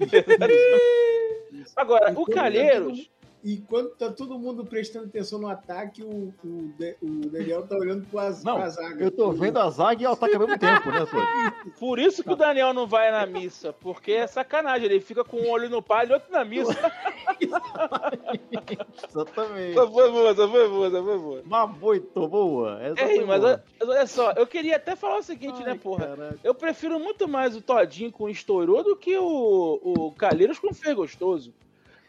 Agora, 1.76 2.12
o 2.16 2.26
Calheiros, 2.26 3.08
E 3.44 3.58
quando 3.58 3.90
tá 3.90 4.10
todo 4.10 4.38
mundo 4.38 4.64
prestando 4.64 5.04
atenção 5.04 5.38
no 5.38 5.48
ataque, 5.48 6.02
o, 6.02 6.32
o, 6.42 6.72
De- 6.78 6.96
o 7.02 7.28
Daniel 7.28 7.66
tá 7.66 7.76
olhando 7.76 8.06
pro 8.06 8.18
az- 8.18 8.42
Não, 8.42 8.56
pra 8.56 8.70
zaga. 8.70 9.04
Eu 9.04 9.10
tô 9.10 9.32
vendo 9.32 9.58
a 9.58 9.68
zaga 9.68 10.02
e 10.02 10.06
o 10.06 10.12
ataque 10.12 10.34
ao 10.34 10.40
mesmo 10.40 10.58
tempo, 10.58 10.90
né, 10.90 11.04
Tony? 11.04 11.72
por 11.78 11.98
isso 11.98 12.24
que 12.24 12.32
o 12.32 12.36
Daniel 12.36 12.72
não 12.72 12.86
vai 12.86 13.10
na 13.12 13.26
missa, 13.26 13.70
porque 13.70 14.12
é 14.12 14.26
sacanagem, 14.26 14.86
ele 14.86 14.98
fica 14.98 15.22
com 15.22 15.36
um 15.36 15.50
olho 15.50 15.68
no 15.68 15.82
palio 15.82 16.12
e 16.12 16.14
outro 16.14 16.32
na 16.32 16.42
missa. 16.42 16.72
Exatamente. 17.38 18.78
Essa 19.02 19.86
foi 19.86 20.10
boa, 20.10 20.30
essa 20.30 20.48
foi 20.48 20.68
boa, 20.68 20.86
essa 20.86 21.02
foi 21.02 21.18
boa. 21.18 21.42
Uma 21.44 21.66
muito 21.66 22.28
boa. 22.28 22.82
Essa 22.82 23.02
Ei, 23.02 23.16
foi 23.16 23.24
mas 23.26 23.40
boa. 23.40 23.52
olha, 23.52 23.64
mas 23.80 23.88
olha 23.88 24.06
só, 24.06 24.32
eu 24.32 24.46
queria 24.46 24.76
até 24.76 24.96
falar 24.96 25.18
o 25.18 25.22
seguinte, 25.22 25.60
né, 25.64 25.72
Ai, 25.72 25.78
porra? 25.78 26.06
caraca. 26.06 26.38
Eu 26.42 26.54
prefiro 26.54 26.98
muito 26.98 27.28
mais 27.28 27.54
o 27.54 27.60
Todinho 27.60 28.10
com 28.10 28.28
estourou 28.28 28.82
do 28.82 28.96
que 28.96 29.16
o, 29.18 29.80
o 29.82 30.12
Calheiros 30.12 30.58
com 30.58 30.72
fez 30.72 30.94
gostoso. 30.94 31.52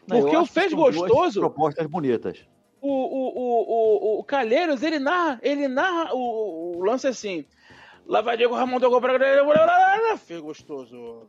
Porque 0.06 0.36
o 0.36 0.46
fez 0.46 0.72
gostoso, 0.72 1.40
propostas 1.40 1.86
bonitas. 1.86 2.46
o, 2.80 2.88
o, 2.88 3.38
o, 3.38 4.16
o, 4.16 4.20
o 4.20 4.24
Calheiros, 4.24 4.82
ele 4.82 4.98
narra, 4.98 5.40
ele 5.42 5.66
narra 5.66 6.14
o, 6.14 6.76
o 6.78 6.84
lance 6.84 7.06
assim. 7.06 7.44
Lava 8.06 8.36
Diego 8.36 8.54
Ramon 8.54 8.78
tocou 8.78 9.00
pra 9.00 9.18
fez 10.16 10.40
gostoso. 10.40 11.28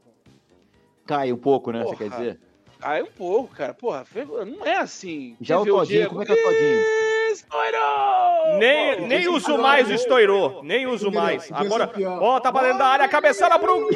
Cai 1.06 1.32
um 1.32 1.38
pouco, 1.38 1.72
né? 1.72 1.80
Você 1.80 1.86
Porra. 1.86 1.98
quer 1.98 2.10
dizer? 2.10 2.40
Aí 2.82 3.02
um 3.04 3.08
pouco, 3.08 3.56
cara. 3.56 3.74
Porra, 3.74 4.06
não 4.46 4.66
é 4.66 4.78
assim. 4.78 5.36
Já 5.42 5.58
Você 5.58 5.72
o 5.72 5.76
Todinho, 5.78 5.98
Diego, 6.00 6.10
como 6.10 6.22
é 6.22 6.26
que 6.26 6.32
é 6.32 6.36
o 6.36 6.44
Todinho? 6.44 7.08
Estourou! 7.32 8.58
Nem, 8.58 8.96
Pô, 8.98 9.08
nem 9.08 9.28
uso 9.28 9.58
mais 9.58 9.88
o 9.88 9.92
eu- 9.92 9.96
estourou. 9.96 10.64
Nem 10.64 10.88
uso 10.88 11.08
Entendeu? 11.08 11.22
mais. 11.22 11.52
Agora, 11.52 11.92
ó, 12.22 12.40
tá 12.40 12.52
pra 12.52 12.64
dentro 12.64 12.78
da 12.80 12.88
área, 12.88 13.08
cabeçada 13.08 13.60
pro. 13.60 13.90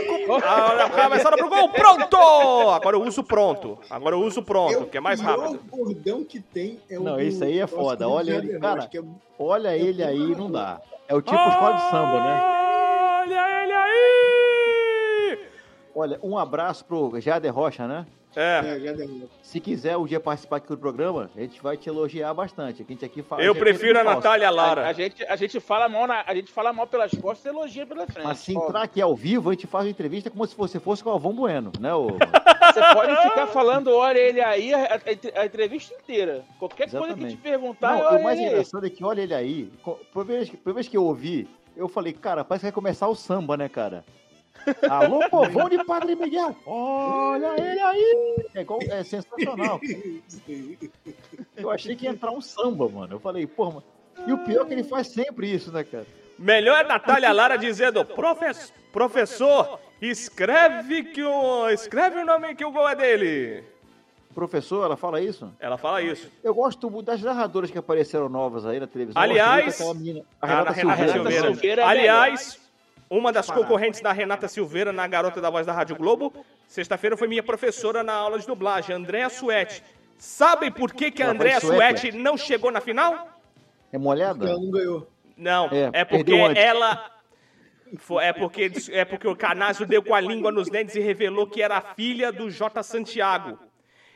a- 0.43 0.89
Cabeçada 0.95 1.37
pro 1.37 1.49
gol, 1.49 1.69
pronto! 1.69 2.17
Agora 2.71 2.95
eu 2.97 3.03
uso 3.03 3.23
pronto. 3.23 3.79
Agora 3.89 4.15
eu 4.15 4.21
uso 4.21 4.43
pronto, 4.43 4.85
que 4.87 4.97
é 4.97 4.99
mais 4.99 5.19
rápido. 5.21 5.59
O 5.71 5.77
bordão 5.77 6.23
que 6.23 6.39
tem 6.39 6.79
é 6.89 6.99
o 6.99 7.03
Não, 7.03 7.15
do 7.15 7.21
isso 7.21 7.43
aí 7.43 7.59
é 7.59 7.67
foda. 7.67 8.07
Olha 8.09 8.33
ele, 8.33 8.59
cara. 8.59 8.89
É- 8.93 9.01
Olha 9.39 9.75
ele 9.77 10.03
aí, 10.03 10.35
não 10.35 10.51
dá. 10.51 10.79
É 11.07 11.15
o 11.15 11.21
tipo 11.21 11.35
escola 11.35 11.73
de 11.73 11.81
samba, 11.89 12.19
né? 12.23 12.41
Olha 13.23 13.63
ele 13.63 13.73
aí! 13.73 15.39
Olha, 15.95 16.19
um 16.21 16.37
abraço 16.37 16.85
pro 16.85 17.19
Jader 17.19 17.53
Rocha, 17.53 17.87
né? 17.87 18.05
É, 18.35 18.59
É, 18.85 18.91
Rocha. 18.91 19.27
Se 19.41 19.59
quiser 19.59 19.97
um 19.97 20.05
dia 20.05 20.19
participar 20.19 20.57
aqui 20.57 20.67
do 20.69 20.77
programa, 20.77 21.29
a 21.35 21.39
gente 21.41 21.61
vai 21.61 21.75
te 21.75 21.89
elogiar 21.89 22.33
bastante. 22.33 22.81
A 22.81 22.85
gente 22.85 23.03
aqui 23.03 23.21
fala. 23.21 23.41
eu 23.43 23.51
a 23.51 23.55
prefiro 23.55 23.99
a. 23.99 24.03
Natália 24.03 24.47
A, 24.47 24.49
a 24.49 24.53
Lara. 24.53 24.93
gente, 24.93 25.23
a, 25.25 25.35
gente 25.35 25.59
fala 25.59 25.89
mal 25.89 26.07
na, 26.07 26.23
a 26.25 26.33
gente 26.33 26.51
fala 26.51 26.71
mal 26.71 26.87
pelas 26.87 27.11
costas 27.11 27.45
e 27.45 27.49
elogia 27.55 27.85
pela 27.85 28.07
frente. 28.07 28.25
Mas 28.25 28.39
se 28.39 28.53
entrar 28.55 28.83
aqui 28.83 29.01
ao 29.01 29.15
vivo, 29.15 29.49
a 29.49 29.53
gente 29.53 29.67
faz 29.67 29.85
uma 29.85 29.91
entrevista 29.91 30.29
como 30.29 30.45
se 30.47 30.55
você 30.55 30.79
fosse 30.79 31.03
com 31.03 31.09
o 31.09 31.13
Alvão 31.13 31.33
Bueno, 31.33 31.71
né? 31.79 31.93
ô? 31.93 32.07
Você 32.07 32.81
pode 32.93 33.15
ficar 33.23 33.47
falando, 33.47 33.91
olha 33.93 34.17
ele 34.19 34.39
aí, 34.39 34.73
a, 34.73 34.95
a- 34.95 35.41
a 35.41 35.45
entrevista 35.45 35.93
inteira. 35.93 36.43
Qualquer 36.57 36.89
coisa 36.89 36.99
que 36.99 37.11
Exatamente. 37.11 37.35
te 37.35 37.41
perguntar, 37.41 37.97
Não, 37.97 38.05
olha 38.05 38.19
o 38.19 38.23
mais 38.23 38.37
ele 38.39 38.47
aí. 38.47 38.53
engraçado 38.53 38.85
é 38.85 38.89
que 38.89 39.03
olha 39.03 39.21
ele 39.21 39.33
aí. 39.33 39.69
Por 40.13 40.23
vez, 40.25 40.49
que- 40.49 40.55
por 40.57 40.73
vez 40.73 40.87
que 40.87 40.95
eu 40.95 41.03
ouvi, 41.03 41.49
eu 41.75 41.89
falei, 41.89 42.13
cara, 42.13 42.45
parece 42.45 42.61
que 42.61 42.65
vai 42.67 42.71
começar 42.71 43.07
o 43.09 43.15
samba, 43.15 43.57
né, 43.57 43.67
cara? 43.67 44.05
Alô, 44.89 45.27
povão 45.29 45.67
de 45.69 45.83
Padre 45.83 46.15
Miguel! 46.15 46.55
Olha 46.65 47.53
ele 47.59 47.79
aí! 47.79 48.35
É, 48.53 48.65
é 48.99 49.03
sensacional. 49.03 49.79
Eu 51.57 51.69
achei 51.69 51.95
que 51.95 52.05
ia 52.05 52.11
entrar 52.11 52.31
um 52.31 52.41
samba, 52.41 52.87
mano. 52.87 53.15
Eu 53.15 53.19
falei, 53.19 53.47
porra, 53.47 53.71
mano. 53.71 53.83
E 54.27 54.33
o 54.33 54.37
pior 54.39 54.63
é 54.63 54.65
que 54.65 54.73
ele 54.73 54.83
faz 54.83 55.07
sempre 55.07 55.51
isso, 55.51 55.71
né, 55.71 55.83
cara? 55.83 56.05
Melhor 56.37 56.83
é 56.83 56.87
Natália 56.87 57.31
Lara 57.31 57.57
dizendo: 57.57 58.03
"Profes- 58.05 58.73
Professor, 58.91 59.79
escreve 60.01 61.03
que 61.05 61.23
o. 61.23 61.69
Escreve 61.69 62.19
o 62.19 62.25
nome 62.25 62.53
que 62.55 62.65
o 62.65 62.71
gol 62.71 62.87
é 62.89 62.95
dele. 62.95 63.63
Professor, 64.33 64.85
ela 64.85 64.95
fala 64.95 65.19
isso? 65.21 65.51
Ela 65.59 65.77
fala 65.77 66.01
isso. 66.01 66.29
Eu 66.43 66.53
gosto 66.53 66.89
muito 66.89 67.05
das 67.07 67.21
narradoras 67.21 67.69
que 67.69 67.77
apareceram 67.77 68.29
novas 68.29 68.65
aí 68.65 68.79
na 68.79 68.87
televisão. 68.87 69.21
Aliás, 69.21 69.79
menina, 69.95 70.23
a 70.41 70.47
Renata 70.47 70.65
da 70.65 70.71
Renata 70.71 70.97
Silveira. 70.97 71.13
Silveira. 71.13 71.47
Silveira 71.53 71.81
é 71.81 71.85
Aliás, 71.85 72.59
uma 73.11 73.33
das 73.33 73.51
concorrentes 73.51 73.99
da 73.99 74.13
Renata 74.13 74.47
Silveira 74.47 74.93
na 74.93 75.05
Garota 75.05 75.41
da 75.41 75.49
Voz 75.49 75.67
da 75.67 75.73
Rádio 75.73 75.97
Globo, 75.97 76.33
sexta-feira 76.65 77.17
foi 77.17 77.27
minha 77.27 77.43
professora 77.43 78.01
na 78.03 78.13
aula 78.13 78.39
de 78.39 78.47
dublagem, 78.47 78.95
Andréa 78.95 79.29
Suete. 79.29 79.83
Sabem 80.17 80.71
por 80.71 80.93
que, 80.93 81.11
que 81.11 81.21
a 81.21 81.29
Andréa? 81.29 81.59
Suete 81.59 82.13
não 82.13 82.37
chegou 82.37 82.71
na 82.71 82.79
final? 82.79 83.27
É 83.91 83.97
molhada? 83.97 84.47
Ela 84.47 84.57
não 84.57 84.71
ganhou. 84.71 85.11
Não, 85.35 85.65
É, 85.71 85.89
é, 86.01 86.05
porque 86.05 86.31
ela. 86.33 87.11
É 88.21 88.31
porque, 88.31 88.71
é 88.91 89.03
porque 89.03 89.27
o 89.27 89.35
Canásio 89.35 89.85
deu 89.85 90.01
com 90.01 90.15
a 90.15 90.21
língua 90.21 90.49
nos 90.49 90.69
dentes 90.69 90.95
e 90.95 91.01
revelou 91.01 91.45
que 91.45 91.61
era 91.61 91.79
a 91.79 91.81
filha 91.81 92.31
do 92.31 92.49
J. 92.49 92.81
Santiago. 92.81 93.59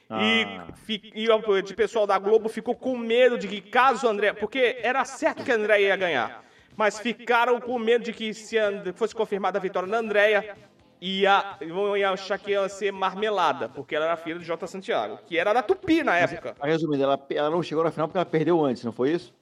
E, 0.09 0.45
Ah. 0.45 0.67
e 0.87 1.27
o 1.29 1.75
pessoal 1.75 2.07
da 2.07 2.17
Globo 2.17 2.47
ficou 2.47 2.75
com 2.75 2.95
medo 2.95 3.37
de 3.37 3.49
que 3.49 3.59
caso 3.59 4.07
o 4.07 4.09
André. 4.09 4.31
Porque 4.31 4.77
era 4.81 5.03
certo 5.03 5.43
que 5.43 5.51
a 5.51 5.55
Andréia 5.55 5.87
ia 5.87 5.95
ganhar. 5.97 6.44
Mas 6.77 6.99
ficaram 6.99 7.59
com 7.61 7.77
medo 7.79 8.03
de 8.03 8.13
que 8.13 8.33
se 8.33 8.57
fosse 8.95 9.15
confirmada 9.15 9.57
a 9.57 9.61
vitória 9.61 9.87
da 9.87 9.97
Andréia, 9.97 10.55
ia, 10.99 11.57
ia 11.97 12.09
achar 12.11 12.37
que 12.37 12.51
ia 12.51 12.67
ser 12.67 12.91
marmelada, 12.91 13.69
porque 13.69 13.95
ela 13.95 14.05
era 14.05 14.17
filha 14.17 14.35
do 14.39 14.43
J. 14.43 14.67
Santiago, 14.67 15.19
que 15.25 15.37
era 15.37 15.53
da 15.53 15.61
Tupi 15.63 16.03
na 16.03 16.17
época. 16.17 16.55
Resumindo, 16.61 17.03
ela, 17.03 17.19
ela 17.29 17.49
não 17.49 17.63
chegou 17.63 17.83
na 17.83 17.91
final 17.91 18.07
porque 18.07 18.17
ela 18.17 18.25
perdeu 18.25 18.63
antes, 18.63 18.83
não 18.83 18.91
foi 18.91 19.11
isso? 19.11 19.33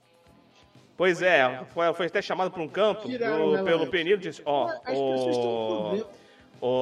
Pois 0.96 1.22
é, 1.24 1.62
foi, 1.74 1.92
foi 1.94 2.06
até 2.06 2.22
chamado 2.22 2.52
para 2.52 2.62
um 2.62 2.68
campo 2.68 3.08
do- 3.08 3.24
ela 3.24 3.64
pelo. 3.64 3.88
Penil 3.88 4.16
disse, 4.18 4.42
ó, 4.46 4.70
ô, 4.92 5.96
Isso- 5.96 6.08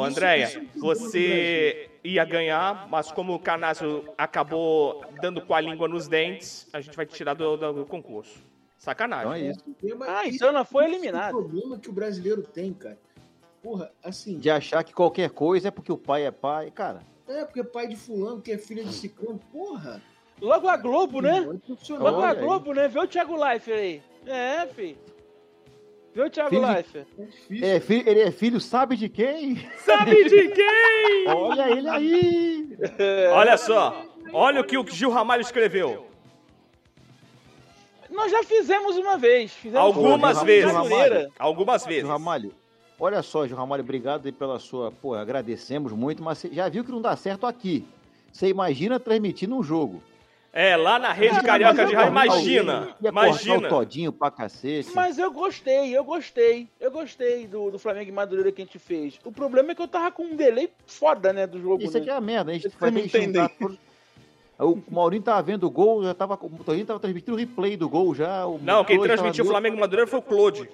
Andréia, 0.03 0.61
você 0.75 1.89
ia 2.03 2.23
ganhar, 2.25 2.87
mas 2.89 3.09
como 3.11 3.33
o 3.33 3.39
Canásio 3.39 4.03
acabou 4.17 5.01
dando 5.21 5.41
com 5.41 5.55
a 5.55 5.61
língua 5.61 5.87
nos 5.87 6.07
dentes, 6.09 6.67
a 6.73 6.81
gente 6.81 6.95
vai 6.95 7.05
te 7.05 7.15
tirar 7.15 7.33
do, 7.35 7.55
do 7.73 7.85
concurso. 7.85 8.50
Sacanagem. 8.82 9.27
Então 9.27 9.34
é 9.36 9.51
isso. 9.51 9.63
Ah, 10.07 10.25
isso- 10.25 10.36
então 10.38 10.47
ela 10.49 10.65
foi 10.65 10.86
isso 10.86 10.93
eliminada. 10.95 11.27
É 11.27 11.36
o 11.36 11.38
problema 11.43 11.77
que 11.77 11.88
o 11.89 11.93
brasileiro 11.93 12.41
tem, 12.41 12.73
cara. 12.73 12.97
Porra, 13.61 13.91
assim. 14.03 14.39
De 14.39 14.49
achar 14.49 14.84
que 14.84 14.91
qualquer 14.91 15.29
coisa 15.29 15.67
é 15.67 15.71
porque 15.71 15.91
o 15.91 15.97
pai 15.97 16.25
é 16.25 16.32
pai. 16.32 16.71
Cara, 16.71 17.01
É, 17.27 17.45
porque 17.45 17.59
é 17.59 17.63
pai 17.63 17.88
de 17.88 17.95
fulano, 17.95 18.41
que 18.41 18.51
é 18.51 18.57
filha 18.57 18.84
de 18.84 18.91
ciclano. 18.91 19.39
Porra. 19.51 20.01
Logo 20.41 20.67
a 20.67 20.75
Globo, 20.77 21.21
né? 21.21 21.38
É. 21.38 21.93
Logo 21.93 22.07
a 22.07 22.29
Olha 22.29 22.39
aí. 22.39 22.43
Globo, 22.43 22.73
né? 22.73 22.88
Vê 22.88 22.99
o 22.99 23.07
Thiago 23.07 23.36
Life 23.51 23.71
aí. 23.71 24.01
É, 24.25 24.65
fi. 24.65 24.97
Viu, 26.13 26.29
Thiago 26.29 26.49
Filho 26.49 26.65
de- 26.67 26.73
Leifert? 26.73 27.07
É 27.19 27.23
difícil. 27.23 27.65
É, 27.67 27.79
fi- 27.79 28.03
ele 28.05 28.19
é 28.21 28.32
filho, 28.32 28.59
sabe 28.59 28.97
de 28.97 29.07
quem? 29.07 29.55
Sabe 29.77 30.23
de 30.27 30.49
quem? 30.49 31.27
Olha 31.29 31.69
ele 31.71 31.88
aí! 31.88 32.77
Olha 33.34 33.55
só, 33.57 34.03
olha 34.34 34.59
o 34.59 34.63
que 34.65 34.77
o 34.77 34.86
Gil 34.88 35.09
Ramalho 35.11 35.41
escreveu. 35.41 36.07
Nós 38.12 38.32
já 38.32 38.43
fizemos 38.43 38.97
uma 38.97 39.18
vez. 39.18 39.51
Fizemos 39.53 39.80
Algumas 39.86 40.38
uma 40.38 40.43
vezes. 40.45 40.72
Madureira. 40.74 41.30
Algumas 41.39 41.86
vezes. 41.86 42.07
Ramalho, 42.07 42.53
olha 42.99 43.22
só, 43.22 43.47
Gil 43.47 43.57
Ramalho, 43.57 43.84
obrigado 43.84 44.26
aí 44.26 44.32
pela 44.32 44.59
sua. 44.59 44.91
Pô, 44.91 45.16
agradecemos 45.16 45.93
muito, 45.93 46.22
mas 46.22 46.39
você 46.39 46.49
já 46.51 46.68
viu 46.68 46.84
que 46.84 46.91
não 46.91 47.01
dá 47.01 47.16
certo 47.16 47.45
aqui. 47.45 47.86
Você 48.32 48.47
imagina 48.47 48.99
transmitindo 48.99 49.55
um 49.55 49.64
jogo. 49.64 50.03
É, 50.53 50.76
lá 50.76 50.99
na 50.99 51.14
rede 51.14 51.38
Ah, 51.38 51.43
carioca 51.43 51.86
de 51.86 51.95
rádio, 51.95 52.12
imagina. 52.12 52.74
Ia 53.01 53.12
cortar 53.12 53.22
o 53.22 53.30
Imagina. 53.30 53.70
todinho 53.70 54.12
pra 54.12 54.30
cacete. 54.30 54.89
Mas 54.93 55.18
eu 55.18 55.32
gostei, 55.32 55.95
eu 55.97 56.03
gostei. 56.03 56.68
Eu 56.78 56.91
gostei 56.91 57.47
do, 57.47 57.72
do 57.72 57.80
Flamengo 57.80 58.09
e 58.09 58.12
Madureira 58.12 58.51
que 58.51 58.62
a 58.62 58.66
gente 58.66 58.78
fez. 58.78 59.18
O 59.24 59.32
problema 59.32 59.72
é 59.72 59.76
que 59.76 59.82
eu 59.82 59.88
tava 59.88 60.12
com 60.12 60.24
um 60.24 60.36
delay 60.36 60.70
foda, 60.86 61.32
né, 61.32 61.47
do 61.47 61.62
jogo. 61.62 61.82
Isso 61.84 61.93
né? 61.93 62.01
aqui 62.01 62.09
é 62.09 62.14
a 62.14 62.20
merda, 62.20 62.51
a 62.51 62.53
gente 62.53 62.68
vai 62.78 62.91
não 62.91 63.07
ter 63.07 63.32
que 63.32 63.78
O 64.59 64.79
Maurinho 64.91 65.23
tava 65.23 65.41
vendo 65.41 65.65
o 65.65 65.71
gol, 65.71 66.03
já 66.03 66.13
tava. 66.13 66.35
O 66.35 66.63
Torinho 66.63 66.85
tava 66.85 66.99
transmitindo 66.99 67.33
o 67.33 67.39
replay 67.39 67.75
do 67.75 67.89
gol 67.89 68.13
já. 68.13 68.45
O 68.45 68.59
Não, 68.59 68.85
quem 68.85 69.01
transmitiu 69.01 69.45
o 69.45 69.47
Flamengo 69.47 69.77
Madureira 69.77 70.09
foi 70.09 70.19
o 70.19 70.21
Claude. 70.21 70.69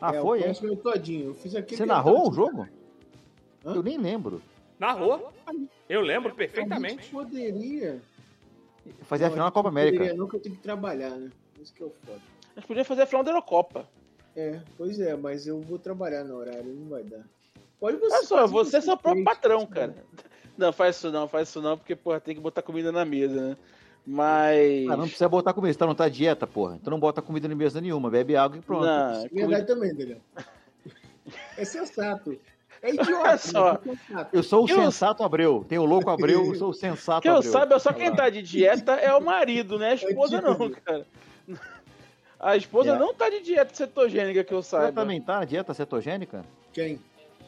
Ah, 0.00 0.14
é, 0.14 0.20
foi, 0.20 0.40
o 0.40 0.72
é? 0.72 0.76
todinho. 0.76 1.26
Eu 1.28 1.34
fiz 1.34 1.54
aquele 1.54 1.76
Você 1.76 1.86
narrou 1.86 2.30
o 2.30 2.32
jogo? 2.32 2.66
Hã? 3.64 3.74
Eu 3.74 3.82
nem 3.82 3.98
lembro. 3.98 4.40
Narrou. 4.78 5.30
Eu 5.88 6.00
lembro 6.00 6.28
A 6.28 6.30
gente 6.30 6.38
perfeitamente. 6.38 7.10
poderia. 7.10 8.00
Fazia 9.02 9.26
a 9.26 9.30
final 9.30 9.46
na 9.46 9.50
Copa 9.50 9.70
poderia 9.70 9.90
América. 9.90 10.16
Não, 10.16 10.26
que 10.26 10.36
eu 10.36 10.40
tenho 10.40 10.56
que 10.56 10.62
trabalhar, 10.62 11.10
né? 11.10 11.30
Isso 11.60 11.74
que 11.74 11.82
é 11.82 11.86
o 11.86 11.90
foda. 11.90 12.20
A 12.56 12.60
gente 12.60 12.66
podia 12.66 12.84
fazer 12.84 13.02
a 13.02 13.06
final 13.06 13.22
da 13.22 13.30
Eurocopa. 13.30 13.86
É, 14.34 14.60
pois 14.78 14.98
é, 15.00 15.14
mas 15.16 15.46
eu 15.46 15.60
vou 15.60 15.78
trabalhar 15.78 16.24
no 16.24 16.36
horário, 16.36 16.64
não 16.64 16.88
vai 16.88 17.02
dar. 17.02 17.24
Pode 17.78 17.98
você. 17.98 18.14
Olha 18.14 18.24
só, 18.24 18.46
fazer 18.46 18.46
você 18.46 18.76
é 18.78 18.80
seu 18.80 18.96
próprio 18.96 19.24
patrão, 19.24 19.66
cara. 19.66 19.94
Não, 20.60 20.72
faz 20.72 20.96
isso 20.96 21.10
não, 21.10 21.26
faz 21.26 21.48
isso 21.48 21.60
não, 21.62 21.76
porque, 21.78 21.96
porra, 21.96 22.20
tem 22.20 22.34
que 22.34 22.40
botar 22.40 22.62
comida 22.62 22.92
na 22.92 23.04
mesa, 23.04 23.40
né? 23.50 23.56
Mas. 24.06 24.88
Ah, 24.88 24.96
não 24.96 25.04
precisa 25.04 25.28
botar 25.28 25.52
comida, 25.52 25.72
você 25.72 25.78
tá, 25.78 25.86
não 25.86 25.94
tá 25.94 26.08
dieta, 26.08 26.46
porra. 26.46 26.76
Então 26.80 26.90
não 26.90 27.00
bota 27.00 27.20
comida 27.22 27.46
em 27.46 27.54
mesa 27.54 27.80
nenhuma, 27.80 28.10
bebe 28.10 28.34
água 28.36 28.56
e 28.58 28.60
pronto. 28.60 28.84
Não, 28.84 29.24
É 29.24 29.28
verdade 29.28 29.66
também, 29.66 29.94
Daniel. 29.94 30.18
É 31.56 31.64
sensato. 31.64 32.38
É 32.82 32.90
idiota. 32.94 33.12
Olha 33.28 33.38
só. 33.38 33.72
é. 33.74 34.26
Eu 34.32 34.42
sou 34.42 34.64
o 34.64 34.66
Que 34.66 34.72
eu- 34.72 34.82
sensato 34.82 35.22
Abreu. 35.22 35.64
Tem 35.68 35.78
o 35.78 35.84
louco 35.84 36.08
Abreu, 36.10 36.46
eu 36.46 36.54
sou 36.54 36.70
o 36.70 36.74
sensato 36.74 37.20
que 37.22 37.28
eu 37.28 37.36
Abreu. 37.36 37.52
saiba, 37.52 37.78
só 37.78 37.92
quem 37.92 38.12
tá 38.14 38.30
de 38.30 38.40
dieta 38.42 38.92
é 38.94 39.14
o 39.14 39.20
marido, 39.20 39.78
né? 39.78 39.90
A 39.90 39.94
esposa 39.94 40.40
não, 40.40 40.54
tipo- 40.58 40.80
cara. 40.82 41.06
A 42.38 42.56
esposa 42.56 42.92
É. 42.92 42.98
não 42.98 43.12
tá 43.12 43.28
de 43.28 43.40
dieta 43.42 43.74
cetogênica 43.74 44.42
que 44.42 44.52
eu 44.52 44.56
Ela 44.56 44.62
saiba. 44.62 44.92
também 45.02 45.20
tá 45.20 45.40
na 45.40 45.44
dieta 45.44 45.74
cetogênica? 45.74 46.42
Quem? 46.72 46.98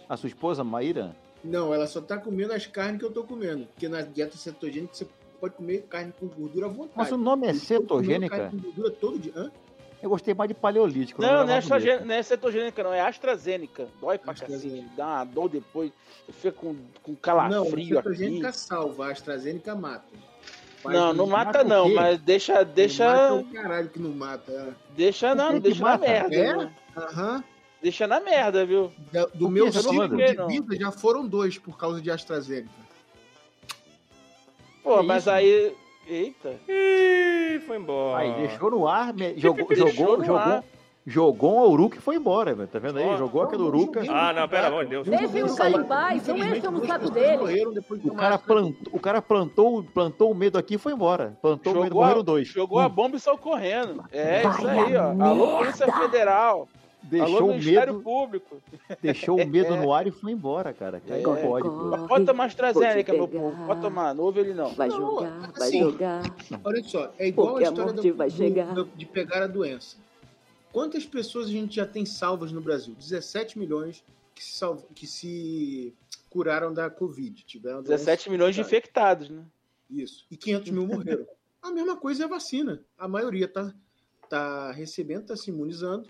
A 0.06 0.18
sua 0.18 0.26
esposa, 0.26 0.62
Maíra? 0.62 1.16
Não, 1.44 1.74
ela 1.74 1.86
só 1.86 2.00
tá 2.00 2.16
comendo 2.18 2.52
as 2.52 2.66
carnes 2.66 2.98
que 3.00 3.04
eu 3.04 3.10
tô 3.10 3.24
comendo. 3.24 3.66
Porque 3.66 3.88
na 3.88 4.02
dieta 4.02 4.36
cetogênica 4.36 4.94
você 4.94 5.06
pode 5.40 5.54
comer 5.54 5.82
carne 5.88 6.12
com 6.18 6.26
gordura 6.28 6.66
à 6.66 6.68
vontade. 6.68 6.92
Mas 6.96 7.10
o 7.12 7.16
nome 7.16 7.46
é 7.48 7.54
cetogênica? 7.54 8.36
Carne 8.36 8.50
com 8.50 8.58
gordura 8.66 8.90
todo 8.90 9.18
dia. 9.18 9.32
Hã? 9.34 9.50
Eu 10.02 10.10
gostei 10.10 10.34
mais 10.34 10.48
de 10.48 10.54
paleolítico. 10.54 11.22
Não, 11.22 11.28
não 11.28 11.36
é, 11.36 11.40
lembro 11.44 11.58
estrogê- 11.60 11.92
mesmo. 11.92 12.06
não 12.06 12.14
é 12.16 12.22
cetogênica, 12.24 12.82
não, 12.82 12.92
é 12.92 13.00
AstraZeneca. 13.00 13.86
Dói 14.00 14.18
pra 14.18 14.32
AstraZeneca. 14.32 14.78
cacete, 14.82 14.96
dá 14.96 15.06
uma 15.06 15.24
dor 15.24 15.48
depois, 15.48 15.92
fica 16.32 16.50
com, 16.52 16.74
com 17.02 17.12
não, 17.12 17.16
calafrio 17.16 17.98
aqui. 17.98 18.08
cetogênica 18.08 18.52
salva, 18.52 19.06
a 19.06 19.10
AstraZeneca 19.12 19.74
mata. 19.76 20.04
Faz 20.82 20.96
Não, 20.96 21.12
não 21.14 21.26
mata 21.28 21.58
mata 21.58 21.64
não, 21.64 21.94
mas 21.94 22.20
deixa, 22.20 22.64
deixa, 22.64 23.04
Mata 23.06 23.34
o 23.34 23.44
caralho 23.52 23.88
que 23.90 24.00
não 24.00 24.10
mata. 24.10 24.50
é. 24.50 24.72
deixa 24.96 25.32
não, 25.36 25.56
deixa 25.60 25.84
na 25.84 25.96
merda, 25.98 26.34
É? 26.34 26.52
viu? 26.52 26.70
Aham. 26.96 27.44
Deixa 27.82 28.06
na 28.06 28.20
merda, 28.20 28.64
viu? 28.64 28.92
Da- 29.12 29.26
Do 29.34 29.48
meu 29.48 29.72
ciclo 29.72 30.08
de 30.16 30.34
Não. 30.34 30.46
vida 30.46 30.76
já 30.76 30.92
foram 30.92 31.26
dois 31.26 31.58
por 31.58 31.76
causa 31.76 32.00
de 32.00 32.10
AstraZeneca. 32.10 32.68
Pô, 34.84 34.98
Que 35.00 35.06
mas 35.06 35.22
isso? 35.24 35.30
aí, 35.30 35.74
eita. 36.08 36.54
Ih, 36.68 37.60
foi 37.66 37.76
embora. 37.76 38.18
Aí 38.22 38.32
deixou 38.46 38.70
no 38.70 38.86
ar, 38.88 39.12
me- 39.12 39.36
jogou, 39.38 39.66
Deixou 39.66 39.88
jogou, 39.88 40.18
no 40.18 40.24
jogou, 40.24 40.40
ar. 40.40 40.64
jogou 41.06 41.54
um 41.66 41.70
Uruca 41.70 41.98
e 41.98 42.00
foi 42.00 42.16
embora, 42.16 42.54
velho. 42.54 42.68
Tá 42.68 42.78
vendo 42.78 42.98
aí? 42.98 43.16
Jogou 43.16 43.42
aquele 43.42 43.62
Não, 43.62 43.70
não 43.70 43.78
Uruca. 43.78 44.04
joguei. 44.04 44.20
Ah, 44.20 44.32
não, 44.32 44.48
pera, 44.48 44.66
amor 44.68 44.84
de 44.84 44.90
Deus. 44.90 45.06
Deixem 45.08 45.42
o 45.44 45.54
cara 45.56 45.70
em 45.70 45.84
paz, 45.84 46.26
não 46.26 46.34
Infelizmente, 46.36 46.58
encham 46.58 46.70
no 46.72 46.78
duas 46.78 46.88
saco 46.88 47.12
pessoas 47.12 47.50
dele. 47.50 47.80
O 48.04 48.14
cara, 48.14 48.38
plantou, 48.38 48.92
o 48.92 49.00
cara 49.00 49.22
plantou, 49.22 49.82
plantou 49.94 50.30
o 50.30 50.34
medo 50.34 50.58
aqui 50.58 50.74
e 50.74 50.78
foi 50.78 50.92
embora. 50.92 51.36
Plantou 51.42 51.72
o 51.72 51.76
medo, 51.76 51.86
Jogou, 51.88 52.02
morreram 52.02 52.22
dois. 52.24 52.48
jogou 52.48 52.78
a 52.80 52.88
bomba 52.88 53.16
e 53.16 53.20
saiu 53.20 53.38
correndo. 53.38 54.04
É 54.12 54.42
Vai 54.42 54.52
isso 54.58 54.68
aí, 54.68 54.96
ó. 54.96 55.24
Alô, 55.24 55.58
Polícia 55.58 55.86
merda. 55.86 56.00
Federal. 56.02 56.68
Deixou 57.04 57.36
Alô, 57.36 57.46
o 57.46 57.50
Ministério 57.50 57.92
medo, 57.94 58.04
Público. 58.04 58.62
deixou 59.02 59.40
o 59.40 59.46
medo 59.46 59.76
no 59.76 59.92
ar 59.92 60.06
e 60.06 60.10
foi 60.10 60.32
embora, 60.32 60.72
cara. 60.72 61.02
Aí 61.10 61.22
não 61.22 61.36
É. 61.36 61.42
pode. 61.42 61.68
Mas 61.68 62.06
pode 62.06 62.24
tomar 62.24 62.44
AstraZeneca, 62.46 63.12
meu 63.12 63.28
povo. 63.28 63.66
Pode 63.66 63.80
tomar, 63.80 64.14
não 64.14 64.24
ouve 64.24 64.40
ele 64.40 64.54
não. 64.54 64.72
Vai 64.74 64.88
Não, 64.88 64.96
jogar, 64.96 65.52
vai 65.52 65.68
assim, 65.68 65.80
jogar. 65.80 66.22
Olha 66.64 66.82
só, 66.84 67.12
é 67.18 67.28
igual 67.28 67.48
Porque 67.50 67.64
a 67.64 67.68
a 67.68 67.70
história 67.70 67.92
morte 67.92 68.10
do- 68.10 68.16
vai 68.16 68.28
do- 68.30 68.36
chegar. 68.36 68.74
do- 68.74 68.84
de 68.96 69.06
pegar 69.06 69.42
a 69.42 69.46
doença. 69.46 69.96
Quantas 70.72 71.04
pessoas 71.04 71.48
a 71.48 71.50
gente 71.50 71.76
já 71.76 71.86
tem 71.86 72.06
salvas 72.06 72.50
no 72.52 72.60
Brasil? 72.60 72.94
17 72.94 73.58
milhões 73.58 74.02
que 74.34 74.42
se, 74.42 74.52
salv- 74.56 74.84
que 74.94 75.06
se 75.06 75.92
curaram 76.30 76.72
da 76.72 76.88
Covid. 76.88 77.44
Tiveram 77.44 77.78
a 77.78 77.80
doença 77.82 78.04
17 78.04 78.30
milhões 78.30 78.54
de 78.54 78.60
infectados, 78.62 79.28
né? 79.28 79.42
Isso. 79.90 80.24
E 80.30 80.36
500 80.36 80.70
mil 80.70 80.86
morreram. 80.86 81.26
A 81.60 81.70
mesma 81.70 81.94
coisa 81.96 82.22
é 82.22 82.26
a 82.26 82.28
vacina. 82.28 82.82
A 82.96 83.06
maioria 83.06 83.46
tá, 83.46 83.72
tá 84.32 84.72
recebendo, 84.72 85.26
tá 85.26 85.36
se 85.36 85.50
imunizando, 85.50 86.08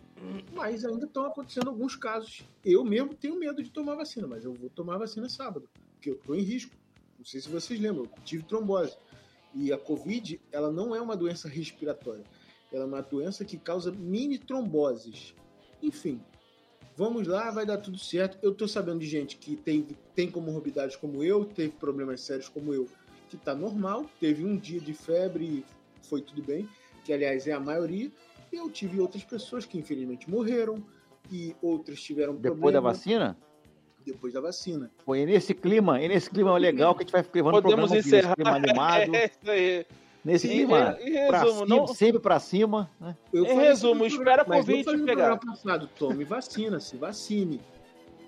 mas 0.54 0.84
ainda 0.84 1.06
estão 1.06 1.26
acontecendo 1.26 1.66
alguns 1.66 1.96
casos. 1.96 2.44
Eu 2.64 2.84
mesmo 2.84 3.14
tenho 3.14 3.36
medo 3.36 3.60
de 3.60 3.68
tomar 3.68 3.96
vacina, 3.96 4.28
mas 4.28 4.44
eu 4.44 4.54
vou 4.54 4.70
tomar 4.70 4.96
vacina 4.96 5.28
sábado, 5.28 5.68
porque 5.94 6.10
eu 6.10 6.14
tô 6.14 6.32
em 6.32 6.40
risco. 6.40 6.72
Não 7.18 7.24
sei 7.24 7.40
se 7.40 7.48
vocês 7.48 7.80
lembram, 7.80 8.04
eu 8.04 8.10
tive 8.24 8.44
trombose. 8.44 8.96
E 9.52 9.72
a 9.72 9.76
Covid, 9.76 10.40
ela 10.52 10.70
não 10.70 10.94
é 10.94 11.00
uma 11.00 11.16
doença 11.16 11.48
respiratória. 11.48 12.22
Ela 12.72 12.84
é 12.84 12.86
uma 12.86 13.02
doença 13.02 13.44
que 13.44 13.58
causa 13.58 13.90
mini 13.90 14.38
tromboses. 14.38 15.34
Enfim, 15.82 16.22
vamos 16.96 17.26
lá, 17.26 17.50
vai 17.50 17.66
dar 17.66 17.78
tudo 17.78 17.98
certo. 17.98 18.38
Eu 18.40 18.54
tô 18.54 18.68
sabendo 18.68 19.00
de 19.00 19.06
gente 19.06 19.36
que 19.36 19.56
teve, 19.56 19.96
tem 20.14 20.30
comorbidades 20.30 20.94
como 20.94 21.24
eu, 21.24 21.44
teve 21.44 21.72
problemas 21.72 22.20
sérios 22.20 22.48
como 22.48 22.72
eu, 22.72 22.86
que 23.28 23.36
tá 23.36 23.52
normal, 23.52 24.08
teve 24.20 24.44
um 24.44 24.56
dia 24.56 24.78
de 24.78 24.94
febre 24.94 25.44
e 25.44 25.64
foi 26.06 26.22
tudo 26.22 26.40
bem, 26.40 26.68
que 27.04 27.12
aliás 27.12 27.46
é 27.46 27.52
a 27.52 27.60
maioria. 27.60 28.10
E 28.52 28.56
eu 28.56 28.70
tive 28.70 29.00
outras 29.00 29.24
pessoas 29.24 29.64
que 29.64 29.78
infelizmente 29.78 30.28
morreram 30.30 30.82
e 31.30 31.54
outras 31.62 32.00
tiveram 32.02 32.34
Depois 32.34 32.52
problema 32.60 32.72
da 32.72 32.80
vacina? 32.80 33.36
depois 34.04 34.32
da 34.34 34.40
vacina. 34.40 34.90
Foi 35.04 35.20
é 35.20 35.26
nesse 35.26 35.54
clima, 35.54 36.00
é 36.00 36.08
nesse 36.08 36.28
clima 36.28 36.56
legal 36.58 36.92
que 36.92 37.02
a 37.02 37.04
gente 37.04 37.12
vai 37.12 37.24
levando 37.32 37.54
o 37.58 37.62
Podemos 37.62 37.88
programa 37.88 38.00
aqui, 38.00 38.08
encerrar. 38.08 38.28
nesse 38.30 38.34
clima 38.34 38.56
animado, 38.56 39.14
É 39.14 39.26
isso 39.26 39.50
aí. 39.50 39.86
nesse 40.24 40.48
Em, 40.48 40.50
clima 40.50 40.98
em 41.00 41.26
pra 41.28 41.38
resumo, 41.42 41.64
cima, 41.66 41.76
não, 41.76 41.86
sempre 41.86 42.20
pra 42.20 42.40
cima, 42.40 42.90
né? 43.00 43.16
Eu 43.32 43.44
Em 43.46 43.54
resumo, 43.54 44.04
espera 44.04 44.44
no 44.44 45.04
pegar. 45.06 45.36
passado, 45.38 45.88
tome 45.96 46.24
vacina, 46.24 46.80
se 46.80 46.96
vacine. 46.96 47.60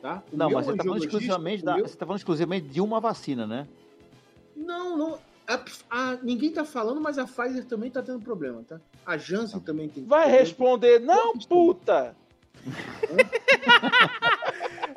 Tá? 0.01 0.23
O 0.33 0.37
Não, 0.37 0.49
mas 0.51 0.65
você 0.67 0.77
tá 0.77 0.85
falando 0.85 0.97
angiologista, 1.03 1.07
exclusivamente 1.09 1.65
da, 1.65 1.75
meu- 1.75 1.89
você 1.89 1.97
tá 1.97 2.07
falando 2.07 2.19
exclusivamente 2.19 2.69
de 2.69 2.81
uma 2.81 3.01
vacina, 3.01 3.45
né? 3.45 3.67
Não, 4.55 4.97
não. 4.97 5.19
A, 5.47 5.61
a- 5.91 6.19
ninguém 6.23 6.51
tá 6.53 6.65
falando, 6.65 7.01
mas 7.01 7.19
a 7.19 7.25
Pfizer 7.27 7.65
também 7.67 7.91
tá 7.91 8.03
tendo 8.03 8.21
problema, 8.21 8.63
tá? 8.67 8.81
A 9.05 9.17
Janssen 9.19 9.61
Tá 9.61 9.67
também 9.67 9.89
tem 9.89 10.05
vai 10.05 10.21
problema. 10.23 10.41
responder, 10.43 10.99
não, 11.01 11.35
puta! 11.39 12.17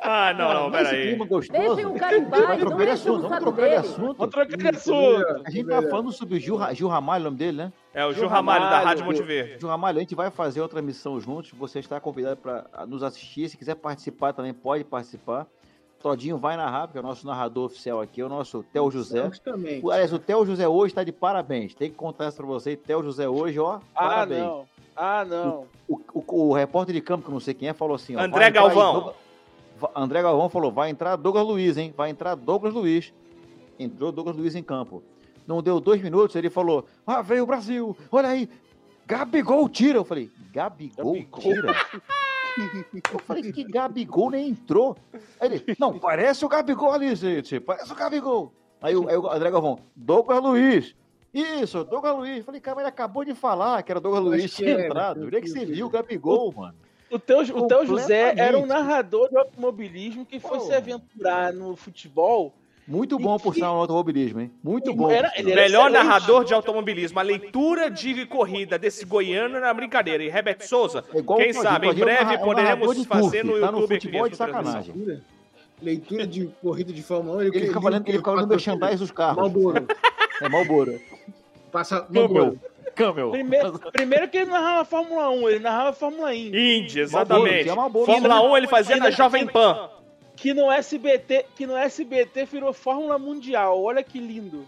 Ah, 0.00 0.32
não, 0.32 0.54
não, 0.54 0.70
peraí. 0.70 1.08
clima 1.08 1.26
gostoso. 1.26 1.58
Deixem 1.58 1.84
o 1.86 1.94
cara 1.94 2.16
em 2.16 2.24
Vamos 2.24 2.38
paz, 2.46 2.48
não 2.48 2.56
trocar 2.58 2.76
de 2.76 2.82
enchem 2.84 2.92
assunto, 2.94 3.14
vamos 3.22 3.28
saco 3.28 3.42
trocar 3.42 3.62
de 3.62 3.68
dele. 3.68 3.74
assunto. 3.76 4.16
Vamos 4.16 4.30
trocar 4.34 4.46
de 4.46 4.56
Isso, 4.78 4.94
assunto. 4.94 5.42
A 5.44 5.50
gente 5.50 5.66
tava 5.68 5.88
falando 5.90 6.12
sobre 6.12 6.36
o 6.36 6.40
Gil, 6.40 6.74
Gil 6.74 6.88
Ramalho, 6.88 7.22
o 7.22 7.24
nome 7.24 7.36
dele, 7.36 7.56
né? 7.58 7.72
É 7.92 8.06
o 8.06 8.12
Gil 8.12 8.20
Gil 8.20 8.28
Ramalho 8.28 8.60
da 8.60 8.66
Ramalho, 8.70 8.86
Rádio 8.86 9.04
Gil. 9.04 9.12
Monte 9.12 9.22
Verde. 9.26 9.60
Gil 9.60 9.68
Ramalho, 9.68 9.96
a 9.98 10.00
gente 10.00 10.14
vai 10.14 10.30
fazer 10.30 10.60
outra 10.62 10.80
missão 10.80 11.20
juntos. 11.20 11.50
Você 11.58 11.80
está 11.80 12.00
convidado 12.00 12.36
para 12.36 12.64
nos 12.86 13.02
assistir. 13.02 13.48
Se 13.50 13.56
quiser 13.58 13.74
participar 13.74 14.32
também, 14.32 14.54
pode 14.54 14.84
participar. 14.84 15.46
Todinho 16.02 16.38
vai 16.38 16.56
narrar, 16.56 16.86
porque 16.86 16.98
é 16.98 17.00
o 17.00 17.04
nosso 17.04 17.26
narrador 17.26 17.66
oficial 17.66 18.00
aqui, 18.00 18.20
é 18.20 18.24
o 18.24 18.28
nosso 18.28 18.62
Theo 18.72 18.90
José. 18.90 19.20
O- 19.82 19.90
Aliás, 19.90 20.12
o 20.12 20.18
Theo 20.18 20.46
José 20.46 20.68
hoje 20.68 20.92
está 20.92 21.02
de 21.02 21.10
parabéns. 21.12 21.74
Tem 21.74 21.90
que 21.90 21.96
contar 21.96 22.28
isso 22.28 22.36
para 22.36 22.46
você. 22.46 22.76
Theo 22.76 23.02
José 23.02 23.28
hoje, 23.28 23.58
ó, 23.58 23.80
Ah, 23.94 24.08
parabéns. 24.08 24.42
não. 24.42 24.66
Ah, 24.96 25.24
não. 25.24 25.66
O, 25.88 26.00
o- 26.14 26.48
o 26.48 26.52
repórter 26.52 26.94
de 26.94 27.00
campo, 27.00 27.24
que 27.24 27.30
eu 27.30 27.34
não 27.34 27.40
sei 27.40 27.54
quem 27.54 27.68
é, 27.68 27.72
falou 27.72 27.94
assim: 27.96 28.14
ó, 28.16 28.20
André 28.20 28.44
aí 28.46 28.50
Galvão. 28.50 29.14
Va- 29.78 29.90
André 29.94 30.22
Galvão 30.22 30.48
falou: 30.48 30.70
vai 30.72 30.90
entrar 30.90 31.16
Douglas 31.16 31.46
Luiz, 31.46 31.76
hein? 31.76 31.92
Vai 31.96 32.10
entrar 32.10 32.34
Douglas 32.34 32.74
Luiz. 32.74 33.12
Entrou 33.78 34.10
Douglas 34.12 34.36
Luiz 34.36 34.54
em 34.54 34.62
campo. 34.62 35.02
Não 35.46 35.62
deu 35.62 35.80
dois 35.80 36.02
minutos, 36.02 36.34
ele 36.36 36.50
falou: 36.50 36.84
ah, 37.06 37.22
veio 37.22 37.44
o 37.44 37.46
Brasil, 37.46 37.96
olha 38.10 38.28
aí. 38.28 38.48
Gabigol 39.06 39.68
tira. 39.68 39.98
Eu 39.98 40.04
falei: 40.04 40.30
Gabigol, 40.52 41.14
Gabigol. 41.14 41.40
tira? 41.40 41.72
Eu 43.12 43.18
falei 43.20 43.52
que 43.52 43.64
Gabigol 43.64 44.30
nem 44.30 44.48
entrou. 44.48 44.96
Aí 45.40 45.48
ele, 45.52 45.76
não, 45.78 45.98
parece 45.98 46.44
o 46.44 46.48
Gabigol 46.48 46.92
ali, 46.92 47.14
gente. 47.14 47.60
Parece 47.60 47.92
o 47.92 47.96
Gabigol. 47.96 48.52
Aí 48.80 48.94
o, 48.96 49.08
aí 49.08 49.16
o 49.16 49.30
André 49.30 49.50
Galvão, 49.50 49.78
Douglas 49.94 50.42
Luiz. 50.42 50.94
Isso, 51.32 51.84
Douglas 51.84 52.16
Luiz. 52.16 52.44
Falei, 52.44 52.60
cara, 52.60 52.76
mas 52.76 52.82
ele 52.82 52.88
acabou 52.88 53.24
de 53.24 53.34
falar 53.34 53.82
que 53.82 53.92
era 53.92 54.00
Douglas 54.00 54.24
Luiz 54.24 54.54
que 54.54 54.64
tinha 54.64 54.78
é, 54.78 54.86
entrado. 54.86 55.20
Eu 55.20 55.24
queria 55.24 55.40
que 55.40 55.48
você 55.48 55.64
viu 55.64 55.86
o 55.86 55.90
Gabigol, 55.90 56.52
mano. 56.52 56.74
O 57.10 57.18
teu, 57.18 57.40
o 57.40 57.66
teu 57.66 57.86
José 57.86 58.34
era 58.36 58.58
um 58.58 58.66
narrador 58.66 59.30
de 59.30 59.36
automobilismo 59.38 60.26
que 60.26 60.38
foi 60.38 60.60
se 60.60 60.74
aventurar 60.74 61.52
no 61.52 61.74
futebol. 61.74 62.54
Muito 62.88 63.20
E 63.20 63.22
bom 63.22 63.36
por 63.38 63.52
que- 63.52 63.56
sinal 63.60 63.74
no 63.74 63.80
automobilismo, 63.82 64.40
hein? 64.40 64.50
Muito 64.64 64.90
E 64.90 64.94
bom. 64.94 65.10
era- 65.10 65.28
por 65.30 65.38
ele 65.38 65.52
era 65.52 65.60
Melhor 65.62 65.88
excelente. 65.90 66.06
narrador 66.06 66.44
de 66.44 66.54
automobilismo. 66.54 67.18
A 67.18 67.22
leitura 67.22 67.90
de 67.90 68.24
corrida 68.24 68.78
desse 68.78 69.04
goiano 69.04 69.56
era 69.58 69.74
brincadeira. 69.74 70.24
E 70.24 70.28
Herbert 70.28 70.62
Souza, 70.66 71.04
É 71.14 71.18
igual 71.18 71.38
quem 71.38 71.52
sabe, 71.52 71.88
em 71.88 71.94
breve 71.94 72.34
é 72.34 72.38
um 72.38 72.40
poderemos 72.40 73.04
fazer 73.04 73.44
no 73.44 73.60
tá 73.60 73.70
no 73.70 73.80
YouTube. 73.80 73.94
futebol 74.00 74.20
aqui 74.22 74.30
de 74.30 74.36
sacanagem. 74.36 74.94
Leitura, 74.96 75.22
leitura 75.82 76.26
de 76.26 76.46
corrida 76.62 76.92
de 76.92 77.02
Fórmula 77.02 77.36
1. 77.36 77.42
Ele 77.42 77.66
fica 77.66 77.80
falando, 77.80 78.08
ele 78.08 78.16
fica 78.18 78.30
falando 78.30 78.46
do 78.46 78.50
merchandise 78.50 78.96
dos 78.96 79.10
carros. 79.10 79.36
Malboro. 79.36 79.86
É 80.40 80.48
Malboro. 80.48 81.00
Passa. 81.70 82.06
Malboro. 82.08 82.58
Camel. 82.94 83.30
Primeiro, 83.30 83.78
primeiro 83.92 84.28
que 84.28 84.38
ele 84.38 84.50
narrava 84.50 84.84
Fórmula 84.84 85.28
1, 85.30 85.48
ele 85.50 85.58
narrava 85.60 85.92
Fórmula 85.92 86.34
Indy. 86.34 86.78
Indy, 86.80 87.00
exatamente. 87.00 87.62
tinha 87.64 87.76
Marlboro. 87.76 88.06
Fórmula 88.06 88.40
1 88.40 88.56
ele 88.56 88.66
fazia 88.66 88.96
na 88.96 89.10
Jovem 89.10 89.46
Pan. 89.46 89.88
Que 90.40 90.54
no 90.54 90.70
SBT, 90.70 91.46
que 91.56 91.66
no 91.66 91.76
SBT 91.76 92.44
virou 92.44 92.72
Fórmula 92.72 93.18
Mundial. 93.18 93.82
Olha 93.82 94.02
que 94.02 94.18
lindo. 94.20 94.64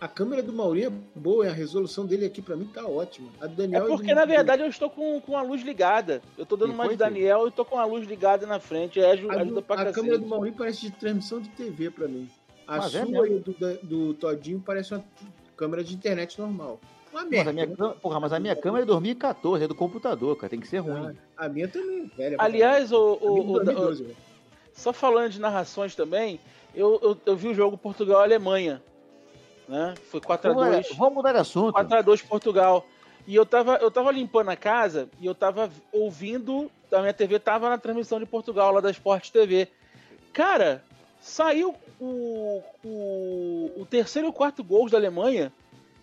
A 0.00 0.06
câmera 0.08 0.42
do 0.42 0.52
Mauri 0.52 0.84
é 0.84 0.90
boa, 1.14 1.46
e 1.46 1.48
a 1.48 1.52
resolução 1.52 2.04
dele 2.04 2.26
aqui 2.26 2.42
pra 2.42 2.54
mim 2.56 2.66
tá 2.66 2.86
ótima. 2.86 3.30
A 3.40 3.46
do 3.46 3.52
É 3.54 3.56
Daniel 3.66 3.86
porque, 3.86 4.08
do- 4.12 4.14
na 4.16 4.26
verdade, 4.26 4.60
eu 4.62 4.68
estou 4.68 4.90
com, 4.90 5.18
com 5.22 5.36
a 5.38 5.42
luz 5.42 5.62
ligada. 5.62 6.20
Eu 6.36 6.44
tô 6.44 6.56
dando 6.56 6.72
E 6.72 6.74
uma 6.74 6.88
de 6.88 6.96
Daniel 6.96 7.48
e 7.48 7.50
tô 7.50 7.64
com 7.64 7.78
a 7.78 7.86
luz 7.86 8.06
ligada 8.06 8.46
na 8.46 8.60
frente. 8.60 9.00
Aí 9.00 9.06
ajuda, 9.12 9.34
A, 9.34 9.40
ajuda 9.40 9.62
pra 9.62 9.74
a 9.76 9.78
cacete. 9.78 9.94
câmera 9.94 10.18
do 10.18 10.26
Mauri 10.26 10.52
parece 10.52 10.82
de 10.82 10.90
transmissão 10.90 11.40
de 11.40 11.48
TV 11.50 11.90
pra 11.90 12.06
mim. 12.06 12.28
A 12.66 12.76
Mas 12.78 12.94
é 12.94 13.00
sua 13.02 13.10
mesmo. 13.10 13.26
e 13.26 13.38
a 13.38 13.78
do, 13.78 13.78
do 14.08 14.14
Todinho 14.14 14.62
parece 14.64 14.92
uma 14.92 15.02
câmera 15.56 15.82
de 15.82 15.94
internet 15.94 16.38
normal. 16.38 16.78
Uma 17.10 17.24
Mas 17.24 17.46
a, 17.46 17.52
minha, 17.52 17.66
né? 17.66 17.74
câmera- 17.76 17.94
porra, 17.94 18.20
mas 18.20 18.32
a 18.32 18.40
minha 18.40 18.56
câmera 18.56 18.82
é 18.82 18.86
2014, 18.86 19.64
é 19.64 19.68
do 19.68 19.74
computador, 19.74 20.36
cara. 20.36 20.50
Tem 20.50 20.60
que 20.60 20.66
ser 20.68 20.78
ruim. 20.78 21.16
A 21.36 21.48
minha 21.48 21.68
também, 21.68 22.10
velha. 22.14 22.36
pra 22.36 22.44
Aliás, 22.44 22.92
o, 22.92 23.18
o, 23.22 23.26
é 23.38 23.40
o- 23.40 23.52
2012, 23.54 24.02
velho. 24.02 24.16
Só 24.74 24.92
falando 24.92 25.30
de 25.30 25.40
narrações 25.40 25.94
também, 25.94 26.38
eu, 26.74 26.98
eu, 27.02 27.16
eu 27.24 27.36
vi 27.36 27.48
o 27.48 27.54
jogo 27.54 27.78
Portugal-Alemanha. 27.78 28.82
Né? 29.68 29.94
Foi 30.10 30.20
4x2. 30.20 30.54
Vamos, 30.54 30.96
vamos 30.96 31.14
mudar 31.14 31.32
de 31.32 31.38
assunto. 31.38 31.74
4x2 31.74 32.26
Portugal. 32.26 32.86
E 33.26 33.34
eu 33.34 33.46
tava, 33.46 33.76
eu 33.76 33.90
tava 33.90 34.12
limpando 34.12 34.50
a 34.50 34.56
casa 34.56 35.08
e 35.18 35.24
eu 35.24 35.34
tava 35.34 35.70
ouvindo. 35.90 36.70
A 36.92 37.00
minha 37.00 37.14
TV 37.14 37.38
tava 37.38 37.70
na 37.70 37.78
transmissão 37.78 38.18
de 38.18 38.26
Portugal, 38.26 38.72
lá 38.72 38.80
da 38.80 38.90
Sport 38.90 39.30
TV. 39.30 39.68
Cara, 40.32 40.84
saiu 41.20 41.74
o, 41.98 42.62
o, 42.84 43.72
o 43.78 43.86
terceiro 43.86 44.28
e 44.28 44.30
o 44.30 44.32
quarto 44.32 44.62
gols 44.62 44.90
da 44.90 44.98
Alemanha 44.98 45.50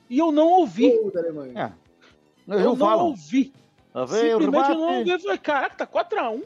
e 0.09 0.17
eu 0.17 0.31
não 0.31 0.47
ouvi. 0.47 0.97
Gol 0.97 1.11
da 1.11 1.19
Alemanha. 1.19 1.77
É. 1.77 2.53
Eu 2.53 2.75
não 2.75 2.75
não 2.75 3.05
ouvi. 3.07 3.53
O 3.93 4.07
Simplesmente 4.07 4.69
eu 4.69 4.75
não 4.75 4.97
ouvi. 4.97 5.09
Eu 5.09 5.19
falei, 5.19 5.37
caraca, 5.37 5.75
tá 5.75 5.87
4x1. 5.87 6.43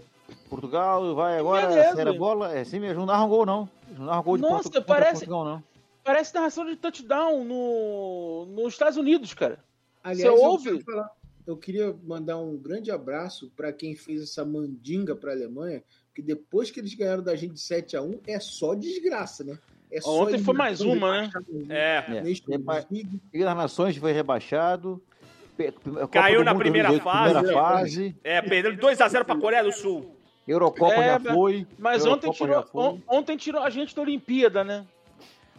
Portugal 0.50 1.16
vai 1.16 1.40
agora, 1.40 1.68
Beleza. 1.68 2.02
era 2.02 2.10
a 2.12 2.14
bola. 2.14 2.54
É 2.54 2.62
assim 2.62 2.80
mesmo, 2.80 3.00
não 3.00 3.06
narram 3.06 3.28
gol 3.30 3.46
não. 3.46 3.70
Não 3.98 4.06
narram 4.06 4.24
gol 4.24 4.38
de 4.38 4.44
Nossa, 4.44 4.82
parece- 4.82 5.26
Portugal, 5.26 5.46
não. 5.46 5.64
Parece 6.04 6.36
narração 6.36 6.66
de 6.66 6.76
touchdown 6.76 7.44
no, 7.44 8.46
nos 8.50 8.74
Estados 8.74 8.98
Unidos, 8.98 9.34
cara. 9.34 9.58
Aliás, 10.04 10.22
Você 10.22 10.28
eu, 10.40 10.44
ouve? 10.48 10.64
quero 10.72 10.84
falar- 10.84 11.10
eu 11.48 11.58
queria 11.58 11.96
mandar 12.04 12.38
um 12.38 12.56
grande 12.56 12.92
abraço 12.92 13.52
para 13.56 13.74
quem 13.74 13.96
fez 13.96 14.22
essa 14.22 14.46
mandinga 14.46 15.16
para 15.16 15.32
a 15.32 15.34
Alemanha, 15.34 15.84
que 16.14 16.22
depois 16.22 16.70
que 16.70 16.80
eles 16.80 16.94
ganharam 16.94 17.24
da 17.24 17.36
gente 17.36 17.54
de 17.54 17.60
7 17.62 17.98
a 17.98 18.02
1 18.04 18.20
é 18.28 18.40
só 18.40 18.76
desgraça, 18.76 19.44
né? 19.44 19.58
É 19.92 20.00
só 20.02 20.24
Ontem 20.24 20.40
foi 20.40 20.54
mais 20.54 20.82
uma, 20.82 21.22
né? 21.22 21.30
É. 21.70 22.04
É. 22.18 22.22
League. 22.22 23.20
Liga 23.34 23.46
das 23.46 23.58
Nações 23.58 23.98
foi 23.98 24.12
rebaixado. 24.12 25.02
Caiu 26.12 26.44
na 26.44 26.54
primeira 26.54 26.90
2018, 26.90 27.04
fase. 27.04 27.34
Primeira 27.34 27.54
fase. 27.62 28.16
É, 28.24 28.42
perdeu 28.42 28.76
2x0 28.76 29.24
pra 29.24 29.36
Coreia 29.38 29.64
do 29.64 29.72
Sul. 29.72 30.15
Eurocopa 30.48 30.94
É, 30.94 31.14
já 31.14 31.20
foi. 31.34 31.66
Mas 31.78 32.06
Eurocopa 32.06 32.28
ontem 32.28 32.38
tirou, 32.38 32.66
on- 32.74 33.00
ontem 33.08 33.38
tirou 33.38 33.62
a 33.62 33.70
gente 33.70 33.96
da 33.96 34.02
Olimpíada, 34.02 34.64
né? 34.64 34.86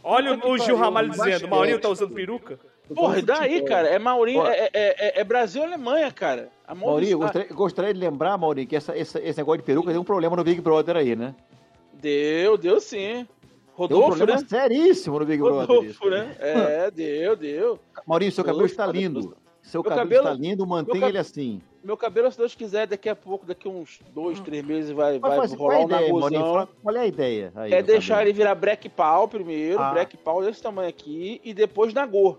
Olha 0.03 0.35
o, 0.35 0.51
o 0.51 0.59
Gil 0.59 0.77
Ramalho 0.77 1.11
dizendo, 1.11 1.49
Maurinho 1.49 1.81
tá 1.81 1.89
usando 1.89 2.15
peruca? 2.15 2.59
Porra, 2.95 3.19
e 3.19 3.23
daí, 3.23 3.63
cara? 3.65 3.89
É 3.89 3.99
Maurinho, 3.99 4.47
é, 4.47 4.67
é, 4.67 4.71
é- 4.73 5.21
é 5.21 5.25
Brasil 5.25 5.63
e 5.63 5.65
Alemanha, 5.65 6.13
cara. 6.13 6.49
A 6.69 6.73
Maurinho, 6.75 7.19
gostaria, 7.19 7.49
gostaria 7.53 7.93
de 7.95 7.99
lembrar, 7.99 8.39
Maurinho, 8.39 8.69
que 8.69 8.77
essa, 8.77 8.97
essa- 8.97 9.21
esse 9.21 9.39
negócio 9.39 9.59
de 9.59 9.65
peruca 9.65 9.91
deu 9.91 10.01
um 10.01 10.05
problema 10.05 10.37
no 10.37 10.45
Big 10.45 10.61
Brother 10.61 10.97
aí, 10.97 11.17
né? 11.17 11.35
Deu, 11.95 12.57
deu 12.57 12.81
sim. 12.81 12.99
Deu 12.99 13.27
um 13.75 13.75
Rodolfo, 13.75 14.17
problema 14.17 14.41
né? 14.41 14.47
seríssimo 14.49 15.19
no 15.19 15.27
Big 15.27 15.43
Brother. 15.43 15.67
Rodolfo, 15.67 16.09
né? 16.09 16.35
É, 16.39 16.91
deu, 16.95 17.35
deu. 17.37 17.79
Maurinho, 18.07 18.31
seu 18.31 18.45
cabelo 18.45 18.67
está 18.67 18.87
Rodolfo, 18.87 19.01
lindo. 19.03 19.37
Seu 19.63 19.83
cabelo, 19.83 20.03
cabelo- 20.03 20.23
está 20.29 20.33
lindo, 20.41 20.65
mantenha 20.67 21.09
ele 21.09 21.19
assim. 21.19 21.61
Meu 21.87 21.97
cabelo, 21.97 22.29
se 22.33 22.37
Deus 22.37 22.53
quiser, 22.53 22.85
daqui 22.89 23.09
a 23.09 23.15
pouco, 23.15 23.47
daqui 23.47 23.69
uns 23.69 24.01
dois, 24.13 24.41
três 24.41 24.65
meses, 24.67 24.91
vai, 24.91 25.21
Mas 25.21 25.51
vai 25.53 25.57
qual 25.57 25.71
é 25.73 25.77
rolar 25.83 25.99
a 25.99 26.01
um. 26.03 26.21
Fala- 26.21 26.69
Qual 26.83 26.97
é 26.97 26.99
a 26.99 27.07
ideia? 27.07 27.53
Aí, 27.55 27.73
É 27.73 27.81
deixar 27.81 28.15
cabelo? 28.15 28.29
ele 28.31 28.37
virar 28.37 28.55
black 28.57 28.89
pau 28.89 29.29
primeiro, 29.29 29.79
Ah. 29.81 29.93
black 29.93 30.17
pau 30.17 30.43
desse 30.43 30.61
tamanho 30.61 30.89
aqui, 30.89 31.41
e 31.45 31.55
depois 31.55 31.95
nagô. 31.95 32.39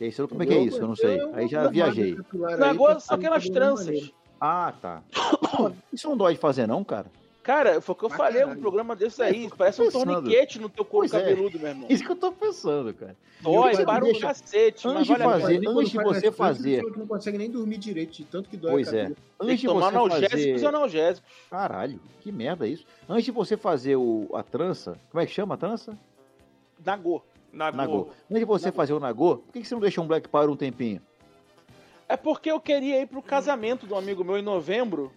E 0.00 0.04
aí, 0.06 0.12
você- 0.12 0.26
como 0.26 0.42
é 0.42 0.46
que 0.46 0.54
é 0.54 0.58
isso? 0.60 0.80
Eu 0.80 0.88
não 0.88 0.96
sei. 0.96 1.20
Eu- 1.20 1.34
Aí 1.34 1.46
já 1.46 1.68
viajei. 1.68 2.16
Nagô 2.58 2.98
são 3.00 3.16
aquelas 3.18 3.42
de 3.42 3.50
alguma 3.50 3.66
tranças. 3.66 4.10
Ah, 4.40 4.72
tá. 4.80 5.02
Isso 5.92 6.08
não 6.08 6.16
dói 6.16 6.32
de 6.32 6.40
fazer, 6.40 6.66
não, 6.66 6.82
cara? 6.82 7.06
Cara, 7.46 7.80
foi 7.80 7.92
o 7.92 7.96
que 7.96 8.04
eu 8.04 8.10
falei, 8.10 8.42
um 8.42 8.46
caralho. 8.46 8.60
programa 8.60 8.96
desse 8.96 9.22
aí. 9.22 9.46
É, 9.46 9.48
tô 9.48 9.54
Parece 9.56 9.80
um 9.80 9.88
torniquete 9.88 10.58
no 10.58 10.68
teu 10.68 10.84
couro 10.84 11.08
Pois 11.08 11.14
é. 11.22 11.28
cabeludo, 11.30 11.60
meu 11.60 11.68
irmão. 11.68 11.86
Isso 11.88 12.04
que 12.04 12.10
eu 12.10 12.16
tô 12.16 12.32
pensando, 12.32 12.92
cara. 12.92 13.16
Dói, 13.40 13.84
para 13.84 14.02
o 14.02 14.06
deixa- 14.08 14.26
cacete, 14.26 14.88
antes 14.88 15.06
de 15.06 15.16
fazer- 15.16 15.68
antes 15.68 15.90
de 15.90 15.96
você 16.02 16.32
fazer- 16.32 16.84
que 16.92 16.98
não 16.98 17.06
consegue 17.06 17.38
nem 17.38 17.48
dormir 17.48 17.78
direito, 17.78 18.10
de 18.14 18.24
tanto 18.24 18.50
que 18.50 18.56
dói 18.56 18.72
Pois 18.72 18.92
é. 18.92 19.12
Antes 19.38 19.54
que 19.54 19.56
de 19.60 19.66
tomar 19.68 19.90
você 19.92 19.96
analgésicos 19.96 20.40
e 20.44 20.52
fazer... 20.54 20.66
analgésicos. 20.66 21.30
Caralho, 21.48 22.00
que 22.20 22.32
merda 22.32 22.66
isso. 22.66 22.84
Antes 23.08 23.26
de 23.26 23.30
você 23.30 23.56
fazer 23.56 23.94
o, 23.94 24.28
a 24.34 24.42
trança, 24.42 24.98
como 25.12 25.22
é 25.22 25.26
que 25.26 25.32
chama 25.32 25.54
a 25.54 25.56
trança? 25.56 25.96
Nagô. 26.84 27.22
Nagô. 27.52 27.76
Nagô. 27.76 28.08
Antes 28.28 28.38
de 28.40 28.44
você 28.44 28.72
fazer 28.72 28.92
o 28.92 28.98
nagô, 28.98 29.36
por 29.36 29.52
que 29.52 29.60
que 29.60 29.68
você 29.68 29.74
não 29.74 29.80
deixa 29.80 30.00
um 30.00 30.06
Black 30.08 30.28
Power 30.28 30.50
um 30.50 30.56
tempinho? 30.56 31.00
É 32.08 32.16
porque 32.16 32.50
eu 32.50 32.58
queria 32.60 33.00
ir 33.00 33.06
pro 33.06 33.22
casamento 33.22 33.86
de 33.86 33.92
um 33.92 33.96
amigo 33.98 34.24
meu 34.24 34.36
em 34.36 34.42
novembro 34.42 35.12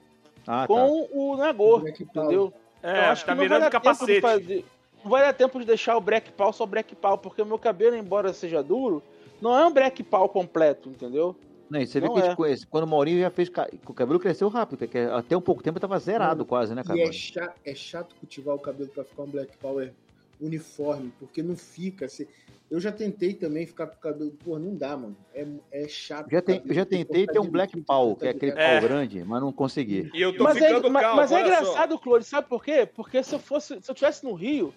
Ah, 0.52 0.62
tá. 0.62 0.68
com 0.68 1.08
o 1.14 1.38
Nagô, 1.38 1.78
Black 1.80 2.04
Power. 2.06 2.26
entendeu? 2.26 2.54
É, 2.82 2.98
eu 2.98 3.12
acho 3.12 3.24
tá 3.24 3.32
que 3.34 3.38
não 3.38 3.44
mirando 3.44 3.60
vai 3.60 3.70
o 3.70 3.72
dar 3.72 3.80
tempo 3.80 3.94
de 3.94 4.20
capacete. 4.20 4.22
fazer. 4.22 4.66
Não 5.04 5.12
vai 5.12 5.22
dar 5.22 5.34
tempo 5.34 5.60
de 5.60 5.66
deixar 5.66 5.96
o 5.96 6.02
black 6.02 6.32
pau 6.32 6.52
só 6.52 6.66
black 6.66 6.96
pau, 6.96 7.20
porque 7.20 7.40
o 7.40 7.46
meu 7.46 7.60
cabelo, 7.60 7.96
embora 7.96 8.34
seja 8.34 8.64
duro, 8.64 9.04
não 9.40 9.56
é 9.56 9.64
um 9.64 9.72
black 9.72 10.02
pau 10.02 10.28
completo, 10.28 10.90
entendeu? 10.90 11.36
Não, 11.70 11.80
você 11.80 12.00
vê 12.00 12.08
Não 12.08 12.16
que 12.16 12.22
a 12.22 12.24
gente 12.24 12.34
é. 12.34 12.36
conhece. 12.36 12.66
Quando 12.66 12.86
o 12.86 12.88
Maurinho 12.88 13.20
já 13.20 13.30
fez. 13.30 13.48
O 13.86 13.94
cabelo 13.94 14.20
cresceu 14.20 14.50
rápido, 14.50 14.80
porque 14.80 14.98
até 14.98 15.38
um 15.38 15.42
pouco 15.42 15.62
tempo 15.62 15.80
tava 15.80 16.00
zerado 16.00 16.44
quase, 16.44 16.74
né, 16.74 16.84
cara? 16.84 16.98
E 16.98 17.04
é 17.04 17.12
chato, 17.12 17.60
é 17.64 17.76
chato 17.76 18.16
cultivar 18.16 18.56
o 18.56 18.60
cabelo 18.60 18.90
pra 18.90 19.04
ficar 19.04 19.22
um 19.22 19.28
Black 19.28 19.56
Power 19.58 19.94
uniforme, 20.40 21.12
porque 21.20 21.42
não 21.44 21.56
fica. 21.56 22.08
se- 22.08 22.28
Eu 22.72 22.80
já 22.80 22.92
tentei 22.92 23.34
também 23.34 23.66
ficar 23.66 23.88
com 23.88 23.96
o 23.96 24.00
cabelo. 24.00 24.32
Pô, 24.46 24.60
não 24.60 24.76
dá, 24.76 24.96
mano. 24.96 25.18
É, 25.34 25.44
é 25.72 25.88
chato. 25.88 26.30
Já, 26.30 26.40
tem- 26.40 26.62
eu 26.64 26.74
já 26.74 26.86
tentei 26.86 27.26
ter 27.26 27.40
um 27.40 27.50
Black 27.50 27.80
Pau, 27.82 28.16
que 28.16 28.28
é 28.28 28.30
aquele 28.30 28.52
pau 28.52 28.62
É. 28.62 28.80
grande, 28.80 29.24
mas 29.24 29.42
não 29.42 29.52
consegui. 29.52 30.10
E 30.14 30.22
eu 30.22 30.38
tô 30.38 30.44
Mas 30.44 30.58
é, 30.58 30.68
ficando 30.68 30.92
mas, 30.92 31.02
calvo, 31.02 31.18
mas 31.18 31.32
é 31.32 31.36
só. 31.36 31.42
engraçado, 31.42 31.98
Clore, 32.00 32.24
sabe 32.24 32.48
por 32.48 32.64
quê? 32.64 32.86
Porque 32.86 33.24
se 33.24 33.34
eu 33.34 33.40
fosse, 33.40 33.82
se 33.82 33.90
eu 33.90 33.96
tivesse 33.96 34.24
no 34.24 34.34
Rio, 34.36 34.72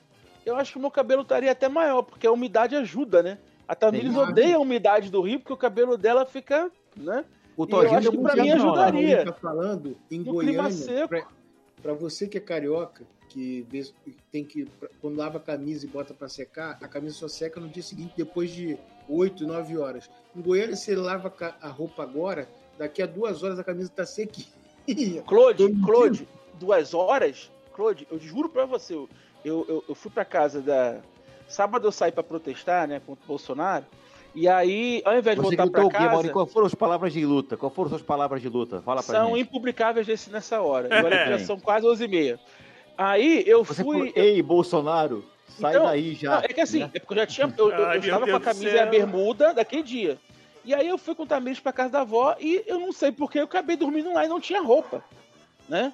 eu 0.46 0.56
acho 0.56 0.72
que 0.72 0.78
o 0.78 0.80
meu 0.80 0.90
cabelo 0.90 1.20
estaria 1.20 1.52
até 1.52 1.68
maior, 1.68 2.02
porque 2.02 2.26
a 2.26 2.32
umidade 2.32 2.74
ajuda, 2.74 3.22
né? 3.22 3.36
A 3.68 3.74
Tamires 3.74 4.16
odeia 4.16 4.56
a 4.56 4.60
umidade 4.60 5.10
do 5.10 5.20
Rio, 5.20 5.38
porque 5.40 5.52
o 5.52 5.56
cabelo 5.58 5.96
dela 5.98 6.24
fica, 6.24 6.70
né? 6.96 7.24
O 7.58 7.64
eu 7.64 7.66
Todinho 7.66 7.98
acho 7.98 8.10
que 8.10 8.16
deu 8.16 8.22
pra 8.24 8.42
mim 8.42 8.50
ajudaria. 8.52 9.24
Tá 9.26 9.32
falando 9.34 9.98
em 10.10 10.18
No 10.20 10.38
clima 10.38 10.62
Goiânia, 10.62 10.70
seco. 10.72 11.08
pra, 11.08 11.26
pra 11.82 11.92
você 11.92 12.26
que 12.26 12.38
é 12.38 12.40
carioca, 12.40 13.04
que 13.32 13.66
tem 14.30 14.44
que, 14.44 14.68
quando 15.00 15.16
lava 15.16 15.38
a 15.38 15.40
camisa 15.40 15.86
e 15.86 15.88
bota 15.88 16.12
pra 16.12 16.28
secar, 16.28 16.78
a 16.80 16.88
camisa 16.88 17.16
só 17.16 17.28
seca 17.28 17.58
no 17.58 17.68
dia 17.68 17.82
seguinte, 17.82 18.12
depois 18.16 18.50
de 18.50 18.78
8, 19.08 19.46
9 19.46 19.78
horas. 19.78 20.10
Em 20.36 20.40
Goiânia, 20.40 20.76
você 20.76 20.94
lava 20.94 21.32
a 21.60 21.68
roupa 21.68 22.02
agora, 22.02 22.48
daqui 22.78 23.02
a 23.02 23.06
duas 23.06 23.42
horas 23.42 23.58
a 23.58 23.64
camisa 23.64 23.90
tá 23.90 24.04
sequinha. 24.04 24.46
Claude. 25.26 25.68
Claude, 25.84 26.28
duas 26.58 26.94
horas? 26.94 27.50
Claude, 27.72 28.06
eu 28.10 28.18
juro 28.18 28.48
pra 28.48 28.66
você, 28.66 28.94
eu, 28.94 29.08
eu, 29.44 29.84
eu 29.88 29.94
fui 29.94 30.10
pra 30.10 30.24
casa 30.24 30.60
da. 30.60 31.00
Sábado 31.48 31.86
eu 31.86 31.92
saí 31.92 32.12
pra 32.12 32.22
protestar, 32.22 32.86
né, 32.88 33.00
contra 33.04 33.24
o 33.24 33.26
Bolsonaro. 33.26 33.84
E 34.34 34.48
aí, 34.48 35.02
ao 35.04 35.18
invés 35.18 35.36
de 35.36 35.42
Você 35.42 35.56
voltar 35.56 35.64
gritou 35.64 35.72
pra 35.72 35.84
o 35.84 35.90
casa, 35.90 36.12
Maurinho? 36.12 36.32
Qual 36.32 36.46
foram 36.46 36.66
as 36.66 36.74
palavras 36.74 37.12
de 37.12 37.24
luta? 37.24 37.56
Qual 37.56 37.70
foram 37.70 37.86
as 37.86 37.90
suas 37.90 38.02
palavras 38.02 38.40
de 38.40 38.48
luta? 38.48 38.80
Fala 38.80 39.02
pra 39.02 39.14
são 39.14 39.36
gente. 39.36 39.40
impublicáveis 39.40 40.28
nessa 40.28 40.60
hora. 40.60 40.88
E 40.92 41.24
que 41.24 41.38
já 41.38 41.38
são 41.40 41.60
quase 41.60 41.86
11h30. 41.86 42.38
Aí 42.96 43.42
eu 43.46 43.64
Você 43.64 43.82
fui. 43.82 43.98
falou, 44.10 44.12
ei, 44.24 44.42
Bolsonaro, 44.42 45.24
sai 45.48 45.74
Então, 45.74 45.86
daí 45.86 46.14
já. 46.14 46.30
Não, 46.36 46.38
é 46.38 46.48
que 46.48 46.60
assim, 46.60 46.80
né? 46.80 46.90
é 46.94 46.98
porque 47.00 47.14
eu 47.14 47.18
já 47.18 47.26
tinha. 47.26 47.54
Eu, 47.56 47.70
eu, 47.70 47.86
Ai, 47.86 47.96
eu 47.96 48.00
estava 48.00 48.26
com 48.26 48.36
a 48.36 48.40
camisa 48.40 48.68
e 48.70 48.78
a 48.78 48.86
bermuda 48.86 49.54
daquele 49.54 49.82
dia. 49.82 50.18
E 50.64 50.72
aí 50.74 50.86
eu 50.88 50.96
fui 50.96 51.14
com 51.14 51.24
o 51.24 51.26
Tamires 51.26 51.58
pra 51.58 51.72
casa 51.72 51.90
da 51.90 52.00
avó 52.02 52.36
e 52.38 52.62
eu 52.66 52.78
não 52.78 52.92
sei 52.92 53.10
porque 53.10 53.38
eu 53.40 53.44
acabei 53.44 53.76
dormindo 53.76 54.12
lá 54.12 54.24
e 54.24 54.28
não 54.28 54.40
tinha 54.40 54.60
roupa. 54.62 55.02
Né? 55.68 55.92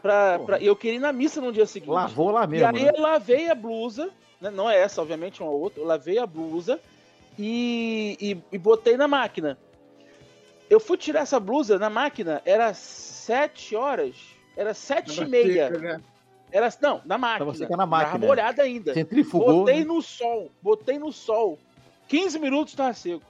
Pra, 0.00 0.38
pra, 0.38 0.58
e 0.60 0.66
eu 0.66 0.76
queria 0.76 0.96
ir 0.96 1.00
na 1.00 1.12
missa 1.12 1.40
no 1.40 1.52
dia 1.52 1.66
seguinte. 1.66 1.90
Lavou 1.92 2.30
lá 2.30 2.44
E 2.44 2.48
mesmo. 2.48 2.66
aí 2.68 2.84
né? 2.84 2.92
eu 2.94 3.02
lavei 3.02 3.50
a 3.50 3.54
blusa, 3.54 4.10
né? 4.40 4.50
não 4.50 4.70
é 4.70 4.78
essa, 4.80 5.02
obviamente, 5.02 5.42
uma 5.42 5.50
outra. 5.50 5.80
Eu 5.82 5.86
lavei 5.86 6.18
a 6.18 6.26
blusa 6.26 6.80
e, 7.38 8.16
e, 8.20 8.38
e 8.54 8.58
botei 8.58 8.96
na 8.96 9.06
máquina. 9.08 9.58
Eu 10.70 10.80
fui 10.80 10.96
tirar 10.96 11.20
essa 11.20 11.38
blusa 11.38 11.78
na 11.78 11.90
máquina, 11.90 12.40
era 12.44 12.72
sete 12.74 13.76
horas, 13.76 14.16
era 14.56 14.72
sete 14.74 15.22
e 15.22 15.26
meia. 15.26 15.68
seca, 15.68 15.78
né? 15.78 16.00
Era, 16.52 16.72
não, 16.80 17.02
na 17.04 17.18
máquina. 17.18 17.54
Seca 17.54 17.70
na 17.76 17.78
Tava 17.78 17.86
máquina. 17.86 18.26
molhada 18.26 18.62
ainda. 18.62 18.94
Centrifugou, 18.94 19.60
Botei 19.60 19.80
né? 19.80 19.84
no 19.84 20.00
sol, 20.00 20.50
botei 20.62 20.98
no 20.98 21.12
sol. 21.12 21.58
15 22.08 22.38
minutos 22.38 22.74
tava 22.74 22.92
seco. 22.94 23.22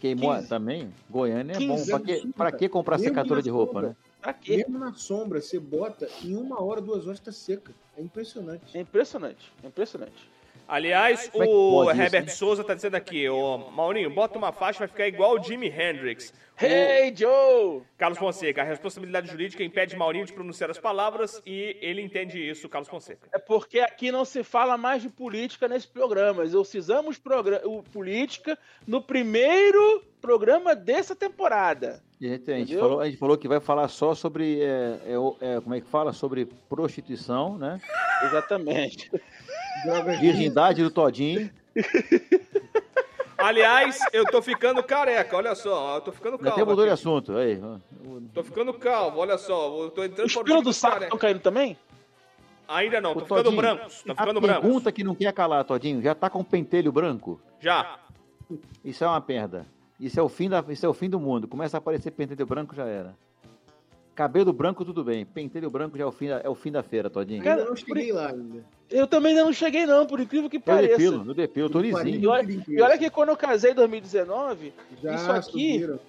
Queimou 0.00 0.34
15. 0.34 0.48
também. 0.48 0.92
Goiânia 1.08 1.52
é 1.52 1.56
15 1.58 1.92
bom. 1.92 1.98
Pra 1.98 2.06
que, 2.06 2.32
pra 2.32 2.52
que 2.52 2.68
comprar 2.68 2.98
Mesmo 2.98 3.10
secadora 3.14 3.42
de 3.42 3.50
roupa, 3.50 3.72
sombra. 3.74 3.88
né? 3.90 3.96
Pra 4.20 4.32
quê? 4.32 4.56
Mesmo 4.58 4.78
na 4.78 4.92
sombra, 4.94 5.40
você 5.40 5.58
bota, 5.60 6.08
em 6.24 6.34
uma 6.36 6.62
hora, 6.62 6.80
duas 6.80 7.06
horas 7.06 7.20
tá 7.20 7.30
seca. 7.30 7.72
É 7.96 8.00
impressionante. 8.00 8.76
É 8.76 8.80
impressionante, 8.80 9.52
é 9.62 9.66
impressionante. 9.66 10.30
Aliás, 10.68 11.26
é 11.28 11.30
que 11.30 11.38
o 11.38 11.90
Herbert 11.90 12.24
né? 12.24 12.30
Souza 12.30 12.64
tá 12.64 12.74
dizendo 12.74 12.94
aqui, 12.94 13.28
ô 13.28 13.58
Maurinho, 13.70 14.08
bota 14.10 14.38
uma 14.38 14.52
faixa, 14.52 14.80
vai 14.80 14.88
ficar 14.88 15.06
igual 15.06 15.34
o 15.38 15.42
Jimi 15.42 15.68
Hendrix. 15.68 16.32
O 16.60 16.64
Hey, 16.64 17.12
Joe! 17.16 17.82
Carlos 17.98 18.18
Fonseca, 18.18 18.60
a 18.62 18.64
responsabilidade 18.64 19.28
jurídica 19.28 19.64
impede 19.64 19.96
Maurinho 19.96 20.24
de 20.26 20.32
pronunciar 20.32 20.70
as 20.70 20.78
palavras 20.78 21.42
e 21.44 21.76
ele 21.80 22.00
entende 22.02 22.38
isso, 22.38 22.68
Carlos 22.68 22.88
Fonseca. 22.88 23.26
É 23.32 23.38
porque 23.38 23.80
aqui 23.80 24.12
não 24.12 24.24
se 24.24 24.44
fala 24.44 24.76
mais 24.76 25.02
de 25.02 25.08
política 25.08 25.66
nesse 25.66 25.88
programa. 25.88 26.44
Exorcizamos 26.44 27.20
o 27.64 27.82
política 27.82 28.56
no 28.86 29.02
primeiro 29.02 30.04
programa 30.20 30.76
dessa 30.76 31.16
temporada. 31.16 32.00
E 32.20 32.26
a 32.26 32.30
gente, 32.30 32.50
a, 32.50 32.54
gente 32.54 32.62
Entendeu? 32.66 32.80
falou, 32.80 33.00
a 33.00 33.06
gente 33.06 33.16
falou 33.18 33.36
que 33.36 33.48
vai 33.48 33.58
falar 33.58 33.88
só 33.88 34.14
sobre. 34.14 34.62
é, 34.62 35.00
é, 35.08 35.18
o- 35.18 35.36
é, 35.40 35.60
como 35.60 35.74
é 35.74 35.80
que 35.80 35.88
fala? 35.88 36.12
Sobre 36.12 36.46
prostituição, 36.68 37.58
né? 37.58 37.80
Exatamente. 38.24 39.10
Virgindade 40.20 40.82
do 40.82 40.90
Todinho. 40.90 41.50
Aliás, 43.38 43.98
eu 44.12 44.24
tô 44.24 44.40
ficando 44.40 44.82
careca, 44.84 45.36
olha 45.36 45.54
só, 45.54 45.96
eu 45.96 46.00
tô 46.00 46.12
ficando 46.12 46.36
Já 46.36 46.48
até 46.50 46.56
calvo. 46.56 46.70
mudou 46.70 46.84
de 46.84 46.92
assunto. 46.92 47.36
Aí. 47.36 47.60
Tô 48.32 48.44
ficando 48.44 48.72
calvo, 48.74 49.18
olha 49.18 49.36
só, 49.36 49.82
eu 49.82 49.90
tô 49.90 50.04
entrando 50.04 50.26
Os 50.28 50.34
pelos 50.36 50.62
do 50.62 50.72
saco 50.72 51.02
estão 51.02 51.18
caindo 51.18 51.40
também? 51.40 51.76
Ainda 52.68 53.00
não, 53.00 53.10
Ô, 53.10 53.14
tô 53.14 53.20
ficando 53.22 53.42
Todinho, 53.44 53.60
brancos, 53.60 54.02
tô 54.02 54.12
a 54.12 54.14
ficando 54.14 54.40
brancos. 54.40 54.62
pergunta 54.62 54.92
que 54.92 55.02
não 55.02 55.14
quer 55.14 55.32
calar, 55.32 55.64
Todinho. 55.64 56.00
Já 56.00 56.14
tá 56.14 56.30
com 56.30 56.44
pentelho 56.44 56.92
branco? 56.92 57.40
Já. 57.58 57.98
Isso 58.84 59.02
é 59.02 59.08
uma 59.08 59.20
perda. 59.20 59.66
Isso 59.98 60.20
é 60.20 60.22
o 60.22 60.28
fim, 60.28 60.48
da, 60.48 60.64
isso 60.68 60.86
é 60.86 60.88
o 60.88 60.94
fim 60.94 61.10
do 61.10 61.18
mundo. 61.18 61.48
Começa 61.48 61.76
a 61.76 61.78
aparecer 61.78 62.12
pentelho 62.12 62.46
branco, 62.46 62.74
já 62.76 62.84
era. 62.86 63.14
Cabelo 64.14 64.52
branco, 64.52 64.84
tudo 64.84 65.02
bem. 65.02 65.24
Pentelho 65.26 65.68
branco 65.70 65.98
já 65.98 66.04
é 66.04 66.06
o 66.06 66.12
fim 66.12 66.28
da, 66.28 66.40
é 66.44 66.48
o 66.48 66.54
fim 66.54 66.70
da 66.70 66.82
feira, 66.82 67.10
Todinho. 67.10 67.42
Cara, 67.42 67.64
não 67.64 67.74
cheguei 67.74 68.12
lá 68.12 68.28
ainda. 68.28 68.64
Eu 68.92 69.06
também 69.06 69.30
ainda 69.32 69.44
não 69.44 69.52
cheguei, 69.52 69.86
não, 69.86 70.06
por 70.06 70.20
incrível 70.20 70.48
que 70.50 70.58
eu 70.58 70.60
pareça. 70.60 70.96
depilo, 70.98 71.24
eu 71.26 71.34
depilo, 71.34 71.66
eu 71.66 71.70
tô 71.70 71.80
lisinho. 71.80 72.20
E 72.20 72.26
olha, 72.26 72.64
e 72.68 72.80
olha 72.82 72.98
que 72.98 73.08
quando 73.10 73.30
eu 73.30 73.36
casei 73.36 73.72
em 73.72 73.74
2019, 73.74 74.72
Já 75.02 75.14
isso 75.14 75.30
aqui- 75.32 75.72
subiram. 75.72 76.00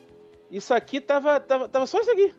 isso 0.52 0.74
aqui 0.74 1.00
tava, 1.02 1.40
tava, 1.40 1.70
tava 1.70 1.88
só 1.88 2.00
isso 2.02 2.12
aqui. 2.12 2.34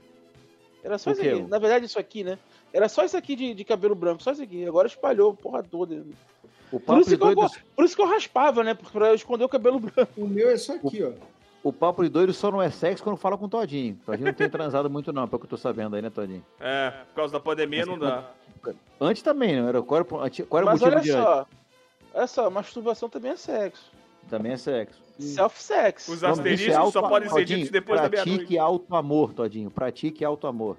Era 0.82 0.98
só 0.98 1.10
O 1.10 1.12
isso 1.14 1.22
quê? 1.22 1.28
aqui. 1.30 1.42
Na 1.42 1.58
verdade, 1.58 1.86
isso 1.86 1.98
aqui, 1.98 2.22
né? 2.22 2.38
Era 2.72 2.88
só 2.88 3.04
isso 3.04 3.16
aqui 3.16 3.34
de, 3.34 3.54
de 3.54 3.64
cabelo 3.64 3.94
branco, 3.94 4.22
só 4.22 4.32
isso 4.32 4.42
aqui. 4.42 4.66
Agora 4.66 4.86
espalhou 4.86 5.30
a 5.30 5.34
porra 5.34 5.62
toda. 5.62 6.04
O 6.70 6.78
Por 6.80 6.98
isso, 7.00 7.14
eu, 7.14 7.18
por 7.76 7.84
isso 7.84 7.94
que 7.96 8.02
eu 8.02 8.06
raspava, 8.06 8.62
né? 8.64 8.74
Pra 8.74 9.08
eu 9.08 9.14
esconder 9.14 9.44
o 9.44 9.48
cabelo 9.48 9.78
branco. 9.80 10.12
O 10.16 10.26
meu 10.28 10.50
é 10.50 10.56
só 10.56 10.74
aqui, 10.74 11.02
ó. 11.02 11.12
O 11.64 11.72
papo 11.72 12.02
de 12.04 12.08
doido 12.10 12.32
só 12.32 12.50
não 12.50 12.62
é 12.62 12.70
sexo 12.70 13.02
quando 13.02 13.16
fala 13.16 13.36
com 13.36 13.46
o 13.46 13.48
Todinho. 13.48 13.98
Todinho 14.06 14.26
não 14.26 14.32
tem 14.34 14.48
transado 14.48 14.88
muito 14.88 15.12
não, 15.12 15.26
pelo 15.26 15.40
que 15.40 15.46
eu 15.46 15.50
tô 15.50 15.56
sabendo 15.56 15.96
aí, 15.96 16.02
né, 16.02 16.10
Todinho? 16.10 16.44
É, 16.60 16.90
por 17.08 17.14
causa 17.16 17.32
da 17.32 17.40
pandemia 17.40 17.84
não 17.86 17.98
dá. 17.98 18.30
Antes 19.00 19.22
também, 19.22 19.60
não 19.60 19.68
era? 19.68 19.82
Qual 19.82 20.00
era, 20.00 20.04
o- 20.06 20.08
qual 20.08 20.22
era 20.28 20.66
o 20.66 20.70
Mas 20.70 20.80
motivo 20.80 20.86
olha 20.96 21.00
de 21.00 21.10
antes? 21.10 21.22
só. 21.24 21.46
Olha 22.14 22.26
só, 22.26 22.50
masturbação 22.50 23.08
também 23.08 23.32
é 23.32 23.36
sexo. 23.36 23.90
Também 24.30 24.52
é 24.52 24.56
sexo. 24.56 25.02
Self-sex. 25.18 26.08
Os 26.08 26.08
O 26.08 26.14
disso 26.14 26.26
asteriscos 26.26 26.92
só 26.92 27.02
podem 27.08 27.28
ser 27.28 27.44
ditos 27.44 27.70
depois 27.70 28.00
da 28.00 28.08
Pratique 28.08 28.28
meia-noite. 28.30 28.58
alto 28.58 28.96
amor, 28.96 29.32
Todinho. 29.34 29.70
Pratique 29.70 30.24
alto 30.24 30.46
amor. 30.46 30.76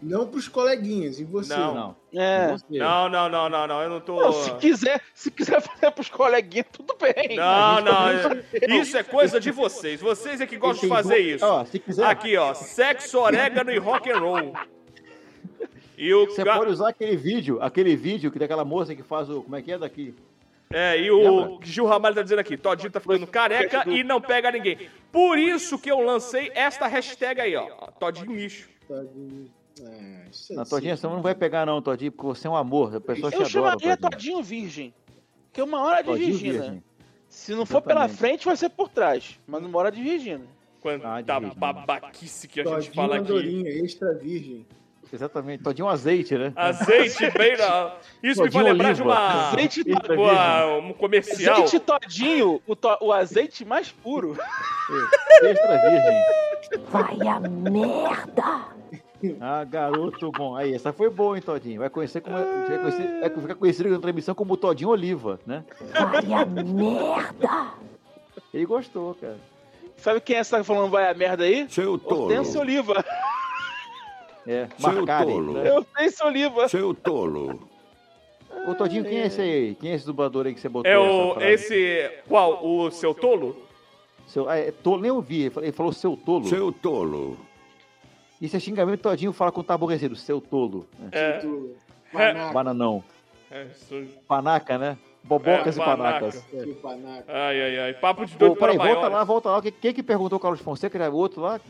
Não 0.00 0.28
pros 0.28 0.46
coleguinhas, 0.46 1.18
e 1.18 1.24
você? 1.24 1.56
Não. 1.56 1.74
Não. 1.74 1.96
É. 2.14 2.52
Você. 2.52 2.78
Não, 2.78 3.08
não, 3.08 3.28
não, 3.28 3.48
não, 3.48 3.66
não, 3.66 3.82
eu 3.82 3.90
não 3.90 4.00
tô... 4.00 4.20
Não, 4.20 4.32
se 4.32 4.54
quiser, 4.54 5.00
se 5.12 5.28
quiser 5.30 5.60
fazer 5.60 5.90
pros 5.90 6.08
coleguinhas, 6.08 6.66
tudo 6.72 6.96
bem. 7.00 7.36
Não, 7.36 7.80
não, 7.80 8.08
é- 8.08 8.76
isso 8.80 8.96
é 8.96 9.02
coisa 9.02 9.40
de 9.40 9.50
vocês. 9.50 10.00
Vocês 10.00 10.40
é 10.40 10.46
que 10.46 10.56
gostam 10.56 10.88
de 10.88 10.94
fazer 10.94 11.18
isso. 11.18 11.44
Ó, 11.44 11.64
se 11.64 11.78
quiser, 11.80 12.04
Aqui, 12.06 12.36
ó, 12.36 12.54
sexo, 12.54 13.18
orégano 13.18 13.72
e 13.72 13.78
rock 13.78 14.08
and 14.10 14.18
roll. 14.20 14.52
E 15.96 16.14
o, 16.14 16.26
você 16.26 16.44
ga- 16.44 16.56
pode 16.56 16.70
usar 16.70 16.90
aquele 16.90 17.16
vídeo, 17.16 17.58
aquele 17.60 17.96
vídeo 17.96 18.30
que 18.30 18.38
daquela 18.38 18.64
moça 18.64 18.94
que 18.94 19.02
faz 19.02 19.28
o. 19.28 19.42
Como 19.42 19.56
é 19.56 19.62
que 19.62 19.72
é 19.72 19.78
daqui? 19.78 20.14
é, 20.70 20.96
e 21.00 21.10
o 21.10 21.58
Gil 21.62 21.86
Ramalho 21.86 22.14
tá 22.14 22.22
dizendo 22.22 22.38
aqui, 22.38 22.56
Todinho 22.56 22.90
tá 22.90 23.00
ficando 23.00 23.26
careca 23.26 23.82
e 23.90 24.04
não 24.04 24.20
pega 24.20 24.50
ninguém. 24.52 24.88
Por 25.10 25.36
isso 25.38 25.76
que 25.78 25.90
eu 25.90 25.98
lancei 26.00 26.52
esta 26.54 26.86
hashtag 26.86 27.40
aí, 27.40 27.56
ó, 27.56 27.66
Todinho 27.98 28.32
lixo. 28.32 28.68
Todinho. 28.86 29.44
Isso 29.44 29.57
é 29.84 30.54
Na 30.54 30.64
Todinha, 30.64 30.96
simples. 30.96 31.00
você 31.00 31.06
não 31.06 31.22
vai 31.22 31.34
pegar, 31.34 31.64
não, 31.66 31.80
Todinho, 31.82 32.12
porque 32.12 32.26
você 32.26 32.46
é 32.46 32.50
um 32.50 32.56
amor. 32.56 32.96
A 32.96 33.00
pessoa 33.00 33.30
te 33.30 33.34
Eu 33.36 33.40
adora. 33.40 33.50
chamaria 33.50 33.96
Todinho. 33.96 34.10
Todinho 34.10 34.42
Virgem. 34.42 34.94
Que 35.52 35.60
é 35.60 35.64
uma 35.64 35.82
hora 35.82 35.98
de 36.02 36.04
Todinho 36.10 36.28
Virgina. 36.28 36.52
virgem. 36.62 36.82
Se 37.28 37.54
não 37.54 37.66
for 37.66 37.82
pela 37.82 38.00
Exatamente. 38.00 38.18
frente, 38.18 38.44
vai 38.46 38.56
ser 38.56 38.68
por 38.70 38.88
trás. 38.88 39.38
Mas 39.46 39.62
numa 39.62 39.78
hora 39.78 39.90
de 39.90 40.02
Virgina. 40.02 40.44
Quanta 40.80 41.08
Ah, 41.14 41.20
de 41.20 41.54
babaquice 41.56 42.46
que 42.48 42.60
a 42.60 42.64
gente 42.64 42.74
Todinho 42.74 42.94
fala 42.94 43.16
aqui. 43.16 43.66
Extra 43.84 44.14
virgem. 44.14 44.66
Exatamente. 45.10 45.62
Todinho 45.62 45.88
azeite, 45.88 46.36
né? 46.36 46.52
Azeite 46.54 47.30
bem 47.36 47.56
na... 47.56 47.96
Isso 48.22 48.42
me 48.42 48.46
Todinho 48.50 48.62
vai 48.64 48.72
lembrar 48.72 48.92
de 48.92 49.02
oliva. 49.02 49.14
uma... 49.18 49.48
Azeite 49.48 49.80
Extra 49.90 50.14
uma- 50.20 50.66
um 50.76 50.92
comercial. 50.92 51.54
Azeite 51.64 51.80
Todinho, 51.80 52.62
o, 52.66 52.76
to- 52.76 52.98
o 53.00 53.10
azeite 53.12 53.64
mais 53.64 53.90
puro. 53.90 54.36
Extra 55.42 55.78
virgem. 55.78 56.22
Vai 56.90 57.26
a 57.28 57.40
merda! 57.40 58.77
Ah, 59.40 59.64
garoto 59.64 60.30
bom. 60.30 60.54
Aí, 60.54 60.74
essa 60.74 60.92
foi 60.92 61.10
boa, 61.10 61.36
hein, 61.36 61.42
Todinho? 61.42 61.80
Vai 61.80 61.90
conhecer 61.90 62.20
como. 62.20 62.36
Vai, 62.36 62.78
conhecer, 62.78 63.20
vai 63.20 63.30
ficar 63.30 63.54
conhecido 63.54 63.90
na 63.90 63.98
transmissão 63.98 64.34
como 64.34 64.56
Todinho 64.56 64.90
Oliva, 64.90 65.40
né? 65.46 65.64
Vai 65.92 66.32
a 66.32 66.46
merda! 66.46 67.72
Ele 68.54 68.64
gostou, 68.64 69.14
cara. 69.14 69.36
Sabe 69.96 70.20
quem 70.20 70.36
é 70.36 70.38
essa 70.38 70.56
que 70.56 70.62
tá 70.62 70.64
falando 70.64 70.90
vai 70.90 71.10
a 71.10 71.14
merda 71.14 71.44
aí? 71.44 71.68
Seu 71.68 71.98
tolo. 71.98 72.22
Hortêncio 72.22 72.60
Oliva. 72.60 73.04
É, 74.46 74.68
Seu 74.78 75.04
tolo. 75.04 75.52
né? 75.52 75.72
Hortêncio 75.72 76.26
Oliva. 76.26 76.68
Seu 76.68 76.94
tolo. 76.94 77.68
Ô, 78.66 78.74
Todinho, 78.74 79.04
quem 79.04 79.18
é 79.18 79.26
esse 79.26 79.40
aí? 79.40 79.74
Quem 79.74 79.90
é 79.90 79.94
esse 79.94 80.06
dublador 80.06 80.46
aí 80.46 80.54
que 80.54 80.60
você 80.60 80.68
botou? 80.68 80.90
É 80.90 80.98
o... 80.98 81.40
Esse... 81.40 82.10
Qual? 82.28 82.64
O 82.64 82.90
seu 82.90 83.12
tolo? 83.12 83.56
Seu, 84.26 84.48
ah, 84.48 84.56
é, 84.56 84.70
tolo, 84.70 85.02
nem 85.02 85.10
ouvi. 85.10 85.52
Ele 85.56 85.72
falou 85.72 85.92
seu 85.92 86.16
tolo. 86.16 86.46
Seu 86.46 86.72
tolo. 86.72 87.36
Isso 88.40 88.56
é 88.56 88.60
xingamento, 88.60 89.00
Todinho 89.02 89.32
fala 89.32 89.50
com 89.52 89.62
tá 89.62 89.74
aborrecido. 89.74 90.14
Seu 90.16 90.40
tolo. 90.40 90.86
né? 90.98 91.08
É. 91.12 91.32
Tu- 91.38 91.74
Panaca, 92.12 92.52
Bananão. 92.52 93.04
é 93.50 93.64
isso. 93.66 94.06
Panaca, 94.26 94.78
né? 94.78 94.96
Bobocas 95.24 95.76
É, 95.76 95.82
e 95.82 95.84
panacas. 95.84 96.36
panaca. 96.36 96.64
que 96.66 96.74
panaca. 96.80 97.24
Ai, 97.28 97.60
ai, 97.62 97.78
ai. 97.80 97.94
Papo 97.94 98.24
de 98.24 98.34
doido 98.36 98.56
para 98.56 98.72
peraí, 98.72 98.94
volta 98.94 99.08
lá, 99.08 99.24
volta 99.24 99.50
lá. 99.50 99.60
Quem, 99.62 99.92
que 99.92 100.02
perguntou 100.02 100.38
o 100.38 100.40
Carlos 100.40 100.60
Fonseca? 100.60 100.96
Era 100.96 101.10
o 101.12 101.16
outro 101.16 101.42
lá? 101.42 101.60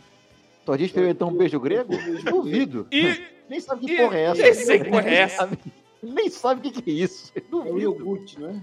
Todinho 0.65 0.87
experimentou 0.87 1.29
um 1.29 1.33
beijo 1.37 1.59
grego? 1.59 1.93
Duvido. 2.25 2.87
E... 2.93 3.21
Nem 3.49 3.59
sabe 3.61 3.87
que 3.87 3.93
e- 3.93 3.97
porra 3.97 4.19
é 4.19 4.23
essa. 4.25 4.43
Nem 4.43 4.55
sei 4.55 4.79
que 4.79 4.91
porra 4.91 5.03
é 5.03 5.05
Nem 5.11 5.15
essa. 5.19 5.37
sabe- 5.39 5.59
Nem 6.03 6.29
sabe 6.31 6.61
o 6.69 6.71
que, 6.71 6.83
que 6.83 6.91
é 6.91 6.95
isso. 6.95 7.33
É 7.35 7.41
o 7.41 7.51
Duvido. 7.51 7.81
iogurte, 7.81 8.39
não 8.39 8.51
é? 8.51 8.61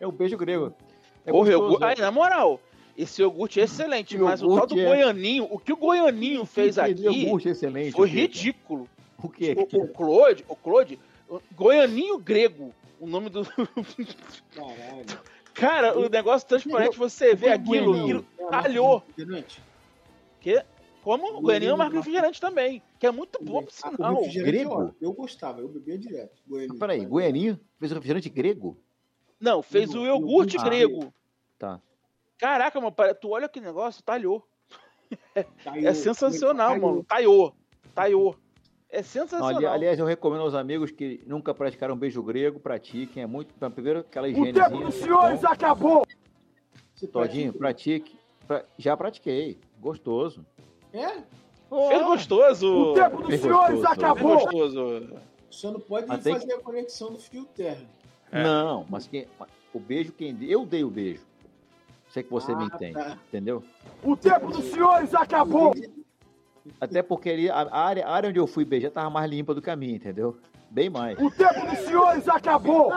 É 0.00 0.06
o 0.06 0.12
beijo 0.12 0.36
grego. 0.36 0.74
É 1.24 1.30
Porra, 1.30 1.50
né? 1.52 1.56
Ai, 1.82 1.94
na 1.96 2.10
moral, 2.10 2.60
esse 2.96 3.22
iogurte 3.22 3.60
é 3.60 3.64
excelente, 3.64 4.16
mas 4.18 4.42
o 4.42 4.54
tal 4.56 4.66
do 4.66 4.78
é- 4.78 4.84
Goianinho, 4.84 5.48
o 5.50 5.58
que 5.58 5.72
o 5.72 5.76
Goianinho 5.76 6.44
fez 6.44 6.74
Que 6.76 6.80
aqui 6.80 7.02
iogurte 7.02 7.48
excelente. 7.48 7.92
foi 7.92 8.08
o 8.08 8.10
ridículo. 8.10 8.88
O 9.22 9.28
quê? 9.28 9.54
O, 9.56 9.82
o 9.82 9.88
Claude, 9.88 10.44
o 10.48 10.54
Claude, 10.56 10.98
o 11.28 11.40
Goianinho 11.54 12.18
grego, 12.18 12.74
o 13.00 13.06
nome 13.06 13.30
do. 13.30 13.42
Caralho. 14.54 15.04
Cara, 15.54 15.98
o 15.98 16.08
negócio 16.08 16.48
transparente, 16.48 16.96
você 16.98 17.34
vê 17.34 17.50
aquilo, 17.50 18.24
aquilo 18.50 19.02
É 19.18 19.22
de 19.22 19.22
refrigerante? 19.22 19.62
Que, 20.40 20.64
como 21.02 21.38
o 21.38 21.40
Goianinho 21.40 21.70
é 21.70 21.72
uma 21.74 21.84
marca 21.84 21.96
refrigerante 21.98 22.40
também, 22.40 22.82
que 22.98 23.06
é 23.06 23.10
muito 23.10 23.38
bom, 23.42 23.62
por 23.62 23.72
Ah, 23.82 23.88
o 23.90 23.94
sinal. 23.96 24.14
refrigerante 24.16 24.52
Grego? 24.52 24.82
é. 24.82 24.90
Eu 25.00 25.12
gostava, 25.12 25.60
eu 25.60 25.68
bebia 25.68 25.96
direto. 25.96 26.42
Goianinho. 26.46 26.78
Peraí, 26.78 27.04
Goianinho 27.06 27.60
fez 27.78 27.92
um 27.92 27.94
refrigerante 27.94 28.28
grego? 28.28 28.76
Não, 29.40 29.62
fez 29.62 29.94
o 29.94 30.04
iogurte 30.04 30.56
grego. 30.58 31.12
Tá. 31.58 31.80
Caraca, 32.44 32.78
mano, 32.78 32.92
pare- 32.92 33.14
tu 33.14 33.30
olha 33.30 33.48
que 33.48 33.58
negócio, 33.58 34.02
talhou. 34.02 34.46
Taiô. 35.64 35.88
É 35.88 35.94
sensacional, 35.94 36.72
Taiô. 36.72 36.82
mano. 36.86 37.04
Taiô. 37.04 37.52
Taiô. 37.94 38.34
É 38.90 39.02
sensacional. 39.02 39.56
ali- 39.56 39.64
aliás, 39.66 39.98
eu 39.98 40.04
recomendo 40.04 40.42
aos 40.42 40.52
amigos 40.54 40.90
que 40.90 41.22
nunca 41.26 41.54
praticaram 41.54 41.96
beijo 41.96 42.22
grego, 42.22 42.60
pratiquem. 42.60 43.22
É 43.22 43.26
muito. 43.26 43.54
Primeiro, 43.72 44.00
aquela 44.00 44.28
higienezinha. 44.28 44.90
senhores 44.90 45.42
acabou! 45.42 46.06
Você 46.94 47.06
Todinho, 47.06 47.50
pratique. 47.54 48.14
Pra- 48.46 48.66
Já 48.76 48.94
pratiquei. 48.94 49.58
Gostoso. 49.80 50.44
É? 50.92 51.08
Fez 51.70 52.02
gostoso. 52.04 52.94
Fez 53.26 53.40
gostoso. 53.42 53.82
Fez 54.04 54.20
gostoso. 54.20 55.12
Só 55.48 55.70
não 55.72 55.80
pode 55.80 56.06
fazer 56.06 56.52
a 56.52 56.60
conexão 56.60 57.10
do 57.10 57.18
fio 57.18 57.46
terra. 57.46 57.86
É. 58.30 58.42
Não, 58.42 58.84
mas 58.90 59.06
quem, 59.06 59.26
o 59.72 59.80
beijo 59.80 60.12
quem 60.12 60.36
eu 60.42 60.66
dei 60.66 60.84
o 60.84 60.90
beijo. 60.90 61.22
Sei 62.14 62.22
que 62.22 62.30
você 62.30 62.54
me 62.54 62.62
Ah, 62.62 62.66
entende, 62.72 62.94
tá. 62.94 63.18
entendeu? 63.26 63.64
O 64.00 64.16
tempo 64.16 64.46
dos 64.46 64.66
senhores 64.66 65.12
acabou! 65.16 65.74
Até 66.80 67.02
porque 67.02 67.28
ali, 67.28 67.50
a 67.50 67.62
a 67.62 67.80
área, 67.80 68.06
a 68.06 68.12
área 68.12 68.30
onde 68.30 68.38
eu 68.38 68.46
fui 68.46 68.64
beijar 68.64 68.92
tava 68.92 69.10
mais 69.10 69.28
limpa 69.28 69.52
do 69.52 69.60
que 69.60 69.68
a 69.68 69.74
minha, 69.74 69.96
entendeu? 69.96 70.36
Bem 70.70 70.88
mais. 70.88 71.18
O 71.18 71.28
tempo 71.28 71.66
dos 71.66 71.78
senhores 71.80 72.28
acabou! 72.28 72.92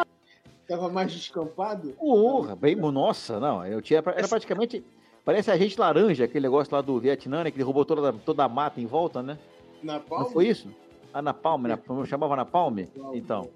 Tava 0.67 0.87
mais 0.89 1.11
descampado? 1.11 1.93
Porra, 1.93 2.55
bem, 2.55 2.75
nossa, 2.75 3.39
não. 3.39 3.65
Eu 3.65 3.81
tinha, 3.81 4.03
era 4.05 4.27
praticamente. 4.27 4.85
Parece 5.25 5.49
agente 5.49 5.79
laranja, 5.79 6.25
aquele 6.25 6.43
negócio 6.43 6.75
lá 6.75 6.81
do 6.81 6.99
Vietnã, 6.99 7.43
né? 7.43 7.49
Que 7.49 7.57
ele 7.57 7.63
roubou 7.63 7.85
toda, 7.85 8.13
toda 8.13 8.43
a 8.43 8.49
mata 8.49 8.79
em 8.79 8.85
volta, 8.85 9.23
né? 9.23 9.39
Na 9.81 9.99
palma? 9.99 10.25
Não 10.25 10.31
foi 10.31 10.47
isso? 10.47 10.69
Ah, 11.11 11.23
na 11.23 11.33
Palme, 11.33 11.67
na, 11.67 11.79
eu 11.89 12.05
chamava 12.05 12.35
na 12.35 12.45
Palme? 12.45 12.87
Então. 13.13 13.49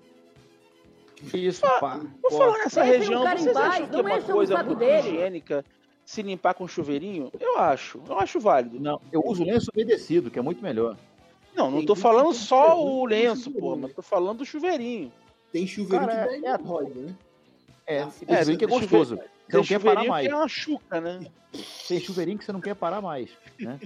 Isso, 1.33 1.61
pá. 1.79 1.99
Vou 2.21 2.31
falar 2.31 2.57
nessa 2.59 2.83
região, 2.83 3.25
em 3.25 3.37
vocês 3.37 3.55
acham 3.55 3.87
que 3.87 3.95
é 3.95 4.01
uma 4.01 4.21
coisa 4.21 4.63
muito 4.63 4.75
dele. 4.75 5.09
higiênica 5.09 5.65
se 6.05 6.21
limpar 6.21 6.53
com 6.53 6.67
chuveirinho? 6.67 7.31
Eu 7.39 7.57
acho, 7.59 8.01
eu 8.07 8.17
acho 8.19 8.39
válido. 8.39 8.79
Não, 8.79 8.99
eu 9.11 9.21
uso 9.25 9.43
lenço 9.43 9.71
umedecido, 9.73 10.29
que 10.31 10.39
é 10.39 10.41
muito 10.41 10.61
melhor. 10.61 10.97
Não, 11.55 11.69
não 11.69 11.77
Tem 11.79 11.85
tô 11.87 11.95
falando 11.95 12.33
só 12.33 12.75
tem 12.75 12.85
o 12.85 13.05
lenço, 13.05 13.51
pô, 13.51 13.75
mas 13.75 13.93
tô 13.93 14.01
falando 14.01 14.39
do 14.39 14.45
chuveirinho. 14.45 15.11
Tem 15.51 15.67
chuveirinho 15.67 16.09
Cara, 16.09 16.27
que 16.27 16.41
dá 16.41 16.49
é- 16.49 16.55
hemorroida, 16.55 17.01
né? 17.01 17.15
É, 17.85 17.95
É, 17.97 18.05
tem 18.05 18.11
chuveirinho 18.27 18.57
que 18.57 18.65
é 18.65 18.67
gostoso. 18.67 19.15
Você 19.15 19.57
não 19.57 19.63
Tem 19.63 19.63
quer 19.63 19.79
parar 19.79 19.91
chuveirinho 20.01 20.09
mais. 20.09 20.27
que 20.27 20.33
é 20.33 20.35
uma 20.35 20.47
chuca, 20.47 21.01
né? 21.01 21.19
Tem 21.87 21.99
chuveirinho 21.99 22.37
que 22.37 22.45
você 22.45 22.53
não 22.53 22.61
quer 22.61 22.73
parar 22.75 23.01
mais, 23.01 23.29
né? 23.59 23.77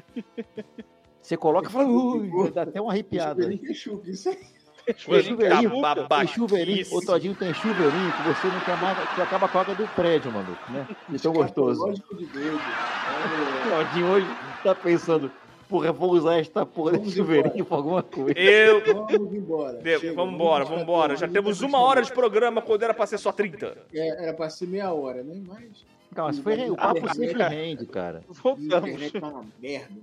Você 1.21 1.35
coloca 1.35 1.67
e 1.67 1.71
fala, 1.71 1.87
ui, 1.87 2.51
dá 2.51 2.61
até 2.61 2.79
uma 2.79 2.91
arrepiada. 2.91 3.41
Chuveirinho 3.41 3.65
que 3.65 3.71
é 3.71 3.73
chuca, 3.75 4.09
isso 4.11 4.29
aí. 4.29 4.54
Chuveirinho 4.97 5.35
chuveirinho, 5.37 5.81
tá 5.81 5.95
tem 6.19 6.27
chuveirinho, 6.27 6.85
ô 6.91 7.01
Todinho, 7.01 7.35
tem 7.35 7.53
chuveirinho 7.53 8.11
que 8.11 8.21
você 8.23 8.47
não 8.47 8.59
quer 8.59 8.77
mais, 8.79 9.09
que 9.15 9.21
acaba 9.21 9.47
com 9.47 9.57
a 9.57 9.61
água 9.61 9.75
do 9.75 9.87
prédio, 9.89 10.31
maluco, 10.31 10.71
né? 10.71 10.87
De 11.09 11.19
tão 11.19 11.33
gostoso. 11.33 11.85
Lógico 11.85 12.15
de. 12.15 12.23
O 12.25 12.29
Todinho 13.69 14.07
hoje 14.07 14.27
tá 14.63 14.75
pensando, 14.75 15.31
porra, 15.67 15.91
vou 15.91 16.11
usar 16.11 16.39
esta 16.39 16.65
porra 16.65 16.99
de 16.99 17.11
chuveirinho 17.11 17.65
pra 17.65 17.77
alguma 17.77 18.03
coisa. 18.03 18.37
Eu. 18.39 18.77
É, 18.77 18.93
vamos 18.93 19.33
embora. 19.33 19.81
Chega, 19.81 20.13
vamos 20.13 20.35
embora, 20.35 20.65
vamos 20.65 20.83
embora. 20.83 21.15
Já 21.15 21.27
temos 21.27 21.61
uma 21.61 21.79
hora 21.79 22.01
de 22.03 22.11
programa 22.11 22.61
quando 22.61 22.83
era 22.83 22.93
pra 22.93 23.07
ser 23.07 23.17
só 23.17 23.31
30. 23.31 23.75
É, 23.93 24.23
era 24.25 24.33
pra 24.33 24.49
ser 24.49 24.67
meia 24.67 24.93
hora, 24.93 25.23
né? 25.23 25.41
Mas. 25.47 25.85
Não, 26.15 26.25
mas 26.25 26.39
foi, 26.39 26.69
o 26.69 26.75
papo 26.75 27.13
sempre 27.13 27.43
rende, 27.43 27.85
cara. 27.87 28.23
a 28.29 28.33
Voltamos. 28.33 28.89
internet 28.89 29.19
tá 29.19 29.27
uma 29.27 29.45
merda. 29.59 29.95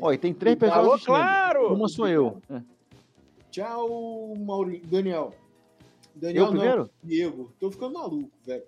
Ó, 0.00 0.12
e 0.12 0.18
tem 0.18 0.34
três 0.34 0.56
pessoas 0.56 0.86
Alô, 0.86 0.98
claro! 0.98 1.72
Uma 1.72 1.88
sou 1.88 2.08
eu. 2.08 2.42
É. 2.50 2.60
Tchau, 3.54 4.34
Maurinho. 4.36 4.84
Daniel. 4.86 5.32
Daniel 6.12 6.46
Eu 6.46 6.50
primeiro? 6.50 6.82
não. 6.82 6.90
Diego. 7.04 7.52
Tô 7.60 7.70
ficando 7.70 7.94
maluco, 7.94 8.28
velho. 8.44 8.64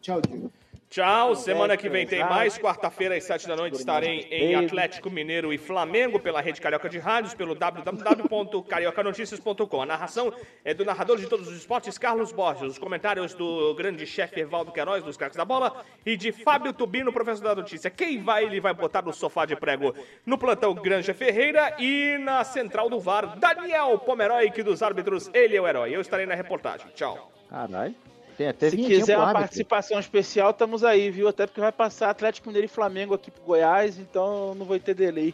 Tchau, 0.00 0.20
Diego. 0.20 0.50
Tchau, 0.92 1.34
semana 1.34 1.74
que 1.74 1.88
vem 1.88 2.06
tem 2.06 2.20
mais. 2.20 2.58
Quarta-feira, 2.58 3.16
às 3.16 3.24
sete 3.24 3.48
da 3.48 3.56
noite, 3.56 3.78
estarei 3.78 4.28
em 4.30 4.54
Atlético 4.54 5.08
Mineiro 5.08 5.50
e 5.50 5.56
Flamengo 5.56 6.20
pela 6.20 6.42
Rede 6.42 6.60
Carioca 6.60 6.86
de 6.86 6.98
Rádios, 6.98 7.32
pelo 7.32 7.54
www.cariocanoticias.com. 7.54 9.80
A 9.80 9.86
narração 9.86 10.30
é 10.62 10.74
do 10.74 10.84
narrador 10.84 11.16
de 11.16 11.26
todos 11.26 11.48
os 11.48 11.56
esportes, 11.56 11.96
Carlos 11.96 12.30
Borges. 12.30 12.72
Os 12.72 12.78
comentários 12.78 13.32
do 13.32 13.74
grande 13.74 14.06
chefe 14.06 14.40
Evaldo 14.40 14.70
Queiroz, 14.70 15.02
dos 15.02 15.16
craques 15.16 15.38
da 15.38 15.46
bola, 15.46 15.82
e 16.04 16.14
de 16.14 16.30
Fábio 16.30 16.74
Tubino, 16.74 17.10
professor 17.10 17.42
da 17.42 17.54
notícia. 17.54 17.88
Quem 17.88 18.22
vai, 18.22 18.44
ele 18.44 18.60
vai 18.60 18.74
botar 18.74 19.00
no 19.00 19.14
sofá 19.14 19.46
de 19.46 19.56
prego. 19.56 19.94
No 20.26 20.36
plantão, 20.36 20.74
Granja 20.74 21.14
Ferreira 21.14 21.74
e 21.78 22.18
na 22.18 22.44
central 22.44 22.90
do 22.90 23.00
VAR, 23.00 23.38
Daniel 23.38 23.98
Pomeroy, 23.98 24.50
que 24.50 24.62
dos 24.62 24.82
árbitros, 24.82 25.30
ele 25.32 25.56
é 25.56 25.62
o 25.62 25.66
herói. 25.66 25.96
Eu 25.96 26.02
estarei 26.02 26.26
na 26.26 26.34
reportagem. 26.34 26.86
Tchau. 26.94 27.32
Caralho. 27.48 27.94
Tem 28.42 28.48
até 28.48 28.70
Se 28.70 28.76
quiser 28.76 29.16
uma 29.16 29.26
árbitro. 29.26 29.42
participação 29.42 30.00
especial, 30.00 30.50
estamos 30.50 30.82
aí, 30.82 31.10
viu? 31.10 31.28
Até 31.28 31.46
porque 31.46 31.60
vai 31.60 31.70
passar 31.70 32.10
Atlético 32.10 32.48
Mineiro 32.48 32.64
e 32.64 32.68
Flamengo 32.68 33.14
aqui 33.14 33.30
pro 33.30 33.40
Goiás, 33.44 33.98
então 33.98 34.52
não 34.56 34.66
vai 34.66 34.80
ter 34.80 34.94
delay. 34.94 35.32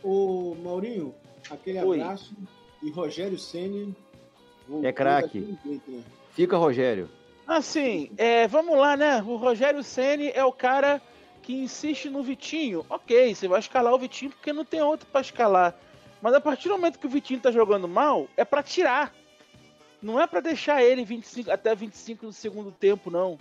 Ô, 0.00 0.54
Maurinho, 0.62 1.12
aquele 1.50 1.82
Oi. 1.82 2.00
abraço. 2.00 2.36
E 2.80 2.90
Rogério 2.90 3.36
Ceni 3.36 3.96
É 4.84 4.92
craque. 4.92 5.40
né? 5.40 6.00
Fica, 6.30 6.56
Rogério. 6.56 7.08
Assim, 7.44 8.12
é, 8.16 8.46
vamos 8.46 8.78
lá, 8.78 8.96
né? 8.96 9.20
O 9.26 9.34
Rogério 9.34 9.82
Ceni 9.82 10.30
é 10.32 10.44
o 10.44 10.52
cara 10.52 11.02
que 11.42 11.52
insiste 11.52 12.08
no 12.08 12.22
Vitinho. 12.22 12.86
Ok, 12.88 13.34
você 13.34 13.48
vai 13.48 13.58
escalar 13.58 13.92
o 13.92 13.98
Vitinho 13.98 14.30
porque 14.30 14.52
não 14.52 14.64
tem 14.64 14.80
outro 14.82 15.08
pra 15.10 15.20
escalar. 15.20 15.74
Mas 16.22 16.32
a 16.32 16.40
partir 16.40 16.68
do 16.68 16.74
momento 16.76 16.98
que 17.00 17.06
o 17.08 17.10
Vitinho 17.10 17.40
tá 17.40 17.50
jogando 17.50 17.88
mal, 17.88 18.28
é 18.36 18.44
pra 18.44 18.62
tirar. 18.62 19.12
Não 20.00 20.20
é 20.20 20.26
pra 20.26 20.40
deixar 20.40 20.82
ele 20.82 21.04
25, 21.04 21.50
até 21.50 21.74
25 21.74 22.26
no 22.26 22.32
segundo 22.32 22.70
tempo, 22.70 23.10
não. 23.10 23.38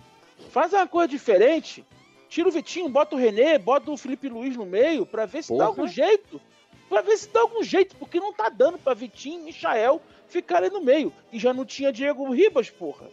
Faz 0.49 0.73
uma 0.73 0.87
coisa 0.87 1.07
diferente. 1.07 1.85
Tira 2.29 2.49
o 2.49 2.51
Vitinho, 2.51 2.89
bota 2.89 3.15
o 3.15 3.19
René, 3.19 3.57
bota 3.57 3.91
o 3.91 3.97
Felipe 3.97 4.27
Luiz 4.27 4.55
no 4.55 4.65
meio, 4.65 5.05
pra 5.05 5.25
ver 5.25 5.43
se 5.43 5.51
dá 5.51 5.65
Porra. 5.65 5.67
algum 5.67 5.87
jeito. 5.87 6.41
Pra 6.89 7.01
ver 7.01 7.17
se 7.17 7.29
dá 7.29 7.41
algum 7.41 7.63
jeito, 7.63 7.95
porque 7.97 8.19
não 8.19 8.33
tá 8.33 8.49
dando 8.49 8.77
pra 8.77 8.93
Vitinho 8.93 9.41
e 9.41 9.45
Michael 9.45 10.01
ficarem 10.27 10.69
no 10.69 10.81
meio. 10.81 11.11
E 11.31 11.39
já 11.39 11.53
não 11.53 11.65
tinha 11.65 11.91
Diego 11.91 12.29
Ribas, 12.31 12.69
porra. 12.69 13.07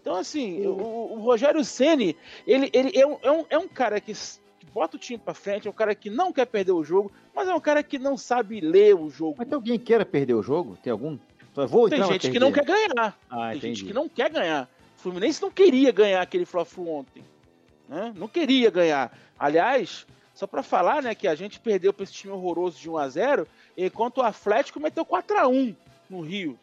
Então, 0.00 0.14
assim, 0.14 0.64
o, 0.66 1.14
o 1.14 1.20
Rogério 1.20 1.64
Ceni 1.64 2.16
ele, 2.46 2.70
ele 2.72 2.96
é, 2.96 3.06
um, 3.06 3.18
é, 3.22 3.30
um, 3.30 3.44
é 3.50 3.58
um 3.58 3.68
cara 3.68 4.00
que, 4.00 4.12
bota 4.72 4.96
o 4.96 5.00
time 5.00 5.18
pra 5.18 5.34
frente, 5.34 5.66
é 5.66 5.70
um 5.70 5.74
cara 5.74 5.94
que 5.94 6.10
não 6.10 6.32
quer 6.32 6.46
perder 6.46 6.72
o 6.72 6.84
jogo, 6.84 7.10
mas 7.34 7.48
é 7.48 7.54
um 7.54 7.60
cara 7.60 7.82
que 7.82 7.98
não 7.98 8.16
sabe 8.16 8.60
ler 8.60 8.94
o 8.94 9.08
jogo. 9.08 9.36
Mas 9.38 9.48
tem 9.48 9.54
alguém 9.56 9.78
que 9.78 9.86
queira 9.86 10.04
perder 10.04 10.34
o 10.34 10.42
jogo? 10.42 10.76
Tem 10.82 10.90
algum? 10.92 11.18
Vou 11.66 11.88
Tem 11.88 12.02
gente 12.04 12.30
que 12.30 12.38
não 12.38 12.52
quer 12.52 12.64
ganhar. 12.64 13.18
Ah, 13.30 13.48
Tem 13.50 13.58
entendi. 13.58 13.74
gente 13.76 13.84
que 13.86 13.92
não 13.94 14.08
quer 14.08 14.30
ganhar. 14.30 14.68
O 14.98 15.00
Fluminense 15.00 15.40
não 15.40 15.50
queria 15.50 15.92
ganhar 15.92 16.20
aquele 16.20 16.44
Fla-Flu 16.44 16.88
ontem. 16.88 17.24
Né? 17.88 18.12
Não 18.16 18.26
queria 18.28 18.70
ganhar. 18.70 19.16
Aliás, 19.38 20.06
só 20.34 20.46
pra 20.46 20.62
falar, 20.62 21.02
né, 21.02 21.14
que 21.14 21.28
a 21.28 21.34
gente 21.34 21.60
perdeu 21.60 21.92
pra 21.92 22.04
esse 22.04 22.12
time 22.12 22.32
horroroso 22.32 22.78
de 22.78 22.90
1 22.90 22.96
a 22.98 23.08
0 23.08 23.46
enquanto 23.76 24.18
o 24.18 24.22
Atlético 24.22 24.80
meteu 24.80 25.04
4 25.04 25.38
a 25.38 25.46
1 25.48 25.74
no 26.10 26.20
Rio. 26.20 26.58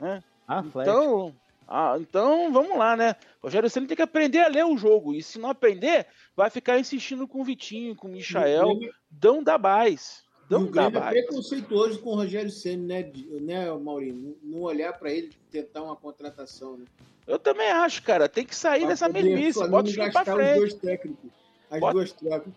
Né? 0.00 0.22
Ah, 0.48 0.62
Flash. 0.62 0.88
Então, 0.88 1.34
ah, 1.68 1.96
então, 2.00 2.52
vamos 2.52 2.76
lá, 2.78 2.96
né? 2.96 3.14
O 3.42 3.46
Rogério 3.46 3.68
Ceni 3.70 3.86
tem 3.86 3.96
que 3.96 4.02
aprender 4.02 4.40
a 4.40 4.48
ler 4.48 4.64
o 4.64 4.76
jogo. 4.76 5.14
E 5.14 5.22
se 5.22 5.38
não 5.38 5.50
aprender, 5.50 6.06
vai 6.36 6.48
ficar 6.50 6.78
insistindo 6.78 7.28
com 7.28 7.40
o 7.40 7.44
Vitinho, 7.44 7.94
com 7.94 8.08
o 8.08 8.10
Michael. 8.10 8.68
E 8.68 8.72
o 8.72 8.78
Grêmio- 8.78 10.21
Dão 10.48 10.64
o 10.64 10.66
Grêmio 10.68 10.88
é 10.98 11.00
base. 11.00 11.10
preconceituoso 11.10 11.98
com 12.00 12.10
o 12.10 12.14
Rogério 12.14 12.50
Ceni, 12.50 12.86
né, 12.86 13.10
né, 13.40 13.72
Maurinho? 13.72 14.36
Não 14.42 14.60
olhar 14.62 14.92
pra 14.92 15.10
ele 15.10 15.30
tentar 15.50 15.82
uma 15.82 15.96
contratação, 15.96 16.76
né? 16.76 16.84
Eu 17.26 17.38
também 17.38 17.70
acho, 17.70 18.02
cara. 18.02 18.28
Tem 18.28 18.44
que 18.44 18.54
sair 18.54 18.80
Pra 18.80 18.88
dessa 18.90 19.08
mesmice. 19.08 19.58
Bota 19.60 19.76
o 19.76 19.82
time 19.84 19.96
pra 19.96 20.06
gastar 20.08 20.34
os 20.34 20.42
frente. 20.42 20.58
dois 20.58 20.74
técnicos. 20.74 21.30
As 21.70 21.80
Bota- 21.80 21.92
duas 21.94 22.12
trocas. 22.12 22.52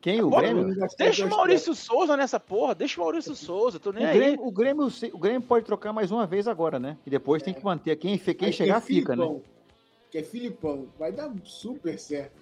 Quem? 0.00 0.22
O 0.22 0.30
Bota- 0.30 0.42
Grêmio? 0.42 0.74
Deixa 0.96 1.26
o 1.26 1.28
Maurício 1.28 1.74
Souza 1.74 2.16
nessa 2.16 2.38
porra. 2.38 2.74
Deixa 2.76 3.00
o 3.00 3.02
Maurício 3.04 3.34
Souza. 3.34 3.80
Tô 3.80 3.90
O 3.90 3.92
nem 3.92 4.06
aí. 4.06 4.16
Grêmio, 4.16 4.46
o, 4.46 4.50
Grêmio, 4.52 4.88
o 5.12 5.18
Grêmio 5.18 5.42
pode 5.42 5.66
trocar 5.66 5.92
mais 5.92 6.12
uma 6.12 6.24
vez 6.26 6.46
agora, 6.46 6.78
né? 6.78 6.96
E 7.04 7.10
depois 7.10 7.42
tem 7.42 7.52
que 7.52 7.64
manter. 7.64 7.96
Quem, 7.96 8.16
quem 8.16 8.52
chegar, 8.52 8.80
que 8.80 8.92
é 8.92 8.96
fica, 8.96 9.16
né? 9.16 9.40
Que 10.16 10.20
é 10.20 10.22
Filipão. 10.22 10.88
Vai 10.98 11.12
dar 11.12 11.30
super 11.44 11.98
certo. 11.98 12.32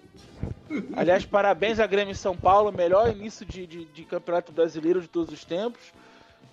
Aliás, 0.94 1.26
parabéns 1.26 1.80
a 1.80 1.86
Grêmio 1.88 2.14
São 2.14 2.36
Paulo. 2.36 2.70
Melhor 2.70 3.10
início 3.10 3.44
de, 3.44 3.66
de, 3.66 3.84
de 3.86 4.04
campeonato 4.04 4.52
brasileiro 4.52 5.00
de 5.00 5.08
todos 5.08 5.34
os 5.34 5.44
tempos. 5.44 5.92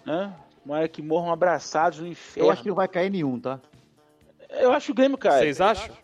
Né? 0.03 0.36
Tomara 0.63 0.88
que 0.88 0.99
morram 0.99 1.32
abraçados 1.32 1.99
no 1.99 2.07
inferno. 2.07 2.47
Eu 2.47 2.51
acho 2.51 2.63
que 2.63 2.69
não 2.69 2.76
vai 2.76 2.88
cair 2.88 3.11
nenhum, 3.11 3.39
tá? 3.39 3.61
Eu 4.49 4.72
acho 4.72 4.88
que 4.88 4.91
o 4.93 4.95
Grêmio 4.95 5.15
cai. 5.15 5.41
Vocês 5.41 5.61
acham? 5.61 5.95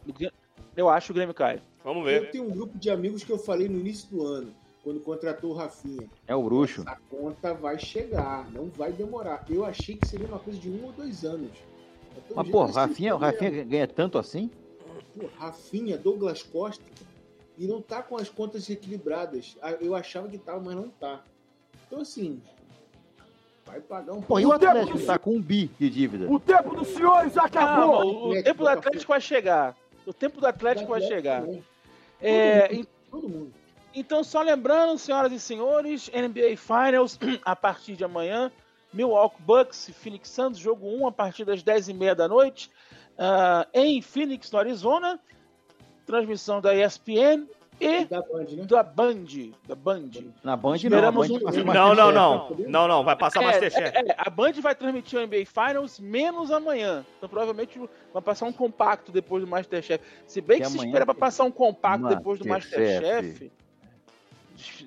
Eu 0.75 0.87
acho 0.87 1.07
que 1.07 1.11
o 1.13 1.15
Grêmio 1.15 1.33
cai. 1.33 1.63
Vamos 1.83 2.07
Eu 2.07 2.21
ver. 2.21 2.29
tenho 2.29 2.43
um 2.45 2.51
grupo 2.51 2.77
de 2.77 2.91
amigos 2.91 3.23
que 3.23 3.31
eu 3.31 3.39
falei 3.39 3.67
no 3.67 3.79
início 3.79 4.07
do 4.11 4.23
ano, 4.23 4.53
quando 4.83 4.99
contratou 4.99 5.49
o 5.49 5.55
Rafinha. 5.55 6.07
É 6.27 6.35
o 6.35 6.43
bruxo. 6.43 6.83
A 6.85 6.95
conta 7.09 7.55
vai 7.55 7.79
chegar, 7.79 8.47
não 8.51 8.69
vai 8.69 8.91
demorar. 8.91 9.43
Eu 9.49 9.65
achei 9.65 9.95
que 9.97 10.07
seria 10.07 10.27
uma 10.27 10.37
coisa 10.37 10.59
de 10.59 10.69
um 10.69 10.85
ou 10.85 10.91
dois 10.91 11.25
anos. 11.25 11.57
Mas, 12.35 12.47
pô, 12.49 12.65
Rafinha. 12.65 13.15
Rafinha 13.15 13.63
ganha 13.63 13.87
tanto 13.87 14.19
assim? 14.19 14.51
Rafinha, 15.37 15.97
Douglas 15.97 16.43
Costa, 16.43 16.83
e 17.57 17.65
não 17.67 17.81
tá 17.81 18.03
com 18.03 18.15
as 18.17 18.29
contas 18.29 18.69
equilibradas. 18.69 19.57
Ah, 19.61 19.71
Eu 19.81 19.95
achava 19.95 20.27
que 20.29 20.37
tava, 20.37 20.59
mas 20.59 20.75
não 20.75 20.89
tá. 20.89 21.21
Então, 21.87 22.01
assim, 22.01 22.41
vai 23.65 23.79
pagar 23.81 24.13
um 24.13 24.21
Pô, 24.21 24.39
e 24.39 24.45
o 24.45 24.51
Atlético 24.51 24.99
tá 25.05 25.17
com 25.17 25.35
um 25.35 25.41
bi 25.41 25.67
de 25.79 25.89
dívida? 25.89 26.31
O 26.31 26.39
tempo 26.39 26.75
dos 26.75 26.87
senhores 26.89 27.37
acabou! 27.37 28.05
o, 28.05 28.29
o 28.31 28.43
tempo 28.43 28.63
do 28.63 28.69
Atlético 28.69 29.11
vai 29.11 29.21
chegar. 29.21 29.75
O 30.05 30.13
tempo 30.13 30.39
do 30.39 30.47
Atlético 30.47 30.89
vai 30.89 31.01
chegar. 31.01 31.43
É, 32.21 32.73
en- 32.73 32.85
Todo 33.11 33.27
mundo. 33.29 33.53
então, 33.93 34.23
só 34.23 34.41
lembrando, 34.41 34.97
senhoras 34.97 35.31
e 35.31 35.39
senhores, 35.39 36.09
NBA 36.09 36.55
Finals 36.57 37.17
a 37.43 37.55
partir 37.55 37.95
de 37.95 38.03
amanhã. 38.03 38.51
Milwaukee 38.93 39.41
Bucks 39.41 39.89
e 39.89 39.93
Phoenix 39.93 40.29
Suns, 40.29 40.57
jogo 40.57 40.87
1 40.87 41.07
a 41.07 41.11
partir 41.11 41.43
das 41.43 41.61
10h30 41.61 42.15
da 42.15 42.27
noite, 42.27 42.71
ah, 43.17 43.67
em 43.73 44.01
Phoenix, 44.01 44.51
no 44.51 44.59
Arizona. 44.59 45.19
Transmissão 46.05 46.61
da 46.61 46.73
ESPN 46.73 47.45
E 47.81 48.05
da 48.05 48.21
Band, 48.21 48.45
né? 48.49 48.63
da 48.65 48.81
Band. 48.81 49.25
Da 49.67 49.75
Band. 49.75 50.09
Na 50.41 50.55
Band 50.55 50.69
não, 50.69 50.75
Esperamos 50.77 51.27
Band 51.27 51.33
um- 51.35 51.63
Não, 51.65 51.93
não, 51.93 52.11
não. 52.13 52.49
Não, 52.67 52.87
não. 52.87 53.03
Vai 53.03 53.15
passar 53.17 53.43
É, 53.43 53.45
Masterchef. 53.45 53.97
é, 53.97 53.99
é, 54.11 54.15
a 54.17 54.29
Band 54.29 54.53
vai 54.61 54.73
transmitir 54.73 55.19
o 55.19 55.21
NBA 55.21 55.45
Finals 55.45 55.99
menos 55.99 56.49
amanhã. 56.49 57.05
Então 57.17 57.27
provavelmente 57.27 57.77
vai 58.13 58.21
passar 58.21 58.45
um 58.45 58.53
compacto 58.53 59.11
depois 59.11 59.43
do 59.43 59.49
Masterchef. 59.49 60.01
Se 60.25 60.39
bem 60.39 60.59
que, 60.59 60.63
Que 60.63 60.69
se 60.71 60.77
espera 60.85 61.05
pra 61.05 61.13
passar 61.13 61.43
um 61.43 61.51
compacto 61.51 62.07
depois 62.07 62.39
do 62.39 62.47
Masterchef. 62.47 63.01
Masterchef, 63.05 63.51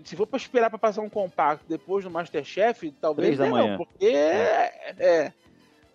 se 0.05 0.17
for 0.17 0.27
pra 0.27 0.37
esperar 0.39 0.69
pra 0.71 0.79
passar 0.79 1.03
um 1.03 1.09
compacto 1.11 1.65
depois 1.69 2.03
do 2.05 2.11
Masterchef, 2.11 2.91
talvez 3.01 3.39
não, 3.39 3.77
porque 3.77 4.07
é, 4.07 4.95
é, 4.99 5.33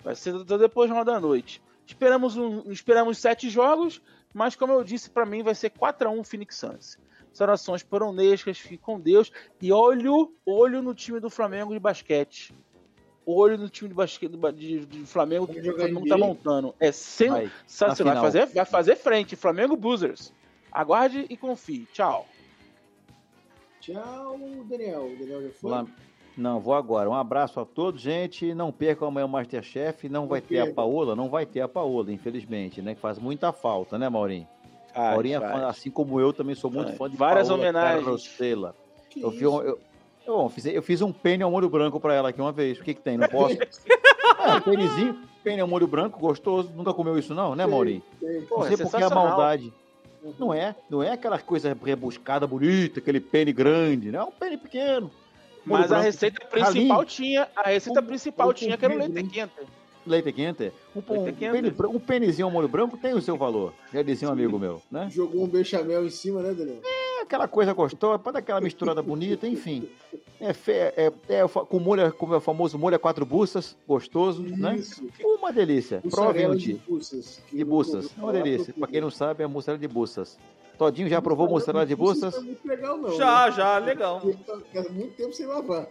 vai 0.04 0.16
ser 0.16 0.34
depois 0.46 0.88
de 0.90 0.94
uma 0.96 1.04
da 1.04 1.20
noite. 1.20 1.62
Esperamos, 1.86 2.36
um, 2.36 2.72
esperamos 2.72 3.18
sete 3.18 3.50
jogos, 3.50 4.02
mas 4.34 4.56
como 4.56 4.74
eu 4.74 4.84
disse, 4.84 5.10
pra 5.10 5.26
mim 5.26 5.44
vai 5.44 5.54
ser 5.56 5.70
4x1 5.72 6.24
Phoenix 6.26 6.56
Suns. 6.58 6.98
As 7.32 7.42
orações 7.42 7.84
poronescas, 7.84 8.58
fique 8.58 8.78
com 8.78 9.00
Deus. 9.00 9.32
E 9.62 9.72
olho, 9.72 10.34
olho 10.46 10.82
no 10.82 10.96
time 10.96 11.20
do 11.20 11.30
Flamengo 11.30 11.74
de 11.74 11.80
basquete. 11.80 12.56
Olho 13.26 13.58
no 13.58 13.68
time 13.70 13.90
de 13.90 13.96
basquete 13.96 14.32
do, 14.32 14.52
de, 14.52 14.86
de 14.86 15.06
Flamengo 15.06 15.48
que 15.48 15.60
o 15.60 15.64
Flamengo 15.76 16.08
tá 16.08 16.18
montando. 16.18 16.76
É 16.80 16.92
sem, 16.92 17.30
Vai. 17.30 17.52
Fazer, 18.22 18.46
vai 18.48 18.66
fazer 18.66 18.96
frente. 18.96 19.36
Flamengo 19.36 19.76
Boozers. 19.76 20.32
Aguarde 20.72 21.26
e 21.30 21.36
confie. 21.36 21.88
Tchau. 21.92 22.28
Tchau, 23.82 24.40
Daniel. 24.70 25.06
O 25.06 25.18
Daniel 25.18 25.44
já 25.44 25.52
foi? 25.52 25.72
Lá- 25.72 25.86
Não, 26.38 26.60
vou 26.60 26.74
agora. 26.74 27.10
Um 27.10 27.14
abraço 27.14 27.60
a 27.60 27.66
todos, 27.66 28.02
gente. 28.02 28.54
Não 28.54 28.72
percam 28.72 29.08
amanhã 29.08 29.26
o 29.26 29.30
Masterchef. 29.30 30.10
Não 30.10 30.28
vai 30.28 30.42
ter 30.42 30.60
a. 30.60 30.74
Paola, 30.74 31.16
não 31.16 31.30
vai 31.30 31.46
ter 31.46 31.62
a 31.62 31.68
Paola, 31.68 32.12
infelizmente, 32.12 32.82
né? 32.82 32.94
Que 32.94 33.00
faz 33.02 33.18
muita 33.18 33.54
falta, 33.54 33.98
né, 33.98 34.10
Maurinho? 34.10 34.48
Ai, 34.94 35.12
Maurinho, 35.12 35.44
é 35.44 35.50
fã, 35.52 35.68
assim 35.68 35.90
como 35.90 36.20
eu, 36.20 36.34
também 36.34 36.56
sou 36.56 36.70
muito 36.70 36.94
fã 36.94 37.10
de 37.10 37.16
Várias 37.16 37.48
Paola 37.48 37.62
homenagens. 37.62 38.04
Carrossela. 38.04 38.76
Eu, 39.16 39.30
um- 39.30 39.62
eu, 39.62 39.80
eu, 40.28 40.50
fiz, 40.50 40.66
eu 40.66 40.82
fiz 40.84 41.02
um 41.02 41.12
penne 41.12 41.44
ao 41.44 41.52
molho 41.52 41.70
branco 41.70 42.00
pra 42.00 42.14
ela 42.14 42.30
aqui 42.30 42.42
uma 42.42 42.52
vez. 42.52 42.80
O 42.80 42.84
que 42.84 42.94
que 42.94 43.02
tem? 43.02 43.18
Não 43.18 43.28
posso? 43.30 43.56
é, 43.62 44.54
um 44.58 44.62
pennezinho, 44.62 45.18
penne 45.44 45.62
ao 45.62 45.68
molho 45.68 45.88
branco, 45.88 46.20
gostoso. 46.20 46.70
Nunca 46.76 46.94
comeu 46.94 47.18
isso 47.18 47.34
não, 47.34 47.56
né, 47.56 47.66
Maurinho? 47.66 48.02
Tem. 48.20 48.42
Pô, 48.42 48.58
não 48.60 48.66
é 48.66 48.68
sei 48.70 48.78
porque 48.78 48.96
é 48.96 49.00
a 49.00 49.02
sensacional. 49.02 49.28
maldade. 49.30 49.74
Não 50.40 50.54
é, 50.54 50.76
não 50.90 51.04
é 51.04 51.12
aquela 51.12 51.38
coisa 51.40 51.78
rebuscada, 51.84 52.48
bonita, 52.48 53.00
aquele 53.00 53.20
pene 53.20 53.54
grande, 53.54 54.12
né? 54.12 54.18
É 54.18 54.24
um 54.24 54.32
pene 54.32 54.58
pequeno. 54.58 55.12
Mas 55.66 55.92
a 55.92 56.00
receita 56.00 56.46
principal 56.46 57.06
tinha. 57.06 57.48
A 57.56 57.70
receita 57.70 58.02
Um- 58.02 58.06
principal 58.06 58.50
um 58.50 58.54
tinha 58.54 58.78
que 58.78 58.86
era 58.86 58.94
o 58.94 58.98
leite 58.98 59.24
quente. 59.24 59.52
Leite 60.06 60.32
quente? 60.32 60.72
Um, 60.96 61.00
um, 61.00 61.24
Leite 61.24 61.38
quente. 61.40 61.52
pene 61.72 61.74
um 61.96 62.00
penezinho 62.00 62.46
ao 62.46 62.52
molho 62.52 62.68
branco 62.68 62.96
tem 62.96 63.14
o 63.16 63.22
seu 63.22 63.36
valor. 63.38 63.74
Já 63.92 64.04
dizia 64.04 64.30
um 64.30 64.32
amigo 64.32 64.60
meu, 64.60 64.80
né? 64.92 65.10
Jogou 65.12 65.44
um 65.44 65.48
bechamel 65.48 66.06
em 66.06 66.10
cima, 66.12 66.42
né, 66.44 66.54
Daniel? 66.54 66.80
É 66.84 67.22
aquela 67.24 67.48
coisa 67.48 67.74
gostosa, 67.74 68.20
para 68.20 68.34
dar 68.34 68.40
aquela 68.40 68.62
misturada 68.62 69.02
bonita, 69.02 69.48
enfim. 69.48 69.90
É, 70.40 70.52
é, 70.96 71.12
é 71.30 71.44
o 71.46 71.50
com 71.50 71.80
molho, 71.80 72.14
como 72.14 72.36
é 72.36 72.38
o 72.38 72.42
famoso 72.42 72.78
molho 72.78 72.96
a 72.96 73.00
quatro 73.00 73.26
buças, 73.26 73.76
gostoso, 73.88 74.44
né? 74.44 74.76
Isso. 74.76 75.04
Uma 75.24 75.52
delícia. 75.52 76.02
Prove 76.02 76.16
um 76.22 76.26
Mussarela 76.28 76.56
de 76.56 76.66
dia. 76.66 76.78
buças. 76.88 77.42
De 77.52 77.64
buças. 77.64 78.12
Uma 78.16 78.32
delícia. 78.32 78.74
pra 78.74 78.82
Pra 78.82 78.88
quem 78.92 79.02
não 79.02 79.10
sabe, 79.10 79.44
é 79.44 79.48
mussarela 79.48 79.80
de 79.80 79.88
buças. 79.88 80.38
Todinho 80.78 81.10
já 81.10 81.22
provou 81.22 81.50
mussarela 81.50 81.86
de 81.86 81.96
buças? 81.96 82.36
Não 82.42 82.52
é 82.52 82.68
legal, 82.68 82.98
não. 82.98 83.12
Já, 83.16 83.46
né? 83.46 83.52
já, 83.52 83.78
legal. 83.78 84.22
Tá- 84.46 84.58
tá 84.74 84.90
muito 84.90 85.16
tempo 85.16 85.34
sem 85.34 85.46
lavar. 85.46 85.88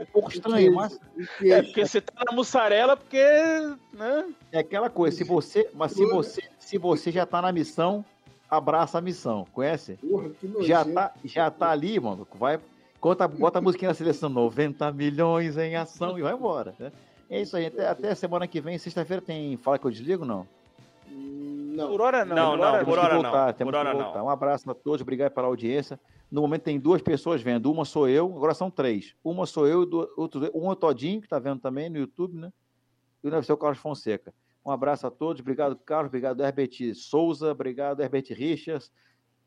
Um 0.00 0.04
pouco 0.12 0.30
estranho, 0.30 0.74
mas 0.74 0.98
É 1.42 1.62
porque 1.62 1.86
você 1.86 2.00
tá 2.00 2.24
na 2.28 2.32
mussarela, 2.32 2.96
porque. 2.96 3.22
Né? 3.92 4.34
é 4.52 4.58
aquela 4.58 4.90
coisa. 4.90 5.16
Se 5.16 5.24
você, 5.24 5.68
mas 5.74 5.92
se 5.92 6.04
você, 6.06 6.42
se 6.58 6.78
você 6.78 7.10
já 7.12 7.24
tá 7.24 7.40
na 7.40 7.52
missão, 7.52 8.04
abraça 8.50 8.98
a 8.98 9.00
missão. 9.00 9.46
Conhece? 9.52 9.94
Porra, 9.94 10.30
que 10.30 10.46
nojento. 10.46 10.66
Já 10.66 10.84
tá, 10.84 11.12
já 11.24 11.50
tá 11.50 11.70
ali, 11.70 11.98
mano. 12.00 12.26
Vai, 12.34 12.58
conta, 13.00 13.28
bota 13.28 13.58
a 13.58 13.62
musiquinha 13.62 13.90
na 13.90 13.94
seleção, 13.94 14.28
90 14.28 14.90
milhões 14.92 15.56
em 15.56 15.76
ação 15.76 16.18
e 16.18 16.22
vai 16.22 16.34
embora. 16.34 16.74
Né? 16.78 16.90
É 17.28 17.40
isso 17.40 17.56
aí. 17.56 17.66
Até, 17.66 17.86
até 17.86 18.14
semana 18.14 18.46
que 18.46 18.60
vem, 18.60 18.76
sexta-feira, 18.76 19.22
tem 19.22 19.56
Fala 19.56 19.78
que 19.78 19.86
eu 19.86 19.90
desligo, 19.90 20.24
não? 20.24 20.46
Não. 21.80 21.90
Por 21.90 22.00
hora 22.00 22.24
não. 22.24 22.36
Não, 22.36 22.50
por 22.50 22.58
não, 22.58 22.64
hora 22.66 22.84
por 22.84 22.98
hora 22.98 23.14
não, 23.14 23.64
por 23.64 23.74
hora 23.74 23.94
não. 23.94 24.24
Um 24.26 24.30
abraço 24.30 24.70
a 24.70 24.74
todos, 24.74 25.00
obrigado 25.00 25.32
pela 25.32 25.46
audiência. 25.46 25.98
No 26.30 26.42
momento 26.42 26.62
tem 26.62 26.78
duas 26.78 27.02
pessoas 27.02 27.42
vendo, 27.42 27.70
uma 27.70 27.84
sou 27.84 28.08
eu, 28.08 28.26
agora 28.36 28.54
são 28.54 28.70
três. 28.70 29.16
Uma 29.24 29.46
sou 29.46 29.66
eu, 29.66 29.84
do, 29.84 30.08
outro, 30.16 30.50
um 30.54 30.68
é 30.68 30.72
o 30.72 30.76
Todinho, 30.76 31.20
que 31.20 31.28
tá 31.28 31.38
vendo 31.38 31.60
também 31.60 31.90
no 31.90 31.98
YouTube, 31.98 32.36
né? 32.36 32.52
E 33.22 33.28
o 33.28 33.30
deve 33.30 33.44
ser 33.44 33.52
o 33.52 33.56
Carlos 33.56 33.80
Fonseca. 33.80 34.32
Um 34.64 34.70
abraço 34.70 35.06
a 35.06 35.10
todos, 35.10 35.40
obrigado 35.40 35.74
Carlos, 35.76 36.08
obrigado 36.08 36.42
Herbert 36.42 36.94
Souza, 36.94 37.50
obrigado 37.50 38.00
Herbert 38.00 38.26
Richards, 38.30 38.92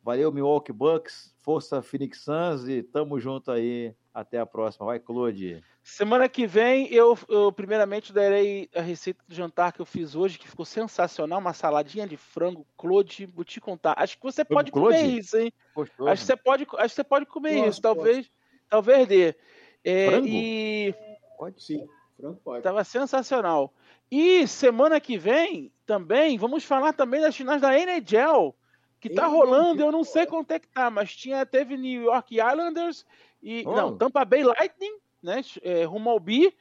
valeu 0.03 0.31
Milwaukee 0.31 0.73
Bucks, 0.73 1.33
força 1.37 1.81
Phoenix 1.81 2.19
Suns 2.19 2.67
e 2.67 2.83
tamo 2.83 3.19
junto 3.19 3.51
aí. 3.51 3.95
Até 4.13 4.37
a 4.37 4.45
próxima, 4.45 4.85
vai 4.85 4.99
Claude. 4.99 5.63
Semana 5.81 6.29
que 6.29 6.45
vem 6.45 6.87
eu, 6.93 7.17
eu 7.27 7.51
primeiramente 7.51 8.13
darei 8.13 8.69
a 8.75 8.79
receita 8.79 9.23
do 9.27 9.33
jantar 9.33 9.73
que 9.73 9.81
eu 9.81 9.85
fiz 9.85 10.15
hoje, 10.15 10.37
que 10.37 10.47
ficou 10.47 10.65
sensacional, 10.65 11.39
uma 11.39 11.53
saladinha 11.53 12.07
de 12.07 12.15
frango, 12.15 12.65
Claude, 12.77 13.25
vou 13.25 13.43
te 13.43 13.59
contar. 13.59 13.95
Acho 13.97 14.15
que 14.15 14.23
você 14.23 14.45
Frango 14.45 14.59
pode 14.59 14.71
Claude? 14.71 14.97
comer 14.97 15.19
isso, 15.19 15.35
hein? 15.37 15.51
Gostoso. 15.75 16.09
Acho 16.09 16.21
que 16.21 16.27
você 16.27 16.37
pode, 16.37 16.67
acho 16.77 16.89
que 16.89 16.95
você 16.95 17.03
pode 17.03 17.25
comer 17.25 17.67
isso, 17.67 17.81
talvez, 17.81 18.31
talvez 18.69 19.07
dê. 19.07 19.35
É, 19.83 20.11
Frango? 20.11 20.27
e 20.27 20.95
Pode 21.37 21.63
sim. 21.63 21.87
Franco 22.15 22.39
pode. 22.43 22.63
tava 22.63 22.83
sensacional. 22.83 23.73
E 24.11 24.47
semana 24.47 25.01
que 25.01 25.17
vem 25.17 25.71
também 25.87 26.37
vamos 26.37 26.63
falar 26.63 26.93
também 26.93 27.19
das 27.19 27.35
finais 27.35 27.59
da 27.59 27.77
NHL, 27.77 28.55
que 28.99 29.09
tá 29.09 29.23
NHL. 29.23 29.31
rolando, 29.31 29.81
eu 29.81 29.91
não 29.91 30.03
sei 30.03 30.27
quanto 30.27 30.51
é 30.51 30.59
que 30.59 30.67
tá, 30.67 30.91
mas 30.91 31.15
tinha 31.15 31.45
teve 31.47 31.75
New 31.75 32.03
York 32.03 32.35
Islanders 32.35 33.05
e 33.43 33.63
Oh. 33.67 33.75
não, 33.75 33.97
Tampa 33.97 34.23
Bay 34.23 34.43
Lightning, 34.43 34.97
né, 35.21 35.41
é, 35.61 35.83
rumo 35.83 36.09
ao 36.09 36.19
bi 36.19 36.53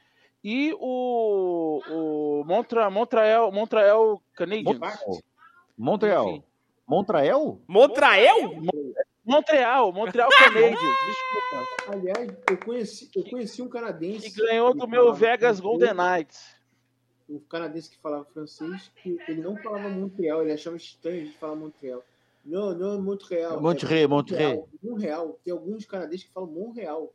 e 0.43 0.75
o, 0.77 1.81
o 1.89 2.43
Montra, 2.45 2.89
Montreal, 2.89 3.51
Montreal 3.51 4.21
Canadiens. 4.35 4.77
Montreal. 5.77 6.29
Enfim. 6.29 6.43
Montreal? 6.85 7.61
Montreal? 7.65 8.37
Montreal, 9.25 9.93
Montreal 9.93 10.29
Canadiens, 10.37 10.77
desculpa. 10.77 11.93
Aliás, 11.93 12.37
eu 12.49 12.57
conheci, 12.57 13.09
eu 13.15 13.23
conheci 13.23 13.61
um 13.61 13.69
canadense. 13.69 14.31
Que 14.31 14.45
ganhou 14.45 14.73
do 14.73 14.85
meu 14.85 15.13
Vegas 15.13 15.61
Golden 15.61 15.93
Knights. 15.93 16.61
Um 17.29 17.39
canadense 17.39 17.89
que 17.89 17.97
falava 17.99 18.25
francês, 18.25 18.91
que 19.01 19.17
ele 19.29 19.41
não 19.41 19.55
falava 19.55 19.87
Montreal, 19.87 20.41
ele 20.41 20.51
achava 20.51 20.75
estranho 20.75 21.25
de 21.25 21.31
falar 21.37 21.55
Montreal. 21.55 22.03
Não, 22.43 22.73
não 22.77 22.93
é 22.95 22.97
Montreal. 22.97 23.61
Montreal, 23.61 24.03
é 24.03 24.07
Montreal. 24.07 24.69
Montreal. 24.81 25.39
Tem 25.43 25.53
alguns 25.53 25.85
canadenses 25.85 26.25
que 26.25 26.31
falam 26.33 26.49
Montreal. 26.51 27.13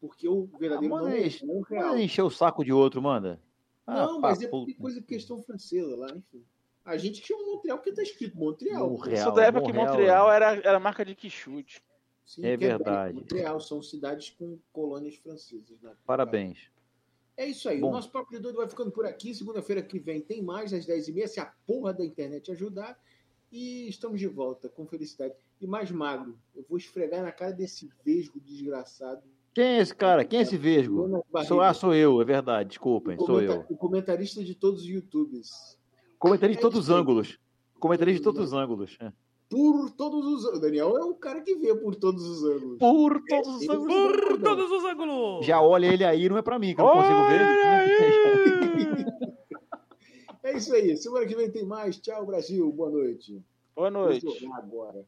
Porque 0.00 0.28
o 0.28 0.46
verdadeiro 0.58 0.94
Ah, 0.96 1.00
nome 1.02 1.14
é 1.16 1.26
isso. 1.26 1.46
Montreal. 1.46 1.88
Manda 1.90 2.02
encher 2.02 2.22
o 2.22 2.30
saco 2.30 2.64
de 2.64 2.72
outro, 2.72 3.00
manda. 3.00 3.40
Ah, 3.86 4.06
Não, 4.06 4.20
mas 4.20 4.42
é 4.42 4.48
porque 4.48 4.72
puta. 4.72 4.82
coisa 4.82 5.02
questão 5.02 5.40
francesa 5.42 5.96
lá, 5.96 6.08
enfim. 6.10 6.44
A 6.84 6.96
gente 6.96 7.24
chama 7.26 7.44
Montreal 7.46 7.78
porque 7.78 7.92
tá 7.92 8.02
escrito 8.02 8.36
Montreal. 8.36 8.90
Montreal. 8.90 9.14
Isso 9.16 9.30
da 9.30 9.44
época 9.44 9.66
que 9.66 9.72
Montreal, 9.72 10.30
era, 10.30 10.54
era 10.56 10.80
marca 10.80 11.04
de 11.04 11.14
quichute. 11.14 11.82
Sim, 12.24 12.42
É 12.44 12.50
Quebec, 12.56 12.66
verdade. 12.84 13.14
Montreal 13.14 13.60
são 13.60 13.82
cidades 13.82 14.30
com 14.30 14.58
colônias 14.72 15.16
francesas. 15.16 15.80
Né? 15.80 15.92
Parabéns. 16.04 16.70
É 17.36 17.46
isso 17.46 17.68
aí. 17.68 17.80
Bom. 17.80 17.88
O 17.88 17.92
nosso 17.92 18.10
Papo 18.10 18.30
de 18.30 18.38
Doido 18.38 18.56
vai 18.56 18.68
ficando 18.68 18.90
por 18.90 19.06
aqui. 19.06 19.34
Segunda-feira 19.34 19.82
que 19.82 19.98
vem 19.98 20.20
tem 20.20 20.42
mais, 20.42 20.72
às 20.72 20.86
10h30, 20.86 21.26
se 21.28 21.40
a 21.40 21.46
porra 21.66 21.92
da 21.94 22.04
internet 22.04 22.50
ajudar. 22.50 22.98
E 23.52 23.86
estamos 23.88 24.18
de 24.18 24.26
volta, 24.26 24.68
com 24.70 24.86
felicidade. 24.86 25.34
E 25.60 25.66
mais 25.66 25.90
magro, 25.90 26.34
eu 26.56 26.64
vou 26.68 26.78
esfregar 26.78 27.22
na 27.22 27.30
cara 27.30 27.52
desse 27.52 27.90
vesgo 28.02 28.40
desgraçado. 28.40 29.20
Quem 29.54 29.64
é 29.64 29.78
esse 29.80 29.94
cara? 29.94 30.24
Quem 30.24 30.38
é 30.38 30.42
esse 30.42 30.56
vesgo? 30.56 31.22
Sou, 31.46 31.60
ah, 31.60 31.74
sou 31.74 31.94
eu, 31.94 32.20
é 32.22 32.24
verdade. 32.24 32.70
Desculpem, 32.70 33.18
sou 33.18 33.42
eu. 33.42 33.66
O 33.68 33.76
comentarista 33.76 34.42
de 34.42 34.54
todos 34.54 34.80
os 34.80 34.88
YouTubers. 34.88 35.78
Comentarista 36.18 36.60
de 36.62 36.66
É 36.66 36.70
todos 36.70 36.78
os 36.78 36.88
ângulos. 36.90 37.38
Comentarista 37.78 38.18
de 38.20 38.24
todos 38.24 38.40
os 38.40 38.52
ângulos. 38.54 38.96
é. 39.00 39.12
Por 39.50 39.90
todos 39.90 40.24
os 40.24 40.44
ângulos. 40.46 40.56
O 40.56 40.60
Daniel 40.62 40.96
é 40.96 41.04
o 41.04 41.14
cara 41.14 41.42
que 41.42 41.54
vê 41.56 41.74
por 41.74 41.94
todos 41.94 42.24
os 42.26 42.42
ângulos. 42.44 42.78
Por 42.78 43.22
todos 43.28 43.56
os 43.56 43.68
ângulos. 43.68 44.16
Por 44.22 44.40
todos 44.40 44.70
os 44.70 44.84
ângulos. 44.86 45.44
Já 45.44 45.60
olha 45.60 45.92
ele 45.92 46.04
aí, 46.04 46.26
não 46.30 46.38
é 46.38 46.42
pra 46.42 46.58
mim, 46.58 46.74
que 46.74 46.80
eu 46.80 46.86
não 46.86 46.94
consigo 46.94 47.18
ver. 47.28 47.42
É 50.42 50.56
isso 50.56 50.74
aí. 50.74 50.96
Semana 50.96 51.26
que 51.26 51.36
vem 51.36 51.50
tem 51.50 51.64
mais. 51.64 51.98
Tchau, 51.98 52.26
Brasil. 52.26 52.70
Boa 52.72 52.90
noite. 52.90 53.42
Boa 53.74 53.90
noite. 53.90 54.26
jogar 54.40 54.56
agora. 54.58 55.06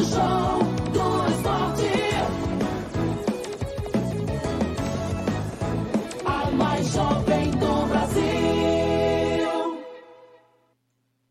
Show 0.00 0.58
do 0.92 1.19